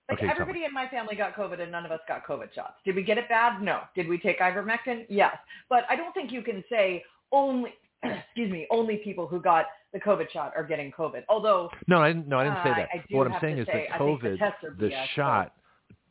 [0.10, 2.74] Like Okay, everybody in my family got COVID and none of us got COVID shots.
[2.84, 3.62] Did we get it bad?
[3.62, 3.82] No.
[3.96, 5.06] Did we take ivermectin?
[5.08, 5.36] Yes.
[5.70, 10.00] But I don't think you can say only, excuse me, only people who got the
[10.00, 11.24] COVID shot are getting COVID.
[11.30, 12.28] Although No, I didn't.
[12.28, 12.90] No, I didn't say Uh, that.
[13.10, 15.54] Do what I'm saying is say, that think the COVID, the BS, shot,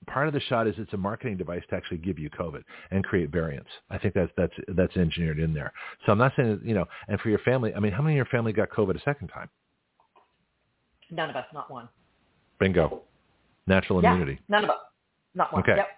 [0.07, 3.05] part of the shot is it's a marketing device to actually give you COVID and
[3.05, 3.71] create variants.
[3.91, 5.73] I think that's that's that's engineered in there.
[6.07, 6.87] So I'm not saying that, you know.
[7.09, 9.29] And for your family, I mean, how many in your family got COVID a second
[9.29, 9.49] time?
[11.11, 11.89] none of us, not one.
[12.59, 13.03] Bingo,
[13.67, 14.41] natural Yeah, immunity.
[14.49, 14.77] none of us,
[15.35, 15.63] not one.
[15.63, 15.77] Okay.
[15.77, 15.89] Yep.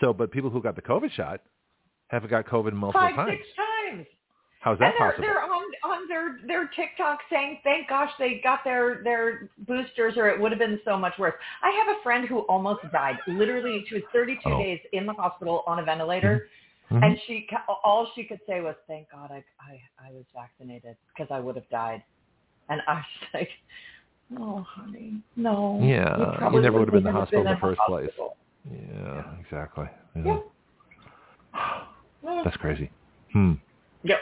[0.00, 1.40] So, but people who got the COVID shot
[2.08, 3.32] haven't got COVID multiple Five, times.
[3.32, 4.06] six times.
[4.60, 5.22] How's that and they're, possible?
[5.26, 5.64] they're on
[6.08, 10.58] their their TikTok saying, "Thank gosh they got their their boosters, or it would have
[10.58, 13.18] been so much worse." I have a friend who almost died.
[13.26, 14.58] Literally, she was 32 Oh.
[14.58, 16.48] days in the hospital on a ventilator,
[16.90, 17.04] Mhm.
[17.04, 17.48] and she
[17.84, 21.56] all she could say was, "Thank God I I, I was vaccinated because I would
[21.56, 22.02] have died."
[22.68, 23.04] And I was
[23.34, 23.50] like,
[24.38, 27.80] "Oh, honey, no." Yeah, you never would have been in the hospital in the first
[27.86, 28.06] place.
[28.06, 28.36] hospital.
[28.70, 29.86] Yeah, exactly.
[30.16, 30.38] Yeah.
[31.54, 32.42] Yeah.
[32.44, 32.90] That's crazy.
[33.32, 33.54] Hmm.
[34.04, 34.18] Yep.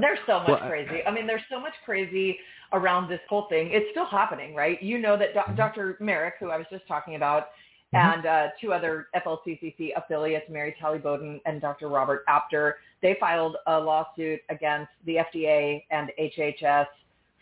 [0.00, 1.04] There's so much Well, crazy.
[1.06, 2.38] I mean, there's so much crazy
[2.72, 3.68] around this whole thing.
[3.72, 4.82] It's still happening, right?
[4.82, 5.50] You know that Mm-hmm.
[5.52, 5.96] Do- Dr.
[6.00, 7.48] Marik, who I was just talking about,
[7.92, 8.14] Mhm.
[8.14, 11.88] and uh, two other FLCCC affiliates, Mary Talley Bowden and Dr.
[11.88, 16.86] Robert Apter, they filed a lawsuit against the FDA and HHS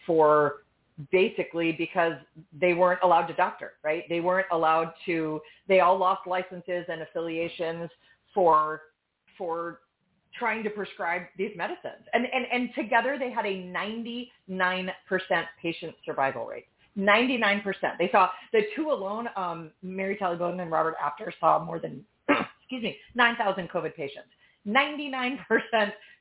[0.06, 0.62] for
[1.12, 2.14] basically because
[2.52, 4.04] they weren't allowed to doctor, right?
[4.08, 7.88] They weren't allowed to, they all lost licenses and affiliations
[8.34, 8.82] for,
[9.38, 9.80] for
[10.38, 12.06] trying to prescribe these medicines.
[12.12, 14.28] And, and, and together they had a 99%
[15.60, 16.66] patient survival rate.
[16.98, 17.62] 99%.
[17.98, 22.04] They saw the two alone, um, Mary Talley Bowden and Robert Apter saw more than,
[22.28, 24.28] excuse me, 9,000 COVID patients.
[24.66, 25.38] 99%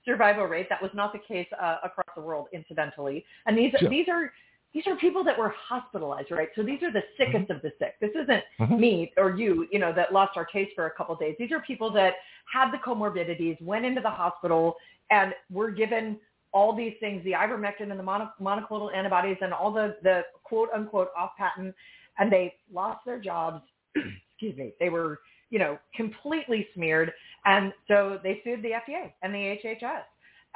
[0.05, 0.67] survival rate.
[0.69, 3.25] That was not the case uh, across the world, incidentally.
[3.45, 3.89] And these Sure.
[3.89, 4.31] these are
[4.73, 6.49] these are people that were hospitalized, right?
[6.55, 7.95] So these are the sickest of the sick.
[7.99, 8.79] This isn't Mhm.
[8.79, 11.35] me or you, you know, that lost our taste for a couple of days.
[11.39, 12.15] These are people that
[12.51, 14.77] had the comorbidities, went into the hospital,
[15.09, 16.19] and were given
[16.51, 20.69] all these things, the ivermectin and the mono, monoclonal antibodies and all the, the quote
[20.73, 21.75] unquote off patent,
[22.19, 23.63] and they lost their jobs.
[23.95, 24.73] Excuse me.
[24.79, 27.11] They were, you know, completely smeared.
[27.45, 30.03] And so they sued the FDA and the HHS.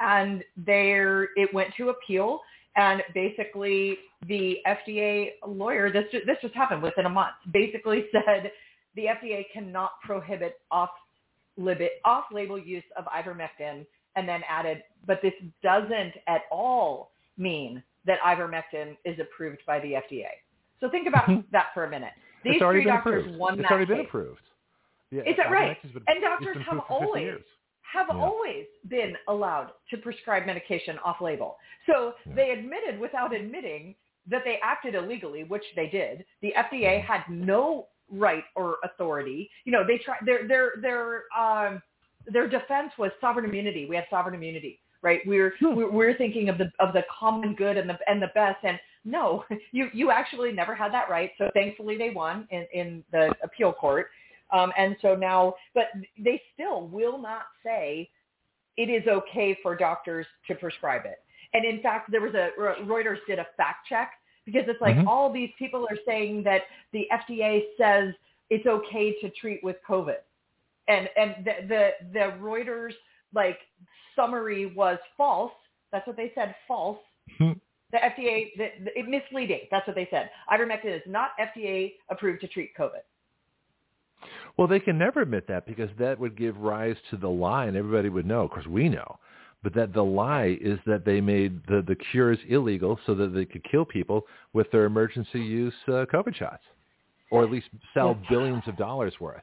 [0.00, 2.40] And there it went to appeal.
[2.76, 8.50] And basically the FDA lawyer, this, this just happened within a month, basically said
[8.96, 10.90] the FDA cannot prohibit off
[12.04, 13.86] off-label use of ivermectin
[14.16, 19.92] and then added, but this doesn't at all mean that ivermectin is approved by the
[19.92, 20.26] FDA.
[20.80, 22.12] So think about that for a minute.
[22.42, 23.38] These it's already three been doctors approved.
[23.38, 24.40] won It's that already been approved.
[25.10, 25.76] Yeah, Is that right?
[25.82, 26.78] And doctors been
[27.94, 28.24] have approved for 50 always Yeah.
[28.26, 31.56] always been allowed to prescribe medication off-label.
[31.86, 32.34] So Yeah.
[32.34, 33.94] they admitted without admitting
[34.26, 36.24] that they acted illegally, which they did.
[36.40, 39.50] The FDA had no right or authority.
[39.64, 41.82] You know, they tried their their their um
[42.26, 43.86] their defense was sovereign immunity.
[43.86, 45.20] We have sovereign immunity, right?
[45.26, 48.64] We're we're, we're thinking of the of the common good and the and the best.
[48.64, 51.32] And no, you you actually never had that right.
[51.38, 54.10] So thankfully they won in in the appeal court.
[54.54, 55.86] Um, and so now, but
[56.18, 58.08] they still will not say
[58.76, 61.18] it is okay for doctors to prescribe it.
[61.54, 62.50] And in fact, there was a
[62.82, 64.12] Reuters did a fact check
[64.44, 65.06] because it's like Mhm.
[65.08, 68.14] all these people are saying that the FDA says
[68.50, 70.20] it's okay to treat with COVID,
[70.88, 72.94] and and the the, the Reuters
[73.32, 73.58] like
[74.14, 75.52] summary was false.
[75.90, 77.00] That's what they said, false.
[77.38, 77.52] Hmm.
[77.90, 79.62] The FDA, the, the, it misleading.
[79.70, 80.30] That's what they said.
[80.50, 83.02] Ivermectin is not FDA approved to treat COVID.
[84.56, 87.76] Well, they can never admit that because that would give rise to the lie, and
[87.76, 88.42] everybody would know.
[88.42, 89.18] Of course, we know,
[89.62, 93.44] but that the lie is that they made the the cures illegal so that they
[93.44, 94.22] could kill people
[94.52, 96.62] with their emergency use uh, COVID shots,
[97.30, 99.42] or at least sell billions of dollars worth.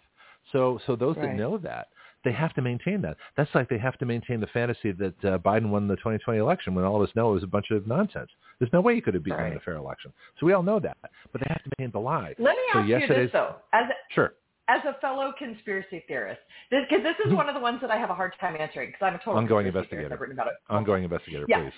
[0.51, 1.87] So, so those that know that
[2.23, 3.17] they have to maintain that.
[3.35, 6.75] That's like they have to maintain the fantasy that uh, Biden won the 2020 election
[6.75, 8.29] when all of us know it was a bunch of nonsense.
[8.59, 9.55] There's no way he could have beaten Right.
[9.55, 10.13] a fair election.
[10.39, 10.97] So we all know that,
[11.31, 12.35] but they have to maintain the lie.
[12.37, 14.33] Let me so ask you this though, as sure.
[14.67, 18.09] As a fellow conspiracy theorist, because this, is one of the ones that I have
[18.09, 19.35] a hard time answering because I'm a total.
[19.35, 20.09] Ongoing investigator.
[20.11, 20.53] I've written about it.
[20.69, 21.69] Ongoing investigator, Yeah.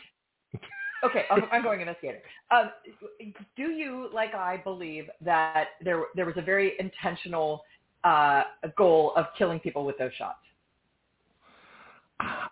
[0.52, 0.62] please.
[1.04, 2.22] Okay, I'm, I'm going investigator.
[2.50, 2.70] Um,
[3.58, 7.62] do you, like I, believe that there there was a very intentional
[8.06, 8.44] uh,
[8.78, 10.38] goal of killing people with those shots?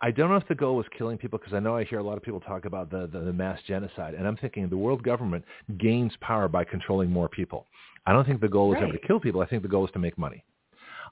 [0.01, 2.03] I don't know if the goal was killing people because I know I hear a
[2.03, 5.01] lot of people talk about the, the, the mass genocide, and I'm thinking the world
[5.03, 5.45] government
[5.79, 7.67] gains power by controlling more people.
[8.05, 9.41] I don't think the goal was ever to kill people.
[9.41, 10.43] I think the goal was to make money.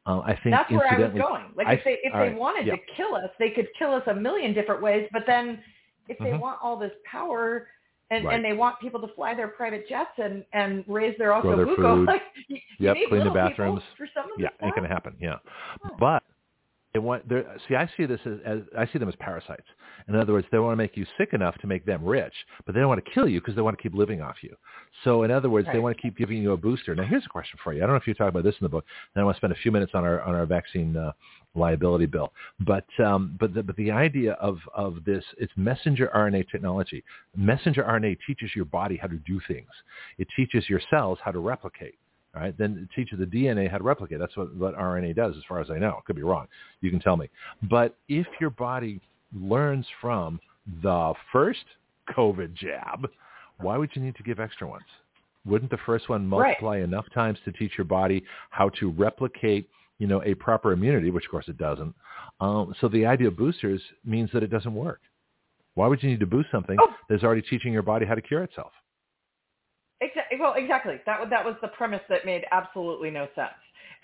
[0.05, 1.45] Uh, I think That's where I was going.
[1.55, 2.75] Like I- if they if they right, wanted yeah.
[2.75, 5.07] to kill us, they could kill us a million different ways.
[5.11, 5.61] But then
[6.07, 6.39] if they Mhm.
[6.39, 7.67] want all this power,
[8.11, 8.35] and Right.
[8.35, 11.65] and they want people to fly their private jets and and raise their Grow their
[11.75, 12.05] food.
[12.07, 13.83] Like, you, Yep, clean the bathrooms.
[13.97, 15.15] for some of Yeah, the ain't going to happen.
[15.19, 15.35] Yeah,
[15.99, 16.23] but
[16.93, 17.23] they want.
[17.67, 19.67] See, I see this as, as I see them as parasites.
[20.07, 22.33] In other words, they want to make you sick enough to make them rich,
[22.65, 24.55] but they don't want to kill you because they want to keep living off you.
[25.03, 26.95] So, in other words, they want to keep giving you a booster.
[26.95, 27.83] Now, here's a question for you.
[27.83, 28.85] I don't know if you talk about this in the book.
[29.13, 31.11] Then I want to spend a few minutes on our on our vaccine uh,
[31.53, 32.33] liability bill.
[32.61, 37.03] But um, but the, but the idea of of this it's messenger RNA technology.
[37.35, 39.69] Messenger RNA teaches your body how to do things.
[40.17, 41.95] It teaches your cells how to replicate.
[42.35, 44.19] All right, then it teaches the DNA how to replicate.
[44.19, 45.95] That's what, what RNA does, as far as I know.
[45.97, 46.47] It could be wrong.
[46.81, 47.27] You can tell me.
[47.69, 49.01] But if your body
[49.35, 50.39] learns from
[50.83, 51.65] the first
[52.15, 53.09] COVID jab,
[53.59, 54.85] why would you need to give extra ones?
[55.45, 56.47] Wouldn't the first one Right.
[56.61, 59.67] multiply enough times to teach your body how to replicate,
[59.97, 61.95] you know, a proper immunity, which of course it doesn't.
[62.39, 65.01] Um, so the idea of boosters means that it doesn't work.
[65.73, 66.93] Why would you need to boost something Oh.
[67.09, 68.71] that's already teaching your body how to cure itself?
[70.39, 70.95] Well, exactly.
[71.05, 73.49] That was that was the premise that made absolutely no sense.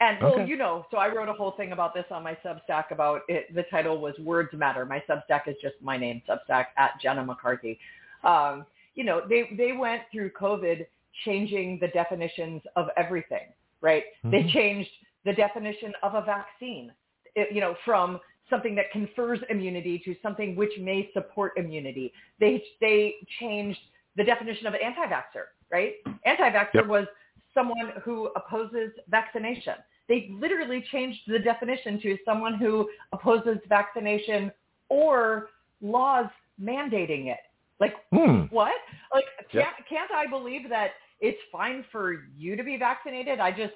[0.02, 2.92] And well, you know, so I wrote a whole thing about this on my Substack
[2.92, 3.54] about it.
[3.56, 7.80] The title was "Words Matter." My Substack is just my name, Substack at Jenna McCarthy.
[8.24, 8.66] Um,
[8.96, 10.86] you know, they they went through COVID
[11.24, 13.48] changing the definitions of everything.
[13.82, 14.04] Right?
[14.24, 14.52] They Mhm.
[14.52, 14.90] changed
[15.24, 16.92] the definition of a vaccine.
[17.36, 22.12] It, you know, from something that confers immunity to something which may support immunity.
[22.40, 23.80] They they changed
[24.16, 25.96] the definition of anti-vaxxer, right?
[26.26, 26.86] Anti-vaxxer Yep.
[26.88, 27.08] was
[27.54, 29.76] someone who opposes vaccination.
[30.08, 34.52] They literally changed the definition to someone who opposes vaccination
[34.90, 35.50] or
[35.82, 36.28] laws
[36.62, 37.40] mandating it.
[37.80, 38.44] Like Hmm.
[38.50, 38.76] what?
[39.14, 43.40] Like can't can't I believe that it's fine for you to be vaccinated?
[43.40, 43.74] I just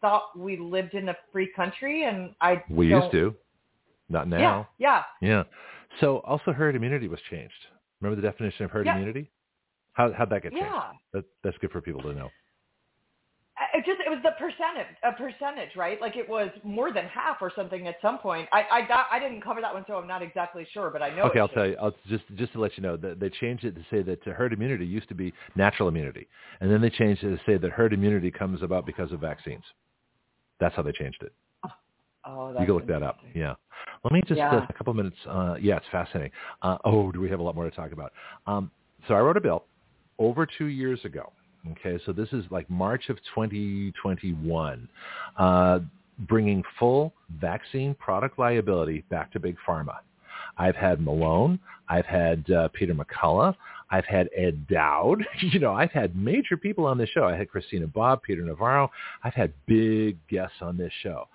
[0.00, 3.34] thought we lived in a free country and I We used to.
[4.08, 4.68] Not Yeah, now.
[4.78, 5.04] yeah.
[5.20, 5.44] Yeah.
[6.00, 7.66] So also herd immunity was changed.
[8.00, 8.94] Remember the definition of herd Yeah.
[8.96, 9.30] immunity?
[9.92, 10.64] How how'd that get changed?
[10.64, 10.90] Yeah.
[11.12, 12.30] That, that's good for people to know.
[13.74, 16.00] It just it was the percentage a percentage, right?
[16.00, 18.48] Like it was more than half or something at some point.
[18.52, 21.14] I I got I didn't cover that one, so I'm not exactly sure, but I
[21.14, 21.24] know.
[21.24, 21.54] okay, I'll changed.
[21.54, 21.76] tell you.
[21.80, 24.54] I'll just just to let you know that they changed it to say that herd
[24.54, 26.26] immunity used to be natural immunity,
[26.60, 29.64] and then they changed it to say that herd immunity comes about because of vaccines.
[30.58, 31.32] That's how they changed it.
[32.24, 33.18] Oh, you that's can look that up.
[33.34, 33.54] Yeah.
[34.04, 34.56] Let me just Yeah.
[34.56, 35.16] uh, a couple minutes.
[35.26, 36.32] Uh, yeah, it's fascinating.
[36.62, 38.12] Uh, oh, do we have a lot more to talk about?
[38.46, 38.70] Um,
[39.08, 39.64] so I wrote a bill
[40.20, 41.32] over two years ago.
[41.72, 44.88] Okay, so this is like March of 2021,
[45.36, 45.80] uh,
[46.20, 49.96] bringing full vaccine product liability back to big pharma.
[50.56, 51.58] I've had Malone.
[51.88, 53.54] I've had uh, Peter McCullough.
[53.90, 55.24] I've had Ed Dowd.
[55.40, 57.24] You know, I've had major people on this show.
[57.24, 58.90] I had Christina Bobb, Peter Navarro.
[59.24, 61.28] I've had big guests on this show.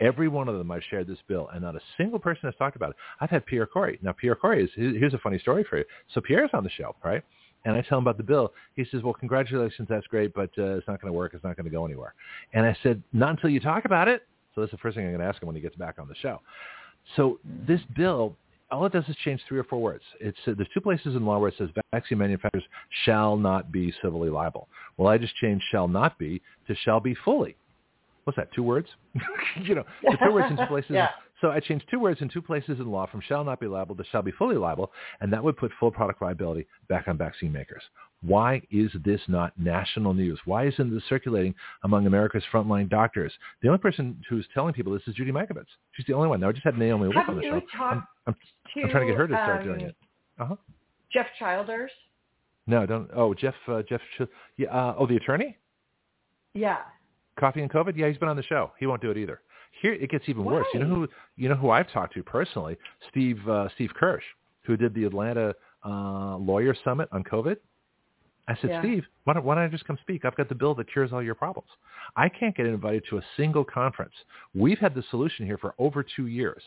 [0.00, 2.76] Every one of them I've shared this bill, and not a single person has talked
[2.76, 2.96] about it.
[3.20, 3.98] I've had Pierre Kory.
[4.00, 5.84] Now, Pierre Kory is, here's a funny story for you.
[6.14, 7.24] So Pierre's on the show, right?
[7.64, 8.52] And I tell him about the bill.
[8.76, 11.34] He says, well, congratulations, that's great, but uh, it's not going to work.
[11.34, 12.14] It's not going to go anywhere.
[12.54, 14.22] And I said, not until you talk about it.
[14.54, 16.08] So that's the first thing I'm going to ask him when he gets back on
[16.08, 16.40] the show.
[17.16, 18.36] So this bill,
[18.70, 20.02] all it does is change three or four words.
[20.20, 22.64] It's uh, there's two places in law where it says vaccine manufacturers
[23.04, 24.68] shall not be civilly liable.
[24.96, 27.56] Well, I just changed shall not be to shall be fully.
[28.24, 28.52] What's that?
[28.52, 28.88] Two words?
[29.62, 30.90] you know, two words in two places.
[30.94, 31.08] Yeah.
[31.40, 33.94] So I changed two words in two places in law from shall not be liable
[33.96, 37.52] to shall be fully liable, and that would put full product liability back on vaccine
[37.52, 37.82] makers.
[38.22, 40.40] Why is this not national news?
[40.44, 43.32] Why isn't this circulating among America's frontline doctors?
[43.62, 45.66] The only person who's telling people this is Judy Mikovits.
[45.92, 46.40] She's the only one.
[46.40, 47.60] Now I just had Naomi Wolf on the show.
[47.78, 49.96] I'm, I'm, to I'm trying to get her to start um, doing it.
[50.40, 50.56] Uh-huh.
[51.12, 51.90] Jeff Childers?
[52.66, 53.08] No, don't.
[53.14, 53.54] Oh, Jeff.
[53.66, 54.00] Uh, Jeff.
[54.56, 54.68] Yeah.
[54.68, 55.56] Uh, oh, the attorney.
[56.54, 56.78] Yeah.
[57.38, 57.96] Coffee and COVID.
[57.96, 58.72] Yeah, he's been on the show.
[58.78, 59.40] He won't do it either.
[59.80, 60.66] Here it gets even worse.
[60.74, 61.08] You know who?
[61.36, 62.76] You know who I've talked to personally?
[63.10, 63.38] Steve.
[63.48, 64.24] Uh, Steve Kirsch,
[64.62, 67.56] who did the Atlanta uh, Lawyer Summit on COVID.
[68.48, 68.80] I said, Yeah.
[68.80, 70.24] Steve, why don't, why don't I just come speak?
[70.24, 71.68] I've got the bill that cures all your problems.
[72.16, 74.14] I can't get invited to a single conference.
[74.54, 76.62] We've had the solution here for over two years.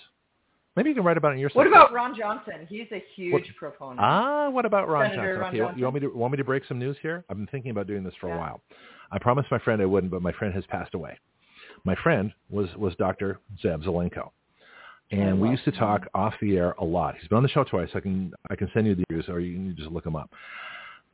[0.76, 1.50] Maybe you can write about it in your.
[1.54, 2.66] What about Ron Johnson?
[2.70, 4.00] He's a huge What- proponent.
[4.00, 5.40] Ah, what about Ron Senator Johnson?
[5.42, 7.26] Ron okay, you want- you want me to want me to break some news here?
[7.30, 8.36] I've been thinking about doing this for Yeah.
[8.36, 8.62] a while.
[9.12, 11.18] I promised my friend I wouldn't, but my friend has passed away.
[11.84, 13.40] My friend was was Dr.
[13.64, 14.32] Zev Zelenko,
[15.12, 17.16] and we used to talk off the air a lot.
[17.20, 17.90] He's been on the show twice.
[17.96, 20.30] I can I can send you the news, or you can just look him up.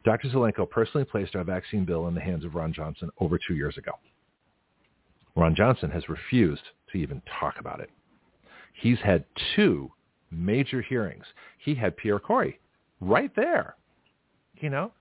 [0.04, 0.30] Dr.
[0.30, 3.78] Zelenko personally placed our vaccine bill in the hands of Ron Johnson over two years
[3.78, 3.92] ago.
[5.36, 7.90] Ron Johnson has refused to even talk about it.
[8.74, 9.92] He's had two
[10.32, 11.26] major hearings.
[11.58, 12.60] He had Pierre Kory
[13.02, 13.76] right there,
[14.60, 14.92] you know,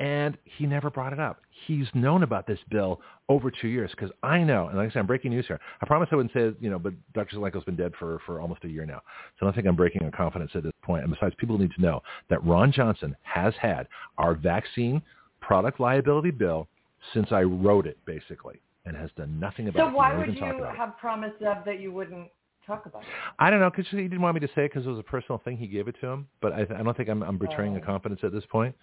[0.00, 1.42] and he never brought it up.
[1.66, 5.00] He's known about this bill over two years because I know, and like I said,
[5.00, 5.60] I'm breaking news here.
[5.82, 7.36] I promise I wouldn't say, you know, but Dr.
[7.36, 9.02] Zelenko's been dead for, for almost a year now.
[9.38, 11.04] So I don't think I'm breaking a confidence at this point.
[11.04, 15.02] And besides, people need to know that Ron Johnson has had our vaccine
[15.42, 16.66] product liability bill
[17.12, 19.90] since I wrote it, basically, and has done nothing about so it.
[19.90, 22.28] So why would you have promised that you wouldn't
[22.66, 23.08] talk about it?
[23.38, 25.04] I don't know because he didn't want me to say it because it was a
[25.04, 25.56] personal thing.
[25.56, 27.80] He gave it to him, but I, I don't think I'm, I'm betraying oh.
[27.80, 28.74] the confidence at this point.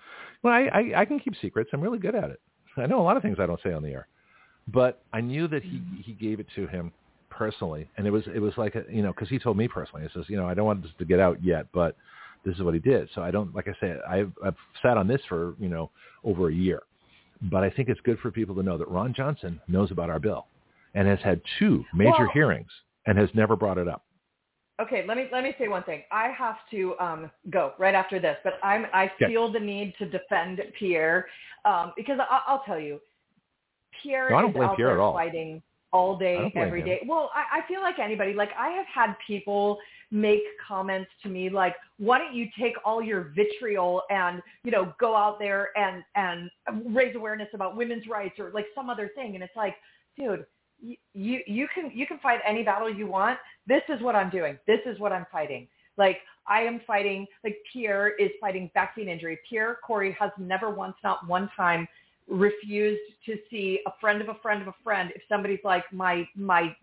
[0.44, 1.70] Well, I, I, I can keep secrets.
[1.74, 2.40] I'm really good at it.
[2.78, 4.08] I know a lot of things I don't say on the air,
[4.68, 6.02] but I knew that he mm-hmm.
[6.02, 6.92] he gave it to him
[7.30, 10.04] personally, and it was it was like a, you know because he told me personally.
[10.04, 11.96] He says you know I don't want this to get out yet, but
[12.46, 13.10] this is what he did.
[13.16, 15.90] So I don't like I said I've I've sat on this for you know
[16.24, 16.84] over a year,
[17.44, 20.20] but I think it's good for people to know that Ron Johnson knows about our
[20.20, 20.48] bill,
[20.94, 22.70] and has had two major well, hearings
[23.08, 24.04] and has never brought it up.
[24.80, 26.04] Okay, let me let me say one thing.
[26.12, 30.06] I have to um, go right after this, but I'm I feel the need to
[30.06, 31.26] defend Pierre
[31.66, 33.00] um, because I, will tell you,
[34.04, 35.14] Pierre no, is out Pierre there all.
[35.14, 36.86] fighting all day, every him.
[36.86, 37.00] day.
[37.08, 38.34] Well, I, I feel like anybody.
[38.34, 39.80] Like I have had people
[40.12, 44.94] make comments to me like, "Why don't you take all your vitriol and you know
[45.00, 46.52] go out there and and
[46.96, 49.74] raise awareness about women's rights or like some other thing?" And it's like,
[50.20, 50.46] dude
[50.82, 53.38] you you can you can fight any battle you want.
[53.68, 54.58] This is what I'm doing.
[54.68, 55.68] This is what I'm fighting.
[55.98, 57.26] Like I am fighting.
[57.44, 59.40] Like Pierre is fighting back vaccine injury.
[59.50, 61.88] Pierre Kory has never once, not one time,
[62.28, 65.12] refused to see a friend of a friend of a friend.
[65.16, 66.76] If somebody's like my my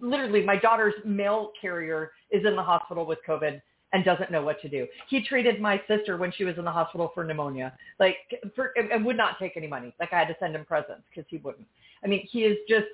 [0.00, 3.60] literally my daughter's mail carrier is in the hospital with COVID
[3.92, 4.86] and doesn't know what to do.
[5.08, 8.16] He treated my sister when she was in the hospital for pneumonia, like
[8.54, 9.94] for, and would not take any money.
[9.98, 11.66] Like I had to send him presents because he wouldn't.
[12.04, 12.86] I mean, he is just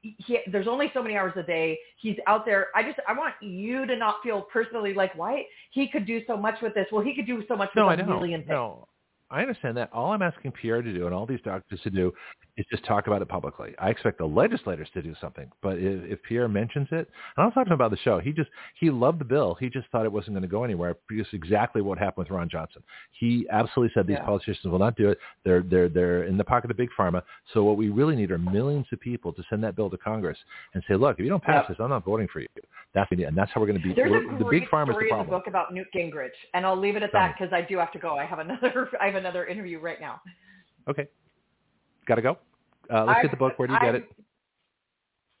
[0.00, 1.78] he, there's only so many hours a day.
[2.00, 2.68] He's out there.
[2.74, 6.36] I just I want you to not feel personally like why he could do so
[6.36, 6.86] much with this.
[6.92, 8.50] Well, he could do so much with no, a million things.
[8.50, 8.88] No,
[9.32, 9.90] I understand that.
[9.92, 12.12] All I'm asking Pierre to do and all these doctors to do
[12.58, 13.74] is just talk about it publicly.
[13.78, 17.44] I expect the legislators to do something, but if, if Pierre mentions it, and I
[17.46, 19.54] was talking about the show, he just he loved the bill.
[19.58, 20.96] He just thought it wasn't going to go anywhere.
[21.08, 22.82] Because exactly what happened with Ron Johnson.
[23.18, 24.24] He absolutely said these Yeah.
[24.24, 25.18] politicians will not do it.
[25.44, 27.22] They're they're they're in the pocket of big pharma.
[27.54, 30.38] So what we really need are millions of people to send that bill to Congress
[30.74, 31.68] and say, look, if you don't pass Yep.
[31.68, 32.48] this, I'm not voting for you.
[32.94, 34.94] That's the and that's how we're going to beat There's a the big pharma is
[34.96, 37.34] story the in the book about Newt Gingrich, and I'll leave it at Tell that
[37.38, 38.18] because I do have to go.
[38.18, 40.20] I have another I have another interview right now.
[40.88, 41.06] Okay,
[42.06, 42.38] got to go.
[42.92, 43.58] Uh, let's I'm- get the book.
[43.58, 44.10] Where do you get I'm it?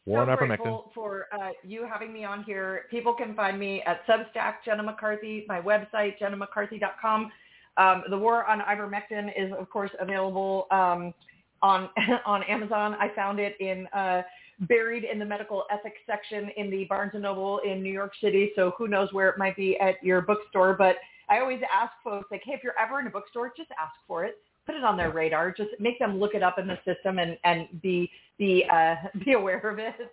[0.04, 0.48] Warren so Ivermectin.
[0.48, 2.86] grateful for uh, you having me on here.
[2.90, 7.30] People can find me at Substack, Jenna McCarthy, my website, jennamccarthy.com.
[7.76, 11.14] Um, the War on Ivermectin is, of course, available um,
[11.62, 11.88] on
[12.26, 12.94] on Amazon.
[12.94, 14.22] I found it in uh,
[14.60, 18.50] buried in the medical ethics section in the Barnes and Noble in New York City.
[18.56, 20.74] So who knows where it might be at your bookstore?
[20.74, 20.96] But
[21.28, 24.24] I always ask folks like, hey, if you're ever in a bookstore, just ask for
[24.24, 24.36] it.
[24.66, 25.50] Put it on their radar.
[25.52, 28.94] Just make them look it up in the system and and be be uh,
[29.24, 29.94] be aware of it.
[29.98, 30.08] If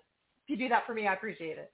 [0.48, 1.72] you do that for me, I appreciate it.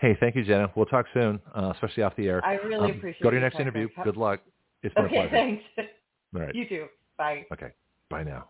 [0.00, 0.72] Hey, thank you, Jenna.
[0.74, 2.44] We'll talk soon, uh, especially off the air.
[2.44, 3.88] I really Um, appreciate Go to your next interview.
[4.02, 4.40] Good luck.
[4.82, 5.30] It's been a Okay, pleasure.
[5.76, 5.92] thanks.
[6.34, 6.54] All right.
[6.54, 6.86] You too.
[7.16, 7.46] Bye.
[7.52, 7.70] Okay.
[8.10, 8.48] Bye now.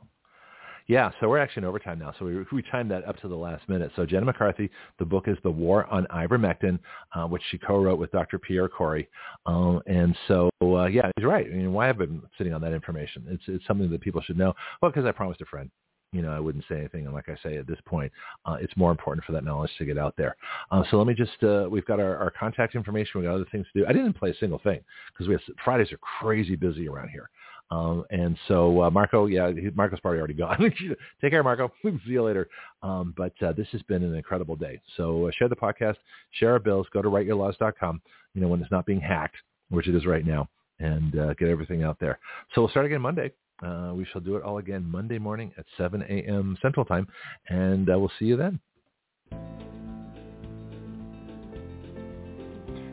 [0.88, 2.12] Yeah, so we're actually in overtime now.
[2.18, 3.92] So we, we timed that up to the last minute.
[3.96, 6.78] So Jenna McCarthy, the book is The War on Ivermectin,
[7.14, 8.38] uh, which she co-wrote with Dr.
[8.38, 9.08] Pierre Kory.
[9.46, 11.46] Um, and so, uh, yeah, he's right.
[11.46, 13.24] I mean, why have I been sitting on that information?
[13.28, 14.52] It's, it's something that people should know.
[14.80, 15.70] Well, because I promised a friend.
[16.12, 17.06] You know, I wouldn't say anything.
[17.06, 18.12] And like I say, at this point,
[18.44, 20.36] uh, it's more important for that knowledge to get out there.
[20.70, 23.12] Uh, so let me just, uh, we've got our, our contact information.
[23.14, 23.86] We've got other things to do.
[23.86, 24.80] I didn't play a single thing
[25.10, 27.30] because we have, Fridays are crazy busy around here.
[27.72, 30.58] Um, and so uh, Marco, yeah, Marco's probably already gone.
[31.22, 31.72] Take care, Marco.
[31.82, 32.48] See you later.
[32.82, 34.78] Um, but uh, this has been an incredible day.
[34.98, 35.96] So uh, share the podcast,
[36.32, 38.02] share our bills, go to writeyourlaws.com,
[38.34, 39.36] you know, when it's not being hacked,
[39.70, 42.18] which it is right now, and uh, get everything out there.
[42.54, 43.32] So we'll start again Monday.
[43.64, 46.58] Uh, we shall do it all again Monday morning at 7 a.m.
[46.60, 47.08] Central Time,
[47.48, 48.60] and uh, we'll see you then.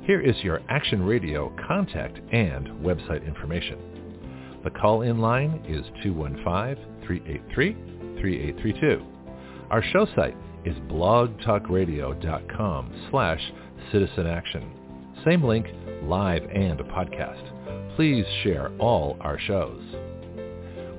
[0.03, 3.98] Here is your Action Radio contact and website information.
[4.63, 9.05] The call-in line is 215-383-3832.
[9.69, 13.41] Our show site is blogtalkradio.com slash
[13.91, 14.71] citizen action.
[15.25, 15.65] Same link,
[16.03, 17.95] live and a podcast.
[17.95, 19.81] Please share all our shows.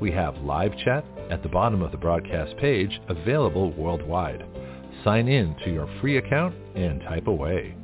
[0.00, 4.44] We have live chat at the bottom of the broadcast page available worldwide.
[5.04, 7.76] Sign in to your free account and type away.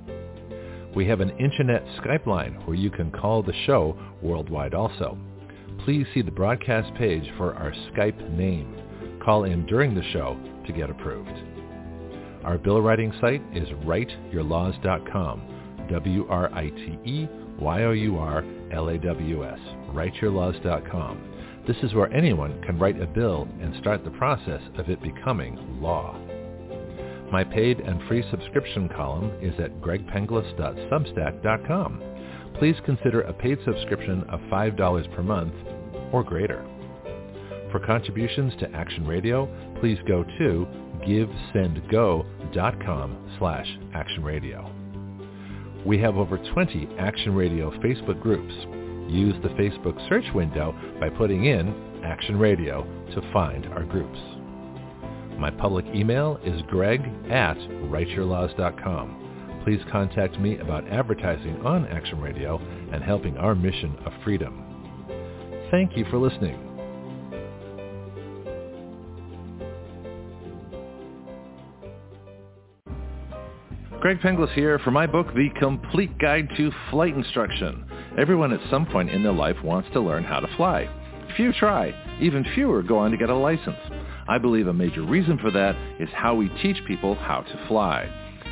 [0.95, 5.19] We have an internet Skype line where you can call the show worldwide also.
[5.85, 8.75] Please see the broadcast page for our Skype name.
[9.25, 11.31] Call in during the show to get approved.
[12.45, 15.43] Our bill writing site is writeyourlaws.com.
[15.91, 19.61] W-R-I-T-E Y-O-U-R L-A-W-S.
[19.93, 21.33] Writeyourlaws.com.
[21.67, 25.81] This is where anyone can write a bill and start the process of it becoming
[25.81, 26.17] law.
[27.33, 32.03] My paid and free subscription column is at gregpenglis.substack.com.
[32.59, 35.55] Please consider a paid subscription of $5 per month
[36.13, 36.65] or greater.
[37.71, 39.47] For contributions to Action Radio,
[39.81, 40.67] please go to
[41.07, 44.73] givesendgo.com slash actionradio.
[45.85, 48.55] We have over 20 Action Radio Facebook groups.
[49.13, 54.19] Use the Facebook search window by putting in Action Radio to find our groups.
[55.39, 59.26] My public email is greg at writeyourlaws.com.
[59.67, 62.59] Please contact me about advertising on Action Radio
[62.93, 64.63] and helping our mission of freedom.
[65.73, 66.57] Thank you for listening.
[74.01, 77.85] Greg Penglis here for my book, The Complete Guide to Flight Instruction.
[78.17, 80.89] Everyone at some point in their life wants to learn how to fly.
[81.37, 81.93] Few try.
[82.21, 83.75] Even fewer go on to get a license.
[84.29, 88.26] I believe a major reason for that is how we teach people how to fly.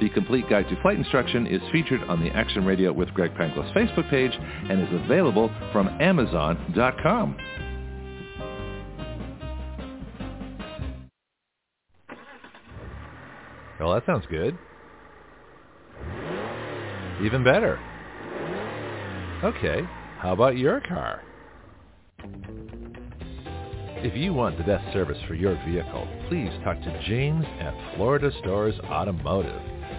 [0.00, 3.72] The Complete Guide to Flight Instruction is featured on the Action Radio with Greg Penglis
[3.74, 7.36] Facebook page and is available from Amazon.com.
[13.80, 14.58] Well, that sounds good.
[17.24, 17.78] Even better.
[19.42, 19.82] Okay,
[20.18, 21.22] how about your car?
[24.00, 28.30] If you want the best service for your vehicle, please talk to James at Florida
[28.40, 29.60] Stores Automotive,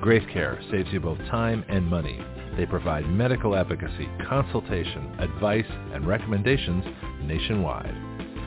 [0.00, 2.18] Graith Care saves you both time and money.
[2.56, 6.84] They provide medical advocacy, consultation, advice, and recommendations
[7.24, 7.94] nationwide.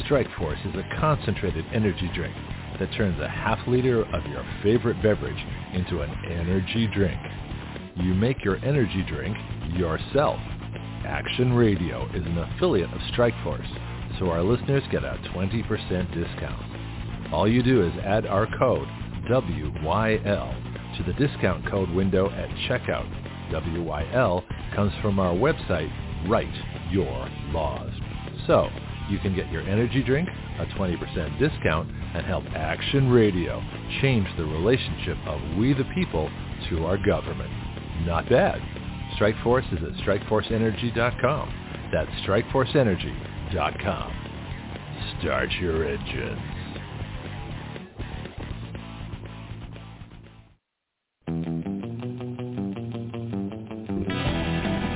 [0.06, 2.34] Strike Force is a concentrated energy drink
[2.80, 5.44] that turns a half liter of your favorite beverage
[5.74, 7.20] into an energy drink.
[7.96, 9.36] You make your energy drink
[9.74, 10.40] yourself.
[11.04, 17.32] Action Radio is an affiliate of Strikeforce, so our listeners get a 20% discount.
[17.32, 18.88] All you do is add our code
[19.30, 23.08] WYL to the discount code window at checkout.
[23.50, 25.90] WYL comes from our website,
[26.28, 26.52] Write
[26.90, 27.90] Your Laws.
[28.46, 28.68] So,
[29.08, 33.62] you can get your energy drink, a 20% discount, and help Action Radio
[34.00, 36.30] change the relationship of we the people
[36.70, 37.50] to our government.
[38.06, 38.60] Not bad.
[39.18, 41.90] Strikeforce is at strikeforceenergy.com.
[41.92, 42.10] That's
[43.52, 44.12] strikeforceenergy.com.
[45.20, 46.40] Start your engines.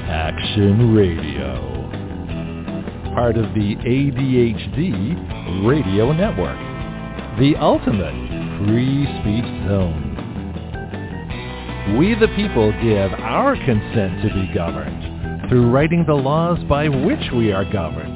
[0.09, 1.73] Action Radio.
[3.15, 6.59] Part of the ADHD Radio Network.
[7.39, 8.15] The ultimate
[8.59, 10.15] free speech zone.
[11.99, 17.31] We the people give our consent to be governed through writing the laws by which
[17.33, 18.16] we are governed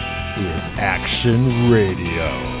[0.37, 2.60] is Action Radio.